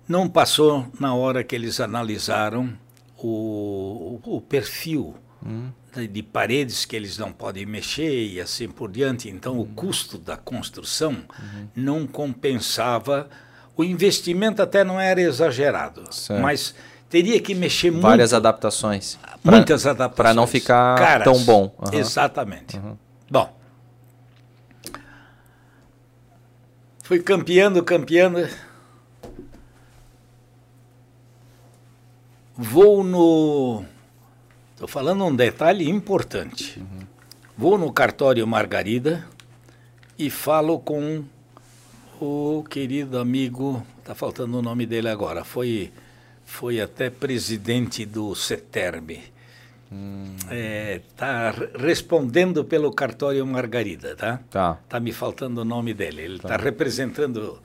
[0.09, 2.76] não passou na hora que eles analisaram
[3.17, 5.73] o, o, o perfil uhum.
[5.94, 9.28] de, de, paredes que eles não podem mexer e assim por diante.
[9.28, 11.68] Então, o custo da construção uhum.
[11.75, 13.28] não compensava.
[13.76, 16.41] O investimento até não era exagerado, certo.
[16.41, 16.75] mas
[17.15, 18.02] teria que mexer muito.
[18.02, 19.17] Várias adaptações.
[19.41, 20.17] Pra, Muitas adaptações.
[20.17, 21.73] Para não ficar Caras, tão bom.
[21.78, 21.97] Uhum.
[21.97, 22.76] Exatamente.
[22.76, 22.97] Uhum.
[23.31, 23.57] Bom.
[27.05, 28.49] Fui campeando, campeando.
[32.57, 33.84] Vou no.
[34.73, 36.81] Estou falando um detalhe importante.
[36.81, 37.07] Uhum.
[37.57, 39.25] Vou no cartório Margarida
[40.18, 41.23] e falo com
[42.20, 43.86] o querido amigo.
[44.01, 45.44] Está faltando o nome dele agora.
[45.44, 45.93] Foi
[46.55, 49.20] foi até presidente do CETERB.
[49.91, 50.36] Hum.
[50.49, 54.41] É, tá respondendo pelo cartório Margarida, tá?
[54.49, 54.78] Tá.
[54.89, 56.23] Tá me faltando o nome dele.
[56.23, 57.60] Ele está tá representando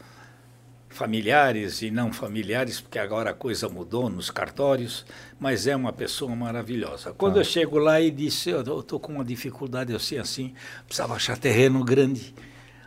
[0.90, 5.06] familiares e não familiares, porque agora a coisa mudou nos cartórios,
[5.40, 7.14] mas é uma pessoa maravilhosa.
[7.14, 7.42] Quando tá.
[7.42, 10.53] eu chego lá e disse, eu estou com uma dificuldade assim, assim,
[10.88, 12.34] precisava achar terreno grande.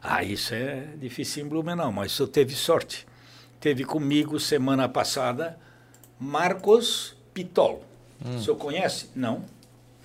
[0.02, 3.06] Ah, isso é difícil em Blumenau, mas eu teve sorte.
[3.60, 5.56] Teve comigo semana passada
[6.22, 7.82] Marcos Pitol.
[8.24, 8.36] Hum.
[8.36, 9.08] O senhor conhece?
[9.14, 9.44] Não,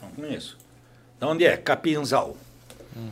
[0.02, 0.58] não conheço.
[1.20, 1.56] De onde é?
[1.56, 2.36] Capinzal.
[2.96, 3.12] Hum.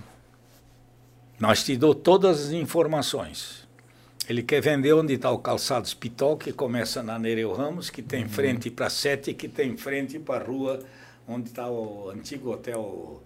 [1.39, 3.67] Nós te dou todas as informações.
[4.27, 8.23] Ele quer vender onde está o Calçados Pitol, que começa na Nereu Ramos, que tem
[8.23, 8.29] uhum.
[8.29, 10.79] frente para Sete, que tem frente para a rua
[11.27, 13.21] onde está o antigo hotel,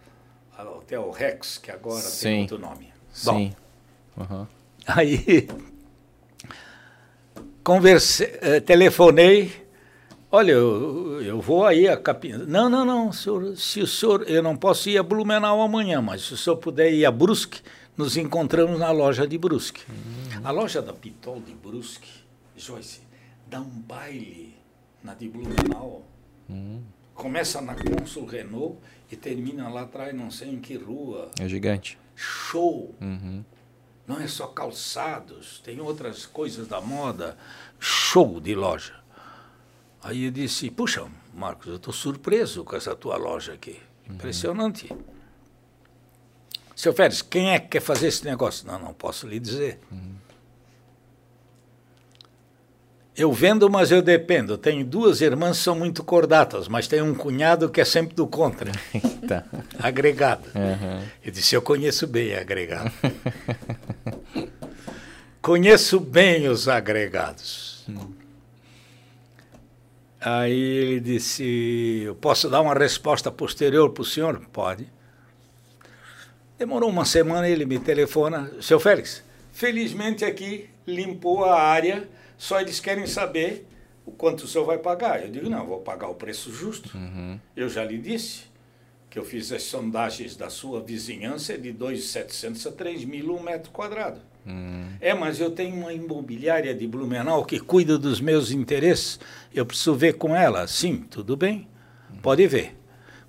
[0.58, 2.24] hotel Rex, que agora Sim.
[2.24, 2.92] tem outro nome.
[3.14, 3.56] Sim.
[4.18, 4.48] Bom, uhum.
[4.86, 5.48] Aí
[7.64, 9.69] conversei, eh, telefonei
[10.32, 12.34] Olha, eu, eu vou aí a Capim.
[12.34, 16.22] Não, não, não, senhor, se o senhor, eu não posso ir a Blumenau amanhã, mas
[16.22, 17.62] se o senhor puder ir a Brusque,
[17.98, 19.82] nos encontramos na loja de Brusque.
[19.90, 20.42] Uhum.
[20.44, 22.08] A loja da Pitol de Brusque,
[22.56, 23.02] Joyce,
[23.48, 24.56] dá um baile
[25.04, 26.06] na de Blumenau.
[26.48, 26.84] Uhum.
[27.16, 28.78] Começa na Consul Renault
[29.12, 31.32] e termina lá atrás, não sei em que rua.
[31.40, 31.98] É gigante.
[32.16, 32.94] Show.
[33.02, 33.44] Uhum.
[34.08, 37.36] Não é só calçados, tem outras coisas da moda.
[37.80, 38.99] Show de loja.
[40.02, 43.80] Aí eu disse, puxa, Marcos, eu estou surpreso com essa tua loja aqui.
[44.08, 44.16] Uhum.
[44.16, 44.92] Impressionante.
[44.92, 45.00] Uhum.
[46.76, 48.66] Seu Férez, quem é que quer fazer esse negócio?
[48.66, 49.80] Não, não posso lhe dizer.
[49.92, 50.16] Uhum.
[53.20, 54.58] Eu vendo, mas eu dependo.
[54.58, 58.26] tenho duas irmãs que são muito cordatas, mas tem um cunhado que é sempre do
[58.26, 58.72] contra.
[59.28, 59.44] tá.
[59.78, 60.46] Agregado.
[60.56, 61.04] Uhum.
[61.22, 62.90] Eu disse, eu conheço bem agregado.
[65.42, 67.84] conheço bem os agregados.
[67.90, 68.19] Uhum.
[70.22, 74.40] Aí ele disse: Eu posso dar uma resposta posterior para o senhor?
[74.52, 74.88] Pode.
[76.58, 79.24] Demorou uma semana, ele me telefona: Seu Félix,
[79.54, 83.66] felizmente aqui limpou a área, só eles querem saber
[84.06, 85.24] o quanto o senhor vai pagar.
[85.24, 86.98] Eu digo: Não, vou pagar o preço justo.
[86.98, 87.40] Uhum.
[87.56, 88.44] Eu já lhe disse
[89.10, 93.72] que eu fiz as sondagens da sua vizinhança de 2.700 a 3 mil um metro
[93.72, 94.20] quadrado.
[94.50, 94.88] Hum.
[95.00, 99.20] É, mas eu tenho uma imobiliária de Blumenau que cuida dos meus interesses.
[99.54, 100.66] Eu preciso ver com ela.
[100.68, 101.68] Sim, tudo bem.
[102.22, 102.76] Pode ver.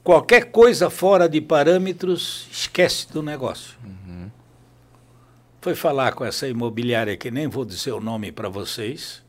[0.02, 3.76] Qualquer coisa fora de parâmetros, esquece do negócio.
[3.84, 4.30] Uhum.
[5.60, 9.22] Foi falar com essa imobiliária que nem vou dizer o nome para vocês.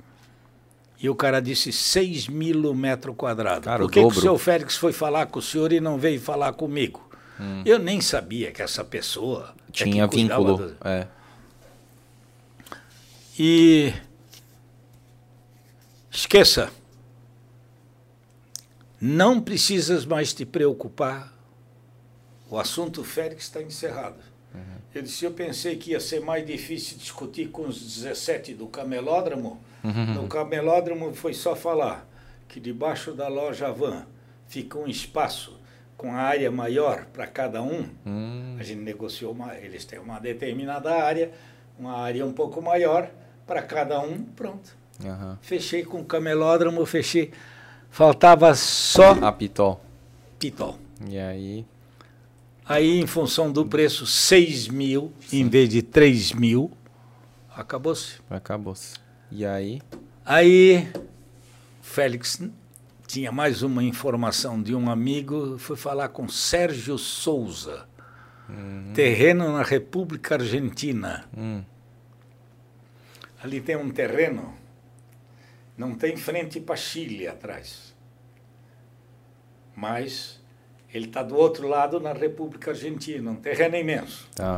[0.99, 3.65] E o cara disse 6 mil metro quadrado.
[3.65, 6.21] Cara, Por que, que o senhor Félix foi falar com o senhor e não veio
[6.21, 7.09] falar comigo?
[7.39, 7.63] Hum.
[7.65, 10.57] Eu nem sabia que essa pessoa é tinha é vínculo.
[10.57, 10.77] Do...
[10.85, 11.07] É.
[13.39, 13.93] E
[16.11, 16.71] esqueça,
[18.99, 21.33] não precisas mais te preocupar.
[22.49, 24.19] O assunto Félix está encerrado.
[24.53, 24.61] Uhum.
[24.93, 29.61] Eu disse, eu pensei que ia ser mais difícil discutir com os 17 do camelódromo.
[29.83, 30.13] Uhum.
[30.13, 32.07] No camelódromo foi só falar
[32.47, 34.05] que debaixo da loja van
[34.47, 35.57] fica um espaço
[35.95, 37.87] com a área maior para cada um.
[38.05, 38.57] Uhum.
[38.59, 41.31] A gente negociou, uma, eles têm uma determinada área,
[41.81, 43.09] uma área um pouco maior
[43.47, 44.77] para cada um, pronto.
[45.03, 45.35] Uhum.
[45.41, 47.31] Fechei com o camelódromo, fechei.
[47.89, 49.13] Faltava só.
[49.13, 49.81] A pitol.
[50.37, 50.77] Pitol.
[51.09, 51.65] E aí?
[52.63, 55.39] Aí, em função do preço, 6 mil Sim.
[55.41, 56.71] em vez de 3 mil,
[57.53, 58.21] acabou-se.
[58.29, 58.93] Acabou-se.
[59.31, 59.81] E aí?
[60.23, 60.87] Aí,
[61.81, 62.39] Félix
[63.07, 67.87] tinha mais uma informação de um amigo, foi falar com Sérgio Souza.
[68.47, 68.91] Uhum.
[68.93, 71.25] Terreno na República Argentina.
[71.35, 71.63] Uhum.
[73.43, 74.53] Ali tem um terreno,
[75.75, 77.95] não tem frente para Chile atrás.
[79.75, 80.39] Mas
[80.93, 84.27] Ele está do outro lado na República Argentina, um terreno imenso.
[84.35, 84.57] Tá.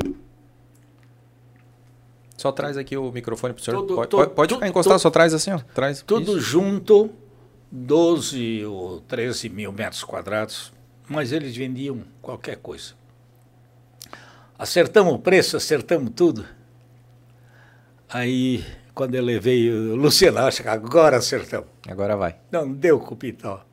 [2.35, 3.81] Só traz aqui o microfone para o senhor.
[3.81, 5.59] Tudo, pode tudo, pode, tudo, encostar, só traz assim, ó.
[5.73, 6.01] Traz.
[6.01, 6.41] Tudo Isso.
[6.41, 7.09] junto,
[7.71, 10.73] 12 ou 13 mil metros quadrados,
[11.07, 12.95] mas eles vendiam qualquer coisa.
[14.57, 16.45] Acertamos o preço, acertamos tudo.
[18.13, 21.67] Aí, quando eu levei o Luciano, acho que agora acertamos.
[21.87, 22.35] Agora vai.
[22.51, 23.65] Não deu Cupital.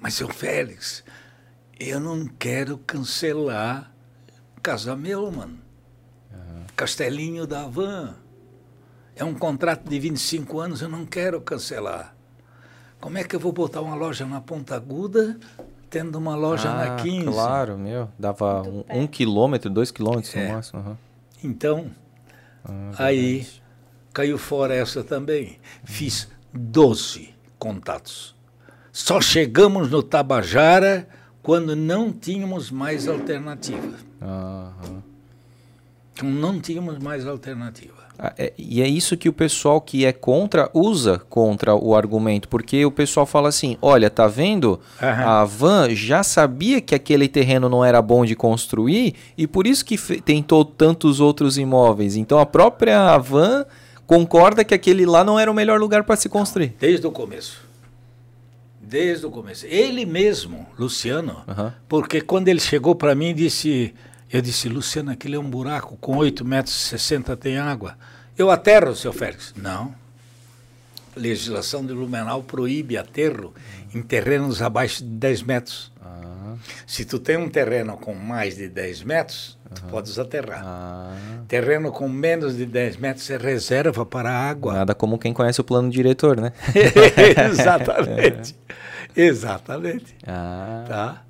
[0.00, 1.04] Mas, seu Félix,
[1.78, 3.92] eu não quero cancelar
[4.62, 5.58] Casa Meu, mano.
[6.74, 8.14] Castelinho da Van.
[9.14, 12.16] É um contrato de 25 anos, eu não quero cancelar.
[13.00, 15.38] Como é que eu vou botar uma loja na Ponta Aguda,
[15.88, 17.26] tendo uma loja ah, na 15?
[17.26, 18.08] Claro, meu.
[18.18, 20.48] Dava um, um quilômetro, dois quilômetros É.
[20.48, 20.80] no máximo.
[20.80, 20.98] aham.
[21.44, 21.90] Então,
[22.64, 23.62] Ah, aí verdade.
[24.14, 25.58] Caiu fora essa também.
[25.84, 28.34] Fiz 12 contatos.
[28.92, 31.06] Só chegamos no Tabajara
[31.42, 33.98] quando não tínhamos mais alternativa.
[36.14, 38.04] Então, não tínhamos mais alternativa.
[38.16, 42.48] Ah, é- e é isso que o pessoal que é contra usa contra o argumento,
[42.48, 44.78] porque o pessoal fala assim: olha, tá vendo?
[45.02, 45.24] Aham.
[45.26, 49.84] A van já sabia que aquele terreno não era bom de construir e por isso
[49.84, 52.14] que tentou tantos outros imóveis.
[52.14, 53.66] Então a própria van
[54.06, 56.74] concorda que aquele lá não era o melhor lugar para se construir.
[56.78, 57.60] Desde o começo.
[58.80, 59.66] Desde o começo.
[59.66, 61.74] Ele mesmo, Luciano, Aham.
[61.88, 63.94] porque quando ele chegou para mim disse,
[64.30, 67.96] eu disse, Luciano, aquele é um buraco com 8 metros e 60 tem água.
[68.36, 69.54] Eu aterro, seu Félix.
[69.56, 69.94] Não.
[71.16, 73.54] Legislação de Lumenau proíbe aterro
[73.94, 75.92] em terrenos abaixo de 10 metros.
[76.04, 76.33] Ah,
[76.86, 80.62] Se tu tem um terreno com mais de 10 metros, tu podes aterrar.
[80.64, 81.12] ah.
[81.48, 84.72] Terreno com menos de 10 metros é reserva para a água.
[84.74, 86.52] Nada como quem conhece o plano diretor, né?
[87.50, 88.54] Exatamente.
[89.16, 90.14] Exatamente.
[90.26, 91.20] Ah, Tá?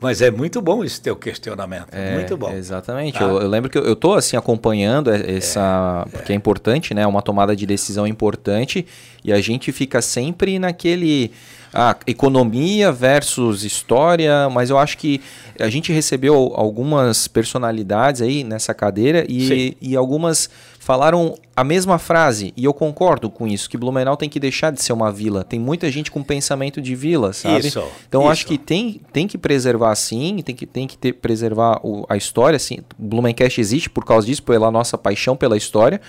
[0.00, 1.86] Mas é muito bom esse teu questionamento.
[1.92, 2.52] É, muito bom.
[2.52, 3.18] Exatamente.
[3.18, 3.24] Tá?
[3.24, 6.06] Eu, eu lembro que eu, tô assim acompanhando e- essa.
[6.12, 7.06] porque é importante, né?
[7.06, 8.86] Uma tomada de decisão importante.
[9.24, 11.32] E a gente fica sempre naquele.
[11.76, 15.20] Ah, economia versus história, mas eu acho que
[15.58, 19.74] a gente recebeu algumas personalidades aí nessa cadeira e, Sim.
[19.82, 24.38] e algumas falaram a mesma frase, e eu concordo com isso, que Blumenau tem que
[24.38, 25.42] deixar de ser uma vila.
[25.42, 27.66] Tem muita gente com pensamento de vila, sabe?
[27.68, 28.32] Isso, então eu isso.
[28.32, 32.16] acho que tem, tem que preservar sim, tem que, tem que ter, preservar o- a
[32.16, 32.78] história, sim.
[32.98, 36.00] O Blumencast existe por causa disso, pela nossa paixão pela história,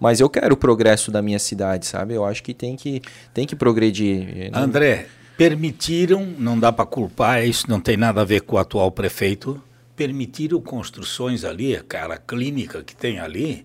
[0.00, 2.14] mas eu quero o progresso da minha cidade, sabe?
[2.14, 3.02] Eu acho que tem que,
[3.34, 4.50] tem que progredir.
[4.52, 8.58] Não- André, permitiram, não dá para culpar, isso não tem nada a ver com o
[8.58, 9.62] atual prefeito,
[9.96, 13.64] permitiram construções ali, aquela clínica que tem ali,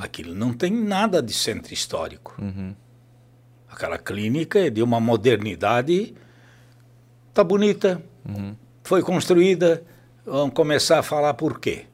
[0.00, 2.34] aquilo não tem nada de centro histórico.
[3.70, 6.12] Aquela clínica é de uma modernidade,
[7.32, 8.02] tá bonita,
[8.82, 9.82] foi construída,
[10.26, 11.84] vamos começar a falar por quê.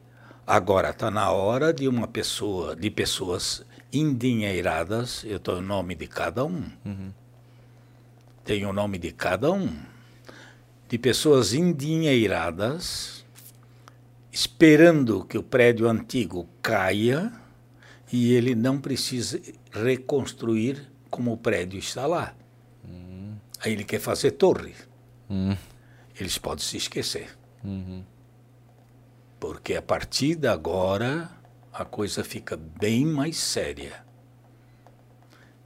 [0.46, 6.06] Agora está na hora de uma pessoa, de pessoas endinheiradas, eu estou em nome de
[6.06, 6.70] cada um
[8.46, 9.76] tem o nome de cada um,
[10.88, 13.26] de pessoas endinheiradas,
[14.30, 17.32] esperando que o prédio antigo caia
[18.12, 19.42] e ele não precisa
[19.72, 22.36] reconstruir como o prédio está lá.
[23.60, 24.74] Aí ele quer fazer torre.
[25.28, 25.56] Hum,
[26.20, 27.36] Eles podem se esquecer.
[27.64, 28.04] uhum.
[29.38, 31.30] Porque a partir de agora
[31.72, 34.04] a coisa fica bem mais séria.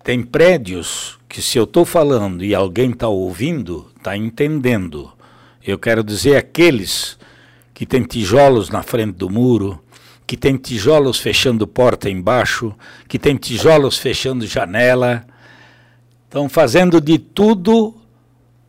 [0.02, 5.12] Tem prédios que se eu estou falando e alguém está ouvindo, está entendendo.
[5.64, 7.18] Eu quero dizer aqueles
[7.72, 9.82] que tem tijolos na frente do muro,
[10.26, 12.74] que tem tijolos fechando porta embaixo,
[13.06, 15.24] que tem tijolos fechando janela.
[16.24, 17.94] Estão fazendo de tudo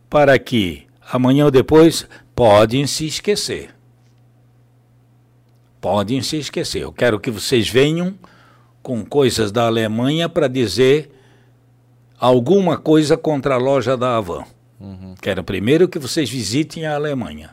[0.08, 3.70] para que amanhã ou depois podem se esquecer.
[5.82, 6.82] Podem se esquecer.
[6.82, 8.14] Eu quero que vocês venham
[8.84, 11.10] com coisas da Alemanha para dizer
[12.16, 14.44] alguma coisa contra a loja da Avan.
[15.20, 17.50] Quero primeiro que vocês visitem a Alemanha.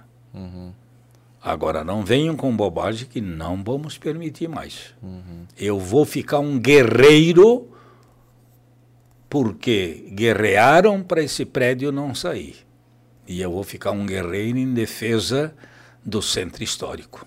[1.41, 4.93] Agora não venham com bobagem que não vamos permitir mais.
[5.58, 7.67] Eu vou ficar um guerreiro
[9.27, 12.58] porque guerrearam para esse prédio não sair.
[13.27, 15.51] E eu vou ficar um guerreiro em defesa
[16.06, 17.25] do centro histórico.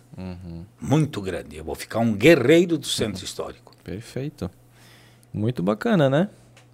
[0.80, 1.56] Muito grande.
[1.56, 3.74] Eu vou ficar um guerreiro do centro histórico.
[3.82, 4.50] Perfeito.
[5.32, 6.28] Muito bacana, né?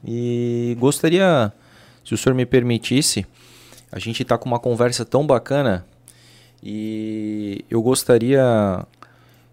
[0.04, 1.52] E gostaria,
[2.04, 3.26] se o senhor me permitisse,
[3.90, 5.84] a gente está com uma conversa tão bacana
[6.62, 8.84] e eu gostaria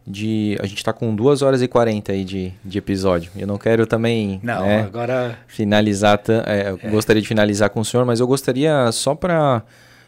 [0.05, 0.57] de.
[0.59, 3.31] A gente está com 2 horas e 40 aí de, de episódio.
[3.35, 4.39] Eu não quero também.
[4.43, 6.21] Não, né, agora finalizar.
[6.45, 9.63] é, eu Gostaria de finalizar com o senhor, mas eu gostaria só para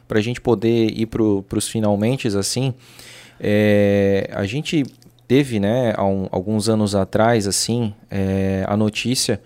[0.10, 2.74] a gente poder ir para os finalmente, assim,
[3.40, 4.84] é, a gente
[5.28, 9.42] teve, né, há um, alguns anos atrás, assim, é, a notícia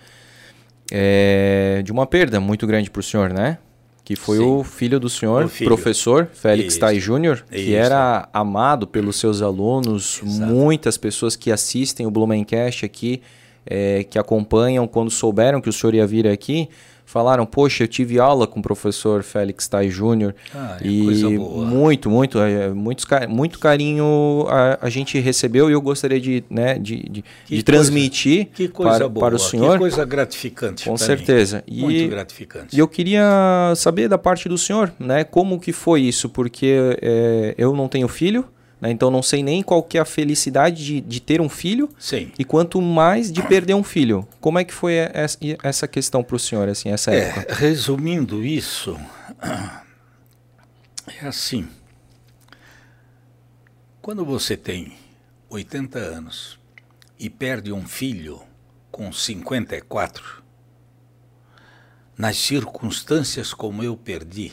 [0.92, 3.58] é, de uma perda muito grande para o senhor, né?
[4.04, 4.44] Que foi Sim.
[4.44, 5.70] o filho do senhor, filho.
[5.70, 10.52] professor Félix Tai Júnior, que era amado pelos seus alunos, Exato.
[10.52, 13.22] muitas pessoas que assistem o Blumencast aqui,
[13.66, 16.68] é, que acompanham, quando souberam que o senhor ia vir aqui,
[17.12, 22.10] falaram, poxa, eu tive aula com o professor Félix Tai Júnior ah, é e muito,
[22.10, 27.04] muito, é, muito, muito carinho a, a, gente recebeu e eu gostaria de, né, de,
[27.10, 29.74] de, de transmitir para, boa, para o senhor.
[29.74, 30.86] Que coisa gratificante.
[30.86, 31.62] Com certeza.
[31.68, 32.74] E, muito gratificante.
[32.74, 37.56] E eu queria saber da parte do senhor, né, como que foi isso, porque é,
[37.58, 38.46] eu não tenho filho,
[38.82, 38.90] né?
[38.90, 42.32] Então não sei nem qual que é a felicidade de, de ter um filho Sim.
[42.38, 44.28] e quanto mais de perder um filho.
[44.42, 44.96] Como é que foi
[45.64, 47.54] essa questão para o senhor, assim, essa é, época?
[47.54, 49.00] Resumindo isso,
[51.08, 51.68] é assim.
[54.02, 54.94] Quando você tem
[55.48, 56.60] 80 anos
[57.20, 58.42] e perde um filho
[58.92, 60.42] com 54,
[62.18, 64.52] nas circunstâncias como eu perdi,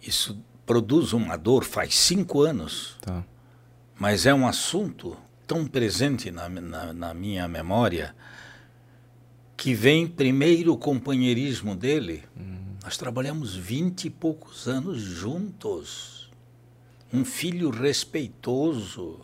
[0.00, 3.24] isso produz uma dor faz cinco anos, tá.
[3.98, 5.16] mas é um assunto
[5.46, 8.14] tão presente na, na, na, minha memória
[9.56, 12.22] que vem primeiro o companheirismo dele.
[12.36, 12.76] Uhum.
[12.84, 16.30] Nós trabalhamos vinte e poucos anos juntos.
[17.10, 19.20] Um filho respeitoso.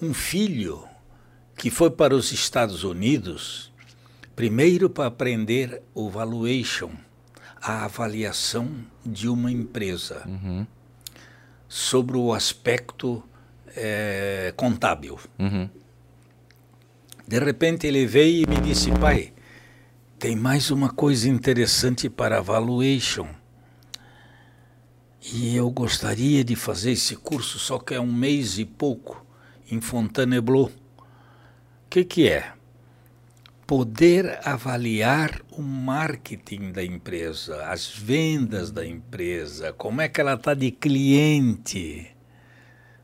[0.00, 0.84] Um filho
[1.56, 3.72] que foi para os Estados Unidos
[4.36, 6.90] primeiro para aprender o valuation
[7.66, 8.70] a avaliação
[9.04, 10.64] de uma empresa uhum.
[11.66, 13.20] sobre o aspecto
[13.74, 15.18] é, contábil.
[15.36, 15.68] Uhum.
[17.26, 19.32] De repente ele veio e me disse, pai,
[20.16, 23.26] tem mais uma coisa interessante para valuation.
[25.20, 29.26] E eu gostaria de fazer esse curso, só que é um mês e pouco,
[29.68, 30.66] em Fontainebleau.
[30.66, 31.02] O
[31.90, 32.52] que, que é?
[33.66, 40.54] Poder avaliar o marketing da empresa, as vendas da empresa, como é que ela está
[40.54, 42.14] de cliente.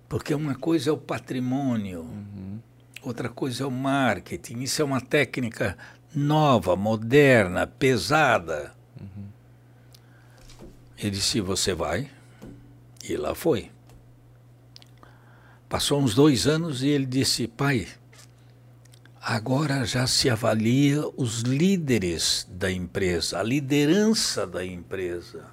[0.09, 2.61] Porque uma coisa é o patrimônio, uhum.
[3.03, 4.61] outra coisa é o marketing.
[4.61, 5.77] Isso é uma técnica
[6.15, 8.73] nova, moderna, pesada.
[9.01, 9.25] Uhum.
[10.97, 12.09] Ele disse: Você vai?
[13.03, 13.71] E lá foi.
[15.69, 17.89] Passou uns dois anos e ele disse: Pai,
[19.25, 25.45] Agora já se avalia os líderes da empresa, a liderança da empresa.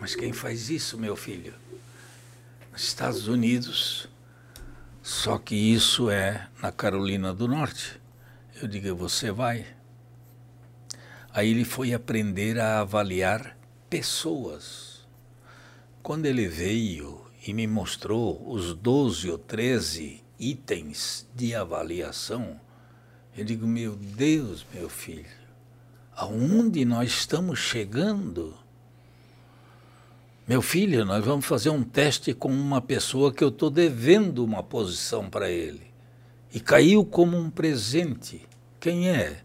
[0.00, 1.52] Mas quem faz isso, meu filho?
[2.70, 4.08] Nos Estados Unidos.
[5.02, 8.00] Só que isso é na Carolina do Norte.
[8.62, 9.66] Eu digo, você vai.
[11.34, 13.58] Aí ele foi aprender a avaliar
[13.90, 15.04] pessoas.
[16.04, 22.60] Quando ele veio e me mostrou os 12 ou 13 itens de avaliação,
[23.36, 25.24] eu digo, meu Deus, meu filho,
[26.14, 28.54] aonde nós estamos chegando?
[30.46, 34.62] Meu filho, nós vamos fazer um teste com uma pessoa que eu estou devendo uma
[34.62, 35.86] posição para ele.
[36.52, 38.46] E caiu como um presente.
[38.78, 39.40] Quem é?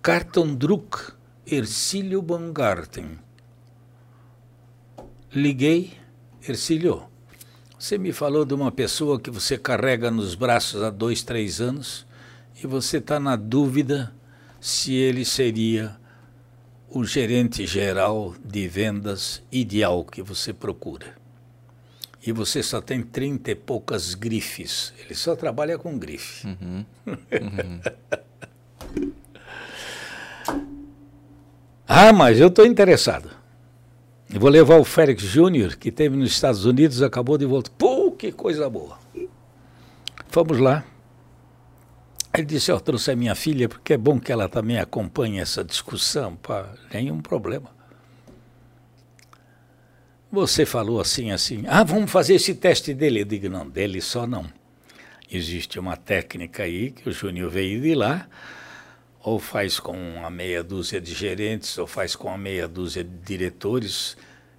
[0.00, 1.12] Carton Druck,
[1.46, 3.18] Ercílio Baumgarten.
[5.30, 5.92] Liguei,
[6.48, 7.02] Ercílio,
[7.78, 12.06] você me falou de uma pessoa que você carrega nos braços há dois, três anos
[12.62, 14.12] e você está na dúvida
[14.60, 15.98] se ele seria
[16.90, 21.18] o gerente geral de vendas ideal que você procura.
[22.24, 24.92] E você só tem trinta e poucas grifes.
[24.98, 26.46] Ele só trabalha com grife.
[26.46, 26.84] Uhum.
[27.06, 27.80] Uhum.
[31.88, 33.30] ah, mas eu estou interessado.
[34.32, 37.70] Eu vou levar o Félix Júnior, que teve nos Estados Unidos, acabou de voltar.
[37.78, 38.98] Pô, que coisa boa.
[40.30, 40.84] Vamos lá.
[42.32, 45.64] Ele disse, eu trouxe a minha filha porque é bom que ela também acompanhe essa
[45.64, 47.70] discussão, pá, nenhum problema.
[50.30, 53.22] Você falou assim, assim, ah, vamos fazer esse teste dele.
[53.22, 54.46] Eu digo, não, dele só não.
[55.28, 58.28] Existe uma técnica aí que o Júnior veio de lá,
[59.24, 63.16] ou faz com uma meia dúzia de gerentes, ou faz com uma meia dúzia de
[63.18, 64.16] diretores,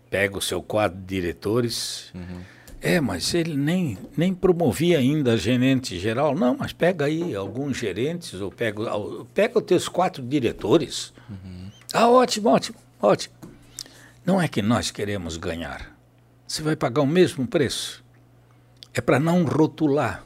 [0.09, 2.41] pega o seu quadro de diretores, uhum
[2.81, 6.33] é, mas ele nem, nem promovia ainda gerente geral.
[6.33, 8.81] Não, mas pega aí alguns gerentes, ou pega,
[9.35, 11.13] pega os teus quatro diretores.
[11.29, 11.69] Uhum.
[11.93, 13.35] Ah, ótimo, ótimo, ótimo.
[14.25, 15.95] Não é que nós queremos ganhar.
[16.47, 18.03] Você vai pagar o mesmo preço.
[18.93, 20.25] É para não rotular.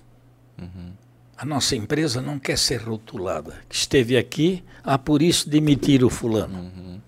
[0.57, 0.93] Uhum.
[1.37, 3.55] A nossa empresa não quer ser rotulada.
[3.69, 6.59] Esteve aqui, ah, por isso demitir o fulano.
[6.59, 7.01] Uhum.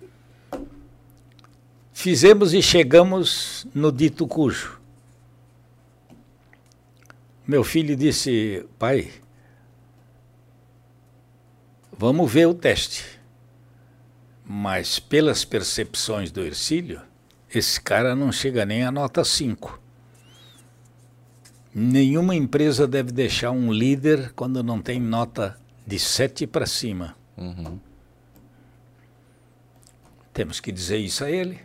[1.93, 4.76] Fizemos e chegamos no dito cujo.
[7.47, 9.09] Meu filho disse: Pai,
[11.97, 13.05] vamos ver o teste.
[14.43, 17.01] Mas pelas percepções do Ercílio,
[17.53, 19.79] esse cara não chega nem a nota 5.
[21.73, 27.15] Nenhuma empresa deve deixar um líder quando não tem nota de 7 para cima.
[27.37, 27.79] Uhum.
[30.33, 31.59] Temos que dizer isso a ele.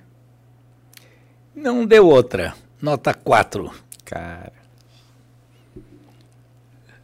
[1.55, 2.55] Não deu outra.
[2.81, 3.73] Nota 4.
[4.05, 4.62] Cara.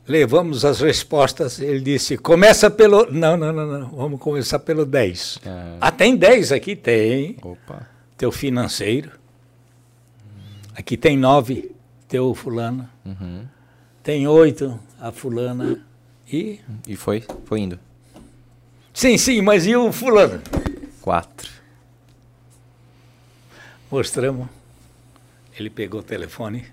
[0.09, 1.61] Levamos as respostas.
[1.61, 3.13] Ele disse: começa pelo.
[3.13, 3.89] Não, não, não, não.
[3.91, 5.41] Vamos começar pelo 10.
[5.45, 5.77] Ah.
[5.83, 6.75] ah, tem 10 aqui?
[6.75, 7.37] Tem.
[7.43, 7.87] Opa.
[8.17, 9.13] Teu financeiro.
[10.75, 11.73] Aqui tem 9.
[12.09, 12.89] Teu fulano.
[13.05, 13.45] Uhum.
[14.03, 14.81] Tem 8.
[14.99, 15.79] A fulana.
[16.33, 16.59] E.
[16.87, 17.23] E foi?
[17.45, 17.79] Foi indo.
[18.95, 20.41] Sim, sim, mas e o fulano?
[21.03, 21.51] 4.
[23.91, 24.49] Mostramos.
[25.59, 26.65] Ele pegou o telefone.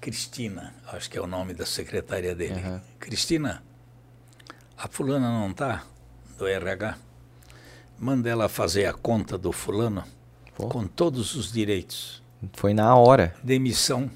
[0.00, 2.60] Cristina, acho que é o nome da secretária dele.
[2.60, 2.80] Uhum.
[2.98, 3.62] Cristina,
[4.76, 5.84] a fulana não está
[6.38, 6.96] do RH.
[7.98, 10.02] Manda ela fazer a conta do fulano
[10.56, 10.68] Pô.
[10.68, 12.22] com todos os direitos.
[12.54, 13.34] Foi na hora.
[13.42, 14.10] Demissão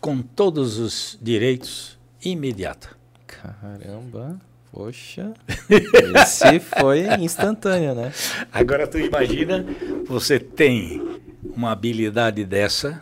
[0.00, 2.90] com todos os direitos imediata.
[3.26, 4.38] Caramba.
[4.70, 5.32] Poxa,
[6.20, 8.12] esse foi instantâneo, né?
[8.52, 9.64] Agora tu imagina,
[10.04, 13.00] você tem uma habilidade dessa,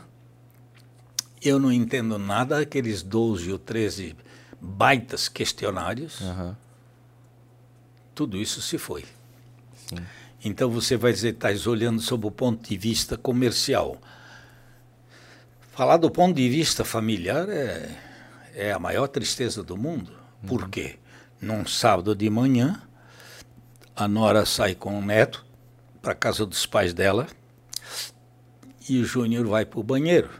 [1.42, 4.16] eu não entendo nada daqueles 12 ou 13
[4.60, 6.54] baitas questionários, uhum.
[8.14, 9.04] tudo isso se foi.
[9.88, 9.96] Sim.
[10.44, 13.96] Então você vai dizer, estás olhando sob o ponto de vista comercial.
[15.72, 17.90] Falar do ponto de vista familiar é,
[18.54, 20.12] é a maior tristeza do mundo.
[20.42, 20.48] Uhum.
[20.48, 20.98] Por quê?
[21.42, 22.80] num sábado de manhã,
[23.96, 25.44] a Nora sai com o neto
[26.00, 27.26] para casa dos pais dela
[28.88, 30.30] e o Júnior vai para o banheiro.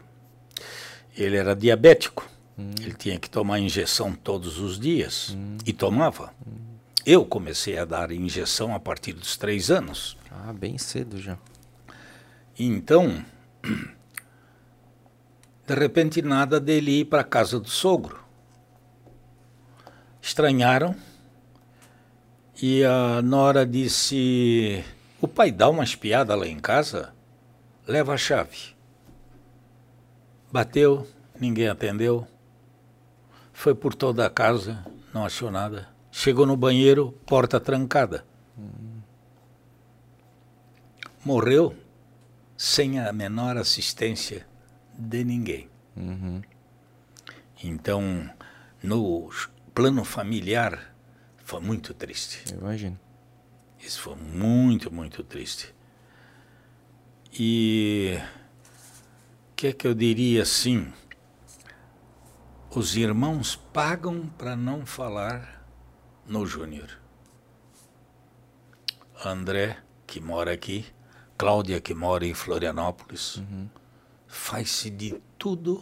[1.15, 2.27] Ele era diabético,
[2.57, 2.71] hum.
[2.79, 5.57] ele tinha que tomar injeção todos os dias hum.
[5.65, 6.33] e tomava.
[6.45, 6.73] Hum.
[7.05, 10.17] Eu comecei a dar injeção a partir dos três anos.
[10.31, 11.37] Ah, bem cedo já.
[12.57, 13.23] Então,
[15.67, 18.23] de repente, nada dele ir para a casa do sogro
[20.21, 20.95] estranharam
[22.61, 24.83] e a Nora disse:
[25.19, 27.13] O pai dá uma espiada lá em casa?
[27.85, 28.72] Leva a chave.
[30.53, 31.07] Bateu,
[31.39, 32.27] ninguém atendeu.
[33.51, 35.89] Foi por toda a casa, não achou nada.
[36.11, 38.23] Chegou no banheiro, porta trancada.
[41.25, 41.75] Morreu
[42.55, 44.45] sem a menor assistência
[44.93, 45.67] de ninguém.
[45.97, 46.43] Uhum.
[47.63, 48.29] Então,
[48.83, 49.31] no
[49.73, 50.93] plano familiar
[51.37, 52.53] foi muito triste.
[52.53, 52.99] Eu imagino.
[53.79, 55.73] Isso foi muito, muito triste.
[57.33, 58.19] E
[59.63, 60.91] que é que eu diria assim?
[62.69, 65.65] Os irmãos pagam para não falar
[66.27, 66.99] no Júnior.
[69.23, 70.85] André, que mora aqui,
[71.37, 73.69] Cláudia, que mora em Florianópolis, uhum.
[74.27, 75.81] faz-se de tudo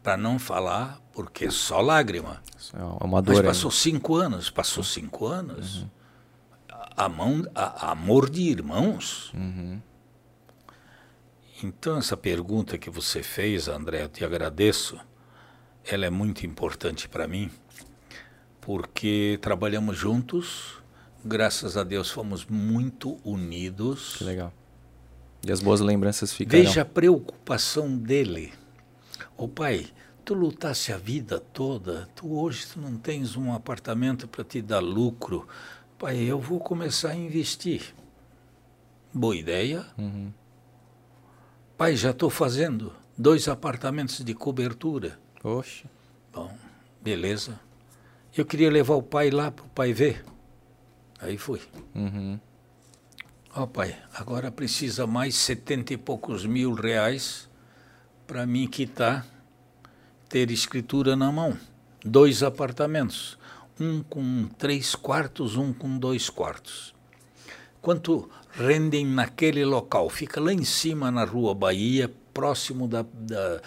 [0.00, 2.40] para não falar, porque é só lágrima.
[2.72, 3.34] É uma dor.
[3.34, 5.78] Mas passou cinco anos, passou cinco anos.
[5.82, 5.90] Uhum.
[6.96, 9.32] A, mão, a, amor de irmãos.
[9.34, 9.82] Uhum.
[11.62, 14.98] Então essa pergunta que você fez, André, eu te agradeço.
[15.84, 17.50] Ela é muito importante para mim,
[18.60, 20.80] porque trabalhamos juntos.
[21.24, 24.16] Graças a Deus fomos muito unidos.
[24.16, 24.52] Que legal.
[25.44, 26.64] E as boas lembranças ficaram.
[26.64, 28.52] Veja a preocupação dele
[29.36, 29.88] Ô pai,
[30.24, 34.80] tu lutasse a vida toda, tu hoje tu não tens um apartamento para te dar
[34.80, 35.48] lucro.
[35.98, 37.94] Pai, eu vou começar a investir.
[39.12, 39.86] Boa ideia.
[39.98, 40.32] Uhum.
[41.76, 45.18] Pai, já estou fazendo dois apartamentos de cobertura.
[45.42, 45.84] Oxe.
[46.32, 46.56] Bom,
[47.00, 47.58] beleza.
[48.36, 50.24] Eu queria levar o pai lá para o pai ver.
[51.20, 51.60] Aí fui.
[51.94, 52.38] Uhum.
[53.54, 57.48] Ó oh, pai, agora precisa mais setenta e poucos mil reais
[58.26, 59.26] para mim quitar,
[60.28, 61.58] ter escritura na mão.
[62.02, 63.38] Dois apartamentos,
[63.78, 66.94] um com três quartos, um com dois quartos.
[67.82, 70.08] Quanto rendem naquele local?
[70.08, 73.60] Fica lá em cima na Rua Bahia, próximo da, da,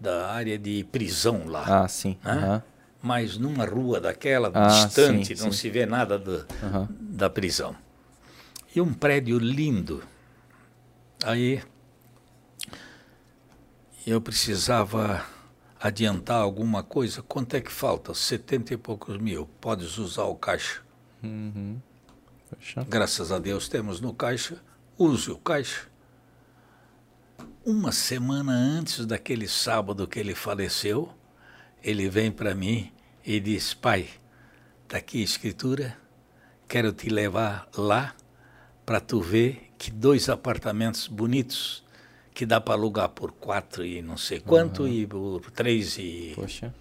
[0.00, 1.84] da área de prisão lá.
[1.84, 2.16] Ah, sim.
[2.24, 2.34] Né?
[2.34, 2.62] Uhum.
[3.02, 5.58] Mas numa rua daquela, ah, distante, sim, não sim.
[5.58, 6.88] se vê nada do, uhum.
[6.90, 7.74] da prisão.
[8.74, 10.02] E um prédio lindo.
[11.24, 11.62] Aí
[14.06, 15.24] eu precisava
[15.80, 18.12] adiantar alguma coisa, quanto é que falta?
[18.12, 19.48] Setenta e poucos mil.
[19.60, 20.82] Podes usar o caixa.
[21.22, 21.78] Uhum.
[22.88, 24.62] Graças a Deus temos no caixa,
[24.98, 25.88] use o caixa.
[27.64, 31.12] Uma semana antes daquele sábado que ele faleceu,
[31.82, 32.92] ele vem para mim
[33.24, 34.08] e diz: Pai,
[34.82, 35.96] está aqui a escritura,
[36.66, 38.14] quero te levar lá
[38.84, 41.84] para tu ver que dois apartamentos bonitos
[42.34, 44.88] que dá para alugar por quatro e não sei quanto uhum.
[44.88, 46.32] e por três e.
[46.34, 46.74] Poxa.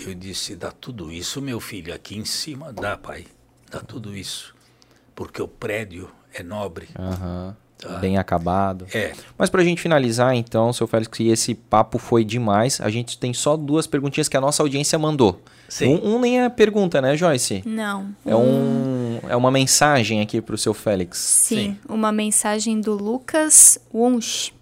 [0.00, 3.26] Eu disse: dá tudo isso, meu filho, aqui em cima, dá, pai,
[3.70, 4.55] dá tudo isso,
[5.16, 6.88] porque o prédio é nobre.
[6.96, 7.54] Uhum.
[7.78, 7.98] Tá.
[7.98, 8.86] Bem acabado.
[8.94, 9.12] É.
[9.36, 12.80] Mas para a gente finalizar, então, seu Félix, que esse papo foi demais.
[12.80, 15.42] A gente tem só duas perguntinhas que a nossa audiência mandou.
[15.68, 16.00] Sim.
[16.02, 17.62] Um, um nem é pergunta, né, Joyce?
[17.66, 18.14] Não.
[18.24, 21.18] É, um, é uma mensagem aqui para o seu Félix.
[21.18, 24.55] Sim, Sim, uma mensagem do Lucas Wunsch.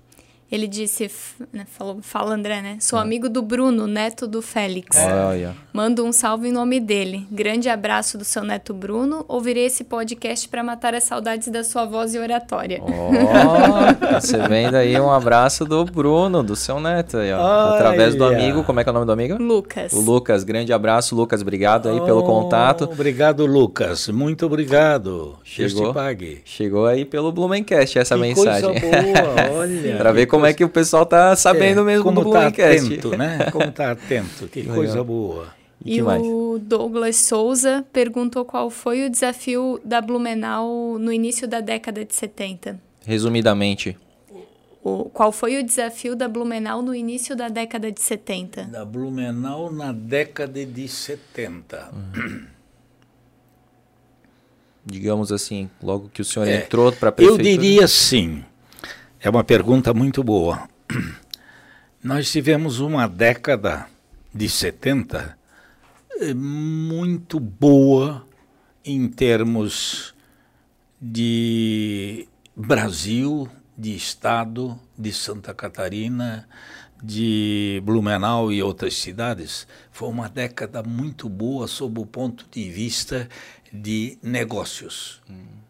[0.54, 1.10] Ele disse,
[1.52, 2.76] né, falou, fala André, né?
[2.78, 3.02] Sou é.
[3.02, 4.96] amigo do Bruno, neto do Félix.
[4.96, 5.50] É.
[5.72, 7.26] Mando um salve em nome dele.
[7.28, 9.24] Grande abraço do seu neto Bruno.
[9.26, 12.80] Ouvirei esse podcast para matar as saudades da sua voz e oratória.
[12.84, 17.74] Oh, você vendo aí um abraço do Bruno, do seu neto aí, ó.
[17.74, 19.42] Através do amigo, como é que é o nome do amigo?
[19.42, 19.92] Lucas.
[19.92, 22.84] O Lucas, grande abraço, Lucas, obrigado aí oh, pelo contato.
[22.84, 24.06] Obrigado, Lucas.
[24.06, 25.36] Muito obrigado.
[25.42, 26.42] Chegou, pague.
[26.44, 28.80] Chegou aí pelo Blumencast essa que mensagem.
[28.80, 29.96] Coisa boa, olha.
[29.96, 32.48] para ver como como é que o pessoal tá sabendo é, mesmo como do tá
[32.48, 33.48] atento, né?
[33.50, 34.76] Como tá atento, que Legal.
[34.76, 35.48] coisa boa.
[35.82, 41.60] E, e o Douglas Souza perguntou qual foi o desafio da Blumenau no início da
[41.60, 42.78] década de 70.
[43.06, 43.96] Resumidamente.
[44.82, 48.64] O, qual foi o desafio da Blumenau no início da década de 70?
[48.64, 51.90] Da Blumenau na década de 70.
[51.92, 52.46] Uhum.
[54.84, 57.42] Digamos assim, logo que o senhor é, entrou para a prefeitura.
[57.42, 58.44] Eu diria sim.
[59.24, 60.68] É uma pergunta muito boa.
[62.04, 63.86] Nós tivemos uma década
[64.34, 65.38] de 70
[66.20, 68.28] eh, muito boa
[68.84, 70.14] em termos
[71.00, 76.46] de Brasil, de Estado, de Santa Catarina,
[77.02, 79.66] de Blumenau e outras cidades.
[79.90, 83.26] Foi uma década muito boa sob o ponto de vista
[83.72, 85.22] de negócios.
[85.30, 85.63] Hum.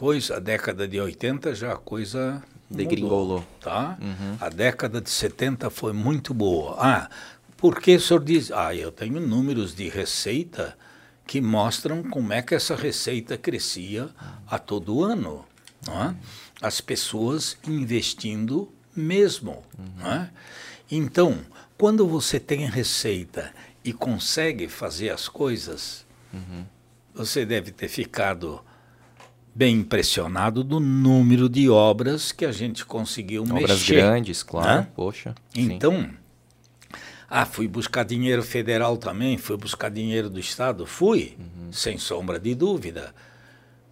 [0.00, 3.44] Depois, a década de 80, já a coisa degringolou.
[3.60, 3.98] Tá?
[4.00, 4.38] Uhum.
[4.40, 6.74] A década de 70 foi muito boa.
[6.78, 7.10] Ah,
[7.54, 8.50] por que o senhor diz?
[8.50, 10.74] Ah, eu tenho números de receita
[11.26, 14.08] que mostram como é que essa receita crescia
[14.48, 15.44] a todo ano.
[15.86, 16.14] Não é?
[16.62, 19.62] As pessoas investindo mesmo.
[19.78, 19.86] Uhum.
[19.98, 20.30] Não é?
[20.90, 21.40] Então,
[21.76, 23.52] quando você tem receita
[23.84, 26.64] e consegue fazer as coisas, uhum.
[27.14, 28.64] você deve ter ficado
[29.54, 33.72] bem impressionado do número de obras que a gente conseguiu obras mexer.
[33.72, 34.88] Obras grandes, claro, né?
[34.94, 35.34] poxa.
[35.54, 36.10] Então, sim.
[37.28, 41.72] ah, fui buscar dinheiro federal também, fui buscar dinheiro do Estado, fui, uhum.
[41.72, 43.14] sem sombra de dúvida.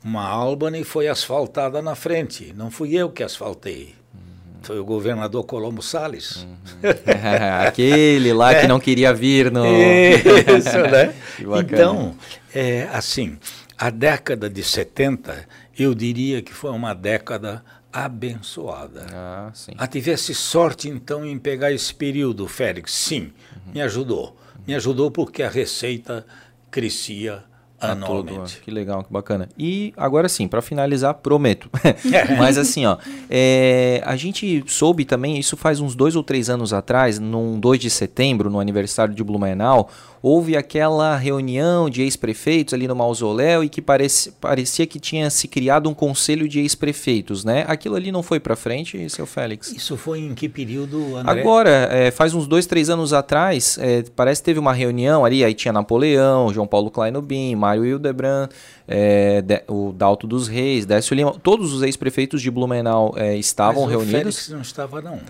[0.03, 3.97] Uma Albany foi asfaltada na frente, não fui eu que asfaltei.
[4.15, 4.63] Uhum.
[4.63, 6.37] Foi o governador Colombo Salles.
[6.37, 6.57] Uhum.
[7.67, 8.61] Aquele lá é.
[8.61, 9.67] que não queria vir no.
[9.67, 11.13] Isso, né?
[11.61, 12.15] então,
[12.55, 13.37] é, assim,
[13.79, 15.47] a década de 70,
[15.79, 19.07] eu diria que foi uma década abençoada.
[19.13, 19.73] Ah, sim.
[19.79, 22.93] Ah, tivesse sorte então em pegar esse período, Félix?
[22.93, 23.33] Sim,
[23.67, 23.73] uhum.
[23.75, 24.37] me ajudou.
[24.67, 26.27] Me ajudou porque a receita
[26.71, 27.45] crescia
[27.81, 28.61] anualmente.
[28.61, 29.49] Que legal, que bacana.
[29.57, 31.71] E agora sim, para finalizar, prometo.
[32.37, 32.99] Mas assim, ó,
[33.31, 37.81] é, a gente soube também, isso faz uns dois ou três anos atrás, num 2
[37.81, 39.89] de setembro, no aniversário de Blumenau,
[40.23, 45.49] houve aquela reunião de ex-prefeitos ali no mausoléu e que parece, parecia que tinha se
[45.49, 47.65] criado um conselho de ex-prefeitos, né?
[47.69, 49.73] Aquilo ali não foi para frente, seu Félix?
[49.73, 51.41] Isso foi em que período, André?
[51.41, 55.45] Agora, é, faz uns dois, três anos atrás, é, parece que teve uma reunião ali,
[55.45, 58.49] aí tinha Napoleão, João Paulo Kleinobin, Mário Hildebrand,
[58.87, 63.83] é, de, o Dalto dos Reis, Décio Lima, todos os ex-prefeitos de Blumenau é, estavam
[63.83, 64.15] Mas reunidos.
[64.15, 65.21] O Félix não estava não.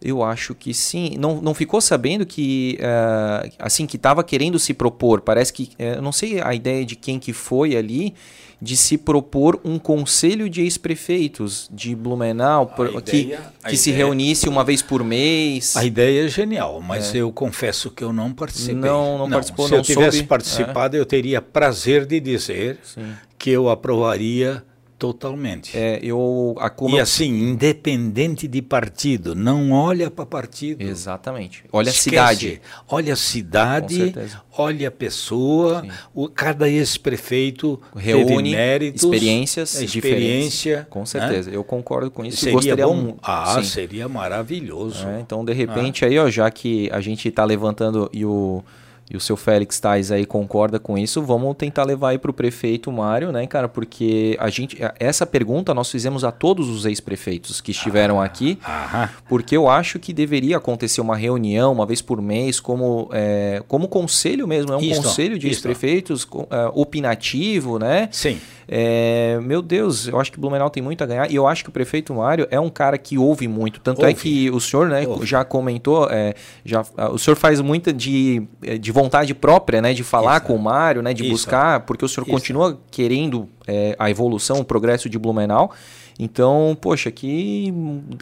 [0.00, 1.16] Eu acho que sim.
[1.18, 5.20] Não, não ficou sabendo que uh, assim que estava querendo se propor.
[5.20, 8.14] Parece que uh, eu não sei a ideia de quem que foi ali
[8.60, 12.66] de se propor um conselho de ex-prefeitos de Blumenau
[13.04, 15.76] que, ideia, que se reunisse uma vez por mês.
[15.76, 17.18] A ideia é genial, mas é.
[17.18, 18.74] eu confesso que eu não participei.
[18.74, 19.66] Não, não, não participou.
[19.66, 21.00] Se não eu tivesse soube, participado, é.
[21.00, 23.12] eu teria prazer de dizer sim.
[23.38, 24.64] que eu aprovaria
[24.98, 25.78] Totalmente.
[25.78, 27.00] É, eu, a, e eu...
[27.00, 30.82] assim, independente de partido, não olha para partido.
[30.82, 31.62] Exatamente.
[31.72, 32.16] Olha Esquece.
[32.18, 32.62] a cidade.
[32.88, 34.14] Olha a cidade,
[34.56, 40.84] olha a pessoa, o, cada ex-prefeito reúne méritos, experiências, experiência.
[40.90, 41.56] Com certeza, né?
[41.56, 42.38] eu concordo com isso.
[42.38, 43.16] Seria gostaria bom?
[43.22, 43.68] Ah, sim.
[43.68, 45.06] seria maravilhoso.
[45.06, 46.08] É, então, de repente, ah.
[46.08, 48.64] aí, ó, já que a gente está levantando e o
[49.10, 52.34] e o seu Félix Tais aí concorda com isso, vamos tentar levar aí para o
[52.34, 53.68] prefeito Mário, né, cara?
[53.68, 58.58] Porque a gente, essa pergunta nós fizemos a todos os ex-prefeitos que estiveram ah, aqui,
[58.64, 63.62] ah, porque eu acho que deveria acontecer uma reunião uma vez por mês, como, é,
[63.66, 68.08] como conselho mesmo, é um isto, conselho de ex-prefeitos é, opinativo, né?
[68.12, 68.38] Sim.
[68.70, 71.70] É, meu Deus, eu acho que Blumenau tem muito a ganhar e eu acho que
[71.70, 73.80] o prefeito Mário é um cara que ouve muito.
[73.80, 74.18] Tanto é ouve.
[74.18, 75.24] é que o senhor, né, ouve.
[75.24, 78.46] já comentou, é, já, o senhor faz muita de,
[78.78, 80.46] de vontade própria, né, de falar Isso.
[80.46, 81.32] com o Mário, né, de Isso.
[81.32, 82.30] buscar, porque o senhor Isso.
[82.30, 85.72] continua querendo é, a evolução, o progresso de Blumenau.
[86.18, 87.72] Então, poxa, que,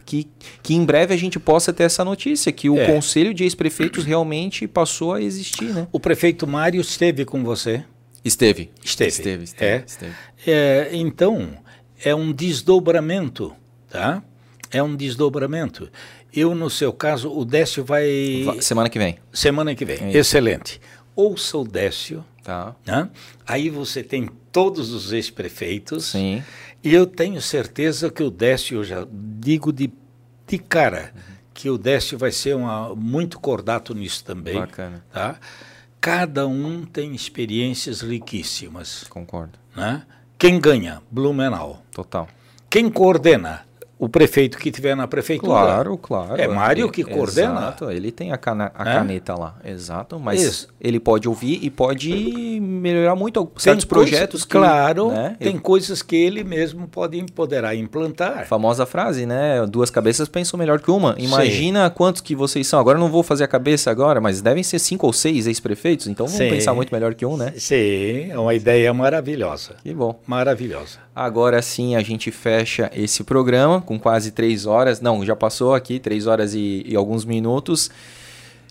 [0.05, 0.29] que,
[0.63, 2.87] que em breve a gente possa ter essa notícia, que o é.
[2.87, 5.89] Conselho de Ex-Prefeitos realmente passou a existir, né?
[5.91, 7.83] O prefeito Mário esteve com você?
[8.27, 8.71] Esteve.
[8.83, 9.11] Esteve.
[9.11, 9.85] Esteve, esteve, é.
[9.87, 10.15] esteve.
[10.47, 11.57] É, então,
[12.05, 13.55] é um desdobramento,
[13.89, 14.23] tá?
[14.71, 15.91] É um desdobramento.
[16.33, 18.07] Eu, no seu caso, o Décio vai...
[18.61, 19.19] Semana que vem.
[19.33, 20.81] Semana que vem, é excelente
[21.17, 22.25] ouça o Décio.
[22.45, 22.77] Tá.
[22.87, 23.09] Né?
[23.45, 26.05] Aí você tem todos os ex-prefeitos.
[26.07, 26.45] Sim.
[26.85, 29.91] E eu tenho certeza que o Décio, eu já digo de,
[30.47, 31.23] de cara, uhum.
[31.53, 34.55] que o Décio vai ser uma, muito cordato nisso também.
[34.55, 35.05] Bacana.
[35.13, 35.41] Tá?
[36.07, 39.03] Cada um tem experiências riquíssimas.
[39.11, 39.59] Concordo.
[39.75, 40.07] Né?
[40.39, 41.03] Quem ganha?
[41.11, 41.83] Blumenau.
[41.91, 42.29] Total.
[42.71, 43.66] Quem coordena?
[43.99, 45.53] O prefeito que tiver na prefeitura.
[45.53, 46.41] Claro, claro.
[46.41, 47.53] É Mário que coordena.
[47.53, 48.95] Exato, ele tem a, cana a é?
[48.95, 50.21] caneta lá, exato.
[50.21, 50.69] Mas Isso.
[50.81, 54.45] ele pode ouvir e pode melhorar muito certos tem projetos.
[54.45, 58.41] que, claro, né, tem coisas que ele mesmo pode empoderar e implantar.
[58.41, 59.67] A famosa frase, né?
[59.67, 61.15] Duas cabeças pensam melhor que uma.
[61.19, 61.95] Imagina Sim.
[61.95, 62.79] quantos que vocês são.
[62.79, 66.07] Agora eu não vou fazer a cabeça agora, mas devem ser cinco ou seis ex-prefeitos,
[66.07, 66.51] então vamos Sim.
[66.51, 67.55] pensar muito melhor que um, né?
[67.57, 69.77] Sim, é uma ideia maravilhosa.
[69.83, 70.21] Que bom.
[70.27, 71.06] Maravilhosa.
[71.17, 75.01] Agora sim a gente fecha esse programa com quase três horas.
[75.01, 77.91] Não, já passou aqui, três horas e, e alguns minutos.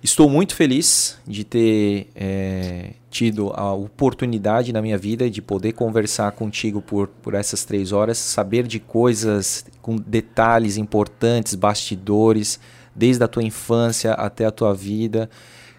[0.03, 6.32] Estou muito feliz de ter é, tido a oportunidade na minha vida de poder conversar
[6.33, 12.59] contigo por, por essas três horas, saber de coisas com detalhes importantes, bastidores,
[12.93, 15.32] desde a tua infância até a tua vida,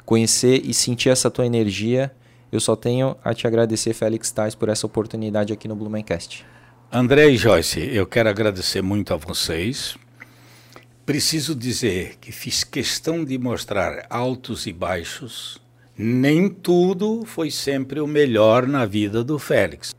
[0.04, 2.10] conhecer e sentir essa tua energia.
[2.50, 6.44] Eu só tenho a te agradecer, Félix Tais, por essa oportunidade aqui no Blumencast.
[6.90, 9.96] André e Joyce, eu quero agradecer muito a vocês.
[11.04, 15.60] Preciso dizer que fiz questão de mostrar altos e baixos.
[15.98, 19.92] Nem tudo foi sempre o melhor na vida do Félix.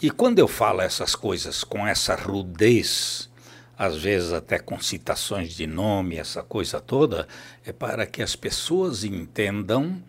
[0.00, 3.28] E quando eu falo essas coisas com essa rudez,
[3.76, 7.26] às vezes até com citações de nome, essa coisa toda,
[7.64, 10.00] é para que as pessoas entendam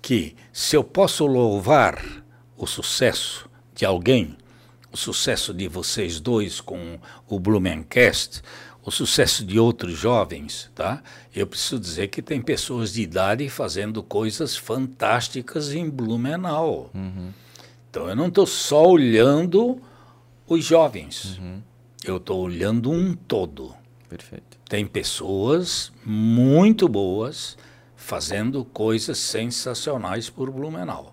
[0.00, 2.24] que se eu posso louvar
[2.56, 4.36] o sucesso de alguém,
[4.94, 8.40] o sucesso de vocês dois com o Blumencast,
[8.80, 11.02] o sucesso de outros jovens, tá?
[11.34, 16.92] Eu preciso dizer que tem pessoas de idade fazendo coisas fantásticas em Blumenau.
[16.94, 17.32] Uhum.
[17.90, 19.82] Então eu não estou só olhando
[20.46, 21.60] os jovens, uhum.
[22.04, 23.74] eu estou olhando um todo.
[24.08, 24.56] Perfeito.
[24.68, 27.58] Tem pessoas muito boas
[27.96, 31.12] fazendo coisas sensacionais por Blumenau.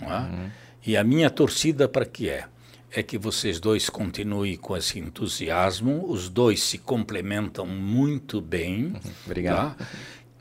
[0.00, 0.06] É?
[0.06, 0.50] Uhum.
[0.84, 2.48] E a minha torcida para que é?
[2.94, 8.94] É que vocês dois continuem com esse entusiasmo, os dois se complementam muito bem.
[9.24, 9.76] Obrigado.
[9.76, 9.86] Tá?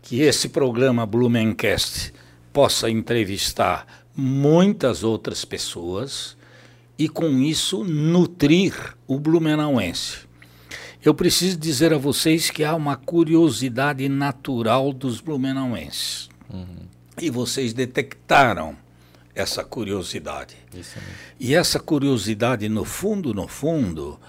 [0.02, 2.14] Que esse programa Blumencast
[2.52, 6.36] possa entrevistar muitas outras pessoas
[6.98, 8.74] e com isso nutrir
[9.08, 10.30] o blumenauense.
[11.04, 16.30] Eu preciso dizer a vocês que há uma curiosidade natural dos blumenauenses.
[16.48, 16.86] Uhum.
[17.20, 18.76] E vocês detectaram
[19.36, 20.56] essa curiosidade.
[21.40, 24.20] E essa curiosidade, no fundo, no fundo,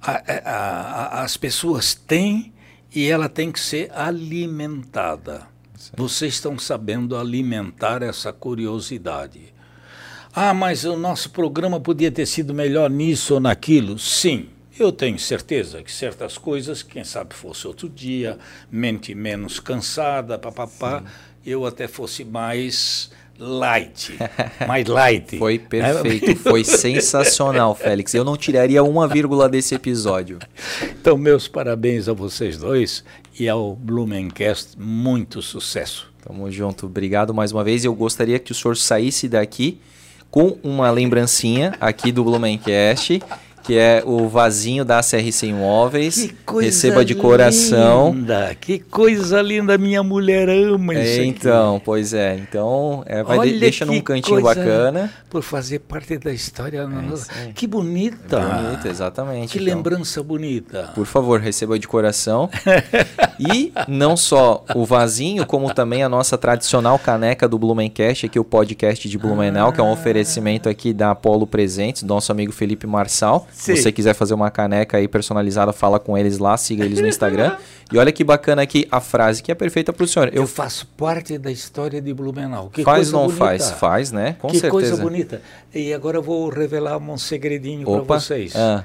[0.00, 2.52] a, a, a, as pessoas têm
[2.94, 5.46] e ela tem que ser alimentada.
[5.96, 9.52] Vocês estão sabendo alimentar essa curiosidade.
[10.34, 13.98] Ah, mas o nosso programa podia ter sido melhor nisso ou naquilo.
[13.98, 18.38] Sim, eu tenho certeza que certas coisas, quem sabe fosse outro dia,
[18.70, 21.04] mente menos cansada, papapá,
[21.44, 23.10] eu até fosse mais
[23.42, 24.16] light,
[24.66, 25.36] mais light.
[25.38, 28.14] Foi perfeito, foi sensacional, Félix.
[28.14, 30.38] Eu não tiraria uma vírgula desse episódio.
[30.82, 33.04] Então, meus parabéns a vocês dois
[33.38, 36.12] e ao Blumencast, muito sucesso.
[36.24, 37.84] Tamo junto, obrigado mais uma vez.
[37.84, 39.80] Eu gostaria que o senhor saísse daqui
[40.30, 43.20] com uma lembrancinha aqui do Blumencast
[43.62, 46.14] que é o vasinho da CRC Imóveis.
[46.14, 48.12] Que coisa Receba de coração.
[48.12, 51.22] Linda, que coisa linda, minha mulher ama é, isso.
[51.22, 51.84] Então, aqui.
[51.84, 52.36] pois é.
[52.36, 55.12] Então, é, vai de, deixa num cantinho bacana.
[55.30, 56.86] Por fazer parte da história.
[57.46, 58.38] É, que bonita.
[58.38, 59.52] É bonita, exatamente.
[59.52, 60.90] Que então, lembrança bonita.
[60.94, 62.50] Por favor, receba de coração.
[63.38, 68.44] E não só o vasinho, como também a nossa tradicional caneca do Blumencast, aqui o
[68.44, 69.72] podcast de Blumenau, ah.
[69.72, 73.48] que é um oferecimento aqui da Apolo Presentes, do nosso amigo Felipe Marçal.
[73.52, 77.06] Se você quiser fazer uma caneca aí personalizada, fala com eles lá, siga eles no
[77.06, 77.56] Instagram.
[77.92, 80.28] E olha que bacana aqui a frase que é perfeita para o senhor.
[80.28, 82.70] Eu, eu, faço parte da história de Blumenau.
[82.70, 83.44] Que faz ou não bonita.
[83.44, 83.70] faz?
[83.72, 84.34] Faz, né?
[84.38, 84.70] Com que certeza.
[84.70, 85.42] Que coisa bonita.
[85.74, 88.56] E agora eu vou revelar um segredinho para vocês.
[88.56, 88.82] Ah.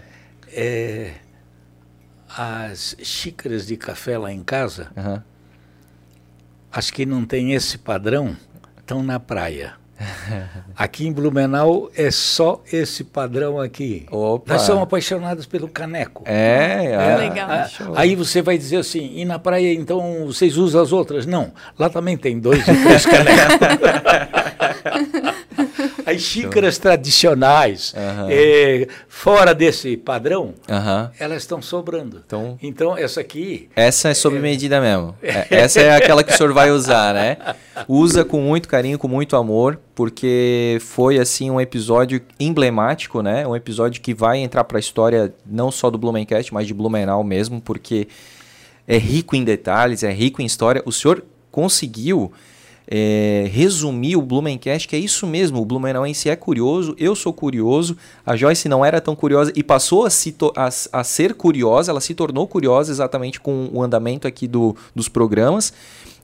[0.51, 1.11] É,
[2.35, 5.21] as xícaras de café lá em casa, uhum.
[6.69, 8.35] as que não tem esse padrão,
[8.77, 9.75] estão na praia.
[10.75, 14.05] Aqui em Blumenau é só esse padrão aqui.
[14.11, 14.53] Opa.
[14.53, 16.23] Nós somos apaixonados pelo caneco.
[16.25, 17.49] É, é, é legal.
[17.49, 21.25] A, aí você vai dizer assim, e na praia então vocês usam as outras?
[21.25, 23.57] Não, lá também tem dois e três canecos.
[26.05, 28.27] As xícaras tradicionais, uhum.
[28.29, 31.09] é, fora desse padrão, uhum.
[31.19, 32.23] elas estão sobrando.
[32.25, 33.69] Então, então, essa aqui.
[33.75, 35.15] Essa é sob medida mesmo.
[35.27, 37.37] É, essa é aquela que o senhor vai usar, né?
[37.87, 43.45] Usa com muito carinho, com muito amor, porque foi assim um episódio emblemático, né?
[43.45, 47.23] Um episódio que vai entrar para a história não só do Blumencast, mas de Blumenau
[47.23, 48.07] mesmo, porque
[48.87, 50.81] é rico em detalhes, é rico em história.
[50.85, 52.31] O senhor conseguiu
[52.89, 57.97] é, resumir o Blumencast, que é isso mesmo, o Blumenauense é curioso, eu sou curioso,
[58.25, 61.99] a Joyce não era tão curiosa e passou a, se a, a ser curiosa, ela
[61.99, 65.73] se tornou curiosa exatamente com o andamento aqui do, dos programas,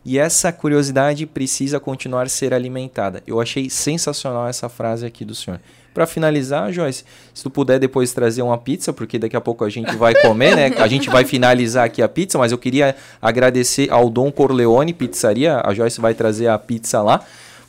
[0.06, 3.24] e essa curiosidade precisa continuar a ser alimentada.
[3.25, 5.61] Eu achei sensacional essa frase aqui do senhor.
[5.93, 9.69] Para finalizar, Joyce, se tu puder depois trazer uma pizza, porque daqui a pouco a
[9.69, 10.72] gente vai comer, né?
[10.77, 15.61] A gente vai finalizar aqui a pizza, mas eu queria agradecer ao Dom Corleone Pizzaria.
[15.63, 17.22] A Joyce vai trazer a pizza lá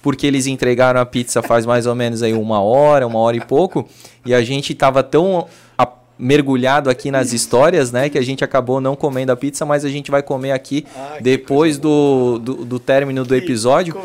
[0.04, 3.40] porque eles entregaram a pizza faz mais ou menos aí uma hora, uma hora e
[3.40, 3.88] pouco,
[4.22, 5.46] e a gente estava tão
[6.18, 8.08] mergulhado aqui nas histórias, né?
[8.08, 11.18] Que a gente acabou não comendo a pizza, mas a gente vai comer aqui ah,
[11.20, 13.96] depois do, do, do, término do episódio.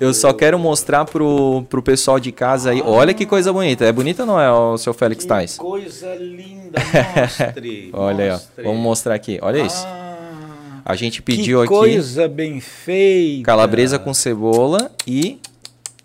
[0.00, 2.80] Eu só quero mostrar pro, pro pessoal de casa aí.
[2.80, 3.84] Ah, Olha que coisa bonita.
[3.84, 5.56] É bonita ou não é, o seu Félix que Tais?
[5.56, 6.78] coisa linda,
[7.16, 7.90] mostre.
[7.92, 8.62] Olha mostre.
[8.62, 8.68] aí, ó.
[8.68, 9.38] Vamos mostrar aqui.
[9.40, 9.84] Olha isso.
[9.86, 11.74] Ah, a gente pediu que aqui.
[11.74, 13.44] coisa bem feita.
[13.44, 15.40] Calabresa com cebola e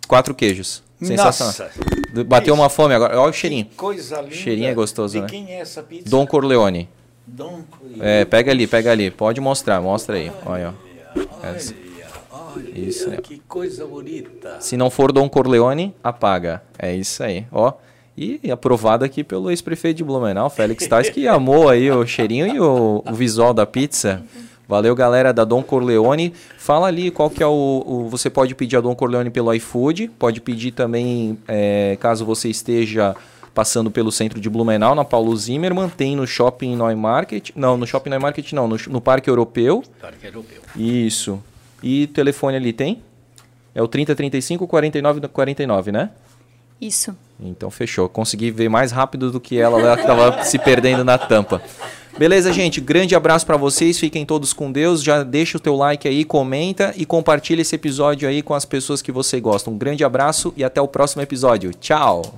[0.07, 0.81] quatro queijos.
[1.01, 1.53] Sensacional.
[1.53, 1.90] Nossa.
[2.25, 3.19] Bateu uma fome agora.
[3.19, 3.65] Olha o cheirinho.
[3.65, 4.35] Que coisa linda.
[4.35, 5.27] Cheirinho é gostoso, De né?
[5.27, 6.09] quem é essa pizza?
[6.09, 6.89] Dom Corleone.
[7.25, 8.01] Dom Corleone.
[8.01, 9.09] É, pega ali, pega ali.
[9.11, 10.31] Pode mostrar, mostra aí.
[10.45, 10.73] Olha,
[11.15, 11.59] olha.
[12.31, 13.17] Olha, isso aí.
[13.17, 14.57] Que coisa bonita.
[14.59, 16.61] Se não for Dom Corleone, apaga.
[16.77, 17.73] É isso aí, ó.
[18.17, 22.59] E aprovado aqui pelo ex-prefeito de Blumenau, Félix Tais, que amou aí o cheirinho e
[22.59, 24.21] o, o visual da pizza.
[24.71, 26.33] Valeu, galera da Dom Corleone.
[26.57, 30.07] Fala ali qual que é o, o Você pode pedir a Dom Corleone pelo iFood,
[30.17, 33.13] pode pedir também, é, caso você esteja
[33.53, 38.11] passando pelo centro de Blumenau, na Paulo Zimmermann, tem no Shopping Neumarket, não, no Shopping
[38.11, 39.83] Neumarket não, no, no Parque Europeu.
[39.99, 40.61] Parque Europeu.
[40.77, 41.43] Isso.
[41.83, 43.03] E telefone ali tem?
[43.75, 46.11] É o 3035 49 49, né?
[46.79, 47.13] Isso.
[47.37, 48.07] Então fechou.
[48.07, 51.61] Consegui ver mais rápido do que ela, ela estava se perdendo na tampa.
[52.17, 52.79] Beleza, gente?
[52.79, 53.97] Grande abraço para vocês.
[53.97, 55.01] Fiquem todos com Deus.
[55.01, 59.01] Já deixa o teu like aí, comenta e compartilha esse episódio aí com as pessoas
[59.01, 59.69] que você gosta.
[59.69, 61.71] Um grande abraço e até o próximo episódio.
[61.73, 62.35] Tchau.